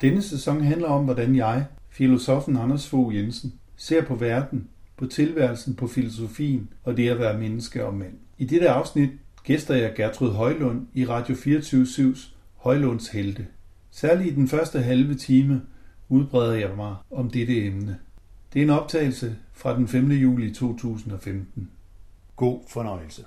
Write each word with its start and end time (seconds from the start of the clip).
Denne 0.00 0.22
sæson 0.22 0.60
handler 0.60 0.88
om, 0.88 1.04
hvordan 1.04 1.36
jeg, 1.36 1.64
filosofen 1.88 2.56
Anders 2.56 2.88
Fogh 2.88 3.16
Jensen, 3.16 3.52
ser 3.76 4.04
på 4.04 4.14
verden, 4.14 4.68
på 4.96 5.06
tilværelsen, 5.06 5.74
på 5.74 5.86
filosofien 5.86 6.68
og 6.84 6.96
det 6.96 7.08
at 7.08 7.18
være 7.18 7.38
menneske 7.38 7.86
og 7.86 7.94
mand. 7.94 8.14
I 8.38 8.44
dette 8.44 8.68
afsnit 8.68 9.10
gæster 9.44 9.74
jeg 9.74 9.94
Gertrud 9.96 10.30
Højlund 10.30 10.86
i 10.94 11.06
Radio 11.06 11.34
24-7's 11.34 12.28
Højlunds 12.56 13.08
Helte. 13.08 13.46
Særligt 13.90 14.30
i 14.30 14.34
den 14.34 14.48
første 14.48 14.78
halve 14.78 15.14
time 15.14 15.62
udbreder 16.08 16.54
jeg 16.54 16.70
mig 16.76 16.94
om 17.10 17.30
dette 17.30 17.66
emne. 17.66 17.98
Det 18.52 18.60
er 18.60 18.64
en 18.64 18.70
optagelse 18.70 19.36
fra 19.52 19.76
den 19.76 19.88
5. 19.88 20.10
juli 20.10 20.54
2015. 20.54 21.70
God 22.36 22.60
fornøjelse. 22.68 23.24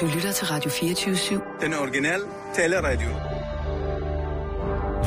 Du 0.00 0.06
lytter 0.14 0.32
til 0.32 0.46
Radio 0.46 0.70
24-7. 0.70 1.64
Den 1.64 1.74
originale 1.74 2.22
taleradio. 2.54 3.08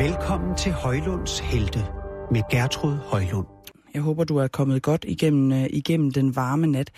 Velkommen 0.07 0.57
til 0.57 0.71
Højlunds 0.71 1.39
Helte 1.39 1.85
med 2.31 2.41
Gertrud 2.51 2.95
Højlund. 2.95 3.47
Jeg 3.93 4.01
håber, 4.01 4.23
du 4.23 4.37
er 4.37 4.47
kommet 4.47 4.81
godt 4.83 5.05
igennem, 5.07 5.51
uh, 5.51 5.65
igennem 5.69 6.11
den 6.11 6.35
varme 6.35 6.67
nat. 6.67 6.91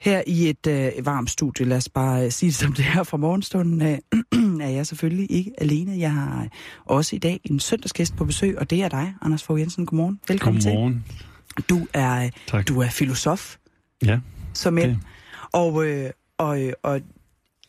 Her 0.00 0.22
i 0.26 0.50
et 0.50 0.66
uh, 0.98 1.06
varmt 1.06 1.30
studie, 1.30 1.66
lad 1.66 1.76
os 1.76 1.88
bare 1.88 2.24
uh, 2.26 2.30
sige 2.32 2.48
det 2.48 2.54
som 2.56 2.72
det 2.72 2.84
er 2.96 3.02
fra 3.02 3.16
morgenstunden, 3.16 3.82
uh, 3.82 4.60
er 4.66 4.68
jeg 4.68 4.86
selvfølgelig 4.86 5.30
ikke 5.30 5.52
alene. 5.58 5.98
Jeg 5.98 6.12
har 6.12 6.40
uh, 6.42 6.96
også 6.96 7.16
i 7.16 7.18
dag 7.18 7.40
en 7.44 7.60
søndagsgæst 7.60 8.16
på 8.16 8.24
besøg, 8.24 8.58
og 8.58 8.70
det 8.70 8.82
er 8.82 8.88
dig, 8.88 9.14
Anders 9.22 9.42
Fogh 9.42 9.60
Jensen. 9.60 9.86
Godmorgen. 9.86 10.20
Velkommen 10.28 10.62
Godmorgen. 10.62 11.04
til. 11.56 11.64
Du 11.70 11.86
er, 11.94 12.30
Tak. 12.46 12.68
du 12.68 12.80
er 12.80 12.88
filosof, 12.88 13.56
Ja, 14.04 14.18
som 14.54 14.74
okay. 14.78 14.94
og, 15.52 15.74
uh, 15.74 15.84
og, 16.38 16.60
uh, 16.60 16.70
og 16.82 17.00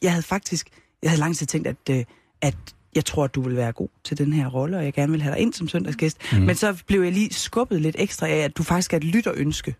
jeg 0.01 0.11
havde 0.11 0.23
faktisk, 0.23 0.69
jeg 1.03 1.11
havde 1.11 1.19
lang 1.19 1.37
tid 1.37 1.47
tænkt, 1.47 1.67
at, 1.67 1.77
uh, 1.89 2.01
at 2.41 2.55
jeg 2.95 3.05
tror, 3.05 3.23
at 3.23 3.35
du 3.35 3.41
vil 3.41 3.55
være 3.55 3.71
god 3.71 3.87
til 4.03 4.17
den 4.17 4.33
her 4.33 4.47
rolle, 4.47 4.77
og 4.77 4.85
jeg 4.85 4.93
gerne 4.93 5.11
vil 5.11 5.21
have 5.21 5.35
dig 5.35 5.41
ind 5.41 5.53
som 5.53 5.67
søndagsgæst. 5.67 6.17
Mm. 6.33 6.39
Men 6.39 6.55
så 6.55 6.83
blev 6.87 7.03
jeg 7.03 7.11
lige 7.11 7.33
skubbet 7.33 7.81
lidt 7.81 7.95
ekstra 7.99 8.27
af, 8.27 8.37
at 8.37 8.57
du 8.57 8.63
faktisk 8.63 8.93
er 8.93 8.97
et 8.97 9.03
lytterønske. 9.03 9.75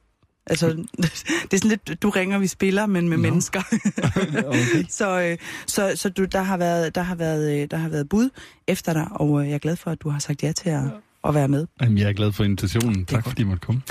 Altså, 0.50 0.67
det 1.44 1.53
er 1.53 1.58
sådan 1.58 1.70
lidt, 1.70 2.02
du 2.02 2.09
ringer, 2.09 2.40
vi 2.40 2.47
spiller, 2.47 2.86
men 2.86 3.09
med 3.09 3.17
Nå. 3.17 3.22
mennesker. 3.22 3.62
okay. 4.47 4.86
så 4.90 5.22
øh, 5.22 5.38
så, 5.67 5.92
så 5.95 6.09
du, 6.09 6.25
der, 6.25 6.42
har 6.42 6.58
været, 6.58 6.95
der, 6.95 7.02
har 7.02 7.16
været, 7.16 7.62
øh, 7.62 7.67
der 7.72 7.78
har 7.78 7.90
været 7.90 8.09
bud 8.09 8.30
efter 8.67 8.94
dig, 8.94 9.08
og 9.12 9.42
øh, 9.42 9.47
jeg 9.47 9.56
er 9.56 9.59
glad 9.59 9.75
for, 9.75 9.92
at 9.92 10.02
du 10.02 10.09
har 10.09 10.20
sagt 10.20 10.44
ja 10.44 10.52
til 10.52 10.70
at, 10.70 10.84
at 11.23 11.36
være 11.36 11.47
med. 11.47 11.67
Jamen, 11.81 11.97
jeg 11.97 12.09
er 12.09 12.14
glad 12.14 12.31
for 12.31 12.44
invitationen. 12.44 13.06
Tak 13.06 13.28
fordi 13.28 13.42
I 13.42 13.45
måtte 13.45 13.66
komme. 13.66 13.81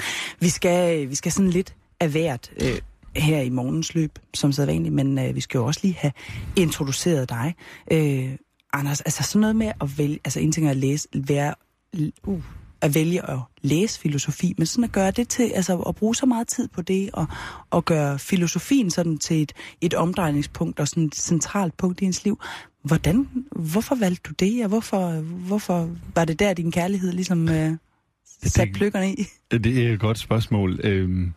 Vi 0.40 0.48
skal, 0.48 1.10
vi 1.10 1.14
skal 1.14 1.32
sådan 1.32 1.50
lidt 1.50 1.74
af 2.00 2.08
hvert 2.10 2.50
øh, 2.62 2.78
her 3.16 3.40
i 3.40 3.48
morgens 3.48 3.94
løb, 3.94 4.18
som 4.34 4.52
sædvanligt, 4.52 4.94
men 4.94 5.18
øh, 5.18 5.34
vi 5.34 5.40
skal 5.40 5.58
jo 5.58 5.64
også 5.64 5.80
lige 5.82 5.94
have 5.94 6.12
introduceret 6.56 7.28
dig. 7.28 7.54
Øh, 7.92 8.36
Anders, 8.72 9.00
altså 9.00 9.22
sådan 9.22 9.40
noget 9.40 9.56
med 9.56 9.72
at 9.80 9.98
vælge, 9.98 10.18
altså 10.24 10.40
en 10.40 10.52
ting 10.52 10.66
er 10.66 10.70
at 10.70 10.76
læse, 10.76 11.08
være, 11.14 11.54
uh, 12.26 12.42
at 12.80 12.94
vælge 12.94 13.30
at 13.30 13.38
læse 13.62 14.00
filosofi, 14.00 14.54
men 14.58 14.66
sådan 14.66 14.84
at 14.84 14.92
gøre 14.92 15.10
det 15.10 15.28
til, 15.28 15.52
altså 15.54 15.78
at 15.78 15.94
bruge 15.94 16.16
så 16.16 16.26
meget 16.26 16.48
tid 16.48 16.68
på 16.68 16.82
det, 16.82 17.10
og, 17.12 17.26
og 17.70 17.84
gøre 17.84 18.18
filosofien 18.18 18.90
sådan 18.90 19.18
til 19.18 19.42
et, 19.42 19.52
et 19.80 19.94
omdrejningspunkt 19.94 20.80
og 20.80 20.88
sådan 20.88 21.04
et 21.04 21.14
centralt 21.14 21.76
punkt 21.76 22.00
i 22.00 22.04
ens 22.04 22.24
liv. 22.24 22.40
Hvordan, 22.82 23.28
hvorfor 23.50 23.94
valgte 23.94 24.22
du 24.28 24.32
det, 24.38 24.62
og 24.62 24.68
hvorfor, 24.68 25.20
hvorfor 25.20 25.90
var 26.14 26.24
det 26.24 26.38
der, 26.38 26.54
din 26.54 26.72
kærlighed 26.72 27.12
ligesom 27.12 27.48
øh, 27.48 27.72
satte 28.42 28.72
pløkkerne 28.72 29.12
i? 29.12 29.26
Det 29.50 29.86
er 29.86 29.92
et 29.92 30.00
godt 30.00 30.18
spørgsmål. 30.18 30.80
Øhm, 30.84 31.32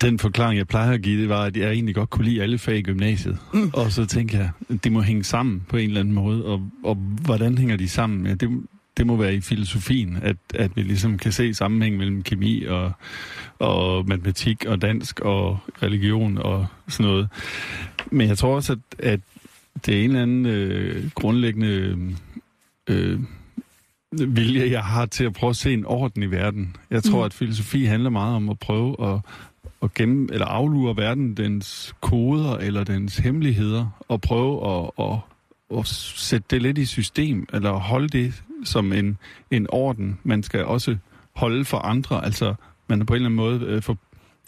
den 0.00 0.18
forklaring, 0.18 0.58
jeg 0.58 0.68
plejer 0.68 0.92
at 0.92 1.02
give, 1.02 1.20
det 1.20 1.28
var, 1.28 1.44
at 1.44 1.56
jeg 1.56 1.70
egentlig 1.70 1.94
godt 1.94 2.10
kunne 2.10 2.24
lide 2.24 2.42
alle 2.42 2.58
fag 2.58 2.78
i 2.78 2.82
gymnasiet. 2.82 3.38
Mm. 3.54 3.70
Og 3.74 3.92
så 3.92 4.06
tænkte 4.06 4.36
jeg, 4.36 4.50
det 4.84 4.92
må 4.92 5.00
hænge 5.00 5.24
sammen 5.24 5.62
på 5.68 5.76
en 5.76 5.88
eller 5.88 6.00
anden 6.00 6.14
måde. 6.14 6.44
Og, 6.44 6.70
og 6.84 6.94
hvordan 7.24 7.58
hænger 7.58 7.76
de 7.76 7.88
sammen? 7.88 8.26
Ja, 8.26 8.34
det, 8.34 8.50
det 8.96 9.06
må 9.06 9.16
være 9.16 9.34
i 9.34 9.40
filosofien, 9.40 10.18
at, 10.22 10.36
at 10.54 10.76
vi 10.76 10.82
ligesom 10.82 11.18
kan 11.18 11.32
se 11.32 11.54
sammenhæng 11.54 11.96
mellem 11.96 12.22
kemi 12.22 12.64
og, 12.64 12.92
og 13.58 14.08
matematik 14.08 14.64
og 14.64 14.82
dansk 14.82 15.20
og 15.20 15.58
religion 15.82 16.38
og 16.38 16.66
sådan 16.88 17.10
noget. 17.10 17.28
Men 18.10 18.28
jeg 18.28 18.38
tror 18.38 18.54
også, 18.54 18.72
at, 18.72 18.78
at 18.98 19.20
det 19.86 19.94
er 19.94 20.04
en 20.04 20.10
eller 20.10 20.22
anden 20.22 20.46
øh, 20.46 21.10
grundlæggende 21.14 21.96
øh, 22.88 23.20
vilje, 24.12 24.70
jeg 24.70 24.84
har 24.84 25.06
til 25.06 25.24
at 25.24 25.32
prøve 25.32 25.50
at 25.50 25.56
se 25.56 25.72
en 25.72 25.86
orden 25.86 26.22
i 26.22 26.26
verden. 26.26 26.76
Jeg 26.90 27.02
tror, 27.02 27.18
mm. 27.18 27.24
at 27.24 27.34
filosofi 27.34 27.84
handler 27.84 28.10
meget 28.10 28.36
om 28.36 28.48
at 28.48 28.58
prøve 28.58 29.14
at, 29.14 29.20
at 29.82 29.94
gemme, 29.94 30.28
eller 30.32 30.46
aflure 30.46 30.96
verden, 30.96 31.34
dens 31.36 31.94
koder 32.00 32.56
eller 32.56 32.84
dens 32.84 33.16
hemmeligheder, 33.16 33.86
og 34.08 34.20
prøve 34.20 34.78
at, 34.78 34.90
at, 34.98 35.18
at 35.78 35.86
sætte 35.86 36.46
det 36.50 36.62
lidt 36.62 36.78
i 36.78 36.84
system, 36.84 37.46
eller 37.52 37.72
holde 37.72 38.08
det 38.08 38.42
som 38.64 38.92
en, 38.92 39.18
en 39.50 39.66
orden. 39.68 40.18
Man 40.22 40.42
skal 40.42 40.64
også 40.64 40.96
holde 41.36 41.64
for 41.64 41.78
andre, 41.78 42.24
altså 42.24 42.54
man 42.88 43.00
er 43.00 43.04
på 43.04 43.12
en 43.12 43.16
eller 43.16 43.26
anden 43.26 43.36
måde 43.36 43.60
øh, 43.74 43.82
for, 43.82 43.98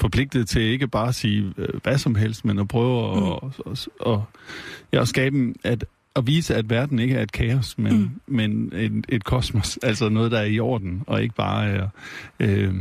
forpligtet 0.00 0.48
til 0.48 0.62
ikke 0.62 0.88
bare 0.88 1.08
at 1.08 1.14
sige 1.14 1.52
øh, 1.58 1.68
hvad 1.82 1.98
som 1.98 2.14
helst, 2.14 2.44
men 2.44 2.58
at 2.58 2.68
prøve 2.68 3.10
at, 3.10 3.42
mm. 3.42 3.72
at, 3.72 3.88
at, 4.06 4.18
ja, 4.92 5.00
at 5.00 5.08
skabe 5.08 5.54
at, 5.64 5.84
at 6.16 6.26
vise, 6.26 6.54
at 6.54 6.70
verden 6.70 6.98
ikke 6.98 7.14
er 7.14 7.22
et 7.22 7.32
kaos, 7.32 7.78
men, 7.78 7.98
mm. 7.98 8.10
men 8.26 8.72
et, 8.74 9.06
et 9.08 9.24
kosmos, 9.24 9.78
altså 9.82 10.08
noget, 10.08 10.30
der 10.32 10.38
er 10.38 10.44
i 10.44 10.60
orden, 10.60 11.02
og 11.06 11.22
ikke 11.22 11.34
bare 11.34 11.68
er, 11.68 11.88
øh, 12.40 12.74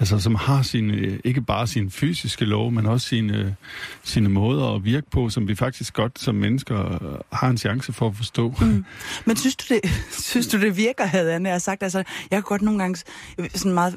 altså 0.00 0.18
som 0.18 0.34
har 0.34 0.62
sine, 0.62 0.92
øh, 0.94 1.18
ikke 1.24 1.40
bare 1.40 1.66
sine 1.66 1.90
fysiske 1.90 2.44
lov, 2.44 2.70
men 2.70 2.86
også 2.86 3.08
sine, 3.08 3.38
øh, 3.38 3.52
sine 4.02 4.28
måder 4.28 4.74
at 4.74 4.84
virke 4.84 5.10
på, 5.10 5.28
som 5.28 5.48
vi 5.48 5.54
faktisk 5.54 5.94
godt 5.94 6.18
som 6.18 6.34
mennesker 6.34 6.92
øh, 6.92 7.18
har 7.32 7.50
en 7.50 7.58
chance 7.58 7.92
for 7.92 8.08
at 8.08 8.16
forstå. 8.16 8.54
Mm. 8.60 8.84
Men 9.24 9.36
synes 9.36 9.56
du 9.56 9.74
det, 9.74 9.80
synes 10.30 10.46
du 10.46 10.60
det 10.60 10.76
virker, 10.76 11.04
havde 11.04 11.48
jeg 11.48 11.62
sagt? 11.62 11.82
Altså, 11.82 11.98
jeg 11.98 12.36
kan 12.36 12.42
godt 12.42 12.62
nogle 12.62 12.80
gange, 12.80 13.04
sådan 13.54 13.72
meget, 13.72 13.96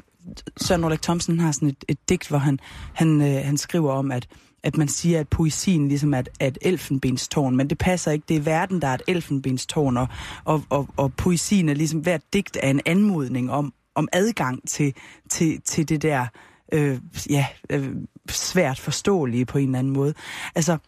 Søren 0.56 0.84
Ulrik 0.84 1.02
Thomsen 1.02 1.40
har 1.40 1.52
sådan 1.52 1.68
et, 1.68 1.84
et 1.88 2.08
digt, 2.08 2.28
hvor 2.28 2.38
han, 2.38 2.58
han, 2.92 3.20
øh, 3.20 3.44
han 3.44 3.56
skriver 3.56 3.92
om, 3.92 4.10
at 4.10 4.26
at 4.64 4.76
man 4.76 4.88
siger, 4.88 5.20
at 5.20 5.28
poesien 5.28 5.88
ligesom 5.88 6.14
er 6.14 6.18
et, 6.18 6.28
er 6.40 6.46
et 6.46 6.58
elfenbenstårn, 6.62 7.56
men 7.56 7.70
det 7.70 7.78
passer 7.78 8.10
ikke. 8.10 8.24
Det 8.28 8.36
er 8.36 8.40
verden, 8.40 8.82
der 8.82 8.88
er 8.88 8.94
et 8.94 9.02
elfenbenstårn, 9.08 9.96
og, 9.96 10.08
og, 10.44 10.62
og, 10.70 10.88
og 10.96 11.14
poesien 11.14 11.68
er 11.68 11.74
ligesom, 11.74 12.00
hvert 12.00 12.22
digt 12.32 12.58
er 12.62 12.70
en 12.70 12.80
anmodning 12.86 13.50
om, 13.50 13.72
om 13.94 14.08
adgang 14.12 14.68
til, 14.68 14.94
til, 15.30 15.60
til 15.60 15.88
det 15.88 16.02
der 16.02 16.26
øh, 16.72 17.00
ja, 17.30 17.46
øh, 17.70 17.94
svært 18.28 18.78
forståelige 18.78 19.46
på 19.46 19.58
en 19.58 19.68
eller 19.68 19.78
anden 19.78 19.92
måde. 19.92 20.14
Altså, 20.54 20.78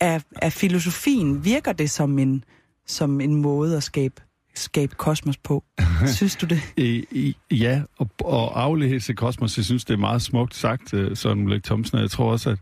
er, 0.00 0.20
er 0.36 0.50
filosofien, 0.50 1.44
virker 1.44 1.72
det 1.72 1.90
som 1.90 2.18
en, 2.18 2.44
som 2.86 3.20
en 3.20 3.34
måde 3.34 3.76
at 3.76 3.82
skabe, 3.82 4.22
skabe 4.54 4.94
kosmos 4.94 5.36
på? 5.36 5.64
Synes 6.06 6.36
du 6.36 6.46
det? 6.46 6.60
I, 6.76 7.04
i, 7.10 7.36
ja, 7.50 7.82
og, 7.98 8.10
og 8.24 8.62
aflæse 8.62 9.14
kosmos, 9.14 9.56
jeg 9.56 9.64
synes, 9.64 9.84
det 9.84 9.94
er 9.94 9.98
meget 9.98 10.22
smukt 10.22 10.54
sagt, 10.54 10.94
øh, 10.94 11.16
Søren 11.16 11.44
Ulrik 11.44 11.64
Thomsen, 11.64 11.98
jeg 11.98 12.10
tror 12.10 12.32
også, 12.32 12.50
at, 12.50 12.58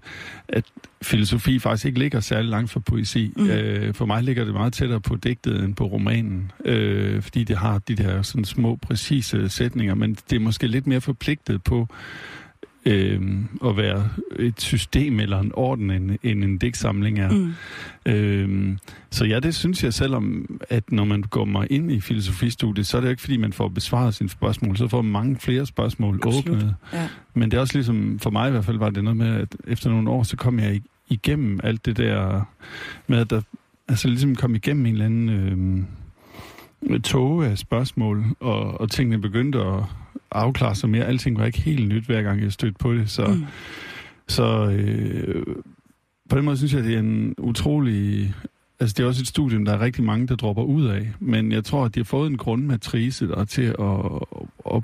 at 0.48 0.64
filosofi 1.02 1.58
faktisk 1.58 1.86
ikke 1.86 1.98
ligger 1.98 2.20
særlig 2.20 2.50
langt 2.50 2.70
fra 2.70 2.80
poesi. 2.80 3.32
Mm. 3.36 3.50
Øh, 3.50 3.94
for 3.94 4.06
mig 4.06 4.22
ligger 4.22 4.44
det 4.44 4.54
meget 4.54 4.72
tættere 4.72 5.00
på 5.00 5.16
digtet 5.16 5.64
end 5.64 5.74
på 5.74 5.84
romanen, 5.84 6.52
øh, 6.64 7.22
fordi 7.22 7.44
det 7.44 7.56
har 7.56 7.78
de 7.78 7.94
der 7.94 8.22
sådan 8.22 8.44
små, 8.44 8.76
præcise 8.76 9.48
sætninger, 9.48 9.94
men 9.94 10.16
det 10.30 10.36
er 10.36 10.40
måske 10.40 10.66
lidt 10.66 10.86
mere 10.86 11.00
forpligtet 11.00 11.62
på 11.62 11.88
øh, 12.86 13.20
at 13.64 13.76
være 13.76 14.08
et 14.38 14.60
system 14.60 15.20
eller 15.20 15.40
en 15.40 15.50
orden, 15.54 15.90
end, 15.90 16.10
end 16.22 16.44
en 16.44 16.58
digtsamling 16.58 17.18
er. 17.18 17.30
Mm. 17.30 17.52
Øhm, 18.06 18.78
så 19.10 19.24
ja, 19.24 19.40
det 19.40 19.54
synes 19.54 19.84
jeg, 19.84 19.94
selvom 19.94 20.46
at 20.70 20.92
når 20.92 21.04
man 21.04 21.22
går 21.22 21.44
mig 21.44 21.66
ind 21.70 21.92
i 21.92 22.00
filosofistudiet, 22.00 22.86
så 22.86 22.96
er 22.96 23.00
det 23.00 23.08
jo 23.08 23.10
ikke, 23.10 23.22
fordi 23.22 23.36
man 23.36 23.52
får 23.52 23.68
besvaret 23.68 24.14
sine 24.14 24.28
spørgsmål, 24.30 24.76
så 24.76 24.88
får 24.88 25.02
man 25.02 25.12
mange 25.12 25.36
flere 25.36 25.66
spørgsmål 25.66 26.14
Absolut. 26.14 26.48
åbnet. 26.48 26.74
Ja. 26.92 27.08
Men 27.34 27.50
det 27.50 27.56
er 27.56 27.60
også 27.60 27.74
ligesom, 27.74 28.18
for 28.18 28.30
mig 28.30 28.48
i 28.48 28.50
hvert 28.50 28.64
fald, 28.64 28.78
var 28.78 28.90
det 28.90 29.04
noget 29.04 29.16
med, 29.16 29.34
at 29.34 29.56
efter 29.66 29.90
nogle 29.90 30.10
år, 30.10 30.22
så 30.22 30.36
kom 30.36 30.58
jeg 30.58 30.74
ig- 30.74 31.06
igennem 31.08 31.60
alt 31.64 31.86
det 31.86 31.96
der 31.96 32.48
med, 33.06 33.18
at 33.18 33.30
der, 33.30 33.40
altså 33.88 34.08
ligesom 34.08 34.36
kom 34.36 34.54
igennem 34.54 34.86
en 34.86 34.92
eller 34.92 35.04
anden 35.04 35.86
øh, 36.90 37.00
tåge 37.00 37.46
af 37.46 37.58
spørgsmål, 37.58 38.24
og, 38.40 38.80
og 38.80 38.90
tingene 38.90 39.18
begyndte 39.20 39.58
at 39.60 39.82
afklare 40.42 40.74
sig 40.74 40.90
mere. 40.90 41.04
Alting 41.04 41.38
var 41.38 41.44
ikke 41.44 41.60
helt 41.60 41.88
nyt, 41.88 42.04
hver 42.04 42.22
gang 42.22 42.42
jeg 42.42 42.52
stødte 42.52 42.76
på 42.78 42.94
det, 42.94 43.10
så... 43.10 43.26
Mm. 43.26 43.44
Så 44.28 44.70
øh, 44.70 45.46
på 46.28 46.36
den 46.36 46.44
måde 46.44 46.56
synes 46.56 46.74
jeg, 46.74 46.84
det 46.84 46.94
er 46.94 46.98
en 46.98 47.34
utrolig... 47.38 48.34
Altså, 48.80 48.94
det 48.96 49.02
er 49.02 49.06
også 49.06 49.22
et 49.22 49.26
studium, 49.26 49.64
der 49.64 49.72
er 49.72 49.80
rigtig 49.80 50.04
mange, 50.04 50.26
der 50.26 50.36
dropper 50.36 50.62
ud 50.62 50.86
af. 50.86 51.12
Men 51.20 51.52
jeg 51.52 51.64
tror, 51.64 51.84
at 51.84 51.94
de 51.94 52.00
har 52.00 52.04
fået 52.04 52.30
en 52.30 52.36
grundmatrice 52.36 53.28
der 53.28 53.44
til 53.44 53.62
at, 53.62 53.96
at, 54.74 54.82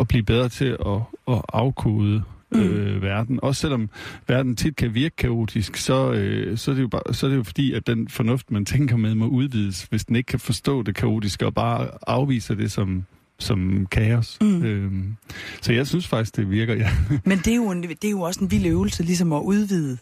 at 0.00 0.08
blive 0.08 0.22
bedre 0.22 0.48
til 0.48 0.76
at, 0.86 1.00
at 1.28 1.42
afkode 1.52 2.22
øh, 2.54 3.02
verden. 3.02 3.38
Også 3.42 3.60
selvom 3.60 3.90
verden 4.28 4.56
tit 4.56 4.76
kan 4.76 4.94
virke 4.94 5.16
kaotisk, 5.16 5.76
så, 5.76 6.12
øh, 6.12 6.58
så, 6.58 6.70
er 6.70 6.74
det 6.74 6.82
jo 6.82 6.88
bare, 6.88 7.14
så 7.14 7.26
er 7.26 7.30
det 7.30 7.36
jo 7.36 7.42
fordi, 7.42 7.72
at 7.72 7.86
den 7.86 8.08
fornuft, 8.08 8.50
man 8.50 8.64
tænker 8.64 8.96
med, 8.96 9.14
må 9.14 9.26
udvides, 9.26 9.82
hvis 9.82 10.04
den 10.04 10.16
ikke 10.16 10.26
kan 10.26 10.40
forstå 10.40 10.82
det 10.82 10.94
kaotiske, 10.94 11.46
og 11.46 11.54
bare 11.54 11.88
afviser 12.06 12.54
det 12.54 12.72
som, 12.72 13.04
som 13.40 13.86
kaos. 13.90 14.38
Mm. 14.40 14.62
Øhm, 14.62 15.16
så 15.62 15.72
jeg 15.72 15.86
synes 15.86 16.08
faktisk, 16.08 16.36
det 16.36 16.50
virker, 16.50 16.74
ja. 16.74 16.90
Men 17.24 17.38
det 17.38 17.48
er, 17.48 17.56
jo 17.56 17.70
en, 17.70 17.82
det 17.82 18.04
er 18.04 18.10
jo 18.10 18.20
også 18.20 18.40
en 18.40 18.50
vild 18.50 18.66
øvelse, 18.66 19.02
ligesom 19.02 19.32
at 19.32 19.40
udvide 19.40 19.98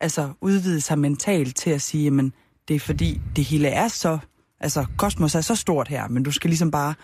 altså 0.00 0.32
udvide 0.40 0.80
sig 0.80 0.98
mentalt 0.98 1.56
til 1.56 1.70
at 1.70 1.82
sige, 1.82 2.04
jamen, 2.04 2.32
det 2.68 2.76
er 2.76 2.80
fordi, 2.80 3.20
det 3.36 3.44
hele 3.44 3.68
er 3.68 3.88
så, 3.88 4.18
altså 4.60 4.86
kosmos 4.96 5.34
er 5.34 5.40
så 5.40 5.54
stort 5.54 5.88
her, 5.88 6.08
men 6.08 6.22
du 6.22 6.30
skal 6.30 6.50
ligesom 6.50 6.70
bare, 6.70 6.94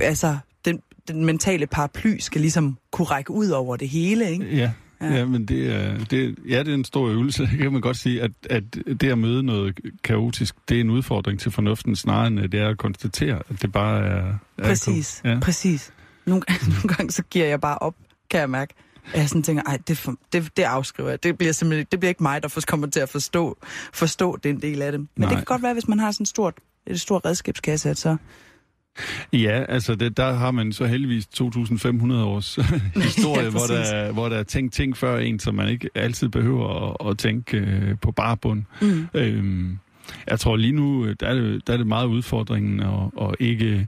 altså, 0.00 0.38
den, 0.64 0.82
den 1.08 1.24
mentale 1.24 1.66
paraply 1.66 2.18
skal 2.18 2.40
ligesom 2.40 2.78
kunne 2.92 3.06
række 3.06 3.30
ud 3.30 3.48
over 3.48 3.76
det 3.76 3.88
hele, 3.88 4.30
ikke? 4.30 4.56
Ja, 4.56 4.72
ja. 5.00 5.14
ja 5.14 5.24
men 5.24 5.44
det 5.44 5.74
er, 5.74 6.04
det, 6.04 6.38
ja, 6.48 6.58
det 6.58 6.68
er 6.68 6.74
en 6.74 6.84
stor 6.84 7.08
øvelse. 7.08 7.42
Det 7.42 7.58
kan 7.62 7.72
man 7.72 7.80
godt 7.80 7.96
sige, 7.96 8.22
at, 8.22 8.30
at 8.50 8.62
det 8.74 9.04
at 9.04 9.18
møde 9.18 9.42
noget 9.42 9.78
kaotisk, 10.04 10.54
det 10.68 10.76
er 10.76 10.80
en 10.80 10.90
udfordring 10.90 11.40
til 11.40 11.50
fornuften, 11.50 11.96
snarere 11.96 12.26
end 12.26 12.38
det 12.38 12.54
er 12.60 12.68
at 12.68 12.78
konstatere, 12.78 13.42
at 13.48 13.62
det 13.62 13.72
bare 13.72 14.06
er... 14.06 14.34
er 14.58 14.62
Præcis, 14.62 15.22
ja. 15.24 15.38
præcis. 15.42 15.92
Nogle, 16.26 16.42
nogle 16.68 16.94
gange 16.96 17.12
så 17.12 17.22
giver 17.22 17.46
jeg 17.46 17.60
bare 17.60 17.78
op, 17.78 17.94
kan 18.30 18.40
jeg 18.40 18.50
mærke. 18.50 18.74
Jeg 19.14 19.28
sådan 19.28 19.42
tænker, 19.42 19.62
ej, 19.62 19.78
det, 19.88 19.98
for, 19.98 20.14
det, 20.32 20.56
det 20.56 20.62
afskriver 20.62 21.10
jeg. 21.10 21.22
Det 21.22 21.38
bliver 21.38 21.52
simpelthen 21.52 21.86
det 21.90 22.00
bliver 22.00 22.08
ikke 22.08 22.22
mig, 22.22 22.42
der 22.42 22.48
først 22.48 22.66
kommer 22.66 22.86
til 22.86 23.00
at 23.00 23.08
forstå, 23.08 23.58
forstå 23.92 24.36
den 24.36 24.62
del 24.62 24.82
af 24.82 24.92
det. 24.92 25.00
Men 25.00 25.08
Nej. 25.16 25.28
det 25.28 25.36
kan 25.36 25.44
godt 25.44 25.62
være, 25.62 25.72
hvis 25.72 25.88
man 25.88 25.98
har 25.98 26.10
sådan 26.10 26.22
en 26.22 26.26
stort, 26.26 26.54
et 26.86 27.00
stort 27.00 27.24
redskabskasse, 27.24 27.90
at 27.90 27.98
så... 27.98 28.16
Ja, 29.32 29.64
altså 29.68 29.94
det, 29.94 30.16
der 30.16 30.32
har 30.32 30.50
man 30.50 30.72
så 30.72 30.86
heldigvis 30.86 31.26
2.500 31.40 32.12
års 32.14 32.58
historie, 32.94 33.44
Ja, 33.44 33.50
hvor, 33.50 33.60
der, 33.68 33.78
er- 33.78 34.12
hvor 34.12 34.28
der 34.28 34.36
er 34.36 34.42
tænkt 34.42 34.72
ting 34.74 34.96
før 34.96 35.18
en, 35.18 35.38
som 35.38 35.54
man 35.54 35.68
ikke 35.68 35.90
altid 35.94 36.28
behøver 36.28 36.90
at, 36.90 37.10
at 37.10 37.18
tænke 37.18 37.56
øh, 37.56 37.96
på 38.02 38.12
bare 38.12 38.36
bund. 38.36 38.62
Mm. 38.82 39.06
Øhm, 39.14 39.78
jeg 40.26 40.40
tror 40.40 40.56
lige 40.56 40.72
nu, 40.72 41.06
øh, 41.06 41.16
der 41.20 41.26
er 41.26 41.34
det, 41.34 41.66
der 41.66 41.72
er 41.72 41.76
det 41.76 41.86
meget 41.86 42.06
udfordringen 42.06 42.80
at, 42.80 43.22
at 43.28 43.34
ikke 43.40 43.86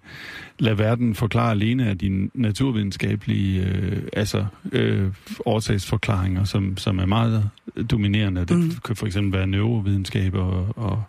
lade 0.58 0.78
verden 0.78 1.14
forklare 1.14 1.50
alene 1.50 1.86
af 1.88 1.98
de 1.98 2.30
naturvidenskabelige 2.34 3.64
øh, 3.66 4.02
altså, 4.12 4.46
øh, 4.72 5.08
årsagsforklaringer, 5.46 6.44
som, 6.44 6.76
som 6.76 6.98
er 6.98 7.06
meget 7.06 7.48
dominerende. 7.90 8.40
Det 8.44 8.56
mm. 8.58 8.72
kan 8.84 8.96
for 8.96 9.06
eksempel 9.06 9.38
være 9.38 9.46
neurovidenskab 9.46 10.34
og, 10.34 10.66
og, 10.76 11.02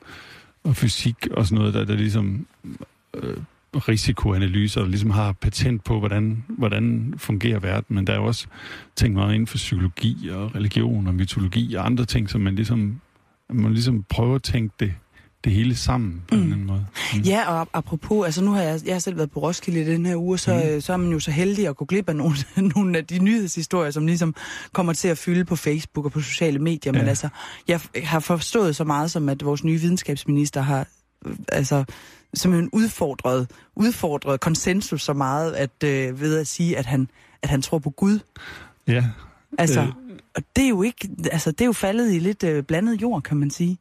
og 0.64 0.76
fysik 0.76 1.28
og 1.32 1.46
sådan 1.46 1.58
noget, 1.58 1.74
der, 1.74 1.86
der 1.86 1.96
ligesom 1.96 2.46
øh, 3.24 3.38
risikoanalyser, 3.76 4.82
der 4.82 4.88
ligesom 4.88 5.10
har 5.10 5.32
patent 5.32 5.84
på, 5.84 6.00
hvordan, 6.00 6.44
hvordan 6.48 7.14
fungerer 7.18 7.60
verden, 7.60 7.96
men 7.96 8.08
der 8.08 8.14
er 8.14 8.18
jo 8.18 8.26
også 8.26 8.48
ting 8.96 9.14
meget 9.14 9.34
inden 9.34 9.48
for 9.48 9.58
psykologi 9.58 10.30
og 10.32 10.56
religion 10.56 11.08
og 11.08 11.16
mytologi 11.16 11.74
og 11.76 11.86
andre 11.86 12.06
ting, 12.06 12.30
som 12.30 12.42
man 12.42 12.56
ligesom, 12.56 13.02
man 13.50 13.74
ligesom 13.74 14.04
prøver 14.10 14.36
at 14.36 14.44
tænke 14.44 14.76
det, 14.80 14.94
det 15.44 15.52
hele 15.52 15.76
sammen 15.76 16.22
på 16.28 16.36
mm. 16.36 16.42
en 16.42 16.44
eller 16.44 16.56
anden 16.56 16.68
måde. 16.68 16.86
Mm. 17.16 17.20
Ja, 17.22 17.50
og 17.50 17.62
ap- 17.62 17.70
apropos, 17.74 18.26
altså 18.26 18.44
nu 18.44 18.52
har 18.52 18.62
jeg, 18.62 18.80
jeg 18.86 18.94
har 18.96 19.00
selv 19.00 19.18
været 19.18 19.32
på 19.32 19.40
Roskilde 19.40 19.82
i 19.82 19.86
den 19.86 20.06
her 20.06 20.16
uge, 20.16 20.38
så, 20.38 20.72
Mm. 20.76 20.82
så 20.82 20.94
er 20.94 20.98
man 20.98 21.12
jo 21.12 21.20
så 21.20 21.32
heldig 21.32 21.68
at 21.68 21.76
gå 21.78 21.86
glip 21.86 22.10
af 22.10 22.16
nogle, 22.16 22.36
nogle 22.76 22.98
af 22.98 23.06
de 23.06 23.20
nyhedshistorier, 23.20 23.92
som 23.92 24.06
ligesom 24.06 24.36
kommer 24.72 24.94
til 24.94 25.08
at 25.08 25.18
fylde 25.18 25.46
på 25.46 25.56
Facebook 25.56 26.06
og 26.06 26.12
på 26.12 26.22
sociale 26.22 26.60
medier. 26.60 26.94
Ja. 26.94 27.00
Men 27.00 27.08
altså, 27.10 27.30
jeg 27.68 27.80
har 28.04 28.20
forstået 28.20 28.76
så 28.76 28.84
meget 28.84 29.12
som, 29.12 29.30
at 29.30 29.46
vores 29.46 29.64
nye 29.64 29.80
videnskabsminister 29.80 30.62
har 30.62 30.88
øh, 31.26 31.36
altså 31.52 31.84
simpelthen 32.34 32.70
udfordret, 32.74 33.52
udfordret 33.76 34.40
konsensus 34.40 35.02
så 35.02 35.14
meget, 35.14 35.54
at 35.54 35.84
øh, 35.84 36.22
ved 36.22 36.40
at 36.40 36.48
sige, 36.48 36.78
at 36.78 36.86
han, 36.86 37.10
at 37.42 37.50
han 37.50 37.62
tror 37.62 37.80
på 37.80 37.90
Gud. 37.90 38.20
Ja, 38.88 39.04
Altså, 39.58 39.82
Øh. 39.82 39.88
og 40.36 40.44
det 40.56 40.64
er 40.64 40.70
jo 40.70 40.82
ikke, 40.82 41.10
altså 41.32 41.52
det 41.52 41.62
er 41.62 41.66
jo 41.66 41.74
faldet 41.74 42.14
i 42.14 42.20
lidt 42.20 42.44
øh, 42.44 42.64
blandet 42.64 43.02
jord, 43.02 43.22
kan 43.22 43.38
man 43.38 43.50
sige. 43.52 43.78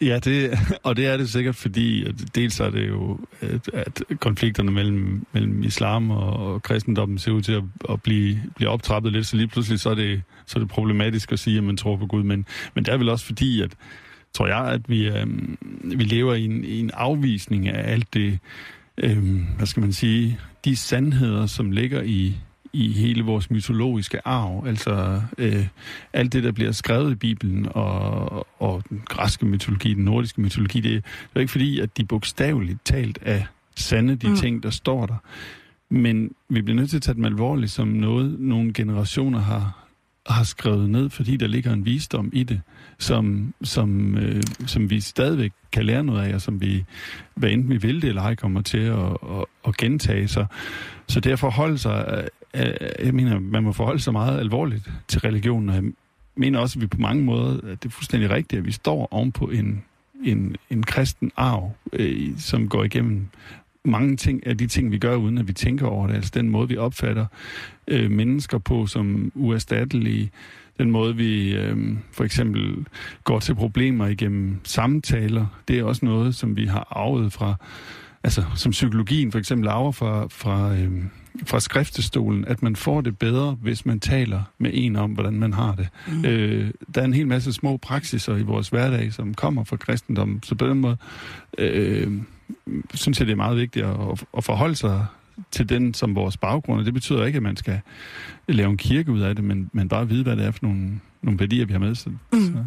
Ja, 0.00 0.18
det, 0.18 0.58
og 0.82 0.96
det 0.96 1.06
er 1.06 1.16
det 1.16 1.30
sikkert, 1.30 1.56
fordi 1.56 2.12
dels 2.34 2.60
er 2.60 2.70
det 2.70 2.88
jo, 2.88 3.18
at, 3.40 3.70
at 3.72 4.02
konflikterne 4.20 4.70
mellem, 4.70 5.26
mellem 5.32 5.62
islam 5.62 6.10
og, 6.10 6.32
og 6.32 6.62
kristendommen 6.62 7.18
ser 7.18 7.32
ud 7.32 7.42
til 7.42 7.52
at, 7.52 7.62
at 7.90 8.02
blive, 8.02 8.42
blive 8.56 8.70
optrappet 8.70 9.12
lidt, 9.12 9.26
så 9.26 9.36
lige 9.36 9.48
pludselig 9.48 9.80
så 9.80 9.90
er, 9.90 9.94
det, 9.94 10.22
så 10.46 10.58
er 10.58 10.60
det 10.60 10.70
problematisk 10.70 11.32
at 11.32 11.38
sige, 11.38 11.58
at 11.58 11.64
man 11.64 11.76
tror 11.76 11.96
på 11.96 12.06
Gud. 12.06 12.22
Men, 12.22 12.46
men 12.74 12.84
det 12.84 12.94
er 12.94 12.98
vel 12.98 13.08
også 13.08 13.26
fordi, 13.26 13.62
at 13.62 13.70
tror 14.34 14.46
jeg, 14.46 14.64
at 14.64 14.90
vi, 14.90 15.08
øhm, 15.08 15.58
vi 15.84 16.04
lever 16.04 16.34
i 16.34 16.44
en, 16.44 16.64
i 16.64 16.80
en 16.80 16.90
afvisning 16.94 17.68
af 17.68 17.92
alt 17.92 18.14
det, 18.14 18.38
øhm, 18.98 19.46
hvad 19.56 19.66
skal 19.66 19.80
man 19.80 19.92
sige, 19.92 20.38
de 20.64 20.76
sandheder, 20.76 21.46
som 21.46 21.70
ligger 21.70 22.02
i, 22.02 22.36
i 22.72 22.92
hele 22.92 23.22
vores 23.22 23.50
mytologiske 23.50 24.26
arv. 24.26 24.66
Altså 24.66 25.22
øh, 25.38 25.66
alt 26.12 26.32
det, 26.32 26.44
der 26.44 26.52
bliver 26.52 26.72
skrevet 26.72 27.12
i 27.12 27.14
Bibelen 27.14 27.66
og, 27.70 28.46
og 28.62 28.82
den 28.88 29.02
græske 29.04 29.46
mytologi, 29.46 29.94
den 29.94 30.04
nordiske 30.04 30.40
mytologi, 30.40 30.80
det, 30.80 31.04
det 31.04 31.36
er 31.36 31.40
ikke 31.40 31.52
fordi, 31.52 31.80
at 31.80 31.96
de 31.96 32.04
bogstaveligt 32.04 32.78
talt 32.84 33.18
er 33.22 33.42
sande, 33.76 34.16
de 34.16 34.28
mm. 34.28 34.36
ting, 34.36 34.62
der 34.62 34.70
står 34.70 35.06
der. 35.06 35.16
Men 35.90 36.30
vi 36.48 36.62
bliver 36.62 36.76
nødt 36.76 36.90
til 36.90 36.96
at 36.96 37.02
tage 37.02 37.14
dem 37.14 37.24
alvorligt 37.24 37.72
som 37.72 37.88
noget, 37.88 38.40
nogle 38.40 38.72
generationer 38.72 39.38
har, 39.38 39.86
har 40.26 40.44
skrevet 40.44 40.90
ned, 40.90 41.10
fordi 41.10 41.36
der 41.36 41.46
ligger 41.46 41.72
en 41.72 41.84
visdom 41.84 42.30
i 42.32 42.42
det, 42.42 42.60
som, 42.98 43.54
som, 43.62 44.18
øh, 44.18 44.42
som 44.66 44.90
vi 44.90 45.00
stadigvæk 45.00 45.52
kan 45.72 45.84
lære 45.84 46.04
noget 46.04 46.28
af, 46.28 46.34
og 46.34 46.40
som 46.40 46.60
vi, 46.60 46.84
hvad 47.34 47.50
enten 47.50 47.70
vi 47.70 47.76
vil 47.76 48.02
det 48.02 48.08
eller 48.08 48.22
ej, 48.22 48.34
kommer 48.34 48.62
til 48.62 48.78
at, 48.78 48.98
at, 48.98 49.44
at 49.66 49.76
gentage 49.76 50.28
sig. 50.28 50.46
Så 51.08 51.20
det 51.20 51.30
at 51.30 51.38
forholde 51.38 51.78
sig, 51.78 52.28
øh, 52.54 52.66
øh 52.66 52.74
jeg 53.04 53.14
mener, 53.14 53.38
man 53.38 53.62
må 53.62 53.72
forholde 53.72 54.00
sig 54.00 54.12
meget 54.12 54.40
alvorligt 54.40 54.90
til 55.08 55.20
religionen, 55.20 55.68
og 55.68 55.74
jeg 55.74 55.84
mener 56.36 56.58
også, 56.58 56.78
at 56.78 56.82
vi 56.82 56.86
på 56.86 57.00
mange 57.00 57.22
måder, 57.22 57.54
at 57.54 57.82
det 57.82 57.88
er 57.88 57.92
fuldstændig 57.92 58.30
rigtigt, 58.30 58.58
at 58.58 58.66
vi 58.66 58.72
står 58.72 59.08
ovenpå 59.10 59.46
en, 59.46 59.84
en, 60.24 60.56
en 60.70 60.82
kristen 60.82 61.32
arv, 61.36 61.72
øh, 61.92 62.38
som 62.38 62.68
går 62.68 62.84
igennem 62.84 63.26
mange 63.84 64.16
ting 64.16 64.46
af 64.46 64.58
de 64.58 64.66
ting, 64.66 64.92
vi 64.92 64.98
gør, 64.98 65.16
uden 65.16 65.38
at 65.38 65.48
vi 65.48 65.52
tænker 65.52 65.86
over 65.86 66.06
det. 66.06 66.14
Altså 66.14 66.30
den 66.34 66.50
måde, 66.50 66.68
vi 66.68 66.76
opfatter 66.76 67.26
øh, 67.88 68.10
mennesker 68.10 68.58
på 68.58 68.86
som 68.86 69.32
uerstattelige, 69.34 70.30
den 70.78 70.90
måde, 70.90 71.16
vi 71.16 71.54
øh, 71.54 71.76
for 72.12 72.24
eksempel 72.24 72.86
går 73.24 73.40
til 73.40 73.54
problemer 73.54 74.06
igennem 74.06 74.60
samtaler, 74.64 75.46
det 75.68 75.78
er 75.78 75.84
også 75.84 76.04
noget, 76.04 76.34
som 76.34 76.56
vi 76.56 76.66
har 76.66 76.86
arvet 76.90 77.32
fra, 77.32 77.54
altså 78.24 78.44
som 78.54 78.72
psykologien 78.72 79.32
for 79.32 79.38
eksempel 79.38 79.68
arver 79.68 79.92
fra, 79.92 80.26
fra, 80.30 80.74
øh, 80.74 80.90
fra 81.46 81.60
skriftestolen, 81.60 82.44
at 82.44 82.62
man 82.62 82.76
får 82.76 83.00
det 83.00 83.18
bedre, 83.18 83.56
hvis 83.60 83.86
man 83.86 84.00
taler 84.00 84.42
med 84.58 84.70
en 84.74 84.96
om, 84.96 85.10
hvordan 85.10 85.38
man 85.38 85.52
har 85.52 85.74
det. 85.74 85.88
Mm. 86.08 86.24
Øh, 86.24 86.70
der 86.94 87.00
er 87.00 87.04
en 87.04 87.14
hel 87.14 87.26
masse 87.26 87.52
små 87.52 87.76
praksiser 87.76 88.36
i 88.36 88.42
vores 88.42 88.68
hverdag, 88.68 89.12
som 89.12 89.34
kommer 89.34 89.64
fra 89.64 89.76
kristendommen, 89.76 90.42
så 90.42 90.54
på 90.54 90.66
den 90.66 90.80
måde 90.80 90.96
øh, 91.58 92.12
synes 92.94 93.18
jeg, 93.18 93.26
det 93.26 93.32
er 93.32 93.36
meget 93.36 93.56
vigtigt 93.56 93.86
at, 93.86 94.24
at 94.36 94.44
forholde 94.44 94.76
sig 94.76 95.06
til 95.50 95.68
den 95.68 95.94
som 95.94 96.14
vores 96.14 96.36
baggrund, 96.36 96.80
og 96.80 96.86
det 96.86 96.94
betyder 96.94 97.24
ikke, 97.24 97.36
at 97.36 97.42
man 97.42 97.56
skal 97.56 97.80
lave 98.48 98.70
en 98.70 98.76
kirke 98.76 99.12
ud 99.12 99.20
af 99.20 99.34
det, 99.34 99.44
men, 99.44 99.70
men 99.72 99.88
bare 99.88 100.08
vide, 100.08 100.22
hvad 100.22 100.36
det 100.36 100.44
er 100.44 100.50
for 100.50 100.58
nogle, 100.62 101.00
nogle 101.22 101.40
værdier, 101.40 101.66
vi 101.66 101.72
har 101.72 101.80
med. 101.80 101.94
Så, 101.94 102.10
mm. 102.32 102.40
så, 102.40 102.64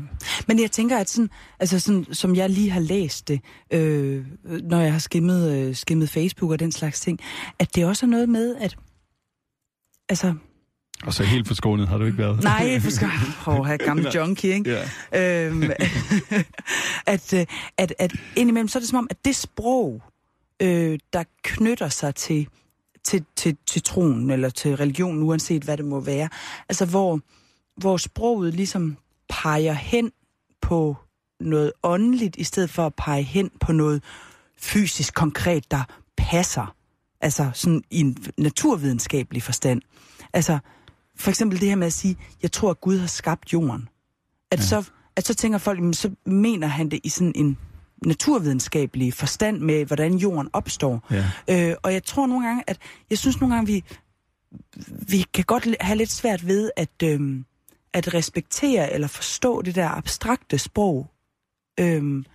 Men 0.47 0.61
jeg 0.61 0.71
tænker, 0.71 0.97
at 0.97 1.09
sådan, 1.09 1.29
altså 1.59 1.79
sådan, 1.79 2.05
som 2.11 2.35
jeg 2.35 2.49
lige 2.49 2.69
har 2.69 2.79
læst 2.79 3.27
det, 3.27 3.41
øh, 3.73 4.25
når 4.63 4.79
jeg 4.79 4.91
har 4.91 4.99
skimmet, 4.99 5.51
øh, 5.57 5.75
skimmet 5.75 6.09
Facebook 6.09 6.51
og 6.51 6.59
den 6.59 6.71
slags 6.71 6.99
ting, 6.99 7.19
at 7.59 7.75
det 7.75 7.85
også 7.85 8.05
er 8.05 8.09
noget 8.09 8.29
med, 8.29 8.55
at 8.55 8.77
altså, 10.09 10.33
og 11.03 11.13
så 11.13 11.23
helt 11.23 11.47
forskånet 11.47 11.87
har 11.87 11.97
du 11.97 12.05
ikke 12.05 12.17
været. 12.17 12.43
nej, 12.43 12.79
for 12.79 12.89
skal 12.89 13.09
oh, 13.47 13.65
have 13.65 13.77
gammel 13.77 14.07
junkie, 14.15 14.53
ikke? 14.53 14.77
Ja. 15.11 15.47
øhm, 15.47 15.63
at, 17.07 17.33
øh, 17.33 17.45
at, 17.77 17.93
at 17.99 18.11
indimellem, 18.35 18.67
så 18.67 18.77
er 18.77 18.81
det 18.81 18.89
som 18.89 18.97
om, 18.97 19.07
at 19.09 19.25
det 19.25 19.35
sprog, 19.35 20.01
øh, 20.61 20.99
der 21.13 21.23
knytter 21.43 21.89
sig 21.89 22.15
til, 22.15 22.47
til, 23.03 23.25
til, 23.35 23.57
til 23.65 23.83
troen 23.83 24.31
eller 24.31 24.49
til 24.49 24.77
religionen, 24.77 25.23
uanset 25.23 25.63
hvad 25.63 25.77
det 25.77 25.85
må 25.85 25.99
være, 25.99 26.29
altså 26.69 26.85
hvor, 26.85 27.19
hvor 27.77 27.97
sproget 27.97 28.53
ligesom 28.53 28.97
peger 29.29 29.73
hen 29.73 30.11
på 30.61 30.95
noget 31.39 31.71
åndeligt, 31.83 32.35
i 32.35 32.43
stedet 32.43 32.69
for 32.69 32.85
at 32.85 32.95
pege 32.95 33.23
hen 33.23 33.51
på 33.59 33.71
noget 33.71 34.03
fysisk 34.57 35.13
konkret, 35.13 35.71
der 35.71 35.83
passer. 36.17 36.75
Altså 37.21 37.51
sådan 37.53 37.83
i 37.89 37.99
en 37.99 38.17
naturvidenskabelig 38.37 39.43
forstand. 39.43 39.81
Altså 40.33 40.59
for 41.15 41.29
eksempel 41.29 41.59
det 41.59 41.67
her 41.69 41.75
med 41.75 41.87
at 41.87 41.93
sige, 41.93 42.17
jeg 42.41 42.51
tror, 42.51 42.69
at 42.69 42.81
Gud 42.81 42.97
har 42.97 43.07
skabt 43.07 43.53
jorden. 43.53 43.89
At, 44.51 44.59
ja. 44.59 44.63
så, 44.63 44.89
at 45.15 45.27
så 45.27 45.33
tænker 45.33 45.57
folk, 45.57 45.79
"Men 45.79 45.93
så 45.93 46.11
mener 46.25 46.67
han 46.67 46.91
det 46.91 46.99
i 47.03 47.09
sådan 47.09 47.33
en 47.35 47.57
naturvidenskabelig 48.05 49.13
forstand 49.13 49.59
med, 49.59 49.85
hvordan 49.85 50.17
jorden 50.17 50.49
opstår. 50.53 51.07
Ja. 51.11 51.69
Øh, 51.69 51.75
og 51.83 51.93
jeg 51.93 52.03
tror 52.03 52.27
nogle 52.27 52.47
gange, 52.47 52.63
at 52.67 52.77
jeg 53.09 53.17
synes 53.17 53.41
nogle 53.41 53.55
gange, 53.55 53.67
vi, 53.67 53.83
vi 54.87 55.25
kan 55.33 55.43
godt 55.43 55.75
have 55.81 55.97
lidt 55.97 56.11
svært 56.11 56.47
ved 56.47 56.71
at, 56.75 56.89
øhm, 57.03 57.45
at 57.93 58.13
respektere 58.13 58.93
eller 58.93 59.07
forstå 59.07 59.61
det 59.61 59.75
der 59.75 59.87
abstrakte 59.87 60.57
sprog. 60.57 61.07
Øhm, 61.79 62.25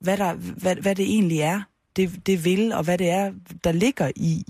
hvad, 0.00 0.16
der, 0.16 0.34
hvad, 0.34 0.76
hvad 0.76 0.94
det 0.94 1.04
egentlig 1.04 1.38
er, 1.38 1.62
det, 1.96 2.26
det 2.26 2.44
vil, 2.44 2.72
og 2.72 2.84
hvad 2.84 2.98
det 2.98 3.08
er, 3.10 3.32
der 3.64 3.72
ligger 3.72 4.10
i, 4.16 4.44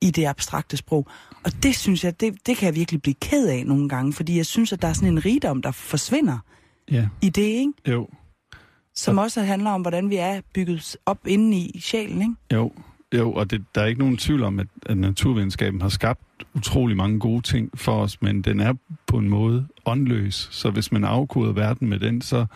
i 0.00 0.10
det 0.10 0.26
abstrakte 0.26 0.76
sprog. 0.76 1.06
Og 1.44 1.62
det 1.62 1.76
synes 1.76 2.04
jeg, 2.04 2.20
det, 2.20 2.46
det 2.46 2.56
kan 2.56 2.66
jeg 2.66 2.74
virkelig 2.74 3.02
blive 3.02 3.14
ked 3.14 3.48
af 3.48 3.66
nogle 3.66 3.88
gange, 3.88 4.12
fordi 4.12 4.36
jeg 4.36 4.46
synes, 4.46 4.72
at 4.72 4.82
der 4.82 4.88
er 4.88 4.92
sådan 4.92 5.08
en 5.08 5.24
rigdom, 5.24 5.62
der 5.62 5.70
forsvinder 5.70 6.38
ja, 6.90 7.08
i 7.22 7.28
det, 7.28 7.42
ikke? 7.42 7.72
jo. 7.88 8.08
Som 8.94 9.18
også 9.18 9.42
handler 9.42 9.70
om, 9.70 9.80
hvordan 9.82 10.10
vi 10.10 10.16
er 10.16 10.40
bygget 10.54 10.96
op 11.06 11.18
inde 11.26 11.56
i 11.56 11.80
sjælen, 11.80 12.20
ikke? 12.22 12.34
Jo, 12.52 12.72
Jo, 13.14 13.32
og 13.32 13.50
det, 13.50 13.64
der 13.74 13.80
er 13.80 13.86
ikke 13.86 14.00
nogen 14.00 14.16
tvivl 14.16 14.42
om, 14.42 14.58
at, 14.60 14.66
at 14.86 14.96
naturvidenskaben 14.98 15.80
har 15.82 15.88
skabt 15.88 16.20
utrolig 16.54 16.96
mange 16.96 17.18
gode 17.20 17.42
ting 17.42 17.70
for 17.74 17.92
os, 18.02 18.22
men 18.22 18.42
den 18.42 18.60
er 18.60 18.74
på 19.06 19.18
en 19.18 19.28
måde 19.28 19.66
åndløs. 19.86 20.48
Så 20.52 20.70
hvis 20.70 20.92
man 20.92 21.04
afkoder 21.04 21.52
verden 21.52 21.88
med 21.88 21.98
den, 21.98 22.20
så, 22.22 22.46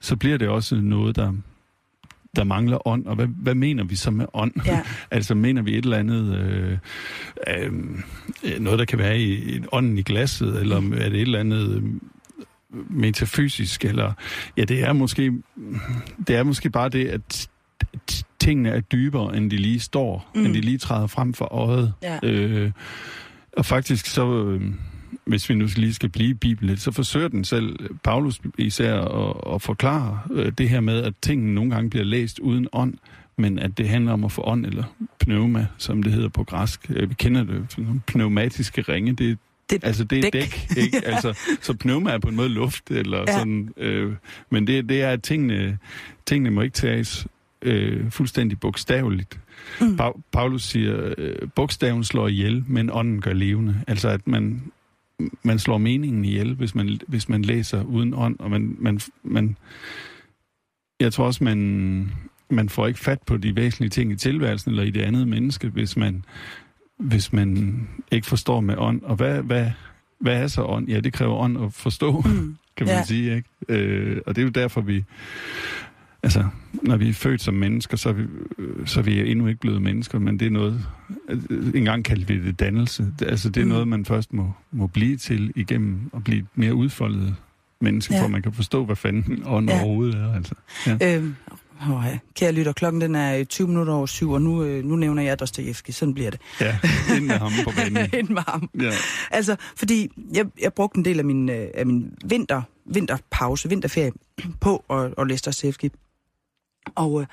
så 0.00 0.16
bliver 0.16 0.36
det 0.38 0.48
også 0.48 0.74
noget, 0.76 1.16
der, 1.16 1.32
der 2.36 2.44
mangler 2.44 2.88
ånd. 2.88 3.06
Og 3.06 3.14
hvad, 3.14 3.26
hvad 3.26 3.54
mener 3.54 3.84
vi 3.84 3.96
så 3.96 4.10
med 4.10 4.26
ånd? 4.34 4.52
Ja. 4.66 4.82
altså 5.10 5.34
mener 5.34 5.62
vi 5.62 5.78
et 5.78 5.84
eller 5.84 5.98
andet, 5.98 6.38
øh, 6.38 6.78
øh, 7.48 7.72
noget 8.60 8.78
der 8.78 8.84
kan 8.84 8.98
være 8.98 9.18
i, 9.18 9.56
i 9.56 9.60
ånden 9.72 9.98
i 9.98 10.02
glasset, 10.02 10.60
eller 10.60 10.80
Mm. 10.80 10.92
er 10.92 10.96
det 11.08 11.14
et 11.14 11.20
eller 11.20 11.40
andet 11.40 11.92
metafysisk, 12.70 13.84
eller 13.84 14.12
ja, 14.56 14.64
det 14.64 14.82
er 14.82 14.92
måske, 14.92 15.32
det 16.26 16.36
er 16.36 16.42
måske 16.42 16.70
bare 16.70 16.88
det, 16.88 17.08
at 17.08 17.48
tingene 18.38 18.68
er 18.68 18.80
dybere, 18.80 19.36
end 19.36 19.50
de 19.50 19.56
lige 19.56 19.80
står, 19.80 20.30
mm. 20.34 20.44
End 20.44 20.54
de 20.54 20.60
lige 20.60 20.78
træder 20.78 21.06
frem 21.06 21.34
for 21.34 21.44
øjet. 21.44 21.92
Ja. 22.02 22.18
Øh, 22.22 22.70
og 23.56 23.66
faktisk 23.66 24.06
så, 24.06 24.44
øh, 24.44 24.62
hvis 25.26 25.48
vi 25.48 25.54
nu 25.54 25.68
lige 25.76 25.94
skal 25.94 26.08
blive 26.08 26.30
i 26.30 26.34
Bibelen 26.34 26.68
lidt, 26.70 26.80
så 26.80 26.92
forsøger 26.92 27.28
den 27.28 27.44
selv, 27.44 27.78
Paulus 28.04 28.40
især, 28.58 29.00
at, 29.00 29.54
at 29.54 29.62
forklare 29.62 30.20
øh, 30.32 30.52
det 30.58 30.68
her 30.68 30.80
med, 30.80 31.02
at 31.02 31.12
tingene 31.22 31.54
nogle 31.54 31.70
gange 31.70 31.90
bliver 31.90 32.04
læst 32.04 32.38
uden 32.38 32.68
ånd, 32.72 32.94
men 33.38 33.58
at 33.58 33.78
det 33.78 33.88
handler 33.88 34.12
om 34.12 34.24
at 34.24 34.32
få 34.32 34.42
ånd, 34.44 34.66
eller 34.66 34.84
pneuma, 35.18 35.66
som 35.78 36.02
det 36.02 36.12
hedder 36.12 36.28
på 36.28 36.44
græsk. 36.44 36.90
Øh, 36.90 37.08
Vi 37.10 37.14
kender 37.14 37.44
det, 37.44 37.76
pneumatiske 38.06 38.82
ringe, 38.82 39.12
det, 39.12 39.38
Det, 39.70 39.84
altså 39.84 40.04
det 40.04 40.18
er 40.18 40.22
dæk. 40.22 40.32
dæk, 40.32 40.76
ikke? 40.76 41.02
Altså, 41.12 41.38
så 41.60 41.74
pneuma 41.74 42.10
er 42.10 42.18
på 42.18 42.28
en 42.28 42.36
måde 42.36 42.48
luft, 42.48 42.90
eller 42.90 43.18
Ja. 43.18 43.24
ja. 43.28 43.38
sådan, 43.38 43.72
øh, 43.76 44.12
men 44.50 44.66
det, 44.66 44.88
det 44.88 45.02
er, 45.02 45.10
at 45.10 45.22
tingene, 45.22 45.78
tingene 46.26 46.50
må 46.50 46.62
ikke 46.62 46.74
tages 46.74 47.26
øh, 47.62 48.10
fuldstændig 48.10 48.60
bogstaveligt. 48.60 49.38
Mm. 49.80 49.98
Pa- 50.00 50.20
Paulus 50.32 50.62
siger, 50.62 51.14
øh, 51.18 51.36
bogstaven 51.54 52.04
slår 52.04 52.28
ihjel, 52.28 52.64
men 52.66 52.90
ånden 52.92 53.20
gør 53.20 53.32
levende. 53.32 53.80
Altså 53.86 54.08
at 54.08 54.26
man, 54.26 54.62
man 55.42 55.58
slår 55.58 55.78
meningen 55.78 56.24
ihjel, 56.24 56.54
hvis 56.54 56.74
man, 56.74 56.98
hvis 57.06 57.28
man 57.28 57.42
læser 57.42 57.82
uden 57.82 58.14
ånd, 58.14 58.36
og 58.38 58.50
man, 58.50 58.76
man, 58.78 59.00
man 59.22 59.56
jeg 61.00 61.12
tror 61.12 61.24
også, 61.26 61.44
man, 61.44 62.10
man 62.50 62.68
får 62.68 62.86
ikke 62.86 63.00
fat 63.00 63.22
på 63.26 63.36
de 63.36 63.56
væsentlige 63.56 63.90
ting 63.90 64.12
i 64.12 64.16
tilværelsen, 64.16 64.70
eller 64.70 64.82
i 64.84 64.90
det 64.90 65.02
andet 65.02 65.28
menneske, 65.28 65.68
hvis 65.68 65.96
man, 65.96 66.24
hvis 66.98 67.32
man 67.32 67.80
ikke 68.10 68.26
forstår 68.26 68.60
med 68.60 68.74
ånd. 68.78 69.02
Og 69.02 69.16
hvad, 69.16 69.42
hvad, 69.42 69.70
hvad 70.20 70.42
er 70.42 70.46
så 70.46 70.62
ånd? 70.64 70.88
Ja, 70.88 71.00
det 71.00 71.12
kræver 71.12 71.34
ånd 71.36 71.64
at 71.64 71.72
forstå, 71.72 72.20
Mm. 72.20 72.56
kan 72.76 72.86
man 72.86 72.94
Ja. 72.96 73.04
sige. 73.04 73.36
Ikke? 73.36 73.48
Øh, 73.68 74.20
og 74.26 74.36
det 74.36 74.42
er 74.42 74.46
jo 74.46 74.50
derfor, 74.50 74.80
vi... 74.80 75.04
Altså, 76.22 76.44
når 76.72 76.96
vi 76.96 77.08
er 77.08 77.12
født 77.12 77.40
som 77.40 77.54
mennesker, 77.54 77.96
så 77.96 78.08
er 78.08 78.12
vi, 78.12 78.22
øh, 78.58 78.86
så 78.86 79.00
er 79.00 79.04
vi 79.04 79.30
endnu 79.30 79.46
ikke 79.46 79.60
blevet 79.60 79.82
mennesker, 79.82 80.18
men 80.18 80.38
det 80.40 80.46
er 80.46 80.50
noget... 80.50 80.86
øh, 81.28 81.40
Engang 81.74 82.04
kaldte 82.04 82.26
vi 82.34 82.46
det 82.46 82.60
dannelse. 82.60 83.06
Altså, 83.22 83.48
det 83.48 83.60
er 83.60 83.64
Mm. 83.64 83.70
noget, 83.70 83.88
man 83.88 84.04
først 84.04 84.32
må, 84.32 84.52
må 84.72 84.86
blive 84.86 85.16
til 85.16 85.52
igennem 85.56 86.10
at 86.14 86.24
blive 86.24 86.46
mere 86.54 86.74
udfoldet 86.74 87.34
menneske, 87.80 88.14
Ja. 88.14 88.18
ja. 88.18 88.24
for 88.24 88.28
man 88.28 88.42
kan 88.42 88.52
forstå, 88.52 88.84
hvad 88.84 88.96
fanden 88.96 89.42
ånd 89.46 89.68
Ja. 89.68 89.76
ja. 89.76 89.82
overhovedet 89.82 90.14
er. 90.14 90.32
Altså. 90.34 90.54
Øhm, 91.02 91.34
åh, 91.82 92.04
ja. 92.06 92.18
Kære 92.34 92.52
lytter, 92.52 92.72
klokken 92.72 93.00
den 93.00 93.14
er 93.14 93.44
20 93.44 93.68
minutter 93.68 93.92
over 93.92 94.06
syv, 94.06 94.30
og 94.30 94.42
nu, 94.42 94.62
øh, 94.62 94.84
nu 94.84 94.96
nævner 94.96 95.22
jeg 95.22 95.40
Dostojevski. 95.40 95.92
Sådan 95.92 96.14
bliver 96.14 96.30
det. 96.30 96.40
Ja, 96.60 96.78
ind 97.16 97.24
med 97.24 97.38
ham 97.38 97.52
på 97.64 97.72
banen. 97.76 98.08
Ind 98.20 98.28
med 98.28 98.42
ham. 98.48 98.70
Ja. 98.80 98.90
Altså, 99.30 99.56
fordi 99.76 100.08
jeg, 100.32 100.46
jeg 100.60 100.72
brugte 100.72 100.98
en 100.98 101.04
del 101.04 101.18
af 101.18 101.24
min, 101.24 101.48
øh, 101.48 101.68
af 101.74 101.86
min 101.86 102.14
vinter, 102.24 102.62
vinterpause, 102.86 103.68
vinterferie 103.68 104.12
på 104.60 104.84
at, 104.90 105.14
at 105.18 105.26
læse 105.26 105.42
Dostojevski. 105.44 105.90
Og, 106.94 107.20
øh, 107.20 107.26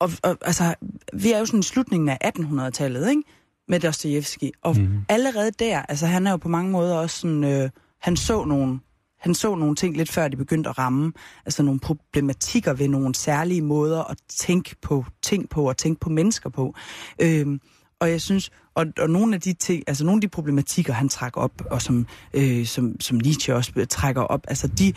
og, 0.00 0.10
og 0.22 0.38
altså, 0.42 0.74
vi 1.12 1.32
er 1.32 1.38
jo 1.38 1.46
sådan 1.46 1.60
i 1.60 1.62
slutningen 1.62 2.08
af 2.08 2.18
1800-tallet, 2.38 3.10
ikke? 3.10 3.22
Med 3.68 3.80
Dostojevski. 3.80 4.52
Og 4.62 4.76
mm. 4.76 4.82
Mhm. 4.82 5.04
allerede 5.08 5.50
der, 5.50 5.82
altså 5.82 6.06
han 6.06 6.26
er 6.26 6.30
jo 6.30 6.36
på 6.36 6.48
mange 6.48 6.70
måder 6.70 6.96
også 6.96 7.18
sådan, 7.18 7.44
øh, 7.44 7.70
han 7.98 8.16
så 8.16 8.44
nogle 8.44 8.80
han 9.22 9.34
så 9.34 9.54
nogle 9.54 9.76
ting 9.76 9.96
lidt 9.96 10.10
før 10.10 10.28
de 10.28 10.36
begyndte 10.36 10.70
at 10.70 10.78
ramme, 10.78 11.12
altså 11.46 11.62
nogle 11.62 11.80
problematikker 11.80 12.72
ved 12.72 12.88
nogle 12.88 13.14
særlige 13.14 13.62
måder 13.62 14.10
at 14.10 14.16
tænke 14.28 14.76
på 14.82 15.04
ting 15.22 15.48
på 15.48 15.68
og 15.68 15.76
tænke 15.76 16.00
på 16.00 16.10
mennesker 16.10 16.50
på. 16.50 16.74
Øhm, 17.18 17.60
og 18.00 18.10
jeg 18.10 18.20
synes, 18.20 18.50
og, 18.74 18.86
og 18.98 19.10
nogle 19.10 19.34
af 19.34 19.40
de 19.40 19.52
ting, 19.52 19.84
altså 19.86 20.04
nogle 20.04 20.16
af 20.16 20.20
de 20.20 20.28
problematikker, 20.28 20.92
han 20.92 21.08
trækker 21.08 21.40
op, 21.40 21.62
og 21.70 21.82
som, 21.82 22.06
øh, 22.34 22.66
som, 22.66 23.00
som 23.00 23.16
Nietzsche 23.16 23.54
også 23.54 23.86
trækker 23.90 24.22
op, 24.22 24.40
altså 24.48 24.68
de 24.68 24.92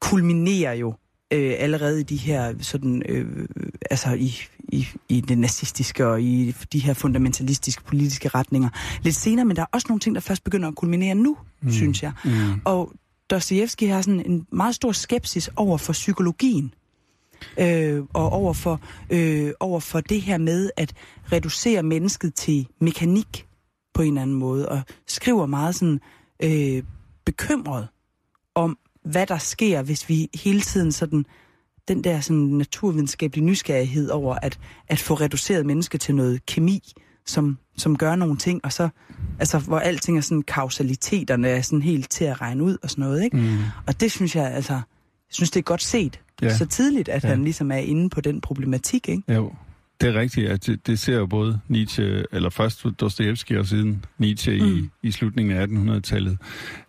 kulminerer 0.00 0.72
jo 0.72 0.94
øh, 1.32 1.54
allerede 1.58 2.00
i 2.00 2.02
de 2.02 2.16
her 2.16 2.54
sådan, 2.60 3.02
øh, 3.08 3.48
altså 3.90 4.12
i, 4.12 4.34
i, 4.58 4.88
i 5.08 5.20
det 5.20 5.38
nazistiske 5.38 6.06
og 6.06 6.22
i 6.22 6.54
de 6.72 6.78
her 6.78 6.94
fundamentalistiske 6.94 7.84
politiske 7.84 8.28
retninger 8.28 8.68
lidt 9.02 9.14
senere, 9.14 9.44
men 9.44 9.56
der 9.56 9.62
er 9.62 9.66
også 9.72 9.86
nogle 9.88 10.00
ting, 10.00 10.14
der 10.14 10.20
først 10.20 10.44
begynder 10.44 10.68
at 10.68 10.74
kulminere 10.74 11.14
nu, 11.14 11.36
mm. 11.62 11.70
synes 11.70 12.02
jeg. 12.02 12.12
Mm. 12.24 12.60
Og 12.64 12.92
Dostoyevsky 13.32 13.88
har 13.88 14.02
sådan 14.02 14.30
en 14.30 14.46
meget 14.52 14.74
stor 14.74 14.92
skepsis 14.92 15.50
over 15.56 15.78
for 15.78 15.92
psykologien. 15.92 16.74
Øh, 17.60 18.02
og 18.12 18.32
over 18.32 18.52
for, 18.52 18.80
øh, 19.10 19.52
over 19.60 19.80
for 19.80 20.00
det 20.00 20.22
her 20.22 20.38
med 20.38 20.70
at 20.76 20.94
reducere 21.32 21.82
mennesket 21.82 22.34
til 22.34 22.66
mekanik 22.80 23.46
på 23.94 24.02
en 24.02 24.08
eller 24.08 24.22
anden 24.22 24.36
måde, 24.36 24.68
og 24.68 24.82
skriver 25.06 25.46
meget 25.46 25.74
sådan 25.74 26.00
øh, 26.42 26.82
bekymret 27.24 27.88
om, 28.54 28.78
hvad 29.04 29.26
der 29.26 29.38
sker, 29.38 29.82
hvis 29.82 30.08
vi 30.08 30.28
hele 30.34 30.60
tiden 30.60 30.92
sådan, 30.92 31.26
den 31.88 32.04
der 32.04 32.20
sådan 32.20 32.42
naturvidenskabelige 32.42 33.44
nysgerrighed 33.44 34.10
over 34.10 34.36
at, 34.42 34.58
at 34.88 34.98
få 34.98 35.14
reduceret 35.14 35.66
mennesket 35.66 36.00
til 36.00 36.14
noget 36.14 36.46
kemi, 36.46 36.92
som, 37.26 37.58
som 37.76 37.98
gør 37.98 38.16
nogle 38.16 38.36
ting, 38.36 38.60
og 38.64 38.72
så, 38.72 38.88
altså, 39.38 39.58
hvor 39.58 39.78
alting 39.78 40.16
er 40.18 40.20
sådan, 40.22 40.42
kausaliteterne 40.42 41.48
er 41.48 41.60
sådan 41.60 41.82
helt 41.82 42.10
til 42.10 42.24
at 42.24 42.40
regne 42.40 42.62
ud 42.64 42.76
og 42.82 42.90
sådan 42.90 43.02
noget, 43.04 43.24
ikke? 43.24 43.36
Mm. 43.36 43.58
Og 43.86 44.00
det 44.00 44.12
synes 44.12 44.36
jeg, 44.36 44.52
altså, 44.52 44.72
jeg 44.72 44.82
synes, 45.30 45.50
det 45.50 45.58
er 45.60 45.64
godt 45.64 45.82
set 45.82 46.20
Ja. 46.42 46.56
så 46.56 46.66
tidligt, 46.66 47.08
at 47.08 47.24
Ja. 47.24 47.28
han 47.28 47.44
ligesom 47.44 47.70
er 47.72 47.76
inde 47.76 48.10
på 48.10 48.20
den 48.20 48.40
problematik, 48.40 49.08
ikke? 49.08 49.34
Jo, 49.34 49.52
det 50.00 50.08
er 50.08 50.20
rigtigt. 50.20 50.48
At 50.48 50.66
det, 50.66 50.86
det 50.86 50.98
ser 50.98 51.14
jo 51.16 51.26
både 51.26 51.60
Nietzsche, 51.68 52.24
eller 52.32 52.50
først 52.50 52.86
Dostoevsky 53.00 53.58
og 53.58 53.66
siden 53.66 54.04
Nietzsche 54.18 54.60
mm. 54.62 54.66
i, 54.78 54.88
i 55.02 55.10
slutningen 55.10 55.56
af 55.56 55.66
1800-tallet. 55.66 56.38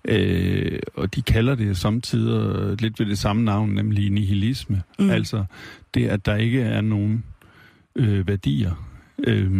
Øh, 0.05 0.79
og 0.95 1.15
de 1.15 1.21
kalder 1.21 1.55
det 1.55 1.77
samtidig 1.77 2.81
lidt 2.81 2.99
ved 2.99 3.05
det 3.07 3.17
samme 3.17 3.43
navn, 3.43 3.69
nemlig 3.69 4.09
nihilisme. 4.09 4.81
Mm. 4.99 5.09
Altså 5.09 5.45
det, 5.93 6.07
at 6.07 6.25
der 6.25 6.35
ikke 6.35 6.61
er 6.61 6.81
nogen 6.81 7.23
øh, 7.95 8.27
værdier. 8.27 8.87
Øh, 9.27 9.51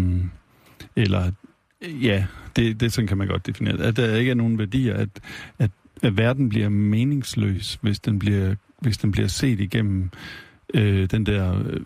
eller, 0.95 1.31
ja, 1.81 2.25
det, 2.55 2.79
det 2.79 2.93
sådan 2.93 3.07
kan 3.07 3.17
man 3.17 3.27
godt 3.27 3.47
definere 3.47 3.77
det. 3.77 3.83
At 3.83 3.97
der 3.97 4.15
ikke 4.15 4.31
er 4.31 4.35
nogen 4.35 4.57
værdier, 4.57 4.97
at, 4.97 5.09
at, 5.59 5.71
at 6.01 6.17
verden 6.17 6.49
bliver 6.49 6.69
meningsløs, 6.69 7.79
hvis 7.81 7.99
den 7.99 8.19
bliver, 8.19 8.55
hvis 8.79 8.97
den 8.97 9.11
bliver 9.11 9.27
set 9.27 9.59
igennem 9.59 10.09
øh, 10.73 11.09
den 11.11 11.25
der... 11.25 11.63
Øh, 11.65 11.81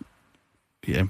ja, 0.88 1.04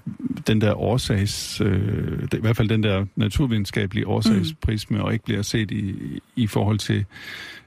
den 0.46 0.60
der 0.60 0.74
årsags, 0.74 1.60
øh, 1.60 2.28
i 2.32 2.36
hvert 2.40 2.56
fald 2.56 2.68
den 2.68 2.82
der 2.82 3.06
naturvidenskabelige 3.16 4.06
årsagsprisme, 4.06 4.96
mm. 4.96 5.02
og 5.04 5.12
ikke 5.12 5.24
bliver 5.24 5.42
set 5.42 5.70
i, 5.70 5.94
i 6.36 6.46
forhold 6.46 6.78
til, 6.78 7.04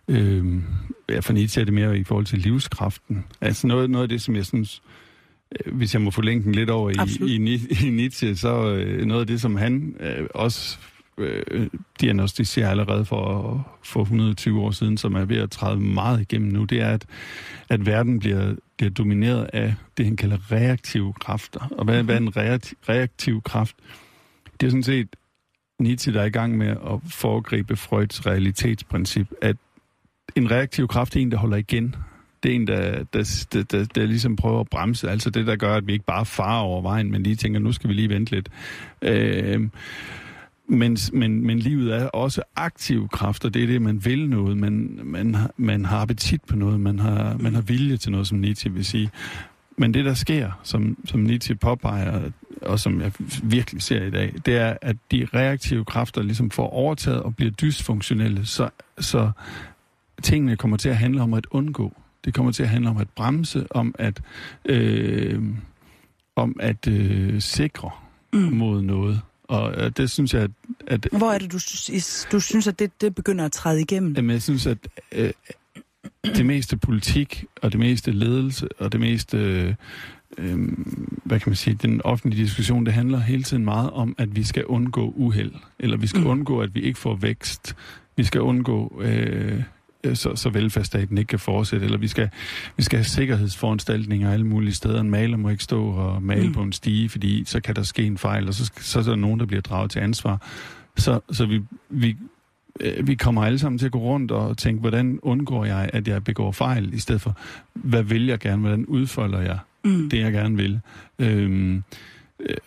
øh, 0.07 0.61
ja, 1.09 1.19
for 1.19 1.33
Nietzsche 1.33 1.61
er 1.61 1.65
det 1.65 1.73
mere 1.73 1.97
i 1.97 2.03
forhold 2.03 2.25
til 2.25 2.39
livskraften. 2.39 3.25
Altså 3.41 3.67
noget, 3.67 3.89
noget 3.89 4.03
af 4.03 4.09
det, 4.09 4.21
som 4.21 4.35
jeg 4.35 4.45
synes, 4.45 4.81
øh, 4.85 5.10
hvis 5.65 5.93
jeg 5.93 6.01
må 6.01 6.11
forlænge 6.11 6.43
den 6.43 6.51
lidt 6.51 6.69
over 6.69 6.89
i, 6.89 6.93
Absolut. 6.97 7.29
i, 7.29 7.87
i 7.87 7.89
Nietzsche, 7.89 8.35
så 8.35 8.73
øh, 8.73 9.05
noget 9.05 9.21
af 9.21 9.27
det, 9.27 9.41
som 9.41 9.55
han 9.55 9.95
øh, 9.99 10.27
også 10.35 10.77
øh, 11.17 11.67
diagnostiserer 12.01 12.69
allerede 12.69 13.05
for, 13.05 13.67
for 13.83 14.01
120 14.01 14.61
år 14.61 14.71
siden, 14.71 14.97
som 14.97 15.15
er 15.15 15.25
ved 15.25 15.37
at 15.37 15.51
træde 15.51 15.79
meget 15.79 16.21
igennem 16.21 16.51
nu, 16.51 16.63
det 16.63 16.81
er, 16.81 16.89
at, 16.89 17.05
at 17.69 17.85
verden 17.85 18.19
bliver, 18.19 18.55
bliver 18.77 18.89
domineret 18.89 19.49
af 19.53 19.75
det, 19.97 20.05
han 20.05 20.15
kalder 20.15 20.51
reaktive 20.51 21.13
kræfter. 21.13 21.67
Og 21.77 21.85
hvad, 21.85 22.03
hvad 22.03 22.15
er 22.15 22.19
en 22.19 22.37
reaktiv, 22.37 22.77
reaktiv 22.89 23.41
kraft? 23.41 23.75
Det 24.59 24.67
er 24.67 24.71
sådan 24.71 24.83
set 24.83 25.07
Nietzsche, 25.79 26.13
der 26.13 26.21
er 26.21 26.25
i 26.25 26.29
gang 26.29 26.57
med 26.57 26.67
at 26.67 27.11
foregribe 27.11 27.75
Freuds 27.75 28.25
realitetsprincip, 28.25 29.27
at 29.41 29.57
en 30.35 30.51
reaktiv 30.51 30.87
kraft 30.87 31.15
er 31.15 31.19
en, 31.19 31.31
der 31.31 31.37
holder 31.37 31.57
igen. 31.57 31.95
Det 32.43 32.51
er 32.51 32.55
en, 32.55 32.67
der, 32.67 33.03
der, 33.03 33.45
der, 33.53 33.63
der, 33.63 33.85
der 33.85 34.05
ligesom 34.05 34.35
prøver 34.35 34.59
at 34.59 34.67
bremse. 34.67 35.09
Altså 35.09 35.29
det, 35.29 35.47
der 35.47 35.55
gør, 35.55 35.75
at 35.75 35.87
vi 35.87 35.93
ikke 35.93 36.05
bare 36.05 36.25
farer 36.25 36.61
over 36.61 36.81
vejen, 36.81 37.11
men 37.11 37.23
lige 37.23 37.35
tænker, 37.35 37.59
nu 37.59 37.71
skal 37.71 37.87
vi 37.87 37.93
lige 37.93 38.09
vente 38.09 38.31
lidt. 38.31 38.49
Øh, 39.01 39.69
men, 40.67 40.97
men, 41.13 41.45
men 41.47 41.59
livet 41.59 41.93
er 41.95 42.07
også 42.07 42.41
aktiv 42.55 43.07
kræfter. 43.09 43.49
Det 43.49 43.63
er 43.63 43.67
det, 43.67 43.81
man 43.81 44.05
vil 44.05 44.29
noget. 44.29 44.57
Man, 44.57 44.99
man, 45.03 45.35
man 45.57 45.85
har 45.85 46.01
appetit 46.01 46.41
på 46.43 46.55
noget. 46.55 46.79
Man 46.79 46.99
har, 46.99 47.37
man 47.39 47.55
har 47.55 47.61
vilje 47.61 47.97
til 47.97 48.11
noget, 48.11 48.27
som 48.27 48.37
Nietzsche 48.37 48.71
vil 48.71 48.85
sige. 48.85 49.09
Men 49.77 49.93
det, 49.93 50.05
der 50.05 50.13
sker, 50.13 50.51
som, 50.63 50.97
som 51.05 51.19
Nietzsche 51.19 51.55
påpeger, 51.55 52.31
og 52.61 52.79
som 52.79 53.01
jeg 53.01 53.11
virkelig 53.43 53.81
ser 53.81 54.03
i 54.03 54.09
dag, 54.09 54.33
det 54.45 54.57
er, 54.57 54.77
at 54.81 54.95
de 55.11 55.27
reaktive 55.33 55.85
kræfter 55.85 56.21
ligesom 56.21 56.51
får 56.51 56.69
overtaget 56.69 57.23
og 57.23 57.35
bliver 57.35 57.51
dysfunktionelle, 57.51 58.45
så, 58.45 58.69
så 58.99 59.31
tingene 60.23 60.55
kommer 60.55 60.77
til 60.77 60.89
at 60.89 60.97
handle 60.97 61.21
om 61.21 61.33
at 61.33 61.47
undgå. 61.51 62.00
Det 62.25 62.33
kommer 62.33 62.51
til 62.51 62.63
at 62.63 62.69
handle 62.69 62.89
om 62.89 62.97
at 62.97 63.09
bremse, 63.09 63.67
om 63.71 63.95
at, 63.99 64.21
øh, 64.65 65.43
om 66.35 66.55
at 66.59 66.87
øh, 66.87 67.41
sikre 67.41 67.89
mm. 68.33 68.39
mod 68.39 68.81
noget. 68.81 69.21
Og 69.43 69.97
det 69.97 70.11
synes 70.11 70.33
jeg, 70.33 70.41
at... 70.41 70.51
at 70.87 71.07
Hvor 71.11 71.31
er 71.31 71.37
det, 71.37 71.51
du, 71.51 71.57
du 72.31 72.39
synes, 72.39 72.67
at 72.67 72.79
det, 72.79 73.01
det 73.01 73.15
begynder 73.15 73.45
at 73.45 73.51
træde 73.51 73.81
igennem? 73.81 74.13
Jamen, 74.13 74.31
jeg 74.31 74.41
synes, 74.41 74.67
at 74.67 74.77
øh, 75.11 75.31
det 76.25 76.45
meste 76.45 76.77
politik, 76.77 77.45
og 77.61 77.71
det 77.71 77.79
meste 77.79 78.11
ledelse, 78.11 78.67
og 78.79 78.91
det 78.91 78.99
meste, 78.99 79.37
øh, 79.37 79.75
øh, 80.37 80.59
hvad 81.23 81.39
kan 81.39 81.49
man 81.49 81.55
sige, 81.55 81.73
den 81.73 82.01
offentlige 82.03 82.43
diskussion, 82.43 82.85
det 82.85 82.93
handler 82.93 83.19
hele 83.19 83.43
tiden 83.43 83.65
meget 83.65 83.91
om, 83.91 84.15
at 84.17 84.35
vi 84.35 84.43
skal 84.43 84.65
undgå 84.65 85.13
uheld, 85.15 85.51
eller 85.79 85.97
vi 85.97 86.07
skal 86.07 86.21
mm. 86.21 86.27
undgå, 86.27 86.61
at 86.61 86.75
vi 86.75 86.81
ikke 86.81 86.99
får 86.99 87.15
vækst. 87.15 87.75
Vi 88.17 88.23
skal 88.23 88.41
undgå, 88.41 89.01
øh, 89.01 89.63
så, 90.13 90.35
så 90.35 90.49
velfærdsstaten 90.49 91.17
ikke 91.17 91.27
kan 91.27 91.39
fortsætte, 91.39 91.85
eller 91.85 91.97
vi 91.97 92.07
skal, 92.07 92.29
vi 92.77 92.83
skal 92.83 92.97
have 92.97 93.05
sikkerhedsforanstaltninger 93.05 94.31
alle 94.31 94.45
mulige 94.45 94.73
steder. 94.73 95.01
En 95.01 95.09
maler 95.09 95.37
må 95.37 95.49
ikke 95.49 95.63
stå 95.63 95.85
og 95.85 96.23
male 96.23 96.47
mm. 96.47 96.53
på 96.53 96.61
en 96.61 96.71
stige, 96.71 97.09
fordi 97.09 97.43
så 97.45 97.61
kan 97.61 97.75
der 97.75 97.83
ske 97.83 98.03
en 98.03 98.17
fejl, 98.17 98.47
og 98.47 98.53
så, 98.53 98.71
så 98.79 98.99
er 98.99 99.03
der 99.03 99.15
nogen, 99.15 99.39
der 99.39 99.45
bliver 99.45 99.61
draget 99.61 99.91
til 99.91 99.99
ansvar. 99.99 100.47
Så, 100.97 101.19
så 101.31 101.45
vi, 101.45 101.61
vi, 101.89 102.17
øh, 102.79 103.07
vi 103.07 103.15
kommer 103.15 103.43
alle 103.43 103.59
sammen 103.59 103.79
til 103.79 103.85
at 103.85 103.91
gå 103.91 103.99
rundt 103.99 104.31
og 104.31 104.57
tænke, 104.57 104.79
hvordan 104.79 105.19
undgår 105.21 105.65
jeg, 105.65 105.89
at 105.93 106.07
jeg 106.07 106.23
begår 106.23 106.51
fejl, 106.51 106.93
i 106.93 106.99
stedet 106.99 107.21
for, 107.21 107.37
hvad 107.73 108.03
vil 108.03 108.25
jeg 108.25 108.39
gerne, 108.39 108.61
hvordan 108.61 108.85
udfolder 108.85 109.39
jeg 109.41 109.57
Mm. 109.83 110.09
det, 110.09 110.19
jeg 110.19 110.31
gerne 110.31 110.57
vil. 110.57 110.79
Øhm, 111.19 111.75
øh, 111.75 111.81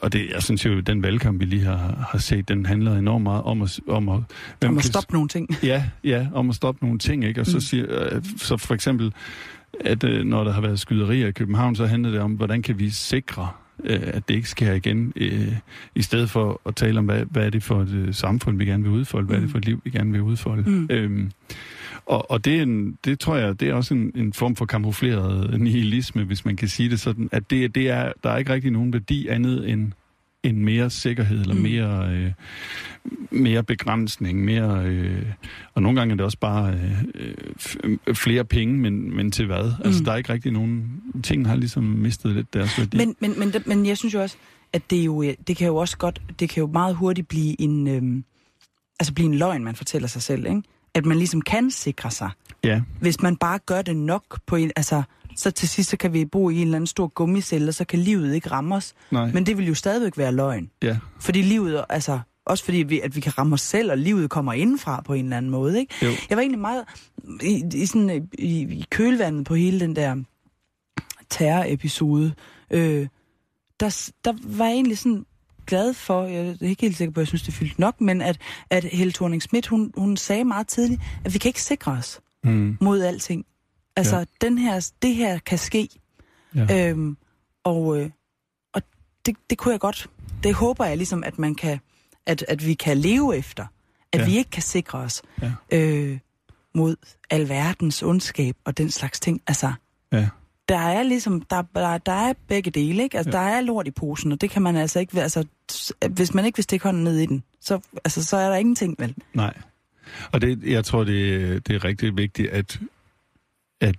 og 0.01 0.13
det, 0.13 0.31
jeg 0.35 0.43
synes 0.43 0.67
jo, 0.67 0.81
den 0.81 1.03
valgkamp, 1.03 1.41
vi 1.41 1.45
lige 1.45 1.65
har, 1.65 2.09
har 2.11 2.19
set, 2.19 2.49
den 2.49 2.67
handler 2.67 2.97
enormt 2.99 3.23
meget 3.23 3.43
om 3.43 3.63
at... 3.63 3.81
Om 3.89 4.09
at, 4.09 4.19
hvem 4.61 4.71
Om 4.71 4.77
at 4.79 4.83
kan- 4.83 4.91
stoppe 4.93 5.13
nogle 5.13 5.29
ting. 5.29 5.49
Ja, 5.63 5.85
ja, 6.05 6.27
om 6.35 6.49
at 6.51 6.55
stoppe 6.57 6.85
nogle 6.85 6.99
ting, 6.99 7.25
ikke? 7.25 7.41
Og 7.41 7.47
så, 7.47 7.57
Mm. 7.57 7.61
siger, 7.61 7.87
øh, 8.15 8.23
så 8.37 8.57
for 8.57 8.75
eksempel, 8.75 9.13
at 9.81 10.05
øh, 10.05 10.25
når 10.25 10.45
der 10.45 10.53
har 10.53 10.61
været 10.61 10.81
skyderier 10.81 11.27
i 11.27 11.33
København, 11.33 11.77
så 11.77 11.87
handler 11.87 12.11
det 12.11 12.21
om, 12.21 12.33
hvordan 12.33 12.63
kan 12.63 12.79
vi 12.79 12.91
sikre, 12.91 13.49
øh, 13.85 14.01
at 14.05 14.29
det 14.29 14.35
ikke 14.35 14.49
sker 14.49 14.73
igen, 14.73 15.13
øh, 15.17 15.53
i 15.95 16.03
stedet 16.03 16.31
for 16.31 16.61
at 16.67 16.77
tale 16.77 16.99
om, 16.99 17.05
hvad, 17.05 17.25
hvad 17.31 17.47
er 17.47 17.51
det 17.51 17.63
for 17.63 17.81
et 17.83 17.91
øh, 17.91 18.15
samfund, 18.15 18.59
vi 18.59 18.65
gerne 18.65 18.83
vil 18.83 18.93
udfolde, 18.93 19.27
hvad 19.27 19.37
er 19.37 19.41
det 19.41 19.51
for 19.51 19.59
et 19.59 19.65
liv, 19.65 19.81
vi 19.85 19.91
gerne 19.91 20.13
vil 20.13 20.23
udfolde. 20.23 20.71
Mm. 20.71 20.87
Øhm, 20.91 21.31
og, 22.07 22.31
og 22.31 22.45
det, 22.45 22.59
er 22.59 22.63
en, 22.63 22.99
det 23.05 23.21
tror 23.21 23.37
jeg, 23.37 23.61
det 23.61 23.69
er 23.69 23.75
også 23.75 23.95
en, 23.95 24.13
en 24.15 24.33
form 24.33 24.57
for 24.57 24.65
kamufleret 24.67 25.61
nihilisme, 25.61 26.25
hvis 26.25 26.45
man 26.45 26.57
kan 26.57 26.69
sige 26.69 26.91
det 26.91 27.01
sådan, 27.01 27.29
at 27.33 27.51
det, 27.51 27.75
det 27.75 27.89
er, 27.91 28.13
der 28.25 28.31
er 28.31 28.37
ikke 28.37 28.53
rigtig 28.53 28.71
nogen 28.71 28.93
værdi 28.93 29.27
andet 29.29 29.71
end, 29.71 29.93
end 30.43 30.57
mere 30.57 30.91
sikkerhed, 30.91 31.41
eller 31.41 31.55
Mm. 31.55 31.61
mere, 31.61 32.11
øh, 32.15 32.33
mere 33.31 33.63
begrænsning, 33.65 34.45
mere, 34.45 34.85
øh, 34.87 35.23
og 35.75 35.83
nogle 35.83 35.99
gange 36.01 36.13
er 36.13 36.17
det 36.17 36.25
også 36.25 36.39
bare 36.39 36.79
øh, 37.15 37.35
flere 38.15 38.45
penge, 38.45 38.75
men, 38.79 39.17
men 39.17 39.31
til 39.31 39.47
hvad? 39.47 39.73
Altså, 39.85 40.01
Mm. 40.01 40.05
der 40.05 40.13
er 40.13 40.17
ikke 40.17 40.33
rigtig 40.33 40.53
nogen, 40.53 41.03
ting 41.23 41.49
har 41.49 41.57
ligesom 41.57 41.85
mistet 41.85 42.33
lidt 42.35 42.55
deres 42.55 42.79
værdi. 42.79 42.97
Men, 42.97 43.17
men, 43.21 43.39
men, 43.39 43.53
men 43.67 43.87
jeg 43.87 43.99
synes 43.99 44.15
jo 44.15 44.21
også, 44.23 44.37
at 44.73 44.91
det, 44.91 45.07
jo, 45.07 45.23
øh, 45.23 45.35
det 45.47 45.57
kan 45.57 45.67
jo 45.67 45.77
også 45.77 45.97
godt, 45.99 46.23
det 46.41 46.49
kan 46.49 46.61
jo 46.61 46.67
meget 46.67 46.95
hurtigt 46.97 47.29
blive 47.29 47.61
en, 47.61 47.87
øhm, 47.89 48.25
altså 49.01 49.15
blive 49.15 49.27
en 49.27 49.35
løgn, 49.35 49.65
man 49.65 49.75
fortæller 49.75 50.09
sig 50.09 50.23
selv, 50.23 50.47
ikke? 50.47 50.63
At 50.95 51.05
man 51.07 51.17
ligesom 51.19 51.43
kan 51.43 51.71
sikre 51.71 52.11
sig, 52.11 52.31
ja, 52.65 52.81
hvis 53.01 53.21
man 53.23 53.37
bare 53.37 53.59
gør 53.59 53.83
det 53.83 53.97
nok 53.97 54.41
på 54.47 54.57
en, 54.57 54.71
altså, 54.77 55.03
så 55.37 55.51
til 55.51 55.69
sidst 55.69 55.91
så 55.91 55.97
kan 55.97 56.13
vi 56.13 56.25
bo 56.25 56.51
i 56.51 56.57
en 56.57 56.63
eller 56.63 56.77
anden 56.77 56.87
stor 56.87 57.07
gummicelle, 57.07 57.69
og 57.69 57.75
så 57.75 57.85
kan 57.85 57.99
livet 57.99 58.35
ikke 58.35 58.51
ramme 58.51 58.75
os. 58.75 58.95
nej, 59.11 59.31
Men 59.33 59.47
det 59.47 59.59
vil 59.59 59.67
jo 59.67 59.75
stadigvæk 59.75 60.19
være 60.19 60.33
løgn. 60.33 60.71
ja, 60.83 60.99
Fordi 61.21 61.43
livet, 61.43 61.85
altså, 61.89 62.21
også 62.47 62.65
fordi 62.65 62.77
vi, 62.79 63.01
at 63.01 63.17
vi 63.17 63.21
kan 63.21 63.39
ramme 63.39 63.55
os 63.55 63.61
selv, 63.61 63.91
og 63.91 63.99
livet 63.99 64.31
kommer 64.31 64.53
indenfra 64.53 65.03
på 65.03 65.15
en 65.15 65.25
eller 65.25 65.37
anden 65.37 65.51
måde, 65.51 65.79
ikke? 65.81 65.95
jo, 66.03 66.11
Jeg 66.31 66.37
var 66.37 66.41
egentlig 66.41 66.61
meget 66.61 66.85
i, 67.43 67.65
i, 67.75 67.87
sådan, 67.87 68.29
i, 68.39 68.61
i 68.63 68.85
kølvandet 68.91 69.47
på 69.47 69.55
hele 69.55 69.81
den 69.81 69.97
der 69.97 70.17
terrorepisode. 71.31 72.35
Øh, 72.71 73.07
der, 73.81 74.11
der 74.25 74.33
var 74.43 74.65
jeg 74.65 74.75
egentlig 74.75 74.99
sådan 74.99 75.27
glad 75.67 75.95
for, 75.95 76.25
jeg 76.27 76.47
er 76.61 76.67
ikke 76.67 76.83
helt 76.83 76.97
sikker 76.97 77.13
på, 77.13 77.21
at 77.21 77.23
jeg 77.23 77.29
synes, 77.29 77.43
det 77.43 77.55
fyldte 77.55 77.81
nok, 77.81 78.01
men 78.01 78.21
at, 78.23 78.39
at 78.71 78.85
Helle 78.85 79.13
thorning 79.13 79.43
Schmidt, 79.43 79.67
hun, 79.67 79.93
hun 79.97 80.17
sagde 80.17 80.45
meget 80.45 80.67
tidligt, 80.69 81.01
at 81.25 81.35
vi 81.35 81.39
kan 81.39 81.49
ikke 81.49 81.63
sikre 81.63 81.93
os 81.93 82.21
mm, 82.45 82.79
mod 82.81 83.03
alting. 83.03 83.47
Altså, 83.97 84.17
Ja. 84.19 84.25
den 84.41 84.59
her, 84.59 84.91
det 85.03 85.15
her 85.15 85.39
kan 85.39 85.59
ske. 85.59 85.89
ja, 86.55 86.89
Øhm, 86.91 87.17
og 87.65 87.99
øh, 88.01 88.11
og 88.75 88.83
det, 89.27 89.37
det 89.51 89.59
kunne 89.59 89.73
jeg 89.73 89.81
godt. 89.81 90.11
Det 90.43 90.55
håber 90.55 90.85
jeg 90.85 90.97
ligesom, 90.97 91.25
at 91.25 91.39
man 91.39 91.55
kan, 91.55 91.81
at, 92.27 92.45
at 92.49 92.67
vi 92.67 92.75
kan 92.75 92.99
leve 92.99 93.37
efter. 93.37 93.67
At 94.13 94.21
Ja. 94.21 94.25
vi 94.27 94.37
ikke 94.37 94.51
kan 94.51 94.63
sikre 94.63 94.99
os 94.99 95.23
Ja. 95.43 95.53
øh, 95.73 96.19
mod 96.75 96.97
alverdens 97.31 98.03
ondskab 98.03 98.57
og 98.65 98.79
den 98.79 98.91
slags 98.91 99.21
ting. 99.21 99.41
Altså, 99.47 99.73
ja, 100.13 100.29
der 100.69 100.79
er 100.79 101.03
ligesom, 101.03 101.41
der, 101.41 101.63
der, 101.75 101.99
der 101.99 102.13
er 102.13 102.33
begge 102.49 102.71
dele, 102.71 103.03
ikke? 103.03 103.17
Altså, 103.17 103.31
Ja. 103.31 103.45
der 103.45 103.51
er 103.51 103.61
lort 103.61 103.87
i 103.87 103.91
posen, 103.91 104.33
og 104.33 104.41
det 104.41 104.51
kan 104.51 104.63
man 104.63 104.77
altså 104.77 105.01
ikke, 105.01 105.21
altså, 105.23 105.45
hvis 106.11 106.35
man 106.35 106.45
ikke 106.45 106.57
vil 106.57 106.63
stikke 106.63 106.85
hånden 106.85 107.05
ned 107.05 107.19
i 107.19 107.27
den, 107.27 107.43
så, 107.61 107.81
altså, 108.05 108.25
så 108.25 108.37
er 108.37 108.49
der 108.49 108.57
ingenting, 108.57 108.97
vel? 108.99 109.15
nej. 109.35 109.55
Og 110.33 110.41
det, 110.41 110.63
jeg 110.63 110.85
tror, 110.85 111.05
det, 111.05 111.67
det 111.69 111.75
er 111.77 111.85
rigtig 111.85 112.17
vigtigt, 112.17 112.51
at, 112.51 112.81
at 113.81 113.97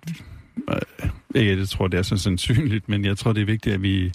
ikke, 1.36 1.58
jeg 1.58 1.70
tror, 1.70 1.88
det 1.88 1.98
er 1.98 2.02
så 2.02 2.18
sandsynligt, 2.18 2.90
men 2.90 3.06
jeg 3.06 3.18
tror, 3.18 3.34
det 3.34 3.42
er 3.42 3.46
vigtigt, 3.46 3.76
at 3.76 3.82
vi, 3.84 4.12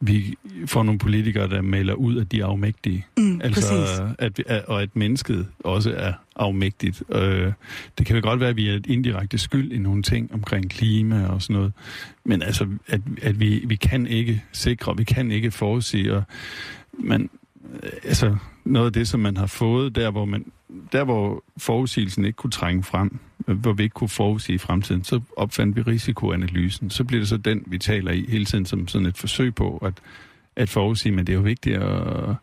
vi 0.00 0.34
får 0.66 0.82
nogle 0.82 0.98
politikere, 0.98 1.48
der 1.48 1.62
maler 1.62 1.94
ud, 1.94 2.18
at 2.20 2.32
de 2.32 2.40
er 2.40 2.46
afmægtige. 2.46 3.06
Mm, 3.16 3.40
Altså, 3.44 3.60
præcis. 3.60 4.00
at, 4.18 4.38
vi- 4.38 4.44
at, 4.46 4.64
og 4.64 4.82
at 4.82 4.96
mennesket 4.96 5.46
også 5.58 5.94
er 5.96 6.12
afmægtigt. 6.36 7.02
Øh, 7.12 7.52
det 7.98 8.06
kan 8.06 8.16
jo 8.16 8.22
godt 8.22 8.40
være, 8.40 8.48
at 8.48 8.56
vi 8.56 8.68
er 8.68 8.74
et 8.74 8.86
indirekte 8.86 9.38
skyld 9.38 9.72
i 9.72 9.78
nogle 9.78 10.02
ting 10.02 10.30
omkring 10.34 10.70
klima 10.70 11.26
og 11.26 11.42
sådan 11.42 11.56
noget. 11.56 11.72
Men 12.24 12.42
altså, 12.42 12.66
at, 12.86 13.00
at 13.22 13.40
vi, 13.40 13.62
vi 13.66 13.76
kan 13.76 14.06
ikke 14.06 14.42
sikre, 14.52 14.96
vi 14.96 15.04
kan 15.04 15.30
ikke 15.30 15.50
forudsige. 15.50 16.14
Og 16.14 16.22
man, 16.98 17.30
øh, 17.82 17.90
altså, 18.04 18.36
noget 18.64 18.86
af 18.86 18.92
det, 18.92 19.08
som 19.08 19.20
man 19.20 19.36
har 19.36 19.46
fået, 19.46 19.94
der 19.96 20.10
hvor, 20.10 20.24
man, 20.24 20.44
der 20.92 21.04
hvor 21.04 21.44
forudsigelsen 21.58 22.24
ikke 22.24 22.36
kunne 22.36 22.50
trænge 22.50 22.82
frem, 22.82 23.06
øh, 23.14 23.18
hvor 23.46 23.72
vi 23.72 23.82
ikke 23.82 23.94
kunne 23.94 24.08
forudsige 24.08 24.58
fremtiden, 24.58 25.04
så 25.04 25.20
opfandt 25.36 25.76
vi 25.76 25.82
risikoanalysen. 25.82 26.90
Så 26.90 27.04
bliver 27.04 27.20
det 27.20 27.28
så 27.28 27.36
den, 27.36 27.62
vi 27.66 27.78
taler 27.78 28.12
i 28.12 28.26
hele 28.28 28.44
tiden 28.44 28.66
som 28.66 28.88
sådan 28.88 29.06
et 29.06 29.18
forsøg 29.18 29.54
på 29.54 29.76
at, 29.76 29.94
at 30.56 30.68
forudsige, 30.68 31.12
men 31.12 31.26
det 31.26 31.32
er 31.32 31.36
jo 31.36 31.42
vigtigt 31.42 31.76
at 31.76 32.34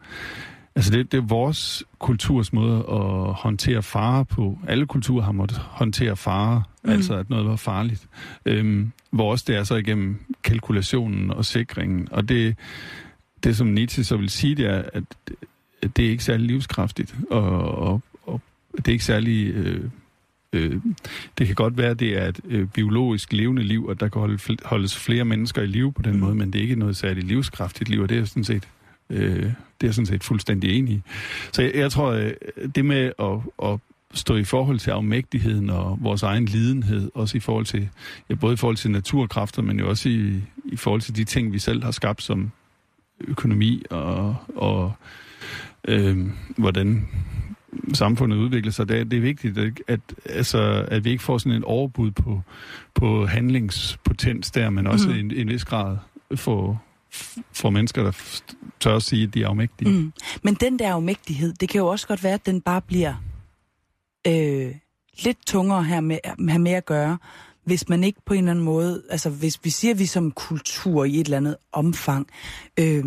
Altså 0.75 0.91
det, 0.91 1.11
det 1.11 1.17
er 1.17 1.21
vores 1.21 1.83
kulturs 1.99 2.53
måde 2.53 2.77
at 2.77 3.33
håndtere 3.33 3.83
fare 3.83 4.25
på. 4.25 4.59
Alle 4.67 4.85
kulturer 4.85 5.23
har 5.23 5.31
måttet 5.31 5.57
håndtere 5.57 6.17
fare, 6.17 6.63
mm. 6.83 6.89
Altså 6.89 7.15
at 7.15 7.29
noget 7.29 7.45
var 7.45 7.55
farligt. 7.55 8.07
Øhm, 8.45 8.91
hvor 9.09 9.31
også 9.31 9.45
det 9.47 9.55
er 9.55 9.63
så 9.63 9.75
igennem 9.75 10.19
kalkulationen 10.43 11.31
og 11.31 11.45
sikringen. 11.45 12.07
Og 12.11 12.29
det, 12.29 12.55
det 13.43 13.57
som 13.57 13.67
Nietzsche 13.67 14.03
så 14.03 14.17
vil 14.17 14.29
sige, 14.29 14.55
det 14.55 14.65
er, 14.65 14.83
at 14.93 15.03
at 15.81 15.97
det 15.97 16.05
er 16.05 16.09
ikke 16.09 16.23
særlig 16.23 16.47
livskraftigt. 16.47 17.15
Og, 17.29 17.77
og, 17.77 18.01
og 18.23 18.41
det 18.77 18.87
er 18.87 18.91
ikke 18.91 19.05
særlig... 19.05 19.47
Øh, 19.47 19.83
øh, 20.53 20.81
det 21.37 21.47
kan 21.47 21.55
godt 21.55 21.77
være, 21.77 21.89
at 21.89 21.99
det 21.99 22.17
er 22.17 22.27
et 22.27 22.39
øh, 22.45 22.67
biologisk 22.67 23.33
levende 23.33 23.63
liv, 23.63 23.85
og 23.85 23.99
der 23.99 24.07
kan 24.09 24.19
holde, 24.19 24.57
holdes 24.65 24.97
flere 24.97 25.25
mennesker 25.25 25.61
i 25.61 25.67
live 25.67 25.93
på 25.93 26.01
den 26.01 26.13
Mm. 26.13 26.19
måde, 26.19 26.35
men 26.35 26.53
det 26.53 26.59
er 26.59 26.63
ikke 26.63 26.75
noget 26.75 26.97
særligt 26.97 27.27
livskraftigt 27.27 27.89
liv, 27.89 28.01
og 28.01 28.09
det 28.09 28.15
er 28.15 28.19
jeg 28.19 28.27
sådan 28.27 28.43
set 28.43 28.67
Øh, 29.09 29.43
det 29.43 29.43
er 29.81 29.87
jeg 29.87 29.93
sådan 29.93 30.05
set 30.05 30.23
fuldstændig 30.23 30.77
enig 30.79 30.93
i. 30.93 31.01
Så 31.51 31.61
jeg, 31.61 31.71
jeg 31.75 31.91
tror, 31.91 32.11
øh, 32.11 32.31
det 32.75 32.85
med 32.85 33.11
at, 33.19 33.69
at 33.71 33.79
stå 34.13 34.35
i 34.35 34.43
forhold 34.43 34.79
til 34.79 34.91
afmægtigheden 34.91 35.69
og 35.69 35.97
vores 36.01 36.23
egen 36.23 36.45
lidenhed, 36.45 37.11
også 37.13 37.37
i 37.37 37.39
forhold 37.39 37.65
til, 37.65 37.89
ja, 38.29 38.35
både 38.35 38.53
i 38.53 38.57
forhold 38.57 38.75
til 38.77 38.91
naturkræfter, 38.91 39.61
men 39.61 39.79
jo 39.79 39.89
også 39.89 40.09
i, 40.09 40.41
i 40.65 40.75
forhold 40.75 41.01
til 41.01 41.15
de 41.15 41.23
ting, 41.23 41.53
vi 41.53 41.59
selv 41.59 41.83
har 41.83 41.91
skabt 41.91 42.23
som 42.23 42.51
økonomi 43.27 43.83
og, 43.89 44.35
og 44.55 44.93
øh, 45.87 46.17
hvordan 46.57 47.07
samfundet 47.93 48.37
udvikler 48.37 48.71
sig. 48.71 48.89
Det 48.89 48.99
er, 48.99 49.03
det 49.03 49.17
er 49.17 49.21
vigtigt, 49.21 49.57
at, 49.57 49.73
at, 49.87 49.99
altså, 50.25 50.85
at 50.91 51.03
vi 51.03 51.09
ikke 51.09 51.23
får 51.23 51.37
sådan 51.37 51.51
en 51.51 51.63
overbud 51.63 52.11
på, 52.11 52.41
på 52.95 53.25
handlingspotens 53.25 54.51
der, 54.51 54.69
men 54.69 54.87
også 54.87 55.09
mm. 55.09 55.15
En, 55.15 55.31
en 55.31 55.47
vis 55.47 55.65
grad 55.65 55.97
for, 56.35 56.81
for 57.53 57.69
mennesker, 57.69 58.03
der 58.03 58.41
tør 58.79 58.95
at 58.95 59.03
sige, 59.03 59.23
at 59.23 59.33
de 59.33 59.43
er 59.43 59.47
afmægtige. 59.47 59.91
Mm. 59.91 60.13
Men 60.43 60.53
den 60.53 60.79
der 60.79 60.93
afmægtighed, 60.93 61.53
det 61.53 61.69
kan 61.69 61.79
jo 61.79 61.87
også 61.87 62.07
godt 62.07 62.23
være, 62.23 62.33
at 62.33 62.45
den 62.45 62.61
bare 62.61 62.81
bliver 62.81 63.13
øh, 64.27 64.75
lidt 65.23 65.37
tungere 65.47 65.83
her 65.83 66.01
med, 66.01 66.17
have 66.25 66.59
med 66.59 66.71
at 66.71 66.85
gøre, 66.85 67.17
hvis 67.67 67.89
man 67.89 68.03
ikke 68.03 68.19
på 68.25 68.33
en 68.33 68.39
eller 68.39 68.51
anden 68.51 68.65
måde, 68.65 69.03
altså 69.09 69.29
hvis 69.29 69.59
vi 69.63 69.69
siger, 69.69 69.93
at 69.93 69.99
vi 69.99 70.05
som 70.05 70.31
kultur 70.31 71.03
i 71.03 71.19
et 71.19 71.25
eller 71.25 71.37
andet 71.37 71.55
omfang, 71.71 72.27
øh, 72.79 73.03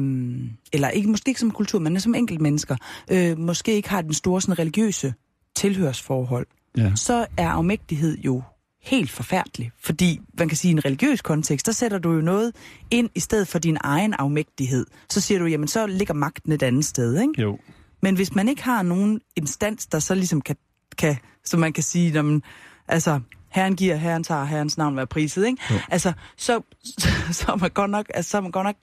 eller 0.72 0.88
ikke, 0.88 1.08
måske 1.08 1.28
ikke 1.28 1.40
som 1.40 1.50
kultur, 1.50 1.78
men 1.78 2.00
som 2.00 2.14
enkelt 2.14 2.40
mennesker, 2.40 2.76
øh, 3.10 3.38
måske 3.38 3.72
ikke 3.72 3.88
har 3.88 4.02
den 4.02 4.14
store 4.14 4.40
sådan, 4.40 4.58
religiøse 4.58 5.14
tilhørsforhold, 5.54 6.46
Ja. 6.76 6.92
så 6.94 7.26
er 7.36 7.48
afmægtighed 7.48 8.18
jo 8.18 8.42
helt 8.82 9.10
forfærdelig. 9.10 9.70
Fordi, 9.78 10.20
man 10.38 10.48
kan 10.48 10.56
sige, 10.56 10.70
i 10.70 10.72
en 10.72 10.84
religiøs 10.84 11.20
kontekst, 11.20 11.66
der 11.66 11.72
sætter 11.72 11.98
du 11.98 12.12
jo 12.12 12.20
noget 12.20 12.52
ind 12.90 13.10
i 13.14 13.20
stedet 13.20 13.48
for 13.48 13.58
din 13.58 13.76
egen 13.80 14.12
afmægtighed. 14.14 14.86
Så 15.10 15.20
siger 15.20 15.38
du, 15.38 15.46
jamen 15.46 15.68
så 15.68 15.86
ligger 15.86 16.14
magten 16.14 16.52
et 16.52 16.62
andet 16.62 16.84
sted, 16.84 17.20
ikke? 17.20 17.42
Jo. 17.42 17.58
Men 18.02 18.14
hvis 18.14 18.34
man 18.34 18.48
ikke 18.48 18.62
har 18.62 18.82
nogen 18.82 19.20
instans, 19.36 19.86
der 19.86 19.98
så 19.98 20.14
ligesom 20.14 20.40
kan, 20.40 20.56
kan 20.98 21.16
så 21.44 21.56
man 21.56 21.72
kan 21.72 21.82
sige, 21.82 22.22
man, 22.22 22.42
altså, 22.88 23.20
herren 23.50 23.76
giver, 23.76 23.96
herren 23.96 24.24
tager, 24.24 24.44
herrens 24.44 24.78
navn 24.78 24.96
være 24.96 25.06
priset, 25.06 25.46
ikke? 25.46 25.62
Jo. 25.70 25.74
Altså, 25.88 26.12
så, 26.36 26.60
så, 27.38 27.52
er 27.52 27.56
man 27.56 27.70
godt 27.70 27.90
nok, 27.90 28.06
altså, 28.14 28.30
så 28.30 28.36
er 28.36 28.40
man 28.40 28.50
godt 28.50 28.64
nok 28.66 28.76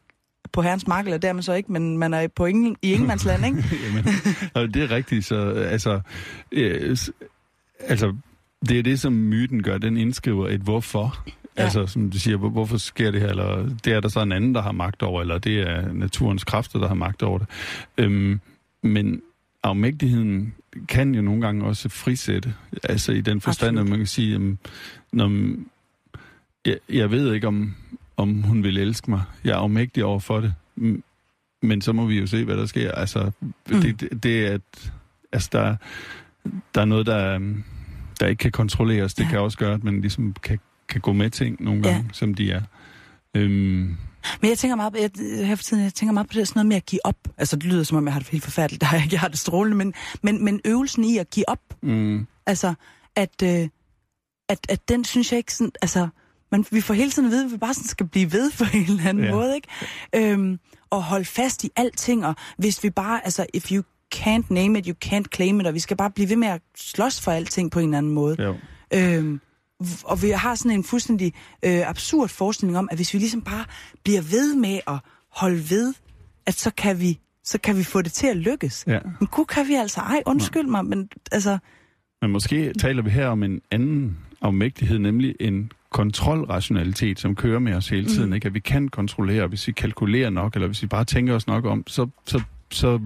på 0.52 0.62
herrens 0.62 0.88
mark, 0.88 1.06
eller 1.06 1.18
der 1.18 1.30
er 1.30 1.34
man 1.34 1.44
så 1.44 1.54
ikke, 1.54 1.72
men 1.72 1.98
man 1.98 2.14
er 2.14 2.28
på 2.28 2.46
ingen, 2.46 2.76
i 2.82 2.92
ingenmandsland, 2.94 3.46
ikke? 3.46 3.64
Jamen, 3.88 4.06
og 4.54 4.74
det 4.74 4.84
er 4.84 4.92
rigtigt, 4.92 5.26
så 5.26 5.50
altså, 5.52 6.02
øh, 6.52 6.98
altså, 7.80 8.16
det 8.70 8.80
er 8.80 8.84
det, 8.84 9.00
som 9.00 9.14
myten 9.14 9.64
gør, 9.64 9.78
den 9.78 9.98
indskriver 9.98 10.48
et 10.48 10.62
hvorfor. 10.62 11.26
Ja. 11.58 11.64
Altså, 11.64 11.88
som 11.88 12.10
du 12.12 12.20
siger, 12.20 12.38
hvor- 12.38 12.50
hvorfor 12.50 12.78
sker 12.78 13.12
det 13.12 13.22
her, 13.22 13.28
eller 13.30 13.70
det 13.86 13.94
er 13.94 14.00
der 14.00 14.10
så 14.10 14.22
en 14.22 14.32
anden, 14.32 14.56
der 14.56 14.62
har 14.62 14.72
magt 14.72 15.04
over, 15.04 15.22
eller 15.22 15.38
det 15.38 15.60
er 15.60 15.94
naturens 15.94 16.44
kræfter, 16.44 16.80
der 16.80 16.88
har 16.88 16.96
magt 16.96 17.24
over 17.24 17.38
det. 17.38 17.48
Øhm, 17.98 18.40
men 18.84 19.22
afmægtigheden 19.64 20.54
kan 20.88 21.16
jo 21.16 21.22
nogle 21.22 21.42
gange 21.42 21.66
også 21.66 21.90
frisætte, 21.90 22.54
altså 22.84 23.12
i 23.12 23.22
den 23.22 23.42
forstand, 23.42 23.80
at 23.80 23.88
man 23.88 23.98
kan 23.98 24.08
sige, 24.08 24.32
jamen, 24.32 24.60
når, 25.12 25.32
jeg, 26.66 26.78
jeg 26.90 27.12
ved 27.12 27.34
ikke, 27.34 27.48
om, 27.48 27.76
om 28.18 28.42
hun 28.44 28.64
vil 28.64 28.78
elske 28.78 29.10
mig. 29.12 29.22
Jeg 29.44 29.52
er 29.52 29.58
afmægtig 29.58 30.04
over 30.06 30.20
for 30.20 30.40
det. 30.40 30.54
Men 31.62 31.82
så 31.82 31.94
må 31.94 32.06
vi 32.06 32.20
jo 32.20 32.28
se, 32.28 32.46
hvad 32.46 32.58
der 32.58 32.66
sker. 32.66 32.92
Altså, 32.92 33.32
mm. 33.42 33.82
det, 33.82 34.02
det, 34.02 34.24
det 34.24 34.48
er, 34.48 34.54
at 34.54 34.92
altså, 35.32 35.50
der, 35.52 35.76
der 36.76 36.82
er 36.82 36.86
noget, 36.86 37.06
der, 37.06 37.40
der 38.20 38.28
ikke 38.28 38.40
kan 38.40 38.52
kontrolleres. 38.52 39.14
Det 39.14 39.24
Ja. 39.24 39.30
kan 39.30 39.40
også 39.40 39.58
gøre, 39.58 39.74
at 39.74 39.84
man 39.84 40.02
ligesom 40.02 40.36
kan, 40.44 40.60
kan 40.90 41.02
gå 41.02 41.14
med 41.14 41.30
ting 41.30 41.64
nogle 41.64 41.84
gange, 41.84 41.98
ja. 41.98 42.14
som 42.14 42.34
de 42.34 42.52
er. 42.52 42.62
Øhm, 43.34 43.98
Men 44.42 44.50
jeg 44.50 44.58
tænker 44.58 44.76
meget, 44.76 44.96
jeg, 44.96 45.46
her 45.46 45.56
for 45.56 45.64
tiden, 45.64 45.84
jeg 45.84 45.94
tænker 45.94 46.14
meget 46.14 46.28
på 46.28 46.34
det, 46.34 46.48
sådan 46.48 46.60
noget 46.60 46.68
med 46.68 46.76
at 46.76 46.86
give 46.86 47.06
op. 47.06 47.18
Altså, 47.38 47.56
det 47.56 47.66
lyder 47.66 47.84
som 47.84 47.98
om, 47.98 48.06
jeg 48.06 48.14
har 48.14 48.20
det 48.20 48.30
helt 48.30 48.44
forfærdeligt, 48.44 48.82
der 48.82 48.88
jeg, 49.12 49.20
har 49.20 49.28
det 49.28 49.40
strålende, 49.40 49.78
men, 49.78 49.94
men, 50.22 50.44
men 50.44 50.62
øvelsen 50.66 51.04
i 51.04 51.18
at 51.18 51.30
give 51.30 51.50
op, 51.50 51.60
mm, 51.84 52.28
altså, 52.46 52.74
at, 53.16 53.44
øh, 53.44 53.70
at, 54.50 54.60
at 54.70 54.90
den 54.90 55.06
synes 55.06 55.32
jeg 55.32 55.38
ikke 55.38 55.54
sådan, 55.54 55.72
altså, 55.82 56.08
man, 56.52 56.66
vi 56.72 56.82
får 56.82 56.94
hele 56.94 57.12
tiden 57.12 57.26
at 57.26 57.32
vide, 57.32 57.46
at 57.46 57.52
vi 57.52 57.58
bare 57.58 57.74
sådan 57.74 57.88
skal 57.88 58.08
blive 58.08 58.32
ved 58.32 58.52
på 58.58 58.64
en 58.74 58.84
eller 58.84 59.10
anden. 59.10 59.24
Ja. 59.24 59.32
måde, 59.32 59.56
ikke? 59.56 59.68
Øhm, 60.16 60.60
og 60.90 61.04
holde 61.04 61.26
fast 61.26 61.64
i 61.64 61.70
alting, 61.76 62.26
og 62.26 62.36
hvis 62.58 62.84
vi 62.84 62.90
bare, 62.90 63.22
altså, 63.24 63.46
if 63.54 63.72
you 63.72 63.84
can't 64.16 64.46
name 64.50 64.80
it, 64.80 64.86
you 64.86 64.96
can't 65.06 65.24
claim 65.36 65.60
it, 65.60 65.68
og 65.68 65.74
vi 65.74 65.80
skal 65.80 65.98
bare 65.98 66.12
blive 66.12 66.30
ved 66.30 66.36
med 66.36 66.48
at 66.48 66.62
slås 66.78 67.22
for 67.22 67.32
alting 67.32 67.72
på 67.72 67.80
en 67.80 67.86
eller 67.86 67.98
anden 67.98 68.12
måde. 68.12 68.44
jo. 68.44 68.56
Øhm, 68.94 69.42
og 70.04 70.22
vi 70.22 70.30
har 70.30 70.56
sådan 70.56 70.72
en 70.72 70.84
fuldstændig 70.84 71.34
øh, 71.66 71.90
absurd 71.90 72.30
forestilling 72.30 72.78
om, 72.78 72.88
at 72.92 72.98
hvis 72.98 73.14
vi 73.14 73.20
ligesom 73.20 73.42
bare 73.42 73.66
bliver 74.04 74.22
ved 74.22 74.56
med 74.56 74.80
at 74.88 75.00
holde 75.30 75.70
ved, 75.70 75.94
at 76.46 76.54
så 76.54 76.72
kan 76.78 77.00
vi, 77.00 77.20
så 77.44 77.58
kan 77.58 77.78
vi 77.78 77.84
få 77.84 78.02
det 78.02 78.12
til 78.12 78.28
at 78.28 78.38
lykkes. 78.38 78.84
Ja. 78.88 79.00
Men 79.20 79.28
gud 79.28 79.46
kan 79.46 79.68
vi 79.68 79.74
altså, 79.74 80.02
ej 80.02 80.24
undskyld 80.26 80.68
mig, 80.68 80.86
men 80.86 81.10
altså, 81.32 81.58
Men 82.22 82.32
måske 82.32 82.74
taler 82.74 83.02
vi 83.02 83.10
her 83.10 83.28
om 83.28 83.44
en 83.44 83.62
anden 83.72 84.18
afmægtighed, 84.42 85.00
nemlig 85.00 85.36
en 85.40 85.72
kontrolrationalitet, 85.90 87.20
som 87.20 87.36
kører 87.36 87.60
med 87.60 87.74
os 87.74 87.90
hele 87.90 88.06
tiden. 88.06 88.30
Mm. 88.30 88.34
Ikke? 88.36 88.46
At 88.46 88.54
vi 88.54 88.60
kan 88.60 88.88
kontrollere, 88.88 89.48
hvis 89.48 89.68
vi 89.68 89.72
kalkulerer 89.72 90.30
nok, 90.30 90.54
eller 90.54 90.68
hvis 90.68 90.82
vi 90.82 90.88
bare 90.88 91.06
tænker 91.06 91.34
os 91.34 91.48
nok 91.48 91.66
om, 91.66 91.84
så, 91.88 92.08
så, 92.26 92.42
så 92.72 93.00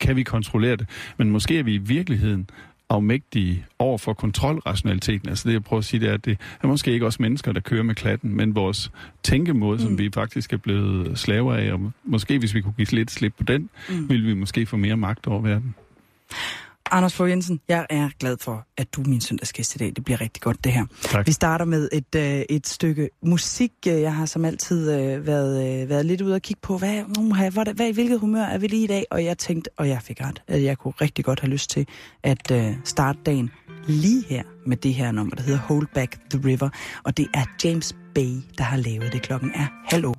kan 0.00 0.16
vi 0.16 0.22
kontrollere 0.22 0.76
det. 0.76 0.88
Men 1.16 1.30
måske 1.30 1.58
er 1.58 1.62
vi 1.62 1.74
i 1.74 1.78
virkeligheden 1.78 2.50
afmægtige 2.90 3.66
over 3.78 3.98
for 3.98 4.12
kontrolrationaliteten. 4.12 5.28
Altså 5.28 5.48
det, 5.48 5.52
jeg 5.52 5.64
prøver 5.64 5.78
at 5.78 5.84
sige, 5.84 6.00
det 6.00 6.08
er, 6.08 6.14
at 6.14 6.24
det 6.24 6.38
er 6.62 6.66
måske 6.66 6.92
ikke 6.92 7.06
os 7.06 7.20
mennesker, 7.20 7.52
der 7.52 7.60
kører 7.60 7.82
med 7.82 7.94
klatten, 7.94 8.36
men 8.36 8.54
vores 8.54 8.90
tænkemåde, 9.22 9.76
mm. 9.76 9.82
som 9.82 9.98
vi 9.98 10.10
faktisk 10.14 10.52
er 10.52 10.56
blevet 10.56 11.18
slaver 11.18 11.54
af, 11.54 11.72
og 11.72 11.92
måske 12.04 12.38
hvis 12.38 12.54
vi 12.54 12.60
kunne 12.60 12.74
give 12.76 12.88
lidt 12.90 13.10
slip 13.10 13.34
på 13.38 13.42
den, 13.42 13.70
mm. 13.88 14.08
ville 14.08 14.26
vi 14.26 14.34
måske 14.34 14.66
få 14.66 14.76
mere 14.76 14.96
magt 14.96 15.26
over 15.26 15.40
verden. 15.40 15.74
Anders 16.90 17.14
Fogh 17.14 17.30
Jensen, 17.30 17.60
jeg 17.68 17.86
er 17.90 18.08
glad 18.20 18.36
for, 18.40 18.66
at 18.76 18.94
du 18.94 19.02
er 19.02 19.08
min 19.08 19.20
søndagsgæst 19.20 19.74
i 19.74 19.78
dag. 19.78 19.92
Det 19.96 20.04
bliver 20.04 20.20
rigtig 20.20 20.42
godt, 20.42 20.64
det 20.64 20.72
her. 20.72 20.86
Tak. 21.02 21.26
Vi 21.26 21.32
starter 21.32 21.64
med 21.64 21.88
et, 21.92 22.14
øh, 22.16 22.42
et 22.50 22.66
stykke 22.66 23.10
musik. 23.22 23.72
Jeg 23.86 24.14
har 24.14 24.26
som 24.26 24.44
altid 24.44 24.92
øh, 24.92 25.26
været, 25.26 25.82
øh, 25.82 25.88
været 25.88 26.06
lidt 26.06 26.20
ude 26.20 26.34
og 26.34 26.42
kigge 26.42 26.60
på, 26.62 26.78
hvad, 26.78 27.02
uh, 27.18 27.36
hvad, 27.36 27.74
hvad, 27.74 27.88
i 27.88 27.92
hvilket 27.92 28.20
humør 28.20 28.42
er 28.42 28.58
vi 28.58 28.66
lige 28.66 28.84
i 28.84 28.86
dag? 28.86 29.04
Og 29.10 29.24
jeg 29.24 29.38
tænkte, 29.38 29.70
og 29.76 29.88
jeg 29.88 30.02
fik 30.02 30.20
ret, 30.20 30.42
at 30.48 30.62
jeg 30.62 30.78
kunne 30.78 30.94
rigtig 31.00 31.24
godt 31.24 31.40
have 31.40 31.50
lyst 31.50 31.70
til 31.70 31.86
at 32.22 32.50
øh, 32.50 32.72
starte 32.84 33.18
dagen 33.26 33.50
lige 33.86 34.24
her 34.28 34.42
med 34.66 34.76
det 34.76 34.94
her 34.94 35.12
nummer, 35.12 35.36
der 35.36 35.42
hedder 35.42 35.60
Hold 35.60 35.86
Back 35.94 36.18
the 36.30 36.40
River. 36.44 36.68
Og 37.04 37.16
det 37.16 37.26
er 37.34 37.44
James 37.64 37.96
Bay, 38.14 38.34
der 38.58 38.64
har 38.64 38.76
lavet 38.76 39.12
det. 39.12 39.22
Klokken 39.22 39.50
er 39.54 39.66
halv. 39.84 40.15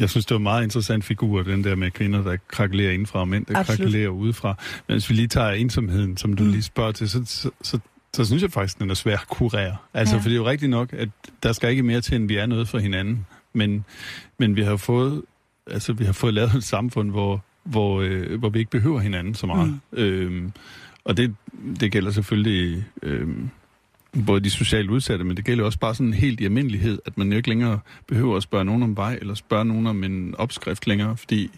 Jeg 0.00 0.10
synes, 0.10 0.26
det 0.26 0.34
var 0.34 0.38
en 0.38 0.42
meget 0.42 0.62
interessant 0.64 1.04
figur, 1.04 1.42
den 1.42 1.64
der 1.64 1.74
med 1.74 1.90
kvinder, 1.90 2.22
der 2.22 2.36
krakelerer 2.48 2.92
indenfra, 2.92 3.18
og 3.20 3.28
mænd, 3.28 3.46
der 3.46 3.58
Absolut. 3.58 3.78
krakelerer 3.78 4.08
udefra. 4.08 4.54
Men 4.88 4.94
hvis 4.94 5.10
vi 5.10 5.14
lige 5.14 5.28
tager 5.28 5.50
ensomheden, 5.50 6.16
som 6.16 6.36
du 6.36 6.42
Mm. 6.44 6.50
lige 6.50 6.62
spørger 6.62 6.92
til, 6.92 7.08
så, 7.10 7.22
så, 7.26 7.50
så, 7.62 7.78
så 8.14 8.24
synes 8.24 8.42
jeg 8.42 8.52
faktisk, 8.52 8.78
den 8.78 8.90
er 8.90 8.94
svær 8.94 9.16
at 9.16 9.28
kurere. 9.28 9.76
Altså, 9.94 10.14
Ja. 10.16 10.20
for 10.22 10.28
det 10.28 10.32
er 10.32 10.36
jo 10.36 10.46
rigtigt 10.46 10.70
nok, 10.70 10.92
at 10.92 11.08
der 11.42 11.52
skal 11.52 11.70
ikke 11.70 11.82
mere 11.82 12.00
til, 12.00 12.16
end 12.16 12.28
vi 12.28 12.36
er 12.36 12.46
noget 12.46 12.68
for 12.68 12.78
hinanden. 12.78 13.26
Men, 13.52 13.84
men 14.38 14.56
vi 14.56 14.62
har 14.62 14.76
fået, 14.76 15.22
altså, 15.66 15.92
vi 15.92 16.04
har 16.04 16.12
fået 16.12 16.34
lavet 16.34 16.54
et 16.54 16.64
samfund, 16.64 17.10
hvor, 17.10 17.44
hvor, 17.64 18.00
øh, 18.00 18.38
hvor 18.38 18.48
vi 18.48 18.58
ikke 18.58 18.70
behøver 18.70 19.00
hinanden 19.00 19.34
så 19.34 19.46
meget. 19.46 19.68
Mm. 19.92 19.98
Øhm, 19.98 20.52
og 21.04 21.16
det, 21.16 21.34
det 21.80 21.92
gælder 21.92 22.10
selvfølgelig... 22.10 22.84
Øhm, 23.02 23.50
både 24.26 24.40
de 24.40 24.50
socialt 24.50 24.90
udsatte, 24.90 25.24
men 25.24 25.36
det 25.36 25.44
gælder 25.44 25.64
også 25.64 25.78
bare 25.78 25.94
sådan 25.94 26.12
helt 26.12 26.40
i 26.40 26.44
almindelighed, 26.44 26.98
at 27.06 27.18
man 27.18 27.30
jo 27.30 27.36
ikke 27.36 27.48
længere 27.48 27.78
behøver 28.06 28.36
at 28.36 28.42
spørge 28.42 28.64
nogen 28.64 28.82
om 28.82 28.96
vej, 28.96 29.18
eller 29.20 29.34
spørge 29.34 29.64
nogen 29.64 29.86
om 29.86 30.04
en 30.04 30.34
opskrift 30.38 30.86
længere, 30.86 31.16
fordi 31.16 31.50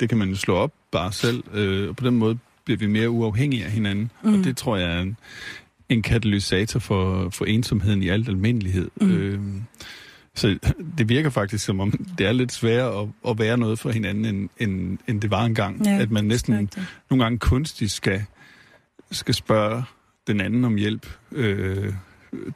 det 0.00 0.08
kan 0.08 0.18
man 0.18 0.28
jo 0.28 0.36
slå 0.36 0.54
op 0.54 0.72
bare 0.92 1.12
selv, 1.12 1.44
øh, 1.54 1.88
og 1.88 1.96
på 1.96 2.04
den 2.04 2.16
måde 2.16 2.38
bliver 2.64 2.78
vi 2.78 2.86
mere 2.86 3.10
uafhængige 3.10 3.64
af 3.64 3.70
hinanden, 3.70 4.10
mm. 4.22 4.34
og 4.34 4.44
det 4.44 4.56
tror 4.56 4.76
jeg 4.76 4.96
er 4.96 5.00
en, 5.00 5.16
en 5.88 6.02
katalysator 6.02 6.80
for, 6.80 7.30
for 7.30 7.44
ensomheden 7.44 8.02
i 8.02 8.08
alt 8.08 8.28
almindelighed. 8.28 8.90
Mm. 9.00 9.10
Øh, 9.10 9.40
så 10.34 10.58
det 10.98 11.08
virker 11.08 11.30
faktisk 11.30 11.64
som 11.64 11.80
om, 11.80 11.90
det 12.18 12.26
er 12.26 12.32
lidt 12.32 12.52
sværere 12.52 13.02
at, 13.02 13.08
at 13.28 13.38
være 13.38 13.58
noget 13.58 13.78
for 13.78 13.90
hinanden, 13.90 14.24
end, 14.24 14.48
end, 14.58 14.98
end 15.08 15.20
det 15.20 15.30
var 15.30 15.44
engang. 15.44 15.86
Ja, 15.86 15.98
at 15.98 16.10
man 16.10 16.24
næsten 16.24 16.70
nogle 17.10 17.24
gange 17.24 17.38
kunstigt 17.38 17.90
skal, 17.90 18.24
skal 19.10 19.34
spørge 19.34 19.82
den 20.28 20.40
anden 20.40 20.64
om 20.64 20.74
hjælp, 20.76 21.06
øh, 21.32 21.92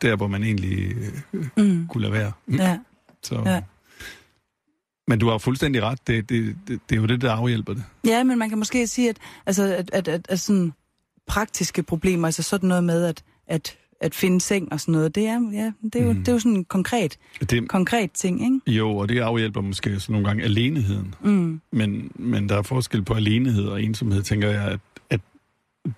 der 0.03 0.17
hvor 0.17 0.27
man 0.27 0.43
egentlig 0.43 0.93
øh, 1.33 1.47
Mm. 1.57 1.87
kunne 1.87 2.03
lade 2.03 2.13
være. 2.13 2.33
Ja. 2.53 2.79
Så. 3.23 3.43
Ja. 3.47 3.63
Men 5.09 5.19
du 5.19 5.29
har 5.29 5.39
fuldstændig 5.39 5.83
ret. 5.83 5.99
Det, 6.07 6.29
det, 6.29 6.57
det, 6.69 6.81
det 6.91 6.97
er 6.97 7.01
jo 7.01 7.07
det, 7.07 7.21
der 7.21 7.33
afhjælper 7.33 7.75
det. 7.75 7.85
Ja, 8.07 8.25
men 8.25 8.39
man 8.39 8.49
kan 8.49 8.59
måske 8.59 8.87
sige, 8.87 9.09
at, 9.09 9.17
altså, 9.47 9.63
at, 9.77 9.91
at, 9.93 10.09
at, 10.09 10.27
at 10.29 10.41
sådan 10.41 10.73
praktiske 11.27 11.83
problemer, 11.83 12.29
altså 12.29 12.43
sådan 12.43 12.69
noget 12.69 12.85
med 12.85 13.05
at, 13.05 13.25
at, 13.47 13.77
at 14.01 14.15
finde 14.15 14.41
seng 14.41 14.73
og 14.73 14.81
sådan 14.81 14.93
noget, 14.93 15.15
det 15.15 15.27
er, 15.27 15.41
ja, 15.53 15.73
det 15.93 15.95
er, 16.01 16.05
jo, 16.05 16.13
Mm. 16.13 16.19
det 16.19 16.29
er 16.29 16.33
jo 16.33 16.39
sådan 16.39 16.57
en 16.57 16.65
konkret, 16.65 17.19
det. 17.51 17.69
konkret 17.69 18.11
ting, 18.13 18.45
ikke? 18.45 18.79
Jo, 18.79 18.97
og 18.97 19.09
det 19.09 19.19
afhjælper 19.21 19.61
måske 19.61 20.01
så 20.01 20.13
nogle 20.13 20.27
gange 20.27 20.45
aleneheden. 20.45 21.15
Mm. 21.21 21.61
Men, 21.73 22.13
men 22.15 22.49
der 22.49 22.57
er 22.59 22.63
forskel 22.63 23.03
på 23.05 23.15
alenehed 23.15 23.65
og 23.65 23.83
ensomhed, 23.83 24.23
tænker 24.23 24.49
jeg, 24.51 24.63
at, 24.65 24.73
at 24.73 24.81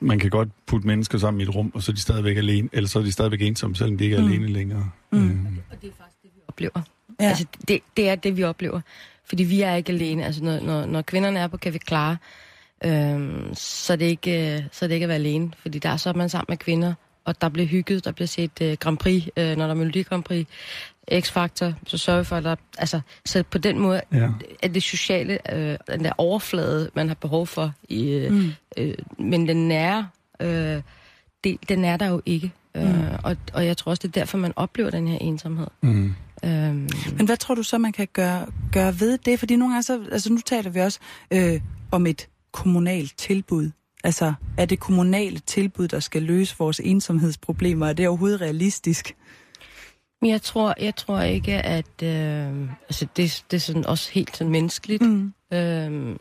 man 0.01 0.19
kan 0.19 0.31
godt 0.31 0.49
putte 0.67 0.87
mennesker 0.87 1.19
sammen 1.19 1.41
i 1.41 1.45
et 1.45 1.55
rum, 1.55 1.73
og 1.75 1.83
så 1.83 1.93
er 1.93 1.95
de 1.95 2.01
stadigvæk 2.01 2.37
alene, 2.37 2.69
eller 2.73 2.89
så 2.89 2.99
er 2.99 3.03
de 3.03 3.13
stadigvæk 3.13 3.43
ensomme, 3.43 3.77
selvom 3.77 3.99
de 3.99 4.05
ikke 4.05 4.17
er 4.17 4.21
Mm. 4.21 4.29
alene 4.29 4.47
længere. 4.49 4.91
Mm. 5.13 5.19
Mm. 5.19 5.47
Og 5.71 5.83
det 5.83 5.89
er 5.89 5.93
faktisk 5.99 6.23
det, 6.23 6.31
vi 6.37 6.41
oplever. 6.49 6.81
Ja. 7.21 7.25
Altså, 7.29 7.47
det, 7.69 7.81
det 7.97 8.09
er 8.09 8.15
det, 8.15 8.37
vi 8.37 8.45
oplever. 8.45 8.81
Fordi 9.29 9.43
vi 9.43 9.61
er 9.61 9.75
ikke 9.75 9.93
alene. 9.93 10.25
Altså, 10.25 10.45
når, 10.45 10.61
når, 10.61 10.87
når 10.87 11.03
kvinderne 11.03 11.39
er 11.41 11.47
på 11.47 11.59
Café 11.67 11.79
Klare, 11.79 12.17
øhm, 12.85 13.55
så, 13.55 13.93
er 13.93 13.97
det 13.97 14.07
ikke, 14.07 14.55
øh, 14.57 14.63
så 14.73 14.85
er 14.85 14.87
det 14.89 14.95
ikke 14.95 15.05
at 15.05 15.09
være 15.09 15.19
alene. 15.19 15.51
Fordi 15.59 15.79
der 15.79 15.89
er 15.89 15.97
så 15.97 16.09
er 16.09 16.15
man 16.15 16.29
sammen 16.29 16.47
med 16.49 16.57
kvinder, 16.57 16.95
og 17.25 17.41
der 17.41 17.49
bliver 17.49 17.67
hygget, 17.67 18.05
der 18.05 18.13
bliver 18.13 18.27
set 18.27 18.51
øh, 18.63 18.77
Grand 18.81 18.99
Prix, 18.99 19.25
øh, 19.37 19.57
når 19.57 19.65
der 19.65 19.71
er 19.71 19.75
Melodi 19.75 20.03
Grand 20.03 20.23
Prix, 20.25 20.47
X-Factor, 21.13 21.73
så 21.87 21.99
sørger 21.99 22.21
vi 22.21 22.25
for, 22.25 22.37
at 22.37 22.45
der... 22.45 22.57
Altså, 22.79 23.01
så 23.25 23.43
på 23.51 23.59
den 23.59 23.79
måde 23.79 24.01
Ja. 24.13 24.29
er 24.63 24.69
det 24.69 24.83
sociale, 24.83 25.55
øh, 25.57 25.77
den 25.91 26.05
der 26.05 26.13
overflade, 26.19 26.91
man 26.95 27.09
har 27.09 27.15
behov 27.15 27.47
for. 27.47 27.73
I, 27.89 28.09
øh, 28.11 28.33
Mm. 28.33 28.37
mm. 28.39 28.53
øh, 28.79 28.95
men 29.19 29.49
den 29.49 29.69
nære, 29.69 30.09
øh, 30.41 30.83
det, 31.45 31.57
den 31.69 31.85
er 31.85 31.97
der 31.97 32.07
jo 32.07 32.23
ikke. 32.27 32.53
Mm. 32.75 32.81
Øh, 32.81 33.19
og, 33.25 33.37
og 33.53 33.67
jeg 33.67 33.77
tror 33.77 33.91
også, 33.91 34.01
det 34.03 34.17
er 34.17 34.21
derfor, 34.21 34.39
man 34.39 34.53
oplever 34.57 34.91
den 34.91 35.09
her 35.09 35.19
ensomhed. 35.19 35.67
Mm. 35.81 36.15
Øhm, 36.45 36.89
Men 37.17 37.27
hvad 37.27 37.37
tror 37.37 37.55
du 37.55 37.63
så, 37.63 37.79
man 37.79 37.93
kan 37.93 38.09
gøre, 38.13 38.47
gøre 38.73 39.01
ved 39.01 39.19
det? 39.19 39.39
Fordi 39.39 39.57
nogle 39.57 39.75
gange 39.75 39.83
så, 39.83 40.01
altså 40.13 40.33
nu 40.33 40.39
taler 40.47 40.71
vi 40.71 40.81
også 40.81 40.99
øh, 41.31 41.61
om 41.91 42.07
et 42.07 42.29
kommunalt 42.53 43.19
tilbud. 43.19 43.71
Altså, 44.05 44.35
er 44.59 44.65
det 44.67 44.81
kommunale 44.81 45.39
tilbud, 45.39 45.89
der 45.89 46.01
skal 46.01 46.23
løse 46.23 46.55
vores 46.59 46.81
ensomhedsproblemer? 46.85 47.87
Er 47.89 47.93
det 47.93 48.09
overhovedet 48.09 48.41
realistisk? 48.41 49.15
Men 50.25 50.31
jeg 50.31 50.43
tror, 50.43 50.75
jeg 50.81 50.97
tror 50.97 51.21
ikke, 51.21 51.53
at... 51.53 52.03
Øh, 52.03 52.69
altså, 52.89 53.07
det, 53.17 53.45
det 53.51 53.57
er 53.57 53.61
sådan 53.61 53.87
også 53.87 54.11
helt 54.13 54.37
sådan 54.37 54.51
menneskeligt. 54.51 55.03
Mm. 55.03 55.35
Øh, 55.53 56.17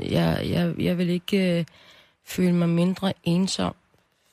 jeg, 0.00 0.40
jeg, 0.44 0.74
jeg 0.78 0.98
vil 0.98 1.10
ikke 1.10 1.58
øh, 1.58 1.64
føle 2.24 2.52
mig 2.52 2.68
mindre 2.68 3.12
ensom, 3.24 3.74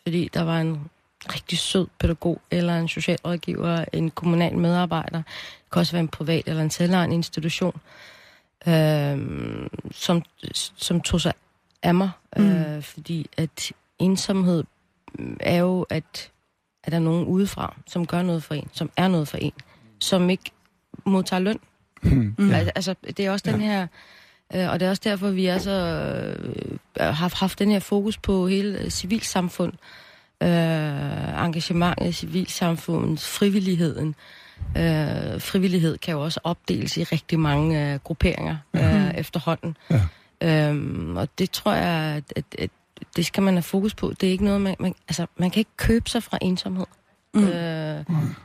fordi 0.03 0.29
der 0.33 0.43
var 0.43 0.61
en 0.61 0.89
rigtig 1.33 1.57
sød 1.57 1.87
pædagog, 1.99 2.41
eller 2.51 2.79
en 2.79 2.87
socialrådgiver, 2.87 3.85
en 3.93 4.11
kommunal 4.11 4.57
medarbejder. 4.57 5.17
Det 5.17 5.71
kan 5.71 5.79
også 5.79 5.91
være 5.91 6.01
en 6.01 6.07
privat 6.07 6.47
eller 6.47 6.63
en 6.63 6.71
selvejende 6.71 7.15
institution, 7.15 7.81
øh, 8.67 9.19
som, 9.91 10.23
som 10.75 11.01
tog 11.01 11.21
sig 11.21 11.33
af 11.83 11.95
mig. 11.95 12.09
Mm. 12.37 12.51
Øh, 12.51 12.83
fordi 12.83 13.29
at 13.37 13.71
ensomhed 13.99 14.63
er 15.39 15.57
jo, 15.57 15.81
at, 15.89 16.31
at 16.85 16.91
der 16.91 16.97
er 16.97 17.01
nogen 17.01 17.25
udefra, 17.25 17.75
som 17.87 18.05
gør 18.05 18.21
noget 18.21 18.43
for 18.43 18.55
en, 18.55 18.67
som 18.73 18.89
er 18.97 19.07
noget 19.07 19.27
for 19.27 19.37
en, 19.37 19.53
som 19.99 20.29
ikke 20.29 20.51
modtager 21.05 21.39
løn. 21.39 21.59
Hmm. 22.01 22.35
Mm. 22.37 22.51
Altså, 22.53 22.95
det 23.17 23.19
er 23.19 23.31
også 23.31 23.51
den 23.51 23.61
her... 23.61 23.87
Øh, 24.55 24.69
og 24.69 24.79
det 24.79 24.85
er 24.85 24.89
også 24.89 25.01
derfor, 25.05 25.29
vi 25.29 25.45
er 25.45 25.57
så, 25.57 25.71
øh, 26.43 26.77
har 26.99 27.35
haft 27.39 27.59
den 27.59 27.71
her 27.71 27.79
fokus 27.79 28.17
på 28.17 28.47
hele 28.47 28.79
øh, 28.79 28.89
civilsamfund. 28.89 29.73
Øh, 30.43 31.45
engagementet 31.45 32.07
i 32.07 32.11
civilsamfundet, 32.11 33.19
frivilligheden. 33.19 34.15
Øh, 34.77 35.41
frivillighed 35.41 35.97
kan 35.97 36.13
jo 36.13 36.23
også 36.23 36.39
opdeles 36.43 36.97
i 36.97 37.03
rigtig 37.03 37.39
mange 37.39 37.93
øh, 37.93 37.99
grupperinger 37.99 38.57
øh, 38.73 39.13
efterhånden. 39.13 39.77
Ja. 39.89 40.01
Øhm, 40.41 41.17
og 41.17 41.27
det 41.39 41.51
tror 41.51 41.73
jeg, 41.73 42.15
at, 42.15 42.23
at, 42.35 42.45
at 42.57 42.69
det 43.15 43.25
skal 43.25 43.43
man 43.43 43.53
have 43.53 43.63
fokus 43.63 43.93
på. 43.95 44.13
Det 44.21 44.27
er 44.27 44.31
ikke 44.31 44.43
noget, 44.45 44.61
man, 44.61 44.75
man, 44.79 44.95
altså, 45.07 45.25
man 45.37 45.51
kan 45.51 45.59
ikke 45.59 45.71
købe 45.77 46.09
sig 46.09 46.23
fra 46.23 46.37
ensomhed. 46.41 46.85
Mm. 47.33 47.43
Øh, 47.47 48.03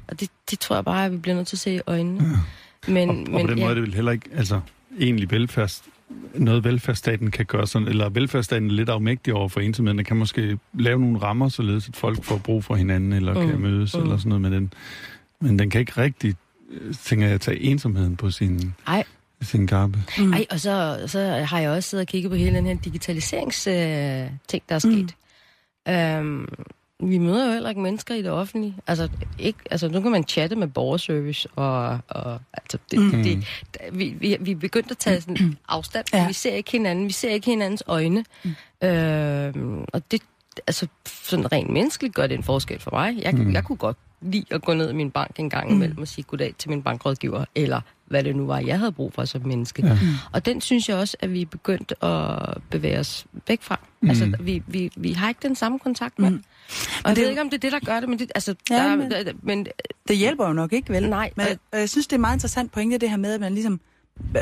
og 0.08 0.20
det, 0.20 0.30
det 0.50 0.58
tror 0.58 0.76
jeg 0.76 0.84
bare, 0.84 1.04
at 1.04 1.12
vi 1.12 1.16
bliver 1.16 1.34
nødt 1.36 1.46
til 1.46 1.56
at 1.56 1.60
se 1.60 1.74
i 1.74 1.80
øjnene. 1.86 2.24
Ja. 2.24 2.92
Men, 2.92 3.08
Og, 3.08 3.14
men, 3.14 3.34
og 3.34 3.40
på 3.40 3.46
den 3.46 3.58
ja, 3.58 3.64
måde 3.64 3.70
er 3.70 3.74
det 3.74 3.82
vel 3.82 3.94
heller 3.94 4.12
ikke, 4.12 4.30
altså 4.34 4.60
egentlig 5.00 5.30
velfærds, 5.30 5.82
noget 6.34 6.64
velfærdsstaten 6.64 7.30
kan 7.30 7.46
gøre 7.46 7.66
sådan, 7.66 7.88
eller 7.88 8.08
velfærdsstaten 8.08 8.70
er 8.70 8.74
lidt 8.74 8.88
afmægtig 8.88 9.34
over 9.34 9.48
for 9.48 9.60
ensomheden, 9.60 9.98
den 9.98 10.04
kan 10.04 10.16
måske 10.16 10.58
lave 10.74 11.00
nogle 11.00 11.18
rammer, 11.18 11.48
således 11.48 11.88
at 11.88 11.96
folk 11.96 12.24
får 12.24 12.38
brug 12.38 12.64
for 12.64 12.74
hinanden, 12.74 13.12
eller 13.12 13.34
mm. 13.34 13.46
kan 13.46 13.56
Mm. 13.56 13.62
mødes, 13.62 13.94
mm. 13.94 14.00
Mm. 14.00 14.04
eller 14.06 14.16
sådan 14.18 14.28
noget 14.28 14.40
med 14.42 14.50
den. 14.50 14.72
Men 15.40 15.58
den 15.58 15.70
kan 15.70 15.80
ikke 15.80 15.92
rigtig, 15.96 16.34
øh, 16.70 16.94
tænker 16.94 17.26
jeg, 17.28 17.40
tage 17.40 17.60
ensomheden 17.60 18.16
på 18.16 18.30
sin, 18.30 18.74
Ej. 18.86 19.04
Kappe. 19.68 19.98
Mm. 20.18 20.32
Ej, 20.32 20.46
og 20.50 20.60
så, 20.60 21.04
så 21.06 21.20
har 21.28 21.60
jeg 21.60 21.70
også 21.70 21.88
siddet 21.90 22.04
og 22.04 22.08
kigget 22.08 22.30
på 22.30 22.36
hele 22.36 22.56
den 22.56 22.66
her 22.66 22.74
digitaliserings 22.84 23.66
øh, 23.66 24.30
ting, 24.48 24.62
der 24.68 24.74
er 24.74 24.78
sket. 24.78 25.14
Mm. 25.86 25.92
Øhm, 25.92 26.48
vi 27.02 27.18
møder 27.18 27.46
jo 27.46 27.52
heller 27.52 27.68
ikke 27.68 27.80
mennesker 27.80 28.14
i 28.14 28.22
det 28.22 28.30
offentlige. 28.30 28.76
Altså, 28.86 29.08
ikke, 29.38 29.58
altså 29.70 29.88
nu 29.88 30.00
kan 30.00 30.10
man 30.10 30.24
chatte 30.24 30.56
med 30.56 30.68
borgerservice, 30.68 31.48
og, 31.56 31.98
og 32.08 32.40
altså, 32.52 32.78
det, 32.90 32.98
Mm. 32.98 33.04
mm. 33.04 33.22
det, 33.22 33.44
vi, 33.92 34.14
vi, 34.20 34.36
vi 34.40 34.50
er 34.50 34.56
begyndt 34.56 34.90
at 34.90 34.98
tage 34.98 35.20
sådan 35.20 35.56
afstand. 35.68 36.04
Ja. 36.12 36.26
Vi 36.26 36.32
ser 36.32 36.54
ikke 36.54 36.70
hinanden, 36.72 37.06
vi 37.06 37.12
ser 37.12 37.30
ikke 37.30 37.46
hinandens 37.46 37.82
øjne. 37.86 38.24
Mm. 38.44 38.88
Øhm, 38.88 39.84
og 39.92 40.02
det, 40.10 40.22
altså, 40.66 40.86
sådan 41.06 41.52
rent 41.52 41.70
menneskeligt 41.70 42.14
gør 42.14 42.26
det 42.26 42.34
en 42.34 42.42
forskel 42.42 42.80
for 42.80 42.90
mig. 42.90 43.18
Jeg, 43.22 43.34
Mm. 43.34 43.40
mm. 43.40 43.52
jeg 43.52 43.64
kunne 43.64 43.76
godt 43.76 43.96
lide 44.22 44.44
at 44.50 44.62
gå 44.62 44.74
ned 44.74 44.90
i 44.90 44.94
min 44.94 45.10
bank 45.10 45.38
en 45.38 45.50
gang 45.50 45.70
imellem 45.70 45.98
og 45.98 46.08
sige 46.08 46.24
goddag 46.24 46.54
til 46.58 46.70
min 46.70 46.82
bankrådgiver, 46.82 47.44
eller 47.54 47.80
hvad 48.10 48.24
det 48.24 48.36
nu 48.36 48.46
var, 48.46 48.58
jeg 48.58 48.78
havde 48.78 48.92
brug 48.92 49.12
for 49.12 49.24
som 49.24 49.46
menneske. 49.46 49.86
Ja. 49.86 49.98
Og 50.32 50.46
den 50.46 50.60
synes 50.60 50.88
jeg 50.88 50.96
også, 50.96 51.16
at 51.20 51.32
vi 51.32 51.42
er 51.42 51.46
begyndt 51.46 51.92
at 52.02 52.62
bevæge 52.70 52.98
os 52.98 53.26
væk 53.48 53.62
fra. 53.62 53.80
Mm. 54.00 54.08
Altså, 54.08 54.32
vi, 54.40 54.62
vi, 54.66 54.90
vi 54.96 55.12
har 55.12 55.28
ikke 55.28 55.40
den 55.42 55.54
samme 55.56 55.78
kontakt 55.78 56.18
med. 56.18 56.30
Mm. 56.30 56.36
Mm. 56.36 56.42
Og 57.04 57.08
jeg 57.08 57.16
det- 57.16 57.22
ved 57.22 57.28
ikke, 57.30 57.40
om 57.42 57.50
det 57.50 57.56
er 57.56 57.70
det, 57.70 57.72
der 57.72 57.78
gør 57.92 58.00
det, 58.00 58.08
men 58.08 58.18
det, 58.18 58.32
altså, 58.34 58.54
Ja, 58.70 58.76
der, 58.76 58.96
men- 58.96 59.10
der, 59.10 59.32
men 59.42 59.66
Det 60.08 60.16
hjælper 60.16 60.46
jo 60.46 60.52
nok 60.52 60.72
ikke, 60.72 60.92
vel? 60.92 61.10
Nej, 61.10 61.30
Men 61.36 61.46
og- 61.72 61.78
jeg, 61.78 61.88
synes, 61.90 62.06
det 62.06 62.16
er 62.16 62.20
meget 62.20 62.36
interessant 62.36 62.72
pointe, 62.72 62.98
det 62.98 63.10
her 63.10 63.16
med, 63.16 63.32
at 63.32 63.40
man 63.40 63.54
ligesom 63.54 63.80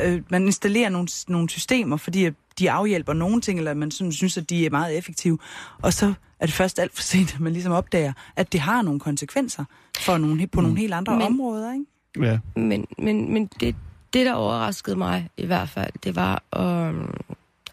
øh, 0.03 0.21
man 0.29 0.45
installerer 0.45 0.89
nogle, 0.89 1.07
nogle 1.27 1.49
systemer, 1.49 1.97
fordi 1.97 2.29
de 2.59 2.71
afhjælper 2.71 3.13
nogle 3.13 3.41
ting, 3.41 3.59
eller 3.59 3.73
man 3.73 3.91
sådan, 3.91 4.11
synes, 4.11 4.37
at 4.37 4.49
de 4.49 4.65
er 4.65 4.69
meget 4.69 4.97
effektive. 4.97 5.39
Og 5.81 5.93
så 5.93 6.13
er 6.39 6.45
det 6.45 6.55
først 6.55 6.79
alt 6.79 6.95
for 6.95 7.01
sent, 7.01 7.33
at 7.33 7.39
man 7.39 7.53
ligesom 7.53 7.71
opdager, 7.71 8.13
at 8.35 8.53
det 8.53 8.59
har 8.59 8.81
nogle 8.81 8.99
konsekvenser 8.99 9.65
for 9.99 10.17
nogle, 10.17 10.47
på 10.47 10.61
nogle 10.61 10.77
helt 10.77 10.93
andre 10.93 11.13
Men- 11.17 11.25
områder, 11.25 11.73
ikke? 11.73 11.85
Ja. 12.19 12.39
men, 12.55 12.87
men, 12.97 13.33
men 13.33 13.49
det, 13.59 13.75
det, 14.13 14.25
der 14.25 14.33
overraskede 14.33 14.95
mig 14.95 15.29
i 15.37 15.45
hvert 15.45 15.69
fald, 15.69 15.93
det 16.03 16.15
var, 16.15 16.43
um, 16.59 17.13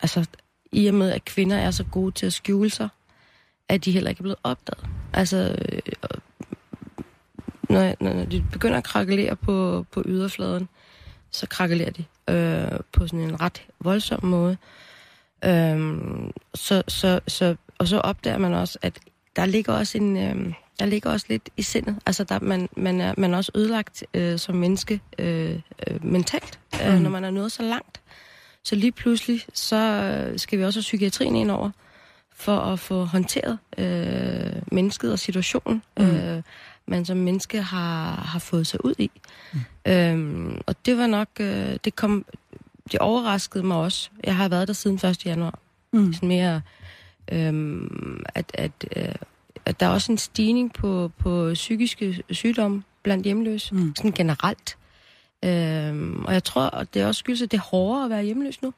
altså, 0.03 0.27
i 0.73 0.87
og 0.87 0.95
med, 0.95 1.13
at 1.13 1.25
kvinder 1.25 1.57
er 1.57 1.71
så 1.71 1.85
gode 1.85 2.13
til 2.13 2.27
at 2.27 2.33
skjule 2.33 2.71
sig, 2.71 2.89
at 3.69 3.85
de 3.85 3.93
heller 3.93 4.11
ikke 4.11 4.21
er 4.21 4.23
blevet 4.23 4.39
opdaget. 4.43 4.87
Altså, 5.13 5.57
øh, 5.73 5.81
når, 7.71 7.95
når 8.01 8.25
de 8.25 8.45
begynder 8.53 8.79
at 8.79 8.85
krakelere 8.85 9.37
på, 9.37 9.87
på 9.91 10.03
yderfladen, 10.07 10.69
så 11.31 11.47
krakelerer 11.47 11.91
de 11.91 12.05
øh, 12.31 12.81
på 12.93 13.07
sådan 13.07 13.21
en 13.21 13.41
ret 13.41 13.67
voldsom 13.81 14.25
måde. 14.25 14.57
Øh, 15.45 16.03
så, 16.55 16.83
så, 16.89 17.21
så, 17.29 17.57
og 17.79 17.89
så 17.89 17.99
opdager 17.99 18.39
man 18.39 18.55
også, 18.55 18.79
at 18.83 18.99
der 19.37 19.47
ligger 19.47 19.73
også 19.73 19.99
en, 19.99 20.17
øh, 20.17 20.55
der 20.79 20.87
ligger 20.87 21.11
også 21.11 21.27
lidt 21.29 21.49
i 21.57 21.63
sindet. 21.63 21.97
Altså, 22.07 22.25
der, 22.25 22.39
man, 22.41 22.69
man, 22.77 23.01
er, 23.01 23.15
man 23.17 23.33
er 23.35 23.37
også 23.37 23.53
ødelagt 23.55 24.05
øh, 24.15 24.39
som 24.39 24.55
menneske 24.55 25.01
øh, 25.19 25.61
øh, 25.89 26.05
mentalt, 26.05 26.59
øh, 26.87 26.95
Mm. 26.95 27.01
når 27.03 27.11
man 27.11 27.25
er 27.25 27.31
nået 27.31 27.53
så 27.53 27.63
langt. 27.63 28.01
Så 28.65 28.75
lige 28.77 28.93
pludselig, 28.93 29.45
så 29.55 29.77
øh, 29.77 30.39
skal 30.39 30.59
vi 30.59 30.65
også 30.65 30.79
have 30.79 30.83
psykiatrien 30.83 31.37
ind 31.37 31.51
over, 31.51 31.71
for 32.35 32.57
at 32.59 32.79
få 32.79 33.05
håndteret 33.05 33.59
øh, 33.79 34.63
mennesket 34.73 35.13
og 35.13 35.19
situationen, 35.19 35.83
Mm. 35.99 36.05
mm. 36.05 36.11
øh, 36.17 36.43
man 36.87 37.05
som 37.05 37.17
menneske 37.17 37.63
har, 37.63 38.15
har 38.15 38.39
fået 38.39 38.67
sig 38.67 38.85
ud 38.85 38.95
i. 38.99 39.11
Mm. 39.53 39.61
Øhm, 39.93 40.61
og 40.67 40.75
det 40.87 40.99
var 40.99 41.07
nok, 41.07 41.29
øh, 41.41 41.77
det 41.85 41.97
kom, 41.97 42.25
det 42.93 43.01
overraskede 43.01 43.65
mig 43.67 43.77
også. 43.77 44.11
Jeg 44.25 44.37
har 44.37 44.49
været 44.49 44.69
der 44.69 44.75
siden 44.75 44.97
1. 45.11 45.27
januar. 45.27 45.59
Mm. 45.93 46.13
Sådan 46.13 46.29
mere, 46.29 46.61
øhm, 47.33 48.25
at, 48.35 48.51
at, 48.55 48.73
øh, 48.97 49.15
at 49.67 49.81
der 49.81 49.87
er 49.87 49.91
også 49.91 50.13
en 50.13 50.19
stigning 50.19 50.73
på, 50.73 51.11
på 51.19 51.51
psykiske 51.55 52.23
sygdomme 52.31 52.83
blandt 53.03 53.25
hjemløse, 53.25 53.75
Mm. 53.75 53.81
mm. 53.81 53.97
sådan 53.97 54.13
generelt. 54.13 54.77
Øhm, 55.45 56.25
og 56.25 56.33
jeg 56.33 56.45
tror, 56.45 56.63
at 56.75 56.95
det 56.95 57.05
også 57.07 57.19
skyldes, 57.19 57.43
at 57.43 57.51
det 57.51 57.57
er 57.59 57.63
hårdere 57.63 58.05
at 58.05 58.11
være 58.11 58.23
hjemløs 58.23 58.63
nu. 58.63 58.73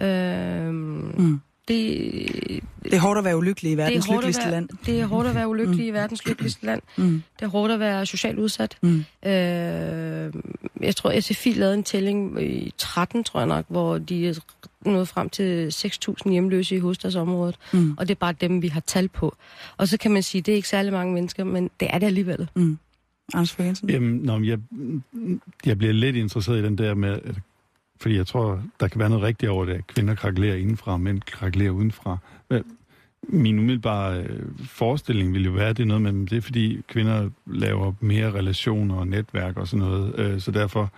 Øhm, 0.00 0.74
Mm. 1.16 1.40
det, 1.68 2.60
Det 2.82 2.94
er 2.94 2.98
hårdt 2.98 3.18
at 3.18 3.24
være 3.24 3.36
ulykkelig 3.36 3.72
i 3.72 3.76
verdens 3.76 4.06
at 4.08 4.12
lykkeligste 4.14 4.42
være- 4.42 4.50
land. 4.50 4.68
det 4.86 5.00
er 5.00 5.06
hårdt 5.06 5.28
at 5.28 5.34
være 5.34 5.48
ulykkelig 5.48 5.86
i 5.86 5.90
verdens 5.90 6.26
lykkeligste 6.26 6.66
land. 6.66 6.82
Mm. 6.96 7.22
Det 7.38 7.44
er 7.44 7.50
hårdt 7.50 7.72
at 7.72 7.80
være 7.80 8.06
socialt 8.06 8.38
udsat. 8.38 8.76
Mm. 8.82 9.04
Øh, 9.26 10.32
jeg 10.80 10.96
tror, 10.96 11.20
SFI 11.20 11.52
lavede 11.52 11.74
en 11.74 11.82
tælling 11.84 12.42
i 12.42 12.72
13, 12.78 13.24
tror 13.24 13.40
jeg 13.40 13.46
nok, 13.46 13.64
hvor 13.68 13.98
de 13.98 14.34
nået 14.90 15.08
frem 15.08 15.28
til 15.28 15.68
6.000 15.68 16.30
hjemløse 16.30 16.76
i 16.76 16.78
hovedstadsområdet. 16.78 17.56
Mm. 17.72 17.94
Og 17.98 18.08
det 18.08 18.14
er 18.14 18.18
bare 18.18 18.32
dem, 18.32 18.62
vi 18.62 18.68
har 18.68 18.80
tal 18.80 19.08
på. 19.08 19.36
Og 19.76 19.88
så 19.88 19.98
kan 19.98 20.10
man 20.10 20.22
sige, 20.22 20.42
det 20.42 20.52
er 20.52 20.56
ikke 20.56 20.68
særlig 20.68 20.92
mange 20.92 21.14
mennesker, 21.14 21.44
men 21.44 21.70
det 21.80 21.88
er 21.90 21.98
det 21.98 22.06
alligevel. 22.06 22.48
Mm. 22.54 22.78
Anders 23.34 23.52
Fogh 23.52 23.66
Jensen? 23.66 23.90
Jamen, 23.90 24.16
nå, 24.16 24.40
jeg, 24.40 24.58
jeg 25.66 25.78
bliver 25.78 25.92
lidt 25.92 26.16
interesseret 26.16 26.58
i 26.58 26.62
den 26.62 26.78
der 26.78 26.94
med, 26.94 27.20
at, 27.24 27.34
fordi 28.00 28.16
jeg 28.16 28.26
tror, 28.26 28.62
der 28.80 28.88
kan 28.88 28.98
være 28.98 29.08
noget 29.08 29.24
rigtigt 29.24 29.50
over 29.50 29.64
det, 29.64 29.72
at 29.72 29.86
kvinder 29.86 30.14
krakelerer 30.14 30.56
indenfra, 30.56 30.92
og 30.92 31.00
mænd 31.00 31.20
krakelerer 31.20 31.70
udenfra. 31.70 32.18
Min 33.28 33.58
umiddelbare 33.58 34.22
øh, 34.22 34.40
forestilling 34.64 35.34
vil 35.34 35.44
jo 35.44 35.50
være, 35.50 35.68
at 35.68 35.76
det 35.76 35.82
er 35.82 35.86
noget 35.86 36.02
med, 36.02 36.26
det 36.26 36.36
er 36.36 36.40
fordi 36.40 36.82
kvinder 36.88 37.30
laver 37.46 37.92
mere 38.00 38.32
relationer 38.32 38.94
og 38.94 39.08
netværk 39.08 39.56
og 39.56 39.68
sådan 39.68 39.86
noget, 39.86 40.18
øh, 40.18 40.40
så 40.40 40.50
derfor, 40.50 40.92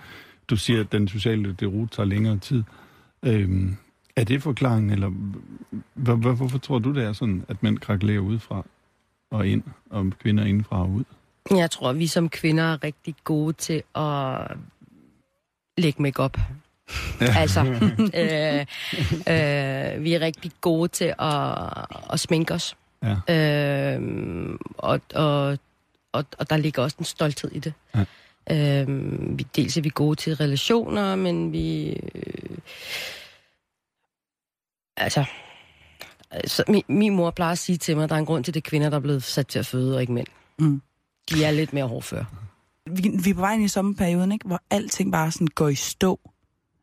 du 0.49 0.57
siger, 0.57 0.81
at 0.81 0.93
den 0.93 1.09
sociale 1.09 1.53
derute 1.61 1.97
tager 1.97 2.07
længere 2.07 2.39
tid. 2.39 2.59
Øh, 2.59 2.84
er 4.17 4.25
det 4.25 4.43
forklaringen, 4.43 4.91
eller 4.91 5.11
hvor, 5.95 6.15
hvor, 6.15 6.33
hvorfor 6.33 6.59
tror 6.59 6.79
du, 6.79 6.95
det 6.95 7.05
er 7.05 7.13
sådan, 7.13 7.45
at 7.49 7.63
mænd 7.63 7.79
krakelerer 7.79 8.21
udefra 8.21 8.67
og 9.31 9.47
ind, 9.47 9.63
og 9.91 10.13
kvinder 10.21 10.45
indenfra 10.45 10.81
og 10.83 10.91
ud? 10.91 11.05
Jeg 11.51 11.71
tror, 11.71 11.93
vi 11.93 12.07
som 12.07 12.29
kvinder 12.29 12.65
er 12.65 12.85
rigtig 12.85 13.15
gode 13.25 13.53
til 13.53 13.83
at 13.95 14.57
lægge 15.79 16.03
makeup. 16.03 16.39
Ja. 17.21 17.35
Altså, 17.37 17.61
øh, 18.21 18.61
øh, 19.35 20.05
vi 20.05 20.15
er 20.15 20.21
rigtig 20.21 20.53
gode 20.61 20.89
til 20.89 21.15
at, 21.19 21.69
at 22.13 22.21
sminke 22.21 22.55
os. 22.55 22.77
Ja. 23.03 23.97
Øh, 23.97 24.59
og, 24.79 25.01
og, 25.15 25.59
og, 26.13 26.25
og 26.39 26.51
der 26.51 26.57
ligger 26.57 26.83
også 26.83 26.97
en 26.99 27.05
stolthed 27.05 27.51
i 27.53 27.59
det. 27.59 27.73
Ja. 27.95 28.05
Øh, 28.51 28.89
vi, 29.39 29.47
dels 29.57 29.77
er 29.77 29.81
vi 29.83 29.91
gode 29.95 30.17
til 30.17 30.37
relationer, 30.37 31.17
men 31.17 31.53
vi... 31.53 31.89
Øh, 32.15 32.59
altså... 34.97 35.25
Så 36.47 36.65
min, 36.69 36.83
min 36.89 37.17
mor 37.17 37.31
plejer 37.31 37.53
at 37.53 37.59
sige 37.59 37.79
til 37.79 37.97
mig, 37.97 38.05
at 38.05 38.11
der 38.11 38.17
er 38.17 38.21
en 38.21 38.27
grund 38.27 38.45
til, 38.45 38.51
at 38.51 38.55
det 38.55 38.61
er 38.61 38.71
kvinder, 38.71 38.91
der 38.91 38.97
er 38.97 39.01
blevet 39.01 39.23
sat 39.23 39.47
til 39.47 39.59
at 39.59 39.67
føde, 39.67 39.95
og 39.95 40.01
ikke 40.01 40.13
mænd. 40.13 40.27
Mm. 40.59 40.83
De 41.31 41.45
er 41.45 41.51
lidt 41.51 41.73
mere 41.73 41.85
hårdfør. 41.85 42.25
vi, 42.91 43.11
vi 43.25 43.31
er 43.31 43.35
på 43.35 43.41
vej 43.41 43.55
ind 43.55 43.65
i 43.65 43.69
sommerperioden, 43.69 44.33
ikke? 44.33 44.47
hvor 44.47 44.63
alting 44.71 45.13
bare 45.13 45.31
sådan 45.31 45.47
går 45.47 45.69
i 45.69 45.75
stå. 45.75 46.21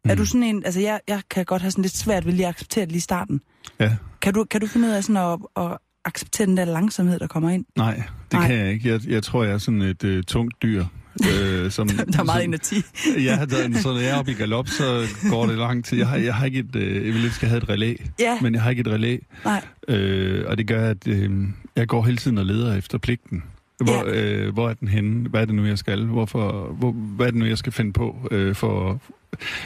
Mm. 0.06 0.12
Er 0.12 0.15
du 0.15 0.26
sådan 0.26 0.43
en, 0.43 0.65
altså 0.65 0.80
jeg, 0.80 1.00
jeg 1.08 1.21
kan 1.30 1.45
godt 1.45 1.62
have 1.62 1.71
sådan 1.71 1.82
lidt 1.82 1.97
svært 1.97 2.26
ved 2.26 2.34
lige 2.34 2.45
at 2.45 2.50
acceptere 2.50 2.82
det 2.86 2.91
lige 2.91 2.97
i 2.97 3.02
starten. 3.02 3.41
Ja. 3.80 3.95
Kan 4.21 4.34
du, 4.34 4.43
kan 4.43 4.62
du 4.62 4.67
finde 4.67 4.88
ud 4.88 4.93
af 4.93 5.04
sådan 5.04 5.39
at, 5.58 5.63
at 5.65 5.78
acceptere 6.06 6.47
den 6.47 6.58
der 6.58 6.65
langsomhed, 6.65 7.19
der 7.19 7.28
kommer 7.28 7.50
ind? 7.50 7.65
Nej, 7.78 7.95
det. 7.95 8.34
Nej. 8.34 8.47
kan 8.47 8.58
jeg 8.58 8.71
ikke. 8.71 8.89
Jeg, 8.89 9.08
jeg 9.08 9.24
tror, 9.24 9.43
jeg 9.43 9.54
er 9.54 9.58
sådan 9.58 9.82
et 9.82 10.04
øh, 10.04 10.24
tungt 10.24 10.62
dyr. 10.62 10.86
Øh, 11.32 11.71
som, 11.71 11.88
Der 12.13 12.19
er 12.19 12.24
meget 12.24 12.41
som, 12.41 12.50
en 12.50 12.54
af 12.54 12.60
ti. 12.60 12.76
Ja, 13.24 13.45
der, 13.50 13.80
så 13.82 13.88
når 13.93 14.00
jeg 14.00 14.10
er 14.10 14.15
oppe 14.19 14.32
i 14.32 14.34
galop, 14.34 14.67
så 14.67 15.08
går 15.30 15.45
det 15.47 15.58
lang 15.58 15.86
tid. 15.86 15.97
Jeg 15.97 16.08
har, 16.08 16.17
jeg 16.17 16.36
har 16.36 16.45
ikke 16.45 16.60
et, 16.60 16.76
øh, 16.76 16.95
jeg 17.08 17.13
vil 17.13 17.26
ønske, 17.26 17.39
jeg 17.45 17.50
havde 17.50 17.63
et 17.63 17.69
relæ, 17.69 17.95
Ja, 18.19 18.38
men 18.41 18.54
jeg 18.54 18.62
har 18.62 18.69
ikke 18.69 18.80
et 18.80 18.88
relæ. 18.88 19.17
nej. 19.45 19.62
Øh, 19.88 20.43
og 20.47 20.58
det 20.58 20.67
gør, 20.67 20.89
at 20.89 21.08
øh, 21.08 21.32
jeg 21.76 21.88
går 21.88 22.04
hele 22.04 22.17
tiden 22.17 22.38
og 22.38 22.45
leder 22.45 22.76
efter 22.78 22.97
pligten. 22.97 23.43
Hvor, 23.84 24.04
øh, 24.08 24.54
hvor 24.54 24.70
er 24.70 24.74
den 24.74 24.88
henne? 24.88 25.30
Hvad 25.30 25.41
er 25.41 25.46
det 25.46 25.56
nu, 25.56 25.65
jeg 25.65 25.78
skal? 25.78 26.06
Hvorfor, 26.06 26.74
hvor, 26.78 26.91
hvad 26.91 27.28
er 27.28 27.32
det 27.32 27.39
nu, 27.39 27.46
jeg 27.46 27.58
skal 27.58 27.72
finde 27.72 27.94
på 27.94 28.15
øh, 28.32 28.56
for... 28.56 29.00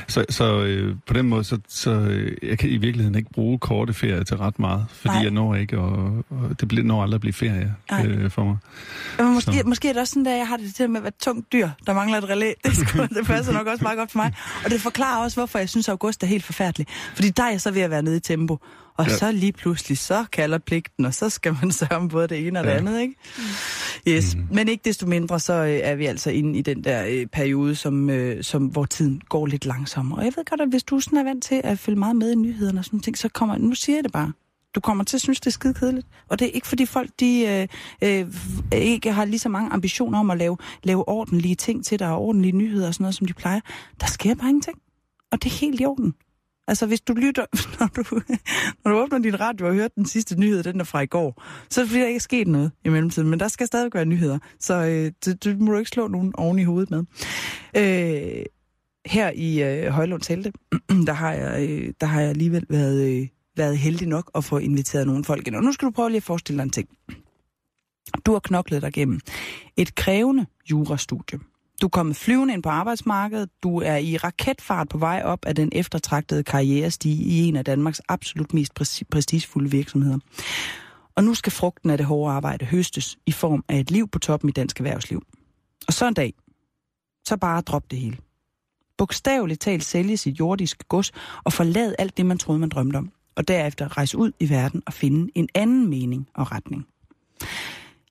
Så, 0.07 0.25
så 0.29 0.63
øh, 0.63 0.95
på 1.07 1.13
den 1.13 1.29
måde, 1.29 1.43
så, 1.43 1.57
så 1.67 1.91
øh, 1.91 2.37
jeg 2.49 2.57
kan 2.57 2.69
i 2.69 2.77
virkeligheden 2.77 3.15
ikke 3.15 3.29
bruge 3.33 3.59
korte 3.59 3.93
ferie 3.93 4.23
til 4.23 4.37
ret 4.37 4.59
meget, 4.59 4.85
fordi 4.89 5.13
Nej. 5.13 5.23
jeg 5.23 5.31
når 5.31 5.55
ikke, 5.55 5.79
og, 5.79 6.23
og 6.29 6.59
det 6.59 6.67
bliver, 6.67 6.83
når 6.83 7.03
aldrig 7.03 7.15
at 7.15 7.21
blive 7.21 7.33
ferie 7.33 7.75
Nej. 7.91 8.05
øh, 8.05 8.31
for 8.31 8.43
mig. 8.43 8.57
Men 9.17 9.33
måske, 9.33 9.51
Så. 9.51 9.63
måske 9.65 9.89
er 9.89 9.93
det 9.93 9.99
også 10.01 10.13
sådan, 10.13 10.27
at 10.27 10.37
jeg 10.37 10.47
har 10.47 10.57
det 10.57 10.75
til 10.75 10.89
med 10.89 10.97
at 10.97 11.03
være 11.03 11.07
et 11.07 11.15
tungt 11.21 11.51
dyr, 11.53 11.69
der 11.87 11.93
mangler 11.93 12.17
et 12.17 12.29
relæ. 12.29 12.51
Det, 12.65 12.75
skulle, 12.75 13.07
det 13.17 13.25
passer 13.25 13.53
nok 13.53 13.67
også 13.67 13.83
meget 13.83 13.97
godt 13.97 14.11
for 14.11 14.19
mig. 14.19 14.33
Og 14.65 14.71
det 14.71 14.81
forklarer 14.81 15.23
også, 15.23 15.37
hvorfor 15.37 15.59
jeg 15.59 15.69
synes, 15.69 15.87
at 15.87 15.91
august 15.91 16.23
er 16.23 16.27
helt 16.27 16.43
forfærdelig. 16.45 16.87
Fordi 17.15 17.29
der 17.29 17.43
er 17.43 17.49
jeg 17.49 17.61
så 17.61 17.71
ved 17.71 17.81
at 17.81 17.89
være 17.89 18.03
nede 18.03 18.17
i 18.17 18.19
tempo. 18.19 18.59
Og 18.97 19.05
Ja. 19.07 19.17
så 19.17 19.31
lige 19.31 19.51
pludselig, 19.51 19.97
så 19.97 20.25
kalder 20.31 20.57
pligten, 20.57 21.05
og 21.05 21.13
så 21.13 21.29
skal 21.29 21.57
man 21.61 21.71
sørge 21.79 21.95
om 21.95 22.07
både 22.07 22.27
det 22.27 22.47
ene 22.47 22.59
og 22.59 22.65
det 22.65 22.71
Ja. 22.71 22.77
andet, 22.77 23.01
ikke? 23.01 23.15
Yes, 24.07 24.35
mm. 24.35 24.47
men 24.51 24.67
ikke 24.67 24.81
desto 24.85 25.07
mindre, 25.07 25.39
så 25.39 25.53
øh, 25.53 25.79
er 25.83 25.95
vi 25.95 26.05
altså 26.05 26.29
inde 26.31 26.59
i 26.59 26.61
den 26.61 26.83
der 26.83 27.05
øh, 27.09 27.25
periode, 27.27 27.75
som, 27.75 28.09
øh, 28.09 28.43
som, 28.43 28.65
hvor 28.65 28.85
tiden 28.85 29.21
går 29.29 29.45
lidt 29.45 29.65
langsommere. 29.65 30.19
Og 30.19 30.25
jeg 30.25 30.33
ved 30.35 30.45
godt, 30.45 30.61
at 30.61 30.69
hvis 30.69 30.83
du 30.83 30.99
sådan 30.99 31.17
er 31.17 31.23
vant 31.23 31.43
til 31.43 31.61
at 31.63 31.79
følge 31.79 31.99
meget 31.99 32.15
med 32.15 32.31
i 32.31 32.35
nyhederne 32.35 32.79
og 32.79 32.85
sådan 32.85 32.99
ting, 32.99 33.17
så 33.17 33.29
kommer, 33.29 33.57
nu 33.57 33.75
siger 33.75 33.95
jeg 33.97 34.03
det 34.03 34.11
bare, 34.11 34.31
du 34.75 34.79
kommer 34.79 35.03
til 35.03 35.17
at 35.17 35.21
synes, 35.21 35.39
det 35.39 35.47
er 35.47 35.51
skide 35.51 35.73
kedeligt. 35.73 36.07
Og 36.29 36.39
det 36.39 36.47
er 36.47 36.51
ikke, 36.51 36.67
fordi 36.67 36.85
folk 36.85 37.09
de, 37.19 37.67
øh, 38.01 38.19
øh, 38.19 38.27
ikke 38.71 39.11
har 39.11 39.25
lige 39.25 39.39
så 39.39 39.49
mange 39.49 39.71
ambitioner 39.71 40.19
om 40.19 40.31
at 40.31 40.37
lave, 40.37 40.57
lave 40.83 41.07
ordentlige 41.09 41.55
ting 41.55 41.85
til 41.85 41.99
dig, 41.99 42.07
og 42.09 42.21
ordentlige 42.21 42.51
nyheder 42.51 42.87
og 42.87 42.93
sådan 42.93 43.03
noget, 43.03 43.15
som 43.15 43.27
de 43.27 43.33
plejer. 43.33 43.59
Der 44.01 44.07
sker 44.07 44.35
bare 44.35 44.49
ingenting. 44.49 44.77
Og 45.31 45.43
det 45.43 45.49
er 45.51 45.55
helt 45.55 45.81
i 45.81 45.85
orden. 45.85 46.13
Altså, 46.67 46.85
hvis 46.85 47.01
du 47.01 47.13
lytter, 47.13 47.45
når 47.79 47.87
du, 47.87 48.21
når 48.83 48.91
du 48.91 48.97
åbner 48.97 49.19
din 49.19 49.39
radio 49.39 49.67
og 49.67 49.73
hører 49.73 49.87
den 49.87 50.05
sidste 50.05 50.39
nyhed, 50.39 50.63
den 50.63 50.79
er 50.79 50.83
fra 50.83 51.01
i 51.01 51.05
går, 51.05 51.43
så 51.69 51.81
er 51.81 51.85
der 51.85 52.07
ikke 52.07 52.19
sket 52.19 52.47
noget 52.47 52.71
i 52.85 52.89
mellemtiden. 52.89 53.29
Men 53.29 53.39
der 53.39 53.47
skal 53.47 53.67
stadig 53.67 53.91
være 53.93 54.05
nyheder, 54.05 54.39
så 54.59 54.73
øh, 54.73 55.11
det, 55.25 55.43
det 55.43 55.59
må 55.59 55.71
du 55.71 55.77
ikke 55.77 55.89
slå 55.89 56.07
nogen 56.07 56.35
oven 56.35 56.59
i 56.59 56.63
hovedet 56.63 56.91
med. 56.91 57.03
Øh, 57.77 58.45
her 59.05 59.31
i 59.35 59.63
øh, 59.63 59.91
Højlund 59.91 60.21
Telte, 60.21 60.53
der 61.07 61.13
har 61.13 61.33
jeg, 61.33 61.69
øh, 61.69 61.93
der 62.01 62.07
har 62.07 62.21
jeg 62.21 62.29
alligevel 62.29 62.65
været, 62.69 63.21
øh, 63.21 63.27
været 63.57 63.77
heldig 63.77 64.07
nok 64.07 64.31
at 64.35 64.43
få 64.43 64.57
inviteret 64.57 65.07
nogle 65.07 65.23
folk 65.23 65.47
ind. 65.47 65.55
Og 65.55 65.63
nu 65.63 65.71
skal 65.71 65.85
du 65.85 65.91
prøve 65.91 66.09
lige 66.09 66.17
at 66.17 66.23
forestille 66.23 66.57
dig 66.57 66.63
en 66.63 66.69
ting. 66.69 66.89
Du 68.25 68.31
har 68.31 68.39
knoklet 68.39 68.81
dig 68.81 68.93
gennem 68.93 69.19
et 69.77 69.95
krævende 69.95 70.45
jurastudie. 70.71 71.39
Du 71.81 71.87
er 71.87 71.89
kommet 71.89 72.15
flyvende 72.15 72.53
ind 72.53 72.63
på 72.63 72.69
arbejdsmarkedet. 72.69 73.49
Du 73.63 73.81
er 73.81 73.97
i 73.97 74.17
raketfart 74.17 74.89
på 74.89 74.97
vej 74.97 75.21
op 75.25 75.45
af 75.45 75.55
den 75.55 75.69
eftertragtede 75.71 76.43
karrierestige 76.43 77.23
i 77.23 77.47
en 77.47 77.55
af 77.55 77.65
Danmarks 77.65 78.01
absolut 78.09 78.53
mest 78.53 78.73
prestigefulde 79.11 79.71
virksomheder. 79.71 80.19
Og 81.15 81.23
nu 81.23 81.33
skal 81.33 81.51
frugten 81.51 81.89
af 81.89 81.97
det 81.97 82.05
hårde 82.05 82.33
arbejde 82.33 82.65
høstes 82.65 83.17
i 83.25 83.31
form 83.31 83.63
af 83.69 83.79
et 83.79 83.91
liv 83.91 84.07
på 84.07 84.19
toppen 84.19 84.49
i 84.49 84.51
dansk 84.51 84.79
erhvervsliv. 84.79 85.21
Og 85.87 85.93
så 85.93 86.07
en 86.07 86.13
dag, 86.13 86.33
så 87.27 87.37
bare 87.37 87.61
drop 87.61 87.91
det 87.91 87.99
hele. 87.99 88.17
Bogstaveligt 88.97 89.61
talt 89.61 89.83
sælge 89.83 90.17
sit 90.17 90.39
jordiske 90.39 90.83
gods 90.83 91.11
og 91.43 91.53
forlade 91.53 91.95
alt 91.99 92.17
det, 92.17 92.25
man 92.25 92.37
troede, 92.37 92.59
man 92.59 92.69
drømte 92.69 92.97
om. 92.97 93.11
Og 93.35 93.47
derefter 93.47 93.97
rejse 93.97 94.17
ud 94.17 94.31
i 94.39 94.49
verden 94.49 94.83
og 94.85 94.93
finde 94.93 95.31
en 95.35 95.49
anden 95.53 95.89
mening 95.89 96.29
og 96.33 96.51
retning. 96.51 96.87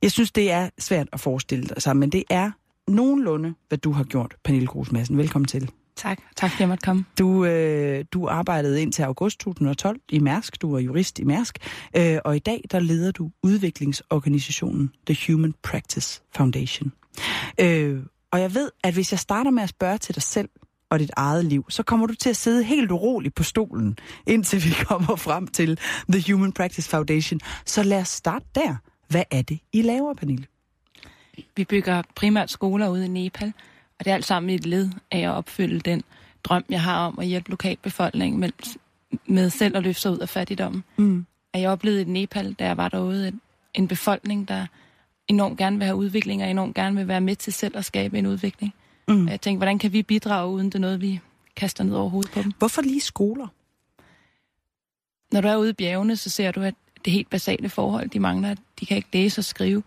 Jeg 0.02 0.12
synes, 0.12 0.32
det 0.32 0.50
er 0.50 0.70
svært 0.78 1.08
at 1.12 1.20
forestille 1.20 1.68
sig, 1.78 1.96
men 1.96 2.12
det 2.12 2.24
er 2.30 2.50
nogenlunde, 2.88 3.54
hvad 3.68 3.78
du 3.78 3.92
har 3.92 4.04
gjort, 4.04 4.34
Pernille 4.44 4.66
Grus 4.66 4.92
Madsen. 4.92 5.18
Velkommen 5.18 5.48
til. 5.48 5.70
Tak. 5.96 6.18
Tak, 6.36 6.50
fordi 6.50 6.62
jeg 6.62 6.68
måtte 6.68 6.84
komme. 6.84 7.04
Du, 7.18 7.44
øh, 7.44 8.04
du 8.12 8.28
arbejdede 8.28 8.82
indtil 8.82 9.02
august 9.02 9.40
2012 9.40 10.00
i 10.08 10.18
Mærsk. 10.18 10.62
Du 10.62 10.72
var 10.72 10.78
jurist 10.78 11.18
i 11.18 11.24
Mærsk. 11.24 11.58
Øh, 11.96 12.18
og 12.24 12.36
i 12.36 12.38
dag, 12.38 12.64
der 12.70 12.78
leder 12.78 13.12
du 13.12 13.30
udviklingsorganisationen 13.42 14.90
The 15.06 15.32
Human 15.32 15.54
Practice 15.62 16.22
Foundation. 16.36 16.92
Øh, 17.60 18.02
og 18.30 18.40
jeg 18.40 18.54
ved, 18.54 18.70
at 18.84 18.94
hvis 18.94 19.12
jeg 19.12 19.18
starter 19.18 19.50
med 19.50 19.62
at 19.62 19.68
spørge 19.68 19.98
til 19.98 20.14
dig 20.14 20.22
selv 20.22 20.48
og 20.90 20.98
dit 20.98 21.10
eget 21.16 21.44
liv, 21.44 21.64
så 21.68 21.82
kommer 21.82 22.06
du 22.06 22.14
til 22.14 22.30
at 22.30 22.36
sidde 22.36 22.64
helt 22.64 22.90
uroligt 22.90 23.34
på 23.34 23.42
stolen, 23.42 23.98
indtil 24.26 24.64
vi 24.64 24.70
kommer 24.88 25.16
frem 25.16 25.46
til 25.46 25.78
The 26.08 26.32
Human 26.32 26.52
Practice 26.52 26.90
Foundation. 26.90 27.40
Så 27.66 27.82
lad 27.82 28.00
os 28.00 28.08
starte 28.08 28.46
der. 28.54 28.76
Hvad 29.08 29.22
er 29.30 29.42
det, 29.42 29.58
I 29.72 29.82
laver, 29.82 30.14
Pernille? 30.14 30.46
Vi 31.56 31.64
bygger 31.64 32.02
primært 32.14 32.50
skoler 32.50 32.88
ude 32.88 33.04
i 33.04 33.08
Nepal, 33.08 33.52
og 33.98 34.04
det 34.04 34.10
er 34.10 34.14
alt 34.14 34.24
sammen 34.24 34.50
et 34.50 34.66
led 34.66 34.90
af 35.10 35.18
at 35.18 35.30
opfylde 35.30 35.80
den 35.80 36.02
drøm, 36.44 36.64
jeg 36.68 36.82
har 36.82 37.06
om 37.06 37.18
at 37.18 37.26
hjælpe 37.26 37.50
lokalbefolkningen 37.50 38.40
med, 38.40 38.50
med 39.26 39.50
selv 39.50 39.76
at 39.76 39.82
løfte 39.82 40.02
sig 40.02 40.12
ud 40.12 40.18
af 40.18 40.28
fattigdommen. 40.28 40.84
Mm. 40.96 41.26
At 41.52 41.60
jeg 41.60 41.70
oplevede 41.70 42.02
i 42.02 42.04
Nepal, 42.04 42.52
da 42.52 42.64
jeg 42.64 42.76
var 42.76 42.88
derude, 42.88 43.28
en, 43.28 43.40
en 43.74 43.88
befolkning, 43.88 44.48
der 44.48 44.66
enormt 45.28 45.58
gerne 45.58 45.76
vil 45.78 45.84
have 45.84 45.96
udvikling, 45.96 46.42
og 46.42 46.50
enormt 46.50 46.74
gerne 46.74 46.96
vil 46.96 47.08
være 47.08 47.20
med 47.20 47.36
til 47.36 47.52
selv 47.52 47.76
at 47.76 47.84
skabe 47.84 48.18
en 48.18 48.26
udvikling. 48.26 48.74
Mm. 49.08 49.24
Og 49.24 49.30
Jeg 49.30 49.40
tænkte, 49.40 49.58
hvordan 49.58 49.78
kan 49.78 49.92
vi 49.92 50.02
bidrage, 50.02 50.52
uden 50.52 50.66
det 50.66 50.74
er 50.74 50.78
noget, 50.78 51.00
vi 51.00 51.20
kaster 51.56 51.84
ned 51.84 51.94
over 51.94 52.10
hovedet 52.10 52.30
på 52.30 52.42
dem? 52.42 52.52
Hvorfor 52.58 52.82
lige 52.82 53.00
skoler? 53.00 53.46
Når 55.32 55.40
du 55.40 55.48
er 55.48 55.56
ude 55.56 55.70
i 55.70 55.72
bjergene, 55.72 56.16
så 56.16 56.30
ser 56.30 56.50
du, 56.50 56.60
at 56.60 56.74
det 57.04 57.12
helt 57.12 57.30
basale 57.30 57.68
forhold, 57.68 58.10
de 58.10 58.20
mangler, 58.20 58.54
de 58.80 58.86
kan 58.86 58.96
ikke 58.96 59.08
læse 59.12 59.38
og 59.38 59.44
skrive. 59.44 59.82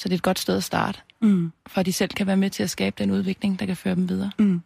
Så 0.00 0.08
det 0.08 0.14
er 0.14 0.18
et 0.18 0.22
godt 0.22 0.38
sted 0.38 0.56
at 0.56 0.64
starte, 0.64 0.98
Mm. 1.22 1.52
for 1.66 1.80
at 1.80 1.86
de 1.86 1.92
selv 1.92 2.10
kan 2.10 2.26
være 2.26 2.36
med 2.36 2.50
til 2.50 2.62
at 2.62 2.70
skabe 2.70 2.96
den 2.98 3.10
udvikling, 3.10 3.60
der 3.60 3.66
kan 3.66 3.76
føre 3.76 3.94
dem 3.94 4.08
videre. 4.08 4.30
Mm. 4.38 4.60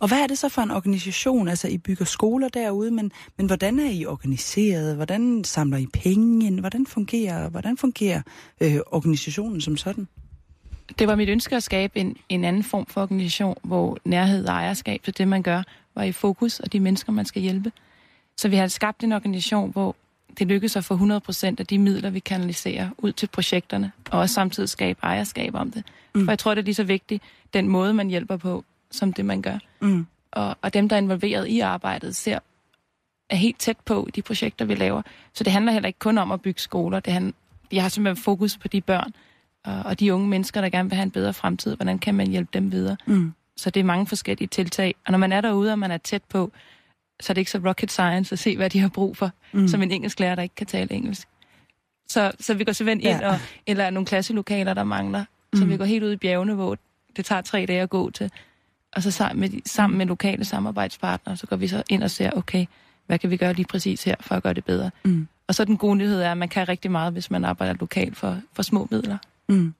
Og 0.00 0.08
hvad 0.08 0.18
er 0.18 0.26
det 0.26 0.38
så 0.38 0.48
for 0.48 0.62
en 0.62 0.70
organisation? 0.70 1.48
Altså, 1.48 1.68
I 1.68 1.78
bygger 1.78 2.04
skoler 2.04 2.48
derude, 2.48 2.90
men, 2.90 3.12
men 3.36 3.46
hvordan 3.46 3.78
er 3.78 3.90
I 3.90 4.06
organiseret? 4.06 4.96
Hvordan 4.96 5.44
samler 5.44 5.78
I 5.78 5.86
penge 5.92 6.46
ind? 6.46 6.60
Hvordan 6.60 6.86
fungerer, 6.86 7.48
hvordan 7.48 7.76
fungerer 7.76 8.22
øh, 8.60 8.76
organisationen 8.86 9.60
som 9.60 9.76
sådan? 9.76 10.08
Det 10.98 11.08
var 11.08 11.14
mit 11.16 11.28
ønske 11.28 11.56
at 11.56 11.62
skabe 11.62 12.00
en, 12.00 12.16
en 12.28 12.44
anden 12.44 12.62
form 12.62 12.86
for 12.86 13.02
organisation, 13.02 13.56
hvor 13.62 13.98
nærhed 14.04 14.46
og 14.46 14.54
ejerskab 14.54 15.02
til 15.02 15.18
det, 15.18 15.28
man 15.28 15.42
gør, 15.42 15.62
var 15.94 16.02
i 16.02 16.12
fokus, 16.12 16.60
og 16.60 16.72
de 16.72 16.80
mennesker, 16.80 17.12
man 17.12 17.24
skal 17.24 17.42
hjælpe. 17.42 17.72
Så 18.36 18.48
vi 18.48 18.56
har 18.56 18.66
skabt 18.68 19.04
en 19.04 19.12
organisation, 19.12 19.72
hvor 19.72 19.96
det 20.38 20.46
lykkes 20.46 20.76
at 20.76 20.84
få 20.84 20.96
100% 20.96 21.54
af 21.58 21.66
de 21.66 21.78
midler, 21.78 22.10
vi 22.10 22.20
kanaliserer 22.20 22.90
ud 22.98 23.12
til 23.12 23.26
projekterne, 23.26 23.92
og 24.10 24.20
også 24.20 24.34
samtidig 24.34 24.68
skabe 24.68 24.98
ejerskab 25.02 25.54
om 25.54 25.70
det. 25.70 25.82
Mm. 26.14 26.24
For 26.24 26.32
jeg 26.32 26.38
tror, 26.38 26.54
det 26.54 26.62
er 26.62 26.64
lige 26.64 26.74
så 26.74 26.84
vigtigt, 26.84 27.22
den 27.54 27.68
måde, 27.68 27.94
man 27.94 28.08
hjælper 28.08 28.36
på, 28.36 28.64
som 28.90 29.12
det, 29.12 29.24
man 29.24 29.42
gør. 29.42 29.58
Mm. 29.80 30.06
Og, 30.32 30.56
og 30.62 30.74
dem, 30.74 30.88
der 30.88 30.96
er 30.96 31.00
involveret 31.00 31.48
i 31.48 31.60
arbejdet, 31.60 32.16
ser 32.16 32.38
er 33.30 33.36
helt 33.36 33.58
tæt 33.58 33.76
på 33.84 34.08
de 34.14 34.22
projekter, 34.22 34.64
vi 34.64 34.74
laver. 34.74 35.02
Så 35.32 35.44
det 35.44 35.52
handler 35.52 35.72
heller 35.72 35.86
ikke 35.86 35.98
kun 35.98 36.18
om 36.18 36.32
at 36.32 36.42
bygge 36.42 36.60
skoler. 36.60 37.00
Det 37.00 37.12
handler, 37.12 37.32
jeg 37.72 37.82
har 37.82 37.88
simpelthen 37.88 38.22
fokus 38.22 38.56
på 38.56 38.68
de 38.68 38.80
børn 38.80 39.12
og, 39.64 39.82
og 39.84 40.00
de 40.00 40.14
unge 40.14 40.28
mennesker, 40.28 40.60
der 40.60 40.68
gerne 40.68 40.88
vil 40.88 40.96
have 40.96 41.02
en 41.02 41.10
bedre 41.10 41.32
fremtid. 41.32 41.76
Hvordan 41.76 41.98
kan 41.98 42.14
man 42.14 42.26
hjælpe 42.26 42.50
dem 42.54 42.72
videre? 42.72 42.96
Mm. 43.06 43.32
Så 43.56 43.70
det 43.70 43.80
er 43.80 43.84
mange 43.84 44.06
forskellige 44.06 44.48
tiltag. 44.48 44.94
Og 45.06 45.12
når 45.12 45.18
man 45.18 45.32
er 45.32 45.40
derude, 45.40 45.72
og 45.72 45.78
man 45.78 45.90
er 45.90 45.98
tæt 45.98 46.22
på, 46.22 46.52
så 47.20 47.32
er 47.32 47.34
det 47.34 47.40
ikke 47.40 47.50
så 47.50 47.60
rocket 47.66 47.90
science 47.90 48.32
at 48.32 48.38
se, 48.38 48.56
hvad 48.56 48.70
de 48.70 48.78
har 48.80 48.88
brug 48.88 49.16
for, 49.16 49.30
Mm. 49.52 49.60
mm. 49.60 49.68
som 49.68 49.82
en 49.82 49.90
engelsklærer, 49.90 50.34
der 50.34 50.42
ikke 50.42 50.54
kan 50.54 50.66
tale 50.66 50.92
engelsk. 50.92 51.28
Så, 52.08 52.32
så 52.40 52.54
vi 52.54 52.64
går 52.64 52.72
simpelthen 52.72 53.14
ind, 53.14 53.20
Ja. 53.22 53.28
og, 53.32 53.38
eller 53.66 53.90
nogle 53.90 54.06
klasselokaler, 54.06 54.74
der 54.74 54.84
mangler. 54.84 55.24
Så 55.54 55.64
Mm. 55.64 55.70
vi 55.70 55.76
går 55.76 55.84
helt 55.84 56.04
ud 56.04 56.12
i 56.12 56.16
bjergene, 56.16 56.54
hvor 56.54 56.76
det 57.16 57.24
tager 57.24 57.40
tre 57.42 57.66
dage 57.66 57.80
at 57.82 57.90
gå 57.90 58.10
til. 58.10 58.30
Og 58.96 59.02
så 59.02 59.10
sammen 59.10 59.40
med, 59.40 59.60
sammen 59.66 59.98
med 59.98 60.06
lokale 60.06 60.44
samarbejdspartnere, 60.44 61.36
så 61.36 61.46
går 61.46 61.56
vi 61.56 61.68
så 61.68 61.82
ind 61.90 62.02
og 62.02 62.10
ser, 62.10 62.30
okay, 62.30 62.66
hvad 63.06 63.18
kan 63.18 63.30
vi 63.30 63.36
gøre 63.36 63.52
lige 63.52 63.66
præcis 63.66 64.04
her, 64.04 64.14
for 64.20 64.34
at 64.34 64.42
gøre 64.42 64.54
det 64.54 64.64
bedre. 64.64 64.90
Mm. 65.04 65.28
Og 65.48 65.54
så 65.54 65.64
den 65.64 65.76
gode 65.76 65.96
nyhed 65.96 66.20
er, 66.22 66.30
at 66.30 66.38
man 66.38 66.48
kan 66.48 66.68
rigtig 66.68 66.90
meget, 66.90 67.12
hvis 67.12 67.30
man 67.30 67.44
arbejder 67.44 67.74
lokalt 67.80 68.16
for, 68.16 68.40
for 68.52 68.62
små 68.62 68.88
midler. 68.90 69.18
Mm. 69.48 69.74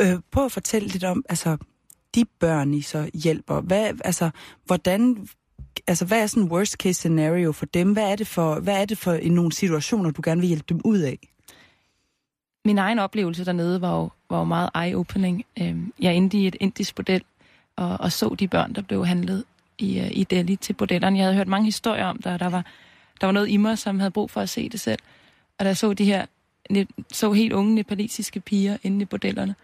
Øh, 0.00 0.20
prøv 0.30 0.44
at 0.44 0.52
fortælle 0.52 0.88
lidt 0.88 1.04
om, 1.04 1.24
altså, 1.28 1.56
de 2.14 2.24
børn, 2.40 2.74
I 2.74 2.82
så 2.82 3.10
hjælper. 3.14 3.60
Hvad, 3.60 3.90
altså, 4.04 4.30
hvordan, 4.64 5.28
altså, 5.86 6.04
hvad 6.04 6.22
er 6.22 6.26
sådan 6.26 6.48
worst 6.48 6.72
case 6.72 6.94
scenario 6.94 7.52
for 7.52 7.66
dem? 7.66 7.92
Hvad 7.92 8.12
er 8.12 8.16
det 8.16 8.26
for, 8.26 8.60
hvad 8.60 8.80
er 8.80 8.84
det 8.84 8.98
for 8.98 9.12
i 9.12 9.28
nogle 9.28 9.52
situationer, 9.52 10.10
du 10.10 10.22
gerne 10.24 10.40
vil 10.40 10.48
hjælpe 10.48 10.66
dem 10.68 10.80
ud 10.84 10.98
af? 10.98 11.18
Min 12.64 12.78
egen 12.78 12.98
oplevelse 12.98 13.44
dernede 13.44 13.80
var 13.80 13.96
jo, 13.96 14.10
var 14.30 14.38
jo 14.38 14.44
meget 14.44 14.70
eye-opening. 14.74 15.42
Øhm, 15.60 15.92
jeg 16.00 16.14
endte 16.14 16.38
i 16.38 16.46
et 16.46 16.56
indisk 16.60 16.94
bordel 16.94 17.24
og, 17.76 18.00
og 18.00 18.12
så 18.12 18.34
de 18.38 18.48
børn, 18.48 18.74
der 18.74 18.82
blev 18.82 19.06
handlet 19.06 19.44
i, 19.78 20.00
øh, 20.00 20.10
i 20.12 20.24
Delhi 20.24 20.56
til 20.56 20.72
bordellerne. 20.72 21.18
Jeg 21.18 21.24
havde 21.24 21.36
hørt 21.36 21.48
mange 21.48 21.64
historier 21.64 22.04
om 22.04 22.16
det, 22.16 22.26
og 22.26 22.40
der 22.40 22.48
var, 22.48 22.66
der 23.20 23.26
var 23.26 23.32
noget 23.32 23.48
i 23.48 23.56
mig, 23.56 23.78
som 23.78 23.98
havde 23.98 24.10
brug 24.10 24.30
for 24.30 24.40
at 24.40 24.48
se 24.48 24.68
det 24.68 24.80
selv. 24.80 24.98
Og 25.58 25.64
da 25.64 25.68
jeg 25.68 25.76
så 25.76 25.92
de 25.92 26.04
her 26.04 26.26
så 27.12 27.32
helt 27.32 27.52
unge 27.52 27.74
nepalesiske 27.74 28.40
piger 28.40 28.76
inde 28.82 29.02
i 29.02 29.04
bordellerne, 29.04 29.54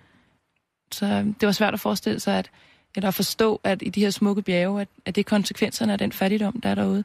så 0.92 1.06
øh, 1.06 1.26
det 1.26 1.46
var 1.46 1.52
svært 1.52 1.74
at 1.74 1.80
forestille 1.80 2.20
sig, 2.20 2.38
at, 2.38 2.50
eller 2.96 3.10
forstå, 3.10 3.60
at 3.64 3.82
i 3.82 3.88
de 3.88 4.00
her 4.00 4.10
smukke 4.10 4.42
bjerge, 4.42 4.80
at, 4.80 4.88
at 5.04 5.14
det 5.14 5.20
er 5.20 5.24
konsekvenserne 5.24 5.92
af 5.92 5.98
den 5.98 6.12
fattigdom, 6.12 6.60
der 6.60 6.68
er 6.68 6.74
derude. 6.74 7.04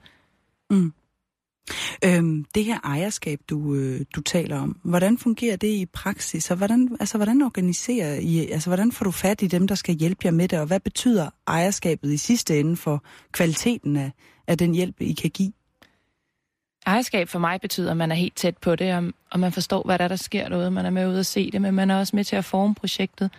Øhm, 2.06 2.46
det 2.56 2.66
her 2.66 2.80
ejerskab, 2.84 3.40
du, 3.50 3.76
øh, 3.76 4.02
du 4.16 4.22
taler 4.22 4.60
om, 4.60 4.78
hvordan 4.84 5.18
fungerer 5.18 5.56
det 5.56 5.68
i 5.68 5.86
praksis? 5.86 6.52
Og 6.52 6.58
hvordan, 6.58 6.98
altså, 7.00 7.18
hvordan 7.18 7.42
organiserer 7.42 8.20
I, 8.20 8.48
altså, 8.52 8.70
hvordan 8.70 8.92
får 8.92 9.04
du 9.06 9.12
fat 9.12 9.42
i 9.42 9.48
dem, 9.48 9.68
der 9.68 9.76
skal 9.76 9.96
hjælpe 9.96 10.22
jer 10.26 10.32
med 10.32 10.48
det? 10.48 10.60
Og 10.60 10.66
hvad 10.66 10.80
betyder 10.80 11.30
ejerskabet 11.48 12.12
i 12.12 12.18
sidste 12.18 12.60
ende 12.60 12.76
for 12.76 13.04
kvaliteten 13.32 13.98
af, 13.98 14.12
af 14.48 14.58
den 14.58 14.74
hjælp, 14.74 14.96
I 15.02 15.14
kan 15.14 15.30
give? 15.30 15.54
Ejerskab 16.86 17.30
for 17.30 17.40
mig 17.40 17.62
betyder, 17.62 17.92
at 17.92 17.98
man 17.98 18.12
er 18.12 18.16
helt 18.16 18.36
tæt 18.36 18.58
på 18.58 18.76
det, 18.76 18.94
og, 18.94 19.04
og 19.32 19.40
man 19.40 19.52
forstår, 19.52 19.84
hvad 19.86 19.98
der, 19.98 20.04
er, 20.04 20.08
der 20.08 20.16
sker 20.16 20.50
derude. 20.50 20.72
Man 20.72 20.86
er 20.86 20.90
med 20.90 21.08
ude 21.08 21.20
at 21.20 21.26
se 21.26 21.52
det, 21.52 21.62
men 21.62 21.74
man 21.74 21.92
er 21.92 22.00
også 22.00 22.16
med 22.16 22.24
til 22.24 22.36
at 22.36 22.46
forme 22.46 22.76
projektet, 22.76 23.32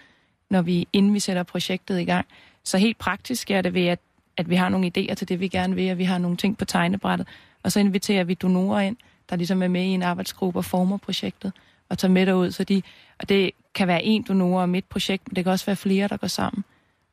når 0.54 0.62
vi, 0.62 0.88
inden 0.92 1.14
vi 1.14 1.20
sætter 1.20 1.42
projektet 1.42 2.00
i 2.00 2.04
gang. 2.04 2.26
Så 2.64 2.78
helt 2.78 2.98
praktisk 2.98 3.50
er 3.50 3.62
det 3.62 3.74
ved, 3.74 3.86
at, 3.86 3.98
at 4.36 4.50
vi 4.50 4.54
har 4.54 4.68
nogle 4.68 4.92
idéer 4.96 5.14
til 5.14 5.28
det, 5.28 5.40
vi 5.40 5.48
gerne 5.48 5.74
vil, 5.74 5.90
og 5.90 5.98
vi 5.98 6.04
har 6.04 6.18
nogle 6.18 6.36
ting 6.36 6.58
på 6.58 6.64
tegnebrættet. 6.64 7.28
Og 7.62 7.72
så 7.72 7.80
inviterer 7.80 8.24
vi 8.24 8.34
donorer 8.34 8.80
ind, 8.80 8.96
der 9.30 9.36
ligesom 9.36 9.62
er 9.62 9.68
med 9.68 9.82
i 9.82 9.88
en 9.88 10.02
arbejdsgruppe 10.02 10.58
og 10.58 10.64
former 10.64 10.96
projektet, 10.96 11.52
og 11.88 11.98
tager 11.98 12.12
med 12.12 12.26
derud. 12.26 12.50
Så 12.50 12.64
de, 12.64 12.82
og 13.18 13.28
det 13.28 13.50
kan 13.74 13.88
være 13.88 14.04
en 14.04 14.22
donor 14.28 14.62
om 14.62 14.74
et 14.74 14.84
projekt, 14.84 15.28
men 15.28 15.36
det 15.36 15.44
kan 15.44 15.52
også 15.52 15.66
være 15.66 15.76
flere, 15.76 16.08
der 16.08 16.16
går 16.16 16.26
sammen. 16.26 16.64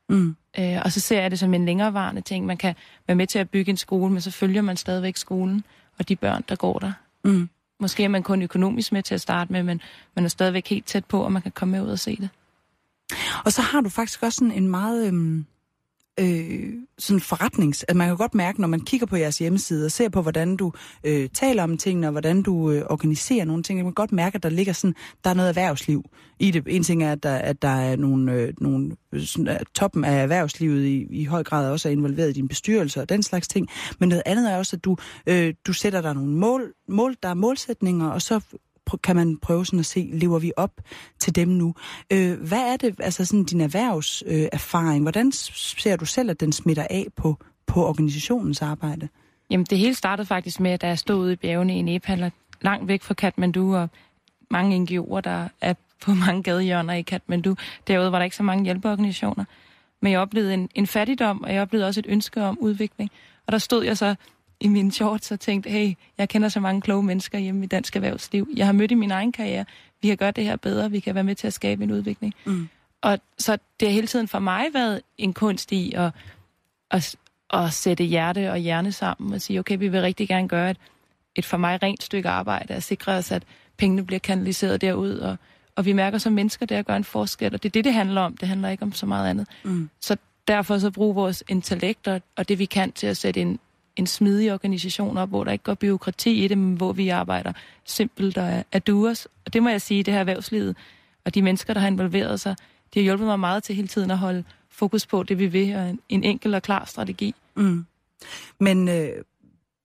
Mm. 0.08 0.36
Øh, 0.58 0.78
og 0.84 0.92
så 0.92 1.00
ser 1.00 1.20
jeg 1.20 1.30
det 1.30 1.38
som 1.38 1.54
en 1.54 1.64
længerevarende 1.64 2.20
ting. 2.20 2.46
Man 2.46 2.56
kan 2.56 2.74
være 3.06 3.14
med 3.14 3.26
til 3.26 3.38
at 3.38 3.50
bygge 3.50 3.70
en 3.70 3.76
skole, 3.76 4.12
men 4.12 4.20
så 4.20 4.30
følger 4.30 4.62
man 4.62 4.76
stadigvæk 4.76 5.16
skolen 5.16 5.64
og 5.98 6.08
de 6.08 6.16
børn, 6.16 6.44
der 6.48 6.56
går 6.56 6.78
der. 6.78 6.92
Mm. 7.24 7.48
Måske 7.80 8.04
er 8.04 8.08
man 8.08 8.22
kun 8.22 8.42
økonomisk 8.42 8.92
med 8.92 9.02
til 9.02 9.14
at 9.14 9.20
starte 9.20 9.52
med, 9.52 9.62
men 9.62 9.80
man 10.14 10.24
er 10.24 10.28
stadigvæk 10.28 10.68
helt 10.68 10.86
tæt 10.86 11.04
på, 11.04 11.20
og 11.20 11.32
man 11.32 11.42
kan 11.42 11.52
komme 11.52 11.72
med 11.72 11.82
ud 11.82 11.90
og 11.90 11.98
se 11.98 12.16
det. 12.16 12.28
Og 13.44 13.52
så 13.52 13.62
har 13.62 13.80
du 13.80 13.88
faktisk 13.88 14.22
også 14.22 14.36
sådan 14.36 14.52
en 14.52 14.68
meget 14.68 15.06
øhm, 15.06 15.46
øh, 16.20 16.72
sådan 16.98 17.20
forretnings... 17.20 17.84
At 17.88 17.96
man 17.96 18.08
kan 18.08 18.16
godt 18.16 18.34
mærke, 18.34 18.60
når 18.60 18.68
man 18.68 18.80
kigger 18.80 19.06
på 19.06 19.16
jeres 19.16 19.38
hjemmeside 19.38 19.84
og 19.84 19.90
ser 19.90 20.08
på, 20.08 20.22
hvordan 20.22 20.56
du 20.56 20.72
øh, 21.04 21.28
taler 21.28 21.62
om 21.62 21.76
tingene, 21.76 22.06
og 22.06 22.10
hvordan 22.10 22.42
du 22.42 22.70
øh, 22.70 22.82
organiserer 22.90 23.44
nogle 23.44 23.62
ting, 23.62 23.78
man 23.78 23.84
kan 23.84 23.94
godt 23.94 24.12
mærke, 24.12 24.34
at 24.34 24.42
der 24.42 24.48
ligger 24.48 24.72
sådan, 24.72 24.94
der 25.24 25.30
er 25.30 25.34
noget 25.34 25.48
erhvervsliv 25.48 26.04
i 26.38 26.50
det. 26.50 26.62
En 26.66 26.82
ting 26.82 27.02
er, 27.02 27.12
at 27.12 27.22
der, 27.22 27.36
at 27.36 27.62
der 27.62 27.68
er 27.68 27.96
nogle, 27.96 28.32
øh, 28.32 28.54
nogle 28.60 28.96
øh, 29.12 29.22
sådan, 29.22 29.48
at 29.48 29.66
toppen 29.74 30.04
af 30.04 30.22
erhvervslivet 30.22 30.84
i, 30.84 31.06
i 31.10 31.24
høj 31.24 31.42
grad 31.42 31.70
også 31.70 31.88
er 31.88 31.92
involveret 31.92 32.30
i 32.30 32.32
din 32.32 32.48
bestyrelse 32.48 33.00
og 33.00 33.08
den 33.08 33.22
slags 33.22 33.48
ting. 33.48 33.68
Men 33.98 34.08
noget 34.08 34.22
andet 34.26 34.52
er 34.52 34.56
også, 34.56 34.76
at 34.76 34.84
du, 34.84 34.96
øh, 35.26 35.54
du 35.66 35.72
sætter 35.72 36.00
der 36.00 36.12
nogle 36.12 36.30
mål, 36.30 36.72
mål, 36.88 37.16
der 37.22 37.28
er 37.28 37.34
målsætninger, 37.34 38.08
og 38.08 38.22
så 38.22 38.40
kan 39.02 39.16
man 39.16 39.38
prøve 39.38 39.66
sådan 39.66 39.78
at 39.78 39.86
se, 39.86 40.10
lever 40.12 40.38
vi 40.38 40.52
op 40.56 40.80
til 41.18 41.34
dem 41.34 41.48
nu? 41.48 41.74
Øh, 42.12 42.40
hvad 42.40 42.72
er 42.72 42.76
det, 42.76 42.94
altså 43.00 43.24
sådan 43.24 43.44
din 43.44 43.60
erhvervserfaring, 43.60 44.42
øh, 44.42 44.48
erfaring, 44.52 45.02
hvordan 45.02 45.32
ser 45.32 45.96
du 45.96 46.04
selv, 46.04 46.30
at 46.30 46.40
den 46.40 46.52
smitter 46.52 46.86
af 46.90 47.06
på, 47.16 47.36
på 47.66 47.86
organisationens 47.86 48.62
arbejde? 48.62 49.08
Jamen, 49.50 49.66
det 49.70 49.78
hele 49.78 49.94
startede 49.94 50.26
faktisk 50.26 50.60
med, 50.60 50.70
at 50.70 50.82
jeg 50.82 50.98
stod 50.98 51.16
ude 51.16 51.32
i 51.32 51.36
bjergene 51.36 51.78
i 51.78 51.82
Nepal, 51.82 52.22
og 52.22 52.32
langt 52.60 52.88
væk 52.88 53.02
fra 53.02 53.14
Kathmandu, 53.14 53.76
og 53.76 53.88
mange 54.50 54.76
NGO'er, 54.76 55.20
der 55.20 55.48
er 55.60 55.74
på 56.00 56.14
mange 56.26 56.42
gadehjørner 56.42 56.94
i 56.94 57.02
Kathmandu. 57.02 57.56
Derude 57.86 58.12
var 58.12 58.18
der 58.18 58.24
ikke 58.24 58.36
så 58.36 58.42
mange 58.42 58.64
hjælpeorganisationer. 58.64 59.44
Men 60.00 60.12
jeg 60.12 60.20
oplevede 60.20 60.54
en, 60.54 60.68
en 60.74 60.86
fattigdom, 60.86 61.42
og 61.42 61.54
jeg 61.54 61.62
oplevede 61.62 61.88
også 61.88 62.00
et 62.00 62.06
ønske 62.08 62.42
om 62.44 62.58
udvikling. 62.58 63.10
Og 63.46 63.52
der 63.52 63.58
stod 63.58 63.84
jeg 63.84 63.98
så 63.98 64.14
i 64.62 64.68
mine 64.68 64.92
shorts 64.92 65.30
og 65.30 65.40
tænkte, 65.40 65.70
hey, 65.70 65.94
jeg 66.18 66.28
kender 66.28 66.48
så 66.48 66.60
mange 66.60 66.80
kloge 66.80 67.02
mennesker 67.02 67.38
hjemme 67.38 67.64
i 67.64 67.66
dansk 67.66 67.96
erhvervsliv. 67.96 68.48
Jeg 68.56 68.66
har 68.66 68.72
mødt 68.72 68.90
i 68.90 68.94
min 68.94 69.10
egen 69.10 69.32
karriere. 69.32 69.64
Vi 70.02 70.08
kan 70.08 70.16
gøre 70.16 70.30
det 70.30 70.44
her 70.44 70.56
bedre. 70.56 70.90
Vi 70.90 71.00
kan 71.00 71.14
være 71.14 71.24
med 71.24 71.34
til 71.34 71.46
at 71.46 71.52
skabe 71.52 71.84
en 71.84 71.90
udvikling. 71.90 72.34
Mm. 72.44 72.68
Og 73.00 73.18
så 73.38 73.58
det 73.80 73.88
har 73.88 73.92
hele 73.92 74.06
tiden 74.06 74.28
for 74.28 74.38
mig 74.38 74.66
været 74.74 75.02
en 75.18 75.32
kunst 75.32 75.72
i 75.72 75.92
at, 75.96 76.10
at, 76.90 77.16
at 77.50 77.72
sætte 77.72 78.04
hjerte 78.04 78.50
og 78.50 78.58
hjerne 78.58 78.92
sammen 78.92 79.32
og 79.32 79.40
sige, 79.40 79.58
okay, 79.58 79.78
vi 79.78 79.88
vil 79.88 80.00
rigtig 80.00 80.28
gerne 80.28 80.48
gøre 80.48 80.70
et, 80.70 80.76
et 81.36 81.44
for 81.44 81.56
mig 81.56 81.82
rent 81.82 82.02
stykke 82.02 82.28
arbejde 82.28 82.74
at 82.74 82.82
sikre 82.82 83.12
os, 83.12 83.32
at 83.32 83.42
pengene 83.76 84.06
bliver 84.06 84.20
kanaliseret 84.20 84.80
derud, 84.80 85.18
og, 85.18 85.36
og 85.76 85.84
vi 85.84 85.92
mærker 85.92 86.18
som 86.18 86.32
mennesker, 86.32 86.66
det 86.66 86.74
at 86.74 86.86
gøre 86.86 86.96
en 86.96 87.04
forskel, 87.04 87.54
og 87.54 87.62
det 87.62 87.68
er 87.68 87.72
det, 87.72 87.84
det 87.84 87.94
handler 87.94 88.20
om. 88.20 88.36
Det 88.36 88.48
handler 88.48 88.68
ikke 88.68 88.82
om 88.82 88.92
så 88.92 89.06
meget 89.06 89.30
andet. 89.30 89.46
Mm. 89.64 89.90
Så 90.00 90.16
derfor 90.48 90.78
så 90.78 90.90
bruge 90.90 91.14
vores 91.14 91.44
intellekt 91.48 92.08
og, 92.08 92.22
og 92.36 92.48
det, 92.48 92.58
vi 92.58 92.64
kan 92.64 92.92
til 92.92 93.06
at 93.06 93.16
sætte 93.16 93.40
en, 93.40 93.58
en 93.96 94.06
smidig 94.06 94.52
organisation 94.52 95.18
op, 95.18 95.28
hvor 95.28 95.44
der 95.44 95.52
ikke 95.52 95.64
går 95.64 95.74
byråkrati 95.74 96.44
i 96.44 96.48
det, 96.48 96.58
men 96.58 96.76
hvor 96.76 96.92
vi 96.92 97.08
arbejder 97.08 97.52
simpelt 97.84 98.38
og 98.38 98.64
er, 98.72 98.78
duers. 98.78 99.26
Og 99.46 99.52
det 99.52 99.62
må 99.62 99.68
jeg 99.68 99.80
sige, 99.80 100.02
det 100.02 100.14
her 100.14 100.20
erhvervslivet 100.20 100.76
og 101.24 101.34
de 101.34 101.42
mennesker, 101.42 101.74
der 101.74 101.80
har 101.80 101.88
involveret 101.88 102.40
sig, 102.40 102.56
de 102.94 102.98
har 102.98 103.04
hjulpet 103.04 103.26
mig 103.26 103.40
meget 103.40 103.62
til 103.62 103.74
hele 103.74 103.88
tiden 103.88 104.10
at 104.10 104.18
holde 104.18 104.44
fokus 104.70 105.06
på 105.06 105.22
det, 105.22 105.38
vi 105.38 105.46
vil, 105.46 105.76
og 105.76 105.96
en 106.08 106.24
enkel 106.24 106.54
og 106.54 106.62
klar 106.62 106.84
strategi. 106.84 107.34
Mm. 107.54 107.84
Men 108.58 108.88
øh, 108.88 109.08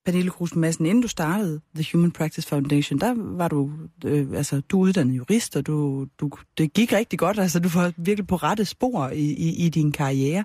Pernille 0.08 0.30
Kruse 0.30 0.58
Madsen, 0.58 0.86
inden 0.86 1.02
du 1.02 1.08
startede 1.08 1.60
The 1.74 1.84
Human 1.92 2.10
Practice 2.10 2.48
Foundation, 2.48 2.98
der 2.98 3.14
var 3.16 3.48
du, 3.48 3.70
øh, 4.04 4.26
altså, 4.34 4.60
du 4.60 4.80
er 4.80 4.82
uddannet 4.82 5.16
jurist, 5.16 5.56
og 5.56 5.66
du, 5.66 6.06
du, 6.20 6.30
det 6.58 6.72
gik 6.72 6.92
rigtig 6.92 7.18
godt, 7.18 7.38
altså 7.38 7.60
du 7.60 7.68
var 7.68 7.92
virkelig 7.96 8.26
på 8.26 8.36
rette 8.36 8.64
spor 8.64 9.08
i, 9.08 9.32
i, 9.32 9.66
i 9.66 9.68
din 9.68 9.92
karriere. 9.92 10.44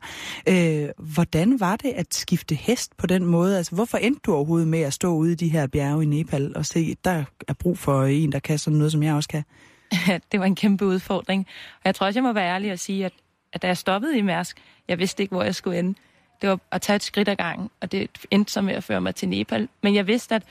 Øh, 0.50 0.90
hvordan 0.98 1.60
var 1.60 1.76
det 1.76 1.90
at 1.90 2.14
skifte 2.14 2.56
hest 2.56 2.98
på 2.98 3.08
den 3.08 3.26
måde? 3.26 3.58
Altså, 3.58 3.76
hvorfor 3.76 3.98
endte 3.98 4.22
du 4.26 4.34
overhovedet 4.34 4.68
med 4.68 4.82
at 4.82 4.94
stå 4.94 5.14
ude 5.14 5.32
i 5.32 5.36
de 5.36 5.50
her 5.50 5.68
bjerge 5.68 6.04
i 6.04 6.06
Nepal 6.06 6.54
og 6.56 6.66
se, 6.66 6.96
der 7.04 7.24
er 7.48 7.54
brug 7.54 7.78
for 7.78 8.04
en, 8.04 8.32
der 8.32 8.40
kan 8.40 8.60
sådan 8.60 8.78
noget, 8.78 8.92
som 8.92 9.04
jeg 9.04 9.14
også 9.14 9.30
kan? 9.30 9.44
det 10.32 10.40
var 10.40 10.46
en 10.46 10.56
kæmpe 10.56 10.86
udfordring. 10.86 11.48
Og 11.76 11.82
jeg 11.86 11.96
tror 11.96 12.08
også, 12.08 12.20
jeg 12.20 12.24
må 12.24 12.34
være 12.34 12.50
ærlig 12.50 12.72
og 12.72 12.80
sige, 12.80 13.06
at, 13.06 13.14
at 13.54 13.62
da 13.62 13.68
jeg 13.68 13.78
stoppede 13.78 14.18
i 14.18 14.22
Mærsk, 14.22 14.58
jeg 14.88 15.00
vidste 15.00 15.24
ikke, 15.24 15.36
hvor 15.36 15.44
jeg 15.44 15.56
skulle 15.56 15.80
ende. 15.80 15.96
Det 16.44 16.50
var 16.50 16.60
at 16.72 16.82
tage 16.82 16.96
et 16.96 17.04
skridt 17.04 17.30
ad 17.30 17.36
gangen, 17.36 17.70
og 17.82 17.92
det 17.92 18.10
endte 18.32 18.52
så 18.52 18.62
med 18.62 18.74
at 18.74 18.84
føre 18.84 19.02
mig 19.02 19.16
til 19.16 19.30
Nepal. 19.30 19.70
Men 19.82 19.96
jeg 19.96 20.08
vidste, 20.08 20.36
at 20.36 20.44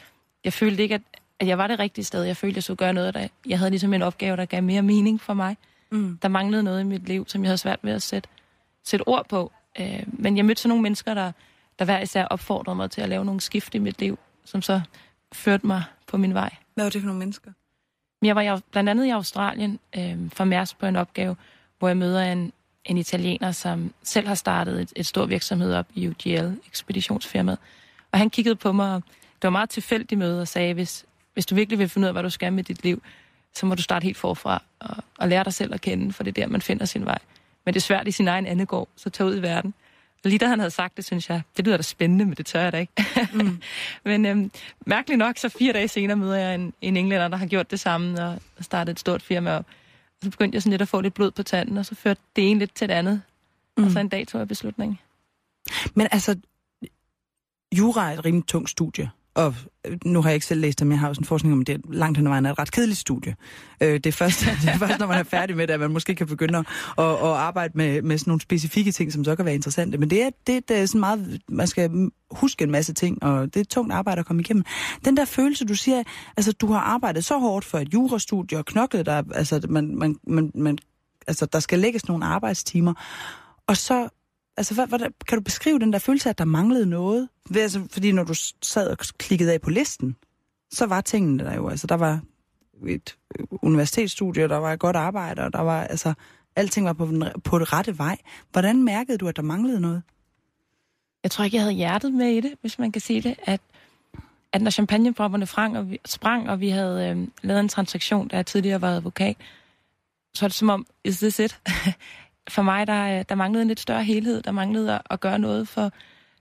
jeg 0.44 0.52
følte 0.52 0.82
ikke, 0.82 0.94
at, 0.94 1.02
at 1.40 1.46
jeg 1.46 1.58
var 1.58 1.66
det 1.66 1.78
rigtige 1.78 2.04
sted. 2.04 2.22
Jeg 2.22 2.36
følte, 2.36 2.52
at 2.52 2.56
jeg 2.56 2.62
skulle 2.62 2.76
gøre 2.76 2.92
noget, 2.92 3.14
der 3.14 3.28
jeg 3.46 3.58
havde 3.58 3.70
ligesom 3.70 3.94
en 3.94 4.02
opgave, 4.02 4.36
der 4.36 4.44
gav 4.44 4.62
mere 4.62 4.82
mening 4.82 5.20
for 5.20 5.34
mig. 5.34 5.56
Mm. 5.90 6.18
Der 6.22 6.28
manglede 6.28 6.62
noget 6.62 6.80
i 6.80 6.84
mit 6.84 7.08
liv, 7.08 7.24
som 7.28 7.42
jeg 7.42 7.48
havde 7.48 7.58
svært 7.58 7.78
ved 7.82 7.92
at 7.92 8.02
sætte, 8.02 8.28
sætte 8.84 9.08
ord 9.08 9.28
på. 9.28 9.52
Øh, 9.80 10.02
men 10.06 10.36
jeg 10.36 10.44
mødte 10.44 10.62
så 10.62 10.68
nogle 10.68 10.82
mennesker, 10.82 11.14
der, 11.14 11.32
der 11.78 11.84
hver 11.84 12.00
især 12.00 12.24
opfordrede 12.24 12.76
mig 12.76 12.90
til 12.90 13.00
at 13.00 13.08
lave 13.08 13.24
nogle 13.24 13.40
skift 13.40 13.74
i 13.74 13.78
mit 13.78 14.00
liv, 14.00 14.18
som 14.44 14.62
så 14.62 14.80
førte 15.32 15.66
mig 15.66 15.82
på 16.06 16.16
min 16.16 16.34
vej. 16.34 16.50
Hvad 16.74 16.84
var 16.84 16.90
det 16.90 17.00
for 17.00 17.06
nogle 17.06 17.18
mennesker? 17.18 17.50
Men 18.20 18.26
Jeg 18.26 18.36
var 18.36 18.42
i, 18.42 18.60
blandt 18.70 18.90
andet 18.90 19.06
i 19.06 19.10
Australien 19.10 19.78
øh, 19.96 20.30
for 20.32 20.44
Mærsk 20.44 20.78
på 20.78 20.86
en 20.86 20.96
opgave, 20.96 21.36
hvor 21.78 21.88
jeg 21.88 21.96
møder 21.96 22.32
en, 22.32 22.52
en 22.84 22.98
italiener, 22.98 23.52
som 23.52 23.94
selv 24.02 24.28
har 24.28 24.34
startet 24.34 24.80
et, 24.80 24.92
et 24.96 25.06
stort 25.06 25.28
virksomhed 25.28 25.74
op 25.74 25.86
i 25.94 26.08
UGL, 26.08 26.50
ekspeditionsfirmaet. 26.66 27.58
Og 28.12 28.18
han 28.18 28.30
kiggede 28.30 28.56
på 28.56 28.72
mig, 28.72 28.94
og 28.94 29.02
det 29.06 29.42
var 29.42 29.50
meget 29.50 29.70
tilfældigt 29.70 30.18
møde, 30.18 30.40
og 30.40 30.48
sagde, 30.48 30.74
hvis, 30.74 31.04
hvis 31.34 31.46
du 31.46 31.54
virkelig 31.54 31.78
vil 31.78 31.88
finde 31.88 32.06
ud 32.06 32.08
af, 32.08 32.14
hvad 32.14 32.22
du 32.22 32.30
skal 32.30 32.52
med 32.52 32.64
dit 32.64 32.82
liv, 32.84 33.02
så 33.54 33.66
må 33.66 33.74
du 33.74 33.82
starte 33.82 34.04
helt 34.04 34.16
forfra 34.16 34.62
og, 34.80 34.96
og 35.18 35.28
lære 35.28 35.44
dig 35.44 35.54
selv 35.54 35.74
at 35.74 35.80
kende, 35.80 36.12
for 36.12 36.22
det 36.22 36.38
er 36.38 36.42
der, 36.42 36.48
man 36.48 36.62
finder 36.62 36.84
sin 36.84 37.04
vej. 37.04 37.18
Men 37.64 37.74
det 37.74 37.80
er 37.80 37.82
svært 37.82 38.08
i 38.08 38.10
sin 38.10 38.28
egen 38.28 38.46
andegård, 38.46 38.88
så 38.96 39.10
tag 39.10 39.26
ud 39.26 39.36
i 39.36 39.42
verden. 39.42 39.74
Og 40.24 40.30
lige 40.30 40.38
da 40.38 40.46
han 40.46 40.58
havde 40.58 40.70
sagt 40.70 40.96
det, 40.96 41.04
synes 41.04 41.30
jeg, 41.30 41.42
det 41.56 41.64
lyder 41.64 41.76
da 41.76 41.82
spændende, 41.82 42.24
men 42.24 42.34
det 42.34 42.46
tør 42.46 42.60
jeg 42.60 42.72
da 42.72 42.78
ikke. 42.78 42.92
Mm. 43.32 43.62
men 44.04 44.26
øhm, 44.26 44.50
mærkeligt 44.86 45.18
nok, 45.18 45.38
så 45.38 45.48
fire 45.48 45.72
dage 45.72 45.88
senere 45.88 46.16
møder 46.16 46.36
jeg 46.36 46.54
en, 46.54 46.72
en 46.80 46.96
englænder, 46.96 47.28
der 47.28 47.36
har 47.36 47.46
gjort 47.46 47.70
det 47.70 47.80
samme 47.80 48.24
og 48.24 48.38
startet 48.60 48.92
et 48.92 49.00
stort 49.00 49.22
firma 49.22 49.56
op. 49.56 49.66
Så 50.22 50.30
begyndte 50.30 50.56
jeg 50.56 50.62
sådan 50.62 50.70
lidt 50.70 50.82
at 50.82 50.88
få 50.88 51.00
lidt 51.00 51.14
blod 51.14 51.30
på 51.30 51.42
tanden, 51.42 51.78
og 51.78 51.86
så 51.86 51.94
førte 51.94 52.20
det 52.36 52.50
ene 52.50 52.58
lidt 52.58 52.74
til 52.74 52.88
det 52.88 52.94
andet. 52.94 53.22
Mm. 53.76 53.84
Og 53.84 53.90
så 53.90 53.98
en 53.98 54.08
dag 54.08 54.26
tog 54.28 54.38
jeg 54.38 54.48
beslutningen. 54.48 54.98
Men 55.94 56.08
altså, 56.10 56.36
jura 57.78 58.10
er 58.10 58.18
et 58.18 58.24
rimelig 58.24 58.46
tungt 58.46 58.70
studie. 58.70 59.10
Og 59.34 59.54
øh, 59.86 59.98
nu 60.04 60.22
har 60.22 60.28
jeg 60.30 60.34
ikke 60.34 60.46
selv 60.46 60.60
læst 60.60 60.78
det, 60.78 60.86
men 60.86 60.92
jeg 60.92 61.00
har 61.00 61.08
også 61.08 61.20
en 61.20 61.24
forskning 61.24 61.52
om, 61.52 61.60
at 61.60 61.66
det 61.66 61.74
er 61.74 61.78
langt 61.88 62.18
hen 62.18 62.26
ad 62.26 62.30
vejen 62.30 62.46
er 62.46 62.52
et 62.52 62.58
ret 62.58 62.72
kedeligt 62.72 62.98
studie. 62.98 63.36
Øh, 63.80 63.94
det, 63.94 64.06
er 64.06 64.12
først, 64.12 64.40
det 64.62 64.68
er 64.68 64.78
først, 64.78 64.98
når 64.98 65.06
man 65.06 65.18
er 65.18 65.22
færdig 65.22 65.56
med 65.56 65.66
det, 65.66 65.74
at 65.74 65.80
man 65.80 65.90
måske 65.90 66.14
kan 66.14 66.26
begynde 66.26 66.58
at, 66.58 66.66
at, 66.98 67.04
at 67.04 67.22
arbejde 67.22 67.72
med, 67.76 68.02
med 68.02 68.18
sådan 68.18 68.30
nogle 68.30 68.40
specifikke 68.40 68.92
ting, 68.92 69.12
som 69.12 69.24
så 69.24 69.36
kan 69.36 69.44
være 69.44 69.54
interessante. 69.54 69.98
Men 69.98 70.10
det 70.10 70.22
er, 70.22 70.30
det, 70.46 70.68
det 70.68 70.76
er 70.76 70.82
øh, 70.82 70.88
sådan 70.88 71.00
meget, 71.00 71.40
man 71.48 71.66
skal 71.66 72.10
huske 72.30 72.64
en 72.64 72.70
masse 72.70 72.94
ting, 72.94 73.22
og 73.22 73.44
det 73.44 73.56
er 73.56 73.60
et 73.60 73.68
tungt 73.68 73.92
arbejde 73.92 74.18
at 74.18 74.26
komme 74.26 74.42
igennem. 74.42 74.64
Den 75.04 75.16
der 75.16 75.24
følelse, 75.24 75.64
du 75.64 75.74
siger, 75.74 76.02
altså 76.36 76.52
du 76.52 76.66
har 76.66 76.80
arbejdet 76.80 77.24
så 77.24 77.38
hårdt 77.38 77.64
for 77.64 77.78
et 77.78 77.94
jurastudie 77.94 78.58
og 78.58 78.66
knoklet 78.66 79.06
der, 79.06 79.22
altså, 79.34 79.66
man, 79.68 79.96
man, 79.96 80.16
man, 80.26 80.50
man, 80.54 80.78
altså 81.26 81.46
der 81.46 81.60
skal 81.60 81.78
lægges 81.78 82.08
nogle 82.08 82.24
arbejdstimer, 82.24 82.94
og 83.66 83.76
så 83.76 84.08
Altså, 84.56 84.74
hvad, 84.74 84.86
hvad, 84.86 84.98
kan 85.28 85.38
du 85.38 85.42
beskrive 85.42 85.78
den 85.78 85.92
der 85.92 85.98
følelse 85.98 86.30
at 86.30 86.38
der 86.38 86.44
manglede 86.44 86.86
noget? 86.86 87.28
Altså, 87.56 87.86
fordi 87.90 88.12
når 88.12 88.24
du 88.24 88.34
sad 88.62 88.90
og 88.90 88.98
klikkede 88.98 89.52
af 89.52 89.60
på 89.60 89.70
listen, 89.70 90.16
så 90.70 90.86
var 90.86 91.00
tingene 91.00 91.44
der 91.44 91.54
jo. 91.54 91.68
Altså, 91.68 91.86
der 91.86 91.94
var 91.94 92.20
et 92.86 93.16
øh, 93.38 93.46
universitetsstudie, 93.50 94.48
der 94.48 94.56
var 94.56 94.72
et 94.72 94.78
godt 94.78 94.96
arbejde, 94.96 95.42
og 95.42 95.52
der 95.52 95.60
var, 95.60 95.82
altså, 95.82 96.14
alting 96.56 96.86
var 96.86 96.92
på, 96.92 97.06
den, 97.06 97.24
på 97.44 97.58
det 97.58 97.72
rette 97.72 97.98
vej. 97.98 98.18
Hvordan 98.50 98.82
mærkede 98.82 99.18
du, 99.18 99.28
at 99.28 99.36
der 99.36 99.42
manglede 99.42 99.80
noget? 99.80 100.02
Jeg 101.22 101.30
tror 101.30 101.44
ikke, 101.44 101.56
jeg 101.56 101.62
havde 101.62 101.74
hjertet 101.74 102.12
med 102.12 102.28
i 102.28 102.40
det, 102.40 102.52
hvis 102.60 102.78
man 102.78 102.92
kan 102.92 103.00
sige 103.00 103.20
det. 103.22 103.36
At, 103.44 103.60
at 104.52 104.62
når 104.62 104.70
champagnepropperne 104.70 105.46
sprang, 105.46 105.78
og 105.78 105.90
vi, 105.90 106.00
sprang, 106.04 106.50
og 106.50 106.60
vi 106.60 106.68
havde 106.68 107.08
øh, 107.08 107.28
lavet 107.42 107.60
en 107.60 107.68
transaktion, 107.68 108.28
der 108.28 108.36
jeg 108.36 108.46
tidligere 108.46 108.80
var 108.80 108.96
advokat, 108.96 109.36
så 110.34 110.44
er 110.44 110.48
det 110.48 110.56
som 110.56 110.68
om, 110.68 110.86
is 111.04 111.18
this 111.18 111.38
it? 111.38 111.60
for 112.48 112.62
mig, 112.62 112.86
der, 112.86 113.22
der 113.22 113.34
manglede 113.34 113.62
en 113.62 113.68
lidt 113.68 113.80
større 113.80 114.04
helhed. 114.04 114.42
Der 114.42 114.50
manglede 114.50 114.94
at, 114.94 115.02
at 115.10 115.20
gøre 115.20 115.38
noget 115.38 115.68
for, 115.68 115.92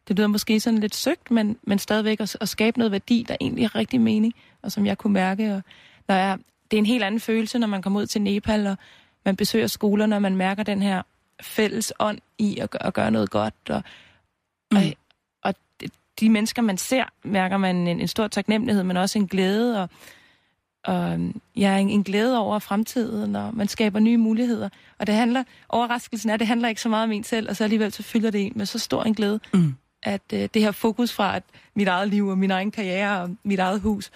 det 0.07 0.17
lyder 0.17 0.27
måske 0.27 0.59
sådan 0.59 0.79
lidt 0.79 0.95
søgt, 0.95 1.31
men, 1.31 1.57
men 1.63 1.79
stadigvæk 1.79 2.19
at, 2.19 2.37
at 2.41 2.49
skabe 2.49 2.77
noget 2.77 2.91
værdi, 2.91 3.25
der 3.27 3.35
egentlig 3.41 3.63
er 3.63 3.75
rigtig 3.75 4.01
mening, 4.01 4.33
og 4.61 4.71
som 4.71 4.85
jeg 4.85 4.97
kunne 4.97 5.13
mærke. 5.13 5.53
Og 5.53 5.63
når 6.07 6.15
jeg, 6.15 6.37
det 6.71 6.77
er 6.77 6.81
en 6.81 6.85
helt 6.85 7.03
anden 7.03 7.19
følelse, 7.19 7.59
når 7.59 7.67
man 7.67 7.81
kommer 7.81 7.99
ud 7.99 8.05
til 8.05 8.21
Nepal, 8.21 8.67
og 8.67 8.77
man 9.25 9.35
besøger 9.35 9.67
skolerne, 9.67 10.15
og 10.15 10.21
man 10.21 10.35
mærker 10.35 10.63
den 10.63 10.81
her 10.81 11.01
fælles 11.41 11.93
ånd 11.99 12.19
i 12.37 12.57
at, 12.57 12.77
at 12.81 12.93
gøre 12.93 13.11
noget 13.11 13.29
godt. 13.29 13.53
Og, 13.69 13.83
mm. 14.71 14.77
og, 14.77 14.83
og 15.41 15.53
de 16.19 16.29
mennesker, 16.29 16.61
man 16.61 16.77
ser, 16.77 17.03
mærker 17.23 17.57
man 17.57 17.87
en, 17.87 17.99
en 17.99 18.07
stor 18.07 18.27
taknemmelighed, 18.27 18.83
men 18.83 18.97
også 18.97 19.19
en 19.19 19.27
glæde, 19.27 19.81
og, 19.83 19.89
og 20.83 21.19
ja, 21.55 21.77
en, 21.77 21.89
en 21.89 22.03
glæde 22.03 22.37
over 22.37 22.59
fremtiden, 22.59 23.35
og 23.35 23.55
man 23.55 23.67
skaber 23.67 23.99
nye 23.99 24.17
muligheder. 24.17 24.69
Og 24.99 25.07
det 25.07 25.15
handler, 25.15 25.43
overraskelsen 25.69 26.29
er, 26.29 26.33
at 26.33 26.39
det 26.39 26.47
handler 26.47 26.67
ikke 26.69 26.81
så 26.81 26.89
meget 26.89 27.03
om 27.03 27.11
en 27.11 27.23
selv, 27.23 27.49
og 27.49 27.55
så 27.55 27.63
alligevel 27.63 27.91
så 27.93 28.03
fylder 28.03 28.31
det 28.31 28.45
en 28.45 28.51
med 28.55 28.65
så 28.65 28.79
stor 28.79 29.03
en 29.03 29.13
glæde, 29.13 29.39
Mm. 29.53 29.75
at 30.03 30.21
øh, 30.33 30.49
det 30.53 30.61
her 30.61 30.71
fokus 30.71 31.13
fra 31.13 31.35
at 31.35 31.43
mit 31.75 31.87
eget 31.87 32.07
liv 32.09 32.27
og 32.27 32.37
min 32.37 32.51
egen 32.51 32.71
karriere 32.71 33.21
og 33.21 33.35
mit 33.43 33.59
eget 33.59 33.81
hus, 33.81 34.11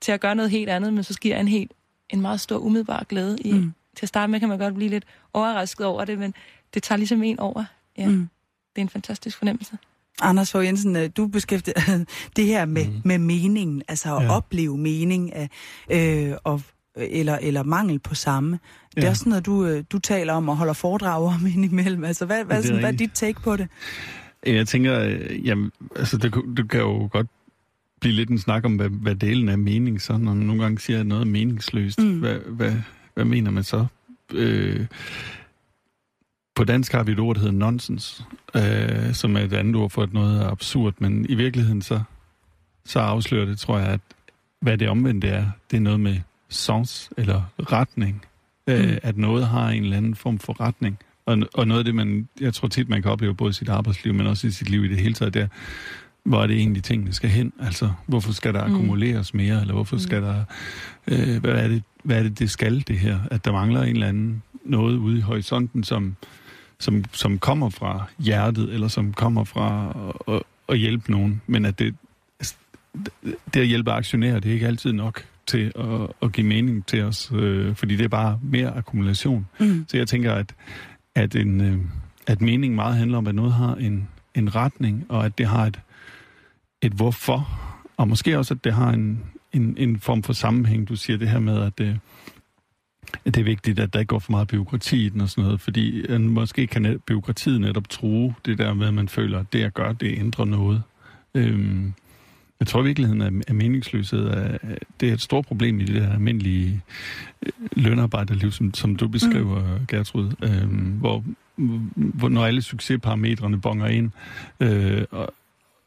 til 0.00 0.12
at 0.12 0.20
gøre 0.20 0.34
noget 0.34 0.50
helt 0.50 0.68
andet, 0.70 0.94
men 0.94 1.04
så 1.04 1.12
sker 1.14 1.36
en 1.38 1.48
helt 1.48 1.72
en 2.10 2.20
meget 2.20 2.40
stor 2.40 2.58
umiddelbar 2.58 3.04
glæde. 3.08 3.38
I, 3.40 3.52
Mm. 3.52 3.72
Til 3.96 4.04
at 4.04 4.08
starte 4.08 4.30
med 4.30 4.40
kan 4.40 4.48
man 4.48 4.58
godt 4.58 4.74
blive 4.74 4.90
lidt 4.90 5.04
overrasket 5.32 5.86
over 5.86 6.04
det, 6.04 6.18
men 6.18 6.34
det 6.74 6.82
tager 6.82 6.96
ligesom 6.96 7.22
en 7.22 7.40
over. 7.40 7.64
Ja, 7.98 8.08
mm. 8.08 8.28
Det 8.76 8.80
er 8.80 8.84
en 8.84 8.88
fantastisk 8.88 9.38
fornemmelse. 9.38 9.78
Anders 10.22 10.52
Fogh 10.52 10.64
Jensen, 10.66 10.96
øh, 10.96 11.10
du 11.16 11.26
beskæftiger 11.26 12.04
det 12.36 12.44
her 12.46 12.64
med, 12.66 12.86
mm. 12.86 12.92
med 13.04 13.18
meningen, 13.18 13.82
altså 13.88 14.16
at 14.16 14.22
Ja. 14.24 14.30
opleve 14.36 14.78
mening 14.78 15.32
af, 15.34 15.48
øh, 15.90 16.36
og, 16.44 16.62
eller, 16.96 17.38
eller 17.42 17.62
mangel 17.62 17.98
på 17.98 18.14
samme. 18.14 18.50
Det 18.94 18.98
er 19.02 19.02
Ja. 19.06 19.10
også 19.10 19.18
sådan 19.20 19.30
noget, 19.30 19.46
du, 19.46 19.64
øh, 19.66 19.84
du 19.92 19.98
taler 19.98 20.32
om 20.32 20.48
og 20.48 20.56
holder 20.56 20.72
foredrag 20.72 21.22
om 21.34 21.46
indimellem. 21.54 22.04
Altså, 22.04 22.26
hvad, 22.26 22.44
hvad, 22.44 22.58
er 22.58 22.62
sådan, 22.62 22.80
hvad 22.80 22.92
er 22.92 22.96
dit 22.96 23.10
take 23.14 23.40
på 23.40 23.56
det? 23.56 23.68
Jeg 24.46 24.68
tænker, 24.68 25.00
øh, 25.00 25.46
jamen, 25.46 25.70
altså, 25.96 26.16
det, 26.16 26.34
det 26.56 26.70
kan 26.70 26.80
jo 26.80 27.08
godt 27.12 27.26
blive 28.00 28.14
lidt 28.14 28.30
en 28.30 28.38
snak 28.38 28.64
om, 28.64 28.76
hvad, 28.76 28.88
hvad 28.88 29.14
delen 29.14 29.48
af 29.48 29.58
mening 29.58 30.02
så, 30.02 30.12
når 30.12 30.34
man 30.34 30.46
nogle 30.46 30.62
gange 30.62 30.78
siger, 30.80 31.00
at 31.00 31.06
noget 31.06 31.20
er 31.22 31.26
meningsløst. 31.26 31.98
Mm. 32.02 32.18
Hvad, 32.18 32.38
hvad, 32.46 32.72
hvad 33.14 33.24
mener 33.24 33.50
man 33.50 33.64
så? 33.64 33.86
Øh, 34.34 34.86
på 36.58 36.64
dansk 36.64 36.92
har 36.92 37.02
vi 37.02 37.12
et 37.12 37.18
ord, 37.18 37.34
der 37.34 37.40
hedder 37.40 37.54
nonsens, 37.54 38.24
øh, 38.56 39.14
som 39.14 39.36
er 39.36 39.40
et 39.40 39.52
andet 39.52 39.76
ord 39.76 39.90
for, 39.90 40.02
at 40.02 40.12
noget 40.12 40.42
er 40.42 40.50
absurd, 40.50 40.94
men 40.98 41.26
i 41.28 41.34
virkeligheden 41.34 41.82
så, 41.82 42.00
så 42.84 42.98
afslører 42.98 43.44
det, 43.46 43.58
tror 43.58 43.78
jeg, 43.78 43.88
at 43.88 44.00
hvad 44.60 44.78
det 44.78 44.88
omvendte 44.88 45.28
er, 45.28 45.46
det 45.70 45.76
er 45.76 45.80
noget 45.80 46.00
med 46.00 46.16
sens 46.48 47.10
eller 47.16 47.42
retning. 47.58 48.24
Øh, 48.66 48.90
Mm. 48.90 48.98
At 49.02 49.16
noget 49.16 49.46
har 49.46 49.68
en 49.70 49.82
eller 49.82 49.96
anden 49.96 50.14
form 50.14 50.38
for 50.38 50.60
retning. 50.60 50.98
Og, 51.26 51.38
og 51.54 51.68
noget 51.68 51.78
af 51.78 51.84
det, 51.84 51.94
man, 51.94 52.28
jeg 52.40 52.54
tror 52.54 52.68
tit, 52.68 52.88
man 52.88 53.02
kan 53.02 53.10
opleve 53.10 53.34
både 53.34 53.50
i 53.50 53.52
sit 53.52 53.68
arbejdsliv, 53.68 54.14
men 54.14 54.26
også 54.26 54.46
i 54.46 54.50
sit 54.50 54.70
liv 54.70 54.84
i 54.84 54.88
det 54.88 54.98
hele 54.98 55.14
taget, 55.14 55.34
det 55.34 55.42
er, 55.42 55.48
hvor 56.22 56.42
er 56.42 56.46
det 56.46 56.56
egentlig 56.56 56.82
tingene 56.84 57.12
skal 57.12 57.30
hen? 57.30 57.52
Altså, 57.60 57.90
hvorfor 58.06 58.32
skal 58.32 58.54
der 58.54 58.66
Mm. 58.66 58.72
akkumuleres 58.72 59.34
mere? 59.34 59.60
Eller 59.60 59.74
hvorfor 59.74 59.96
skal 59.96 60.22
der... 60.22 60.44
Øh, 61.06 61.40
hvad, 61.40 61.50
er 61.52 61.68
det, 61.68 61.82
hvad 62.02 62.18
er 62.18 62.22
det, 62.22 62.38
det 62.38 62.50
skal, 62.50 62.84
det 62.88 62.98
her? 62.98 63.18
At 63.30 63.44
der 63.44 63.52
mangler 63.52 63.82
en 63.82 63.88
eller 63.88 64.08
anden 64.08 64.42
noget 64.64 64.96
ude 64.96 65.18
i 65.18 65.20
horisonten, 65.20 65.84
som, 65.84 66.16
som, 66.80 67.04
som 67.12 67.38
kommer 67.38 67.70
fra 67.70 68.04
hjertet, 68.18 68.74
eller 68.74 68.88
som 68.88 69.12
kommer 69.12 69.44
fra 69.44 69.94
at, 70.28 70.42
at, 70.68 70.78
hjælpe 70.78 71.10
nogen. 71.10 71.42
Men 71.46 71.64
at 71.64 71.78
det, 71.78 71.94
det 73.54 73.60
at 73.60 73.66
hjælpe 73.66 73.90
aktionærer, 73.90 74.40
det 74.40 74.48
er 74.48 74.54
ikke 74.54 74.66
altid 74.66 74.92
nok 74.92 75.24
til 75.46 75.72
at, 75.76 76.10
at 76.22 76.32
give 76.32 76.46
mening 76.46 76.86
til 76.86 77.02
os, 77.02 77.32
øh, 77.34 77.74
fordi 77.74 77.96
det 77.96 78.04
er 78.04 78.08
bare 78.08 78.38
mere 78.42 78.70
akkumulation. 78.70 79.46
Mm. 79.60 79.86
Så 79.88 79.96
jeg 79.96 80.08
tænker, 80.08 80.34
at, 80.34 80.54
at, 81.14 81.36
en, 81.36 81.60
øh, 81.60 81.78
at 82.26 82.40
mening 82.40 82.74
meget 82.74 82.96
handler 82.96 83.18
om, 83.18 83.26
at 83.26 83.34
noget 83.34 83.52
har 83.52 83.74
en, 83.74 84.08
en 84.34 84.54
retning, 84.54 85.06
og 85.08 85.24
at 85.24 85.38
det 85.38 85.46
har 85.46 85.66
et, 85.66 85.80
et 86.82 86.92
hvorfor, 86.92 87.60
og 87.96 88.08
måske 88.08 88.38
også, 88.38 88.54
at 88.54 88.64
det 88.64 88.72
har 88.72 88.90
en, 88.90 89.22
en, 89.52 89.74
en 89.78 90.00
form 90.00 90.22
for 90.22 90.32
sammenhæng. 90.32 90.88
Du 90.88 90.96
siger 90.96 91.16
det 91.16 91.28
her 91.28 91.38
med, 91.38 91.62
at 91.62 91.80
at 91.80 91.96
det 93.24 93.36
er 93.36 93.44
vigtigt, 93.44 93.78
at 93.78 93.92
der 93.92 93.98
ikke 94.00 94.08
går 94.08 94.18
for 94.18 94.30
meget 94.30 94.48
byråkrati 94.48 95.06
i 95.06 95.08
den 95.08 95.20
og 95.20 95.28
sådan 95.28 95.44
noget, 95.44 95.60
fordi 95.60 96.00
øh, 96.00 96.20
måske 96.20 96.66
kan 96.66 97.00
byråkratiet 97.06 97.60
netop 97.60 97.88
true 97.88 98.34
det 98.44 98.58
der 98.58 98.74
med, 98.74 98.86
at 98.88 98.94
man 98.94 99.08
føler, 99.08 99.38
at 99.38 99.46
det 99.52 99.60
jeg 99.60 99.70
gør, 99.72 99.92
det 99.92 100.18
ændrer 100.18 100.44
noget. 100.44 100.82
Øhm, 101.34 101.92
jeg 102.60 102.66
tror 102.68 102.80
i 102.82 102.84
virkeligheden, 102.84 103.22
at 103.22 103.32
at 103.48 103.54
meningsløshed 103.54 104.26
er, 104.26 104.58
det 105.00 105.08
er 105.08 105.12
et 105.12 105.20
stort 105.20 105.46
problem 105.46 105.80
i 105.80 105.84
det 105.84 105.94
der 106.02 106.12
almindelige 106.12 106.82
øh, 107.42 107.52
lønarbejderliv, 107.72 108.52
som, 108.52 108.74
som 108.74 108.96
du 108.96 109.08
beskriver, 109.08 109.78
mm. 109.78 109.86
Gertrud, 109.86 110.32
øhm, 110.42 110.76
hvor, 110.76 111.24
hvor 111.94 112.28
når 112.28 112.44
alle 112.46 112.62
succesparametrene 112.62 113.60
bonger 113.60 113.86
ind, 113.86 114.10
øh, 114.60 115.04
og, 115.10 115.34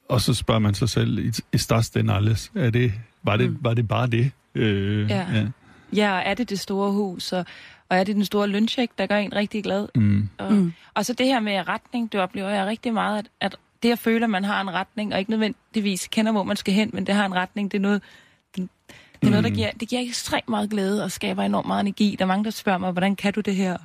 og 0.09 0.21
så 0.21 0.33
spørger 0.33 0.59
man 0.59 0.73
sig 0.73 0.89
selv, 0.89 1.19
i, 1.19 1.31
i 1.53 1.57
den 1.93 2.09
alles, 2.09 2.51
er 2.55 2.69
det, 2.69 2.93
var, 3.23 3.37
det, 3.37 3.49
Mm. 3.49 3.57
var 3.61 3.73
det 3.73 3.87
bare 3.87 4.07
det? 4.07 4.31
Øh, 4.55 5.09
Ja. 5.09 5.25
Ja, 5.33 5.47
og 6.15 6.21
er 6.25 6.33
det 6.33 6.49
det 6.49 6.59
store 6.59 6.91
hus, 6.91 7.33
og, 7.33 7.45
og 7.89 7.97
er 7.97 8.03
det 8.03 8.15
den 8.15 8.25
store 8.25 8.47
løncheck, 8.47 8.91
der 8.97 9.05
gør 9.07 9.17
en 9.17 9.35
rigtig 9.35 9.63
glad? 9.63 9.87
Mm. 9.95 10.29
Og, 10.37 10.53
Mm. 10.53 10.73
og 10.93 11.05
så 11.05 11.13
det 11.13 11.25
her 11.25 11.39
med 11.39 11.67
retning, 11.67 12.11
det 12.11 12.19
oplever 12.21 12.49
jeg 12.49 12.65
rigtig 12.65 12.93
meget, 12.93 13.17
at, 13.19 13.25
at 13.41 13.55
det 13.83 13.91
at 13.91 13.99
føle, 13.99 14.23
at 14.23 14.29
man 14.29 14.43
har 14.43 14.61
en 14.61 14.73
retning, 14.73 15.13
og 15.13 15.19
ikke 15.19 15.31
nødvendigvis 15.31 16.07
kender, 16.07 16.31
hvor 16.31 16.43
man 16.43 16.57
skal 16.57 16.73
hen, 16.73 16.89
men 16.93 17.05
det 17.07 17.15
har 17.15 17.25
en 17.25 17.35
retning, 17.35 17.71
det 17.71 17.77
er 17.77 17.81
noget, 17.81 18.01
det, 18.55 18.69
det 19.21 19.27
er 19.27 19.29
noget 19.29 19.43
der 19.43 19.49
Mm. 19.49 19.55
giver, 19.55 19.71
det 19.71 19.89
giver 19.89 20.01
ekstremt 20.01 20.49
meget 20.49 20.69
glæde 20.69 21.03
og 21.03 21.11
skaber 21.11 21.43
enormt 21.43 21.67
meget 21.67 21.81
energi. 21.81 22.15
Der 22.19 22.25
er 22.25 22.27
mange, 22.27 22.43
der 22.43 22.49
spørger 22.51 22.79
mig, 22.79 22.91
hvordan 22.91 23.15
kan 23.15 23.33
du 23.33 23.41
det 23.41 23.55
her? 23.55 23.77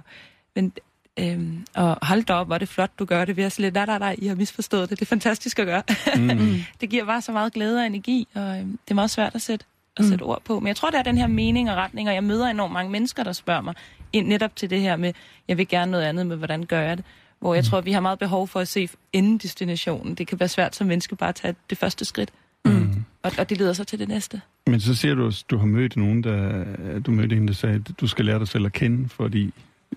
Men, 0.57 0.73
øhm, 1.19 1.65
og 1.75 1.99
hold 2.03 2.25
da 2.25 2.33
op, 2.33 2.47
hvor 2.47 2.55
er 2.55 2.59
det 2.59 2.69
flot, 2.69 2.91
du 2.99 3.05
gør 3.05 3.25
det. 3.25 3.37
Vi 3.37 3.43
er 3.43 3.49
sådan 3.49 3.63
lidt, 3.63 3.75
nej, 3.75 3.87
nej, 3.87 3.99
nej, 3.99 4.17
I 4.19 4.27
har 4.27 4.35
misforstået 4.35 4.91
det. 4.91 4.99
Det 4.99 5.05
er 5.05 5.09
fantastisk 5.09 5.59
at 5.59 5.67
gøre. 5.67 5.83
Mm. 6.17 6.59
det 6.81 6.91
giver 6.91 7.05
bare 7.05 7.23
så 7.23 7.33
meget 7.33 7.53
glæde 7.53 7.79
og 7.81 7.87
energi, 7.87 8.29
og 8.35 8.59
øhm, 8.59 8.71
det 8.85 8.91
er 8.91 8.95
meget 8.95 9.11
svært 9.11 9.35
at 9.35 9.43
sætte, 9.43 9.65
at 9.97 10.05
sætte 10.05 10.22
ord 10.22 10.42
på. 10.44 10.61
Men 10.61 10.66
jeg 10.68 10.76
tror, 10.76 10.90
det 10.90 10.99
er 10.99 11.03
den 11.03 11.18
her 11.18 11.26
mening 11.26 11.70
og 11.70 11.76
retning, 11.76 12.09
og 12.09 12.14
jeg 12.14 12.24
møder 12.24 12.47
enormt 12.47 12.72
mange 12.72 12.92
mennesker, 12.92 13.24
der 13.24 13.32
spørger 13.32 13.61
mig 13.61 13.74
netop 14.14 14.57
til 14.57 14.70
det 14.70 14.80
her 14.80 14.97
med, 14.97 15.12
jeg 15.49 15.59
vil 15.59 15.68
gerne 15.68 15.90
noget 15.90 16.05
andet 16.05 16.26
med, 16.26 16.36
hvordan 16.36 16.62
gør 16.66 16.80
jeg 16.80 16.97
det? 16.97 17.05
Hvor 17.40 17.55
jeg 17.55 17.64
tror, 17.64 17.80
vi 17.80 17.92
har 17.92 18.01
meget 18.01 18.18
behov 18.18 18.49
for 18.49 18.61
at 18.61 18.68
se 18.68 18.88
inden 19.12 19.38
destinationen. 19.38 20.14
Det 20.14 20.26
kan 20.26 20.40
være 20.40 20.49
svært 20.49 20.76
som 20.76 20.86
menneske 20.86 21.16
bare 21.16 21.28
at 21.28 21.34
tage 21.34 21.55
det 21.70 21.78
første 21.78 22.05
skridt, 22.05 22.30
Mm. 22.64 23.05
og, 23.22 23.32
og 23.38 23.51
det 23.51 23.59
leder 23.59 23.72
så 23.72 23.84
til 23.84 23.99
det 23.99 24.09
næste. 24.09 24.40
Men 24.66 24.80
så 24.80 24.94
siger 24.94 25.14
du, 25.14 25.26
at 25.26 25.44
du 25.51 25.59
har 25.59 25.66
mødt 25.66 25.97
nogen, 25.97 26.24
der, 26.24 26.64
du 27.07 27.11
mødte 27.11 27.36
en, 27.36 27.49
der 27.49 27.55
sagde, 27.55 27.74
at 27.74 28.01
du 28.01 28.07
skal 28.07 28.24
lære 28.24 28.38
dig 28.38 28.49
selv 28.49 28.66
at 28.66 28.72
kende, 28.72 29.09
fordi 29.09 29.55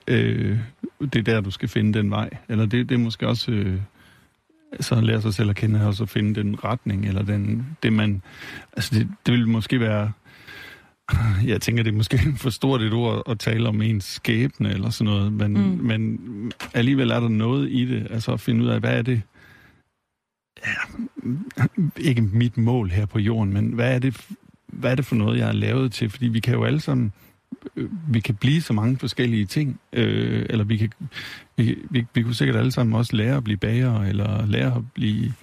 øh, 0.08 0.58
det 1.00 1.16
er 1.16 1.24
der, 1.24 1.42
du 1.42 1.52
skal 1.52 1.70
finde 1.70 2.00
den 2.00 2.12
vej. 2.12 2.30
Eller 2.50 2.66
det, 2.66 2.90
det 2.90 2.96
er 2.96 3.00
måske 3.00 3.28
også 3.28 3.52
øh, 3.52 3.80
så 4.80 5.02
lære 5.02 5.22
sig 5.22 5.34
selv 5.34 5.50
at 5.50 5.56
kende, 5.56 5.88
og 5.88 5.94
så 5.94 6.06
finde 6.06 6.44
den 6.44 6.64
retning, 6.64 7.06
eller 7.06 7.22
den, 7.22 7.68
det 7.84 7.94
man... 7.94 8.22
Altså 8.74 8.96
det, 8.96 9.08
det 9.26 9.34
vil 9.34 9.48
måske 9.48 9.80
være... 9.80 10.12
Jeg 11.52 11.62
tænker, 11.62 11.84
det 11.84 11.92
er 11.92 11.98
måske 11.98 12.20
for 12.38 12.50
stort 12.50 12.82
et 12.82 12.94
ord 12.94 13.24
at 13.30 13.40
tale 13.40 13.70
om 13.70 13.82
ens 13.82 14.04
skæbne 14.04 14.72
eller 14.74 14.90
sådan 14.90 15.14
noget, 15.14 15.34
men, 15.34 15.54
mm. 15.54 15.86
Men 15.86 16.20
alligevel 16.74 17.12
er 17.12 17.20
der 17.20 17.30
noget 17.30 17.72
i 17.72 17.86
det, 17.86 18.08
altså 18.10 18.32
at 18.32 18.40
finde 18.40 18.64
ud 18.64 18.70
af, 18.70 18.80
hvad 18.80 18.98
er 18.98 19.02
det, 19.02 19.22
ja, 20.66 21.66
ikke 21.98 22.22
mit 22.22 22.58
mål 22.58 22.90
her 22.90 23.06
på 23.06 23.20
jorden, 23.20 23.54
men 23.54 23.74
hvad 23.74 23.96
er 23.96 24.00
det, 24.00 24.28
hvad 24.68 24.92
er 24.92 24.96
det 24.96 25.06
for 25.06 25.16
noget, 25.16 25.40
jeg 25.40 25.48
er 25.48 25.54
lavet 25.54 25.92
til? 25.92 26.10
Fordi 26.10 26.28
vi 26.28 26.40
kan 26.40 26.54
jo 26.54 26.64
alle 26.64 26.80
sammen, 26.80 27.06
øh, 27.06 27.29
vi 28.08 28.20
kan 28.20 28.36
blive 28.36 28.62
så 28.62 28.74
mange 28.74 28.98
forskellige 28.98 29.46
ting, 29.46 29.80
øh, 29.94 30.46
eller 30.50 30.64
vi 30.66 30.78
kan, 30.78 30.90
vi, 31.58 31.78
vi, 31.90 32.06
vi 32.14 32.22
kunne 32.24 32.36
sikkert 32.36 32.58
alle 32.58 32.72
sammen 32.72 32.96
også 32.96 33.16
lære 33.16 33.38
at 33.38 33.44
blive 33.44 33.58
bager, 33.58 34.02
eller 34.02 34.46
lære 34.46 34.76
at 34.76 34.82
blive 34.94 35.34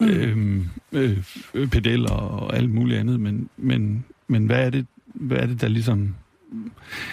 øh, 0.00 0.58
øh, 0.92 1.18
øh, 1.54 1.68
pedeller 1.68 2.10
og 2.12 2.56
alt 2.56 2.70
muligt 2.70 2.98
andet, 3.00 3.20
men, 3.20 3.48
men, 3.56 4.04
men 4.28 4.46
hvad 4.46 4.66
er 4.66 4.70
det, 4.70 4.86
hvad 5.06 5.36
er 5.36 5.46
det, 5.46 5.60
der 5.60 5.68
ligesom... 5.68 6.14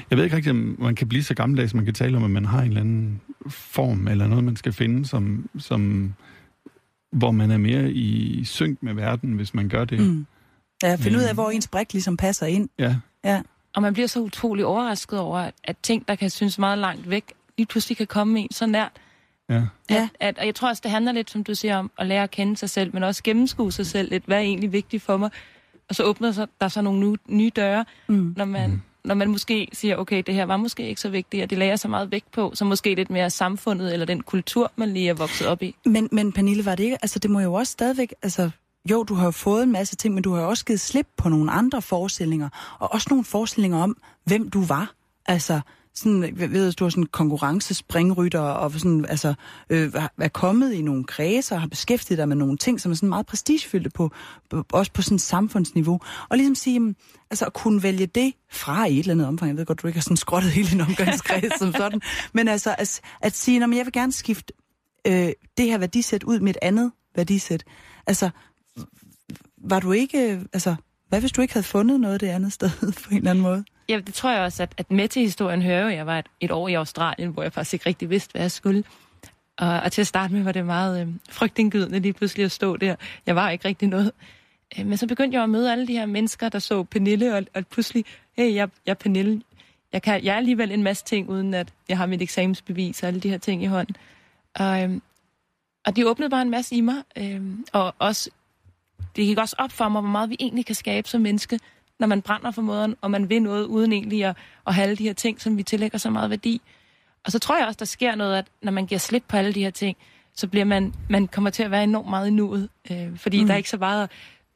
Jeg 0.10 0.18
ved 0.18 0.24
ikke 0.26 0.36
rigtig, 0.36 0.52
om 0.52 0.76
man 0.80 0.96
kan 0.96 1.08
blive 1.10 1.24
så 1.24 1.34
gammeldags, 1.34 1.74
man 1.74 1.86
kan 1.86 1.94
tale 1.94 2.18
om, 2.18 2.24
at 2.24 2.30
man 2.32 2.46
har 2.46 2.62
en 2.62 2.68
eller 2.68 2.82
anden 2.82 3.22
form, 3.48 4.08
eller 4.08 4.28
noget, 4.28 4.44
man 4.44 4.56
skal 4.56 4.74
finde, 4.74 5.06
som, 5.06 5.50
som 5.58 6.14
hvor 7.12 7.32
man 7.32 7.52
er 7.52 7.58
mere 7.58 7.92
i 7.92 8.42
synk 8.44 8.84
med 8.84 8.94
verden, 8.94 9.34
hvis 9.34 9.54
man 9.54 9.70
gør 9.70 9.86
det. 9.86 10.00
Mm. 10.00 10.06
Mm. 10.06 10.26
Ja, 10.84 10.96
finde 10.96 11.18
ud 11.18 11.24
af, 11.24 11.34
Mm. 11.34 11.36
hvor 11.36 11.50
ens 11.50 11.68
brik 11.68 11.94
ligesom 11.94 12.18
passer 12.18 12.46
ind. 12.46 12.70
Ja. 12.80 12.96
Ja. 13.26 13.42
Og 13.76 13.82
man 13.82 13.94
bliver 13.94 14.08
så 14.08 14.20
utrolig 14.20 14.66
overrasket 14.66 15.20
over, 15.20 15.52
at, 15.64 15.78
ting, 15.84 16.08
der 16.08 16.16
kan 16.16 16.30
synes 16.30 16.60
meget 16.60 16.78
langt 16.78 17.10
væk, 17.10 17.34
lige 17.58 17.68
pludselig 17.68 17.98
kan 17.98 18.08
komme 18.08 18.40
en 18.40 18.52
så 18.52 18.66
nært. 18.66 18.92
Ja. 19.50 19.54
Ja. 19.56 19.62
At, 19.90 20.10
at, 20.20 20.40
og 20.40 20.46
jeg 20.46 20.56
tror 20.56 20.70
også, 20.70 20.82
det 20.84 20.92
handler 20.92 21.12
lidt, 21.12 21.32
som 21.32 21.44
du 21.44 21.56
siger, 21.56 21.78
om 21.78 21.92
at 21.98 22.08
lære 22.08 22.24
at 22.24 22.32
kende 22.32 22.58
sig 22.58 22.70
selv, 22.70 22.94
men 22.94 23.04
også 23.04 23.24
gennemskue 23.24 23.72
sig 23.72 23.86
selv 23.86 24.10
lidt. 24.12 24.24
Hvad 24.26 24.38
er 24.38 24.42
egentlig 24.42 24.72
vigtigt 24.72 25.04
for 25.04 25.18
mig? 25.18 25.30
Og 25.90 25.96
så 25.96 26.04
åbner 26.04 26.32
sig, 26.32 26.48
der 26.62 26.68
så 26.68 26.82
nogle 26.82 27.00
nye, 27.00 27.18
nye 27.28 27.52
døre, 27.56 27.86
Mm. 28.08 28.34
når 28.38 28.46
man, 28.46 28.70
mm. 28.70 28.82
når 29.04 29.16
man 29.16 29.30
måske 29.30 29.68
siger, 29.74 29.96
okay, 29.96 30.24
det 30.26 30.36
her 30.36 30.46
var 30.46 30.58
måske 30.58 30.88
ikke 30.88 31.02
så 31.02 31.10
vigtigt, 31.10 31.44
og 31.44 31.50
det 31.50 31.58
lærer 31.58 31.76
så 31.76 31.88
meget 31.88 32.12
vægt 32.12 32.32
på, 32.32 32.52
så 32.54 32.66
måske 32.66 32.96
lidt 32.96 33.10
mere 33.10 33.30
samfundet 33.30 33.94
eller 33.94 34.06
den 34.06 34.24
kultur, 34.24 34.72
man 34.76 34.94
lige 34.94 35.10
er 35.10 35.14
vokset 35.14 35.48
op 35.48 35.64
i. 35.64 35.76
Men, 35.86 36.10
men 36.12 36.32
Pernille, 36.32 36.66
var 36.66 36.76
det 36.76 36.84
ikke, 36.84 36.98
altså 37.02 37.20
det 37.20 37.32
må 37.32 37.40
jo 37.40 37.54
også 37.54 37.72
stadigvæk, 37.72 38.14
altså 38.24 38.50
jo, 38.90 39.04
du 39.04 39.14
har 39.14 39.32
fået 39.32 39.64
en 39.64 39.72
masse 39.72 39.96
ting, 39.96 40.14
men 40.14 40.24
du 40.24 40.34
har 40.34 40.42
også 40.42 40.66
givet 40.66 40.80
slip 40.80 41.08
på 41.18 41.30
nogle 41.30 41.52
andre 41.52 41.82
forestillinger, 41.82 42.50
og 42.80 42.94
også 42.94 43.08
nogle 43.10 43.26
forestillinger 43.26 43.78
om, 43.78 43.98
hvem 44.26 44.50
du 44.50 44.64
var. 44.64 44.94
Altså, 45.26 45.62
sådan, 45.96 46.34
ved, 46.36 46.72
du 46.74 46.84
har 46.86 46.90
sådan 46.90 47.04
konkurrencespringrytter, 47.06 48.40
og 48.40 48.72
sådan, 48.72 49.06
altså, 49.06 49.34
øh, 49.70 49.92
er- 50.18 50.28
kommet 50.28 50.74
i 50.74 50.82
nogle 50.82 51.04
kredser, 51.04 51.56
og 51.56 51.62
har 51.62 51.68
beskæftiget 51.68 52.18
dig 52.18 52.28
med 52.28 52.36
nogle 52.36 52.58
ting, 52.58 52.82
som 52.82 52.92
er 52.92 52.96
sådan 52.96 53.10
meget 53.10 53.26
prestigefyldte 53.26 53.90
på, 53.90 54.12
også 54.74 54.92
på 54.94 55.02
sådan 55.02 55.20
samfundsniveau. 55.20 56.00
Og 56.30 56.38
ligesom 56.38 56.56
sige, 56.56 56.96
altså 57.32 57.46
at 57.46 57.54
kunne 57.54 57.84
vælge 57.84 58.06
det 58.06 58.34
fra 58.52 58.86
i 58.86 58.94
et 58.94 59.00
eller 59.00 59.14
andet 59.14 59.28
omfang, 59.28 59.50
jeg 59.50 59.58
ved 59.58 59.66
godt, 59.66 59.82
du 59.82 59.88
ikke 59.88 59.98
har 59.98 60.04
sådan 60.04 60.18
skrottet 60.18 60.52
hele 60.52 60.70
din 60.70 60.82
omgangskreds 60.82 61.60
som 61.60 61.74
sådan, 61.74 62.02
men 62.34 62.48
altså 62.48 62.76
at, 62.78 63.02
at 63.22 63.36
sige, 63.36 63.60
"Nå, 63.60 63.68
men 63.68 63.78
jeg 63.78 63.86
vil 63.86 63.94
gerne 63.94 64.12
skifte 64.12 64.54
øh, 65.08 65.30
det 65.58 65.66
her 65.66 65.78
værdisæt 65.78 66.24
ud 66.24 66.40
med 66.40 66.50
et 66.50 66.58
andet 66.62 66.92
værdisæt. 67.16 67.64
Altså, 68.08 68.30
var 69.64 69.80
du 69.80 69.92
ikke, 69.92 70.34
øh, 70.34 70.42
altså, 70.54 70.76
hvad 71.10 71.20
hvis 71.20 71.32
du 71.32 71.42
ikke 71.42 71.54
havde 71.54 71.66
fundet 71.66 72.00
noget 72.00 72.22
det 72.22 72.28
andet 72.28 72.54
sted 72.54 72.70
på 73.04 73.10
en 73.12 73.18
eller 73.18 73.30
anden 73.30 73.44
måde? 73.44 73.64
Ja, 73.90 74.00
det 74.00 74.14
tror 74.14 74.32
jeg 74.32 74.42
også, 74.42 74.64
at, 74.64 74.74
at 74.78 74.92
med 74.92 75.08
til 75.08 75.22
historien 75.22 75.62
hører 75.62 75.82
jo, 75.82 75.88
at 75.88 75.96
jeg 75.96 76.06
var 76.06 76.20
et, 76.20 76.26
et 76.40 76.52
år 76.52 76.68
i 76.68 76.74
Australien, 76.74 77.30
hvor 77.30 77.44
jeg 77.44 77.54
faktisk 77.54 77.74
ikke 77.74 77.86
rigtig 77.86 78.10
vidste, 78.10 78.32
hvad 78.32 78.42
jeg 78.42 78.52
skulle. 78.52 78.84
Og, 79.58 79.80
og 79.80 79.92
til 79.92 80.02
at 80.02 80.08
starte 80.08 80.34
med 80.34 80.44
var 80.44 80.52
det 80.52 80.66
meget 80.66 81.02
øh, 81.02 81.08
frygtindgydende 81.30 82.00
lige 82.00 82.14
pludselig 82.14 82.46
at 82.46 82.52
stå 82.52 82.78
der. 82.78 82.96
Jeg 83.26 83.36
var 83.36 83.50
ikke 83.50 83.68
rigtig 83.68 83.88
noget. 83.88 84.12
Øh, 84.80 84.86
men 84.86 84.98
så 84.98 85.08
begyndte 85.08 85.36
jeg 85.36 85.44
at 85.44 85.50
møde 85.50 85.72
alle 85.72 85.88
de 85.88 85.94
her 85.94 86.06
mennesker, 86.06 86.50
der 86.50 86.60
så 86.60 86.84
Pernille, 86.84 87.36
og, 87.36 87.44
og 87.54 87.68
pludselig, 87.68 88.06
hey, 88.38 88.56
jeg, 88.56 88.70
jeg 88.86 88.92
er 88.92 88.96
Pernille. 88.96 89.42
Jeg, 89.94 90.02
kan, 90.02 90.24
jeg 90.24 90.34
er 90.34 90.38
alligevel 90.38 90.72
en 90.72 90.84
masse 90.84 91.06
ting, 91.06 91.30
uden 91.30 91.54
at 91.54 91.74
jeg 91.90 91.98
har 91.98 92.06
mit 92.06 92.22
eksamensbevis 92.22 93.04
og 93.04 93.08
alle 93.08 93.20
de 93.20 93.30
her 93.30 93.38
ting 93.38 93.64
i 93.64 93.66
hånden. 93.66 93.96
Og, 94.56 94.84
øhm, 94.84 95.02
og 95.86 95.96
de 95.96 96.10
åbnede 96.10 96.30
bare 96.30 96.42
en 96.42 96.50
masse 96.50 96.76
i 96.76 96.82
mig. 96.82 97.04
øh, 97.18 97.42
og 97.74 97.96
også, 98.00 98.30
det 99.16 99.26
gik 99.26 99.38
også 99.38 99.56
op 99.60 99.72
for 99.72 99.90
mig, 99.90 100.02
hvor 100.02 100.10
meget 100.10 100.30
vi 100.30 100.36
egentlig 100.40 100.66
kan 100.66 100.76
skabe 100.76 101.08
som 101.08 101.22
menneske, 101.22 101.60
når 102.00 102.08
man 102.08 102.22
brænder 102.22 102.52
for 102.52 102.62
måden, 102.62 102.96
og 103.02 103.12
man 103.12 103.30
vil 103.30 103.42
noget 103.42 103.66
uden 103.66 103.94
egentlig 103.94 104.26
at, 104.26 104.38
at 104.68 104.74
have 104.74 104.84
alle 104.84 104.96
de 104.96 105.04
her 105.04 105.14
ting, 105.14 105.42
som 105.42 105.58
vi 105.58 105.64
tillægger 105.64 105.98
så 105.98 106.10
meget 106.10 106.30
værdi. 106.30 106.62
Og 107.26 107.32
så 107.32 107.40
tror 107.40 107.58
jeg 107.58 107.68
også, 107.68 107.78
der 107.78 107.86
sker 107.86 108.16
noget, 108.16 108.38
at 108.38 108.46
når 108.62 108.72
man 108.72 108.86
giver 108.86 109.00
slip 109.00 109.24
på 109.28 109.38
alle 109.38 109.54
de 109.54 109.64
her 109.64 109.70
ting, 109.70 109.98
så 110.36 110.48
bliver 110.48 110.66
man, 110.66 110.94
man 111.10 111.28
kommer 111.28 111.50
til 111.50 111.64
at 111.64 111.72
være 111.72 111.84
enormt 111.84 112.10
meget 112.10 112.28
i 112.28 112.32
nuet. 112.32 112.70
Øh, 112.92 113.18
fordi 113.18 113.42
mm. 113.42 113.48
der 113.48 113.54
er 113.54 113.58
ikke 113.58 113.70
så 113.70 113.78
meget 113.78 114.10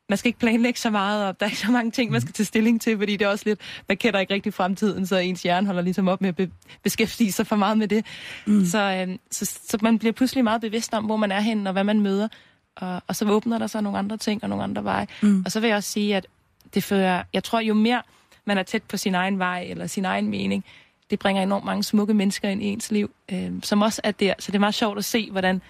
man 0.10 0.18
skal 0.18 0.30
ikke 0.30 0.40
planlægge 0.40 0.80
så 0.80 0.90
meget, 0.90 1.26
og 1.26 1.40
der 1.40 1.46
er 1.46 1.50
ikke 1.50 1.60
så 1.60 1.72
mange 1.72 1.92
ting, 1.92 2.12
man 2.12 2.22
skal 2.22 2.34
tage 2.34 2.46
stilling 2.46 2.82
til, 2.82 2.98
fordi 2.98 3.18
det 3.18 3.26
er 3.26 3.30
også 3.30 3.44
lidt, 3.48 3.60
man 3.88 3.98
kender 3.98 4.20
ikke 4.20 4.34
rigtig 4.34 4.54
fremtiden, 4.54 5.08
så 5.08 5.18
ens 5.18 5.44
hjerne 5.44 5.68
holder 5.68 5.82
ligesom 5.82 6.08
op 6.08 6.22
med 6.22 6.30
at 6.30 6.36
be- 6.36 6.52
beskæftige 6.84 7.32
sig 7.32 7.48
for 7.48 7.56
meget 7.56 7.78
med 7.78 7.88
det. 7.88 8.06
Mm. 8.46 8.66
Så, 8.66 9.06
øh, 9.08 9.18
så, 9.32 9.46
så 9.46 9.78
man 9.82 10.00
bliver 10.00 10.12
pludselig 10.12 10.44
meget 10.44 10.62
bevidst 10.62 10.94
om, 10.94 11.06
hvor 11.06 11.18
man 11.18 11.32
er 11.32 11.40
henne, 11.40 11.70
og 11.70 11.74
hvad 11.74 11.84
man 11.84 12.00
møder. 12.00 12.28
Og, 12.76 13.02
og 13.08 13.16
så 13.16 13.26
åbner 13.26 13.58
der 13.58 13.68
sig 13.68 13.82
nogle 13.82 13.98
andre 13.98 14.18
ting 14.18 14.44
og 14.44 14.50
nogle 14.50 14.64
andre 14.64 14.84
veje. 14.84 15.08
Mm. 15.22 15.44
Og 15.46 15.52
så 15.52 15.60
vil 15.60 15.68
jeg 15.68 15.78
også 15.78 15.92
sige, 15.92 16.16
at 16.16 16.28
det 16.74 16.84
fører, 16.84 17.24
jeg 17.34 17.44
tror 17.44 17.60
jo 17.60 17.74
mere 17.74 18.02
man 18.46 18.58
er 18.58 18.64
tæt 18.64 18.84
på 18.84 18.98
sin 18.98 19.16
egen 19.16 19.40
vej 19.40 19.66
eller 19.70 19.88
sin 19.88 20.06
egen 20.06 20.28
mening, 20.30 20.66
det 21.10 21.20
bringer 21.20 21.44
enormt 21.44 21.66
mange 21.66 21.84
smukke 21.84 22.14
mennesker 22.14 22.50
ind 22.50 22.64
i 22.64 22.66
ens 22.66 22.92
liv, 22.92 23.12
øh, 23.32 23.52
som 23.64 23.82
også 23.82 24.02
er 24.04 24.12
der. 24.12 24.34
Så 24.40 24.52
det 24.52 24.56
er 24.56 24.60
meget 24.60 24.76
sjovt 24.76 24.98
at 24.98 25.06
se, 25.06 25.32
hvordan 25.32 25.62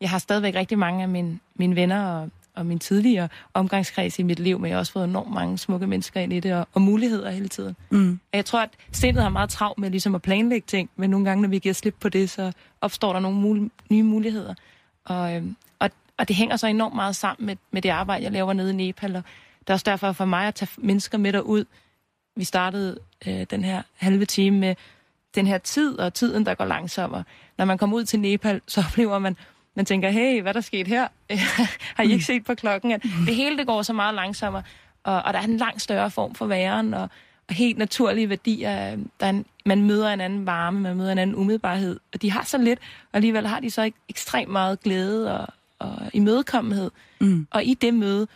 jeg 0.00 0.10
har 0.10 0.18
stadigvæk 0.18 0.54
rigtig 0.54 0.78
mange 0.78 1.02
af 1.02 1.08
mine, 1.08 1.38
mine 1.54 1.76
venner 1.76 2.06
og, 2.06 2.30
og 2.54 2.66
min 2.66 2.78
tidligere 2.78 3.28
omgangskreds 3.54 4.18
i 4.18 4.22
mit 4.22 4.38
liv, 4.38 4.58
men 4.58 4.68
jeg 4.68 4.74
har 4.74 4.78
også 4.78 4.92
fået 4.92 5.04
enormt 5.04 5.32
mange 5.32 5.58
smukke 5.58 5.86
mennesker 5.86 6.20
ind 6.20 6.32
i 6.32 6.40
det, 6.40 6.54
og, 6.54 6.68
og 6.74 6.82
muligheder 6.82 7.30
hele 7.30 7.48
tiden. 7.48 7.76
Mm. 7.90 8.20
Jeg 8.32 8.44
tror, 8.44 8.60
at 8.60 8.70
sindet 8.92 9.22
har 9.22 9.30
meget 9.30 9.50
travlt 9.50 9.78
med 9.78 9.90
ligesom 9.90 10.14
at 10.14 10.22
planlægge 10.22 10.64
ting, 10.66 10.90
men 10.96 11.10
nogle 11.10 11.26
gange, 11.26 11.42
når 11.42 11.48
vi 11.48 11.58
giver 11.58 11.72
slip 11.72 11.94
på 12.00 12.08
det, 12.08 12.30
så 12.30 12.52
opstår 12.80 13.12
der 13.12 13.20
nogle 13.20 13.40
mul- 13.40 13.70
nye 13.90 14.02
muligheder. 14.02 14.54
Og, 15.04 15.36
øhm, 15.36 15.56
og, 16.18 16.28
det 16.28 16.36
hænger 16.36 16.56
så 16.56 16.66
enormt 16.66 16.94
meget 16.94 17.16
sammen 17.16 17.46
med, 17.46 17.56
med 17.70 17.82
det 17.82 17.88
arbejde, 17.88 18.24
jeg 18.24 18.32
laver 18.32 18.52
nede 18.52 18.70
i 18.70 18.76
Nepal, 18.76 19.16
og 19.16 19.22
det 19.60 19.70
er 19.70 19.74
også 19.74 19.84
derfor 19.84 20.12
for 20.12 20.24
mig 20.24 20.46
at 20.46 20.54
tage 20.54 20.70
mennesker 20.76 21.18
med 21.18 21.32
derud. 21.32 21.64
Vi 22.36 22.44
startede 22.44 22.98
øh, 23.26 23.46
den 23.50 23.64
her 23.64 23.82
halve 23.96 24.24
time 24.24 24.58
med 24.58 24.74
den 25.34 25.46
her 25.46 25.58
tid, 25.58 25.98
og 25.98 26.14
tiden, 26.14 26.46
der 26.46 26.54
går 26.54 26.64
langsommere. 26.64 27.24
Når 27.58 27.64
man 27.64 27.78
kommer 27.78 27.96
ud 27.96 28.04
til 28.04 28.20
Nepal, 28.20 28.60
så 28.66 28.80
oplever 28.90 29.18
man, 29.18 29.36
man 29.74 29.84
tænker, 29.84 30.10
hey, 30.10 30.42
hvad 30.42 30.54
der 30.54 30.60
sket 30.60 30.88
her? 30.88 31.08
Har 31.96 32.02
I 32.02 32.06
ikke 32.06 32.14
mm. 32.14 32.20
set 32.20 32.44
på 32.44 32.54
klokken? 32.54 32.92
At 32.92 33.02
det 33.02 33.34
hele 33.34 33.58
det 33.58 33.66
går 33.66 33.82
så 33.82 33.92
meget 33.92 34.14
langsommere, 34.14 34.62
og, 35.04 35.22
og 35.22 35.32
der 35.32 35.38
er 35.38 35.44
en 35.44 35.56
langt 35.56 35.82
større 35.82 36.10
form 36.10 36.34
for 36.34 36.46
væren, 36.46 36.94
og, 36.94 37.08
og 37.48 37.54
helt 37.54 37.78
naturlige 37.78 38.28
værdier. 38.28 38.96
Der 39.20 39.26
er 39.26 39.30
en, 39.30 39.46
man 39.66 39.82
møder 39.82 40.12
en 40.12 40.20
anden 40.20 40.46
varme, 40.46 40.80
man 40.80 40.96
møder 40.96 41.12
en 41.12 41.18
anden 41.18 41.36
umiddelbarhed, 41.36 42.00
og 42.14 42.22
de 42.22 42.30
har 42.30 42.44
så 42.44 42.58
lidt, 42.58 42.78
og 43.12 43.16
alligevel 43.16 43.46
har 43.46 43.60
de 43.60 43.70
så 43.70 43.90
ekstremt 44.08 44.50
meget 44.50 44.80
glæde 44.80 45.38
og, 45.38 45.46
og 45.84 46.10
imødekommenhed. 46.12 46.90
Mm. 47.20 47.46
Og 47.50 47.64
i 47.64 47.74
det 47.74 47.94
møde, 47.94 48.26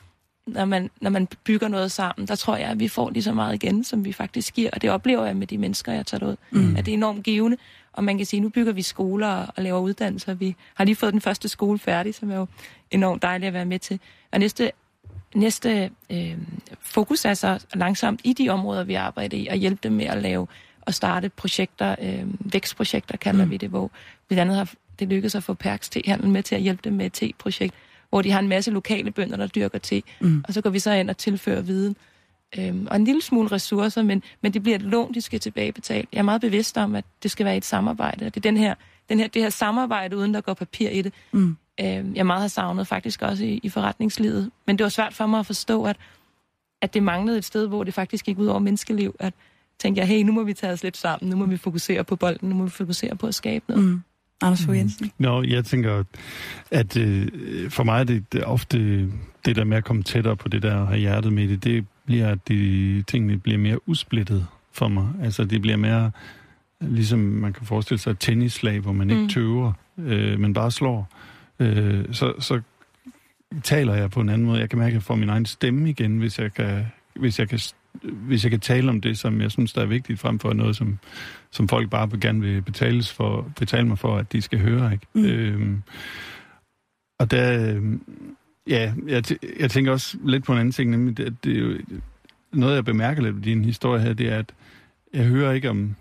når 0.46 0.64
man, 0.64 0.90
når 1.00 1.10
man 1.10 1.28
bygger 1.44 1.68
noget 1.68 1.92
sammen, 1.92 2.28
der 2.28 2.34
tror 2.34 2.56
jeg, 2.56 2.68
at 2.68 2.80
vi 2.80 2.88
får 2.88 3.10
lige 3.10 3.22
så 3.22 3.32
meget 3.32 3.54
igen, 3.54 3.84
som 3.84 4.04
vi 4.04 4.12
faktisk 4.12 4.54
giver. 4.54 4.70
Og 4.72 4.82
det 4.82 4.90
oplever 4.90 5.26
jeg 5.26 5.36
med 5.36 5.46
de 5.46 5.58
mennesker, 5.58 5.92
jeg 5.92 6.06
tager 6.06 6.26
ud. 6.26 6.36
Mm. 6.50 6.76
At 6.76 6.86
det 6.86 6.92
er 6.92 6.96
enormt 6.96 7.24
givende. 7.24 7.56
Og 7.92 8.04
man 8.04 8.16
kan 8.16 8.26
sige, 8.26 8.38
at 8.38 8.42
nu 8.42 8.48
bygger 8.48 8.72
vi 8.72 8.82
skoler 8.82 9.46
og 9.56 9.62
laver 9.62 9.80
uddannelser. 9.80 10.34
Vi 10.34 10.56
har 10.74 10.84
lige 10.84 10.96
fået 10.96 11.12
den 11.12 11.20
første 11.20 11.48
skole 11.48 11.78
færdig, 11.78 12.14
som 12.14 12.30
er 12.30 12.36
jo 12.36 12.46
enormt 12.90 13.22
dejligt 13.22 13.46
at 13.48 13.54
være 13.54 13.64
med 13.64 13.78
til. 13.78 14.00
Og 14.32 14.38
næste, 14.38 14.70
næste 15.34 15.90
øh, 16.10 16.38
fokus 16.80 17.24
er 17.24 17.34
så 17.34 17.66
langsomt 17.74 18.20
i 18.24 18.32
de 18.32 18.48
områder, 18.48 18.84
vi 18.84 18.94
arbejder 18.94 19.36
i, 19.36 19.46
at 19.46 19.58
hjælpe 19.58 19.80
dem 19.82 19.92
med 19.92 20.06
at 20.06 20.22
lave 20.22 20.46
og 20.80 20.94
starte 20.94 21.28
projekter, 21.28 21.96
øh, 22.02 22.24
vækstprojekter 22.52 23.16
kalder 23.16 23.44
mm. 23.44 23.50
vi 23.50 23.56
det, 23.56 23.68
hvor 23.68 23.90
blandt 24.28 24.40
andet 24.40 24.56
har 24.56 24.72
det 24.98 25.08
lykkedes 25.08 25.34
at 25.34 25.42
få 25.42 25.54
Perks 25.54 25.88
Tehandel 25.88 26.28
med 26.28 26.42
til 26.42 26.54
at 26.54 26.60
hjælpe 26.60 26.80
dem 26.84 26.92
med 26.92 27.06
et 27.06 27.12
te-projekt, 27.12 27.74
hvor 28.08 28.22
de 28.22 28.30
har 28.30 28.38
en 28.38 28.48
masse 28.48 28.70
lokale 28.70 29.10
bønder, 29.10 29.36
der 29.36 29.46
dyrker 29.46 29.78
te, 29.78 30.02
mm. 30.20 30.44
og 30.48 30.54
så 30.54 30.60
går 30.60 30.70
vi 30.70 30.78
så 30.78 30.92
ind 30.92 31.10
og 31.10 31.16
tilfører 31.16 31.60
viden. 31.60 31.96
Øhm, 32.58 32.86
og 32.90 32.96
en 32.96 33.04
lille 33.04 33.22
smule 33.22 33.52
ressourcer, 33.52 34.02
men, 34.02 34.22
men 34.40 34.52
det 34.52 34.62
bliver 34.62 34.76
et 34.76 34.82
lån, 34.82 35.14
de 35.14 35.20
skal 35.20 35.40
tilbagebetale. 35.40 36.06
Jeg 36.12 36.18
er 36.18 36.22
meget 36.22 36.40
bevidst 36.40 36.78
om, 36.78 36.94
at 36.94 37.04
det 37.22 37.30
skal 37.30 37.46
være 37.46 37.56
et 37.56 37.64
samarbejde. 37.64 38.24
Det 38.24 38.36
er 38.36 38.40
den 38.40 38.56
her, 38.56 38.74
den 39.08 39.18
her, 39.18 39.28
det 39.28 39.42
her 39.42 39.50
samarbejde, 39.50 40.16
uden 40.16 40.34
der 40.34 40.40
går 40.40 40.54
papir 40.54 40.88
i 40.88 41.02
det. 41.02 41.12
Mm. 41.32 41.56
Øhm, 41.80 42.14
jeg 42.14 42.26
meget 42.26 42.40
har 42.40 42.48
savnet 42.48 42.86
faktisk 42.86 43.22
også 43.22 43.44
i, 43.44 43.60
i 43.62 43.68
forretningslivet. 43.68 44.50
Men 44.66 44.78
det 44.78 44.84
var 44.84 44.90
svært 44.90 45.14
for 45.14 45.26
mig 45.26 45.40
at 45.40 45.46
forstå, 45.46 45.84
at, 45.84 45.96
at 46.82 46.94
det 46.94 47.02
manglede 47.02 47.38
et 47.38 47.44
sted, 47.44 47.66
hvor 47.66 47.84
det 47.84 47.94
faktisk 47.94 48.24
gik 48.24 48.38
ud 48.38 48.46
over 48.46 48.58
menneskeliv. 48.58 49.16
At 49.18 49.34
tænke, 49.78 50.06
hey, 50.06 50.22
nu 50.22 50.32
må 50.32 50.42
vi 50.42 50.54
tage 50.54 50.72
os 50.72 50.82
lidt 50.82 50.96
sammen, 50.96 51.30
nu 51.30 51.36
må 51.36 51.46
vi 51.46 51.56
fokusere 51.56 52.04
på 52.04 52.16
bolden, 52.16 52.48
nu 52.48 52.54
må 52.54 52.64
vi 52.64 52.70
fokusere 52.70 53.16
på 53.16 53.26
at 53.26 53.34
skabe 53.34 53.64
noget. 53.68 53.84
Mm. 53.84 54.02
Anders 54.42 54.64
Fogh 54.64 54.78
Jensen? 54.78 55.06
Mm. 55.06 55.24
Nå, 55.24 55.42
jeg 55.42 55.64
tænker, 55.64 56.04
at 56.70 56.96
øh, 56.96 57.26
for 57.70 57.84
mig 57.84 58.00
er 58.00 58.04
det, 58.04 58.32
det 58.32 58.44
ofte 58.44 59.00
det 59.44 59.56
der 59.56 59.64
med 59.64 59.76
at 59.76 59.84
komme 59.84 60.02
tættere 60.02 60.36
på 60.36 60.48
det 60.48 60.62
der 60.62 60.74
og 60.74 60.88
have 60.88 61.00
hjertet 61.00 61.32
med 61.32 61.48
det, 61.48 61.64
det 61.64 61.86
bliver, 62.06 62.28
at 62.28 62.48
de, 62.48 63.02
tingene 63.02 63.38
bliver 63.38 63.58
mere 63.58 63.88
usplittet 63.88 64.46
for 64.72 64.88
mig. 64.88 65.08
Altså, 65.22 65.44
det 65.44 65.62
bliver 65.62 65.76
mere, 65.76 66.10
ligesom 66.80 67.18
man 67.18 67.52
kan 67.52 67.66
forestille 67.66 67.98
sig 67.98 68.10
et 68.10 68.16
tennisslag, 68.20 68.80
hvor 68.80 68.92
man 68.92 69.10
ikke 69.10 69.22
mm. 69.22 69.28
tøver, 69.28 69.72
øh, 69.98 70.40
men 70.40 70.54
bare 70.54 70.70
slår. 70.70 71.08
Øh, 71.60 72.04
så, 72.12 72.32
så 72.38 72.60
taler 73.62 73.94
jeg 73.94 74.10
på 74.10 74.20
en 74.20 74.28
anden 74.28 74.46
måde. 74.46 74.60
Jeg 74.60 74.70
kan 74.70 74.78
mærke, 74.78 74.88
at 74.88 74.94
jeg 74.94 75.02
får 75.02 75.14
min 75.14 75.28
egen 75.28 75.46
stemme 75.46 75.90
igen, 75.90 76.18
hvis 76.18 76.38
jeg 76.38 76.54
kan, 76.54 76.86
hvis 77.16 77.38
jeg 77.38 77.48
kan 77.48 77.58
hvis 78.02 78.44
jeg 78.44 78.50
kan 78.50 78.60
tale 78.60 78.90
om 78.90 79.00
det, 79.00 79.18
som 79.18 79.40
jeg 79.40 79.50
synes, 79.50 79.72
der 79.72 79.82
er 79.82 79.86
vigtigt, 79.86 80.20
frem 80.20 80.38
for 80.38 80.52
noget, 80.52 80.76
som, 80.76 80.98
som 81.50 81.68
folk 81.68 81.90
bare 81.90 82.18
gerne 82.20 82.40
vil 82.40 82.62
betales 82.62 83.12
for, 83.12 83.52
betale 83.56 83.88
mig 83.88 83.98
for, 83.98 84.16
at 84.16 84.32
de 84.32 84.42
skal 84.42 84.58
høre. 84.58 84.92
Ikke? 84.92 85.06
Mm. 85.12 85.24
Øhm, 85.24 85.82
og 87.18 87.30
der, 87.30 87.74
øhm, 87.74 88.02
ja, 88.66 88.92
jeg, 89.06 89.24
jeg 89.60 89.70
tænker 89.70 89.92
også 89.92 90.18
lidt 90.24 90.44
på 90.44 90.52
en 90.52 90.58
anden 90.58 90.72
ting, 90.72 90.90
nemlig 90.90 91.16
det, 91.16 91.44
det 91.44 91.56
er 91.56 91.60
jo, 91.60 91.78
noget, 92.52 92.74
jeg 92.74 92.84
bemærker 92.84 93.22
lidt 93.22 93.36
i 93.36 93.40
din 93.40 93.64
historie 93.64 94.02
her, 94.02 94.12
det 94.12 94.32
er, 94.32 94.38
at 94.38 94.54
jeg 95.14 95.24
hører 95.24 95.52
ikke 95.52 95.70
om 95.70 95.94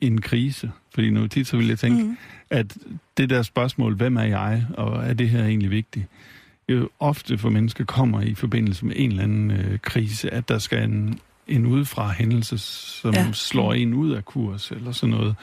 en 0.00 0.20
krise, 0.20 0.70
fordi 0.94 1.10
nu 1.10 1.26
tit 1.26 1.46
så 1.46 1.56
vil 1.56 1.68
jeg 1.68 1.78
tænke, 1.78 2.04
mm. 2.04 2.16
at 2.50 2.76
det 3.16 3.30
der 3.30 3.42
spørgsmål, 3.42 3.94
hvem 3.94 4.16
er 4.16 4.22
jeg, 4.22 4.66
og 4.76 5.04
er 5.04 5.14
det 5.14 5.28
her 5.28 5.44
egentlig 5.44 5.70
vigtigt, 5.70 6.06
jo 6.68 6.88
ofte 7.00 7.38
for 7.38 7.50
mennesker 7.50 7.84
kommer 7.84 8.20
i 8.20 8.34
forbindelse 8.34 8.86
med 8.86 8.94
en 8.96 9.10
eller 9.10 9.22
anden 9.22 9.50
øh, 9.50 9.78
krise, 9.78 10.30
at 10.30 10.48
der 10.48 10.58
skal 10.58 10.82
en, 10.82 11.20
en 11.46 11.66
udefra 11.66 12.12
hændelse, 12.12 12.58
som 12.58 13.14
ja. 13.14 13.32
slår 13.32 13.72
en 13.72 13.94
ud 13.94 14.12
af 14.12 14.24
kurs, 14.24 14.70
eller 14.70 14.92
sådan 14.92 15.14
noget. 15.14 15.34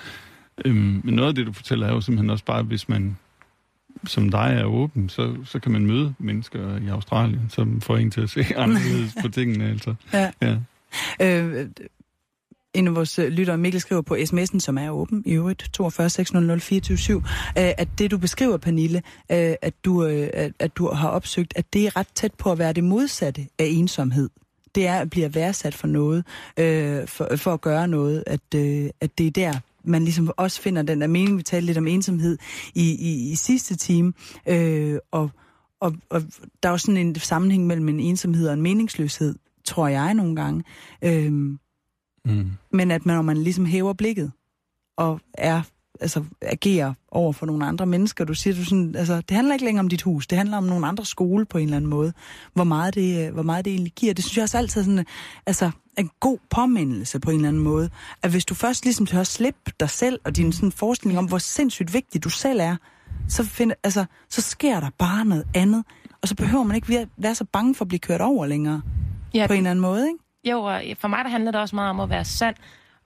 Øhm, 0.65 1.01
men 1.03 1.15
noget 1.15 1.29
af 1.29 1.35
det, 1.35 1.47
du 1.47 1.53
fortæller, 1.53 1.87
er 1.87 1.93
jo 1.93 2.01
simpelthen 2.01 2.29
også 2.29 2.45
bare, 2.45 2.63
hvis 2.63 2.89
man 2.89 3.17
som 4.05 4.29
dig 4.29 4.57
er 4.59 4.63
åben, 4.63 5.09
så, 5.09 5.35
så 5.45 5.59
kan 5.59 5.71
man 5.71 5.85
møde 5.85 6.13
mennesker 6.19 6.77
i 6.77 6.87
Australien, 6.87 7.49
som 7.49 7.81
får 7.81 7.97
en 7.97 8.11
til 8.11 8.21
at 8.21 8.29
se 8.29 8.45
anderledes 8.57 9.15
på 9.21 9.29
tingene. 9.29 9.69
Altså. 9.69 9.95
Ja. 10.13 10.31
ja. 10.41 10.57
Øh, 11.21 11.67
en 12.73 12.87
af 12.87 12.95
vores 12.95 13.19
øh, 13.19 13.27
lyttere, 13.27 13.57
Mikkel, 13.57 13.81
skriver 13.81 14.01
på 14.01 14.15
sms'en, 14.15 14.59
som 14.59 14.77
er 14.77 14.89
åben 14.89 15.23
i 15.25 15.33
øvrigt, 15.33 15.69
42 15.73 16.09
600 16.09 16.61
øh, 17.17 17.21
at 17.55 17.87
det 17.97 18.11
du 18.11 18.17
beskriver, 18.17 18.57
Pernille, 18.57 19.01
øh, 19.31 19.53
at 19.61 19.73
du, 19.85 20.03
at 20.59 20.77
du 20.77 20.87
har 20.87 21.09
opsøgt, 21.09 21.53
at 21.55 21.73
det 21.73 21.85
er 21.85 21.95
ret 21.95 22.07
tæt 22.15 22.33
på 22.33 22.51
at 22.51 22.59
være 22.59 22.73
det 22.73 22.83
modsatte 22.83 23.47
af 23.59 23.65
ensomhed. 23.65 24.29
Det 24.75 24.87
er 24.87 24.99
at 24.99 25.09
blive 25.09 25.35
værdsat 25.35 25.75
for 25.75 25.87
noget, 25.87 26.23
for, 27.09 27.35
for 27.35 27.53
at 27.53 27.61
gøre 27.61 27.87
noget, 27.87 28.23
at, 28.27 28.55
at 29.01 29.17
det 29.17 29.27
er 29.27 29.31
der, 29.31 29.53
man 29.83 30.03
ligesom 30.03 30.31
også 30.37 30.61
finder 30.61 30.81
den 30.81 31.01
der 31.01 31.07
mening. 31.07 31.37
Vi 31.37 31.43
talte 31.43 31.65
lidt 31.65 31.77
om 31.77 31.87
ensomhed 31.87 32.37
i, 32.75 32.95
i, 32.99 33.31
i 33.31 33.35
sidste 33.35 33.75
time, 33.75 34.13
og, 35.11 35.29
og, 35.79 35.95
og 36.09 36.21
der 36.63 36.69
er 36.69 36.73
jo 36.73 36.77
sådan 36.77 36.97
en 36.97 37.15
sammenhæng 37.15 37.67
mellem 37.67 37.89
en 37.89 37.99
ensomhed 37.99 38.47
og 38.47 38.53
en 38.53 38.61
meningsløshed, 38.61 39.35
tror 39.65 39.87
jeg 39.87 40.13
nogle 40.13 40.35
gange. 40.35 40.63
Mm. 42.25 42.51
Men 42.71 42.91
at 42.91 43.05
man, 43.05 43.15
når 43.15 43.21
man 43.21 43.37
ligesom 43.37 43.65
hæver 43.65 43.93
blikket 43.93 44.31
og 44.97 45.19
er 45.33 45.61
altså 46.01 46.23
agerer 46.41 46.93
over 47.11 47.33
for 47.33 47.45
nogle 47.45 47.65
andre 47.65 47.85
mennesker. 47.85 48.25
Du 48.25 48.33
siger, 48.33 48.55
du 48.55 48.65
sådan, 48.65 48.95
altså, 48.95 49.21
det 49.21 49.35
handler 49.35 49.53
ikke 49.53 49.65
længere 49.65 49.79
om 49.79 49.89
dit 49.89 50.01
hus, 50.01 50.27
det 50.27 50.37
handler 50.37 50.57
om 50.57 50.63
nogle 50.63 50.87
andre 50.87 51.05
skole 51.05 51.45
på 51.45 51.57
en 51.57 51.63
eller 51.63 51.77
anden 51.77 51.89
måde. 51.89 52.13
Hvor 52.53 52.63
meget 52.63 52.95
det, 52.95 53.31
hvor 53.31 53.43
meget 53.43 53.65
det 53.65 53.73
egentlig 53.73 53.93
giver. 53.93 54.13
Det 54.13 54.23
synes 54.23 54.37
jeg 54.37 54.43
også 54.43 54.57
altid 54.57 54.83
sådan, 54.83 55.05
altså, 55.45 55.71
en 55.97 56.09
god 56.19 56.37
påmindelse 56.49 57.19
på 57.19 57.29
en 57.29 57.35
eller 57.35 57.49
anden 57.49 57.63
måde. 57.63 57.89
At 58.23 58.31
hvis 58.31 58.45
du 58.45 58.53
først 58.53 58.83
ligesom 58.85 59.05
tør 59.05 59.23
slippe 59.23 59.71
dig 59.79 59.89
selv 59.89 60.19
og 60.23 60.35
din 60.35 60.51
sådan 60.53 60.71
forestilling 60.71 61.19
om, 61.19 61.25
hvor 61.25 61.37
sindssygt 61.37 61.93
vigtig 61.93 62.23
du 62.23 62.29
selv 62.29 62.59
er, 62.59 62.75
så, 63.27 63.43
find, 63.43 63.71
altså, 63.83 64.05
så 64.29 64.41
sker 64.41 64.79
der 64.79 64.89
bare 64.97 65.25
noget 65.25 65.45
andet. 65.53 65.83
og 66.21 66.27
så 66.27 66.35
behøver 66.35 66.63
man 66.63 66.75
ikke 66.75 66.89
være, 66.89 67.07
være 67.17 67.35
så 67.35 67.45
bange 67.45 67.75
for 67.75 67.85
at 67.85 67.87
blive 67.87 67.99
kørt 67.99 68.21
over 68.21 68.45
længere. 68.45 68.81
Ja, 69.33 69.47
På 69.47 69.53
en 69.53 69.57
eller 69.57 69.71
anden 69.71 69.81
måde, 69.81 70.07
ikke? 70.07 70.19
Jo, 70.43 70.63
og 70.63 70.81
for 70.97 71.07
mig 71.07 71.23
der 71.23 71.29
handler 71.29 71.51
det 71.51 71.61
også 71.61 71.75
meget 71.75 71.89
om 71.89 71.99
at 71.99 72.09
være 72.09 72.25
sand, 72.25 72.55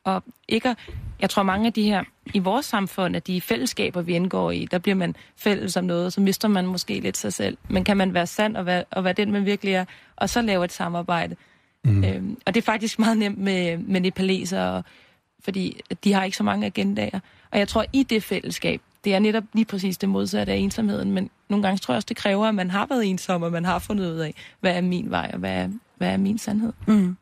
og 0.04 0.24
ikke 0.48 0.70
at, 0.70 0.78
jeg 1.20 1.30
tror 1.30 1.44
mange 1.44 1.68
af 1.68 1.74
de 1.74 1.84
her, 1.84 2.04
i 2.34 2.40
vores 2.40 2.66
samfund, 2.66 3.16
at 3.16 3.28
de 3.28 3.42
fællesskaber, 3.42 4.02
vi 4.02 4.16
indgår 4.16 4.52
i, 4.52 4.68
der 4.72 4.78
bliver 4.78 4.96
man 4.96 5.16
fælles 5.38 5.78
om 5.78 5.84
noget, 5.84 6.14
så 6.14 6.22
mister 6.22 6.48
man 6.48 6.68
måske 6.68 7.00
lidt 7.00 7.18
sig 7.18 7.34
selv. 7.34 7.58
Men 7.70 7.84
kan 7.84 7.98
man 7.98 8.14
være 8.14 8.28
sand 8.28 8.58
og 8.58 8.66
være, 8.66 8.84
og 8.92 9.04
være 9.04 9.14
den, 9.14 9.32
man 9.32 9.46
virkelig 9.46 9.74
er, 9.74 9.86
og 10.16 10.30
så 10.30 10.42
lave 10.42 10.66
et 10.66 10.72
samarbejde. 10.72 11.36
Mm. 11.84 12.04
Øhm, 12.04 12.38
og 12.46 12.54
det 12.54 12.62
er 12.62 12.66
faktisk 12.66 13.00
meget 13.00 13.18
nemt 13.18 13.38
med, 13.38 13.78
med 13.78 14.02
nepaleser, 14.02 14.82
fordi 15.44 15.80
de 16.04 16.14
har 16.14 16.24
ikke 16.24 16.38
så 16.38 16.44
mange 16.44 16.66
agendaer. 16.66 17.20
Og 17.52 17.60
jeg 17.60 17.68
tror, 17.68 17.86
i 17.94 18.04
det 18.04 18.24
fællesskab, 18.24 18.82
det 19.04 19.16
er 19.16 19.20
netop 19.20 19.44
lige 19.54 19.66
præcis 19.66 19.98
det 19.98 20.10
modsatte 20.10 20.54
af 20.54 20.58
ensomheden, 20.58 21.12
men 21.12 21.30
nogle 21.50 21.64
gange 21.64 21.78
tror 21.78 21.94
jeg 21.94 21.98
også, 21.98 22.06
det 22.10 22.18
kræver, 22.18 22.48
at 22.48 22.56
man 22.56 22.72
har 22.72 22.86
været 22.86 23.06
ensom, 23.06 23.44
og 23.44 23.52
man 23.52 23.66
har 23.66 23.80
fundet 23.80 24.12
ud 24.12 24.18
af, 24.18 24.36
hvad 24.60 24.76
er 24.78 24.82
min 24.82 25.12
vej, 25.12 25.30
og 25.34 25.40
hvad 25.40 25.52
er, 25.52 25.70
hvad 25.98 26.10
er 26.10 26.18
min 26.18 26.38
sandhed. 26.38 26.74
Mm. 26.88 27.18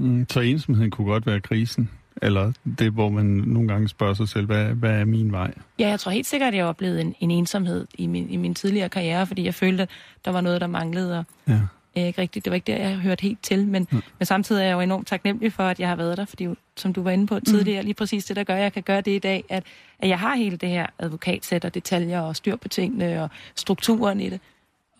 Mm, 0.00 0.26
så 0.30 0.40
ensomheden 0.40 0.90
kunne 0.90 1.06
godt 1.06 1.26
være 1.26 1.40
krisen. 1.40 1.90
Eller 2.22 2.52
det, 2.78 2.92
hvor 2.92 3.08
man 3.08 3.24
nogle 3.26 3.68
gange 3.68 3.88
spørger 3.88 4.14
sig 4.14 4.28
selv, 4.28 4.46
hvad, 4.46 4.64
hvad 4.64 4.90
er 4.90 5.04
min 5.04 5.32
vej? 5.32 5.54
Ja, 5.78 5.88
jeg 5.88 6.00
tror 6.00 6.12
helt 6.12 6.26
sikkert, 6.26 6.48
at 6.48 6.54
jeg 6.56 6.64
oplevede 6.64 7.00
en, 7.00 7.14
en 7.20 7.30
ensomhed 7.30 7.86
i 7.94 8.06
min, 8.06 8.30
i 8.30 8.36
min 8.36 8.54
tidligere 8.54 8.88
karriere, 8.88 9.26
fordi 9.26 9.44
jeg 9.44 9.54
følte, 9.54 9.82
at 9.82 9.88
der 10.24 10.30
var 10.30 10.40
noget, 10.40 10.60
der 10.60 10.66
manglede, 10.66 11.18
og 11.18 11.24
Ja. 11.48 11.52
øh, 11.96 12.04
ikke 12.06 12.20
rigtigt, 12.22 12.44
det 12.44 12.50
var 12.50 12.54
ikke 12.54 12.72
der, 12.72 12.76
jeg 12.78 12.96
hørte 12.96 13.22
helt 13.22 13.42
til, 13.42 13.66
men, 13.66 13.88
mm. 13.90 14.02
men 14.18 14.26
samtidig 14.26 14.60
er 14.62 14.66
jeg 14.66 14.72
jo 14.74 14.80
enormt 14.80 15.06
taknemmelig 15.06 15.52
for, 15.52 15.62
at 15.62 15.80
jeg 15.80 15.88
har 15.88 15.96
været 15.96 16.16
der, 16.16 16.24
fordi 16.24 16.48
som 16.76 16.92
du 16.92 17.02
var 17.02 17.10
inde 17.10 17.26
på 17.26 17.40
tidligere, 17.40 17.82
lige 17.82 17.94
præcis 17.94 18.24
det, 18.24 18.36
der 18.36 18.44
gør, 18.44 18.54
at 18.54 18.62
jeg 18.62 18.72
kan 18.72 18.82
gøre 18.82 19.00
det 19.00 19.10
i 19.10 19.18
dag, 19.18 19.44
at, 19.48 19.64
at 19.98 20.08
jeg 20.08 20.18
har 20.18 20.36
hele 20.36 20.56
det 20.56 20.68
her 20.68 20.86
advokatsæt 20.98 21.64
og 21.64 21.74
detaljer 21.74 22.20
og 22.20 22.36
styr 22.36 22.56
på 22.56 22.68
tingene 22.68 23.22
og 23.22 23.30
strukturen 23.54 24.20
i 24.20 24.30
det, 24.30 24.40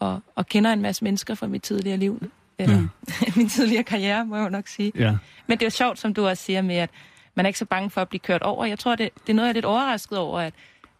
og, 0.00 0.20
og 0.34 0.46
kender 0.46 0.72
en 0.72 0.82
masse 0.82 1.04
mennesker 1.04 1.34
fra 1.34 1.46
mit 1.46 1.62
tidligere 1.62 1.96
liv, 1.96 2.22
eller 2.62 2.80
mm. 2.80 2.88
min 3.36 3.48
tidligere 3.48 3.82
karriere, 3.82 4.26
må 4.26 4.36
jeg 4.36 4.44
jo 4.44 4.48
nok 4.48 4.68
sige. 4.68 4.92
Ja. 4.94 5.16
Men 5.46 5.58
det 5.58 5.62
er 5.62 5.66
jo 5.66 5.70
sjovt, 5.70 5.98
som 5.98 6.14
du 6.14 6.26
også 6.26 6.44
siger 6.44 6.62
med, 6.62 6.76
at 6.76 6.90
man 7.34 7.46
er 7.46 7.48
ikke 7.48 7.58
så 7.58 7.64
bange 7.64 7.90
for 7.90 8.00
at 8.00 8.08
blive 8.08 8.20
kørt 8.20 8.42
over. 8.42 8.64
Jeg 8.64 8.78
tror, 8.78 8.94
det, 8.94 9.10
det 9.26 9.32
er 9.32 9.34
noget, 9.34 9.46
jeg 9.46 9.50
er 9.50 9.54
lidt 9.54 9.64
overrasket 9.64 10.18
over, 10.18 10.40
at, 10.40 10.54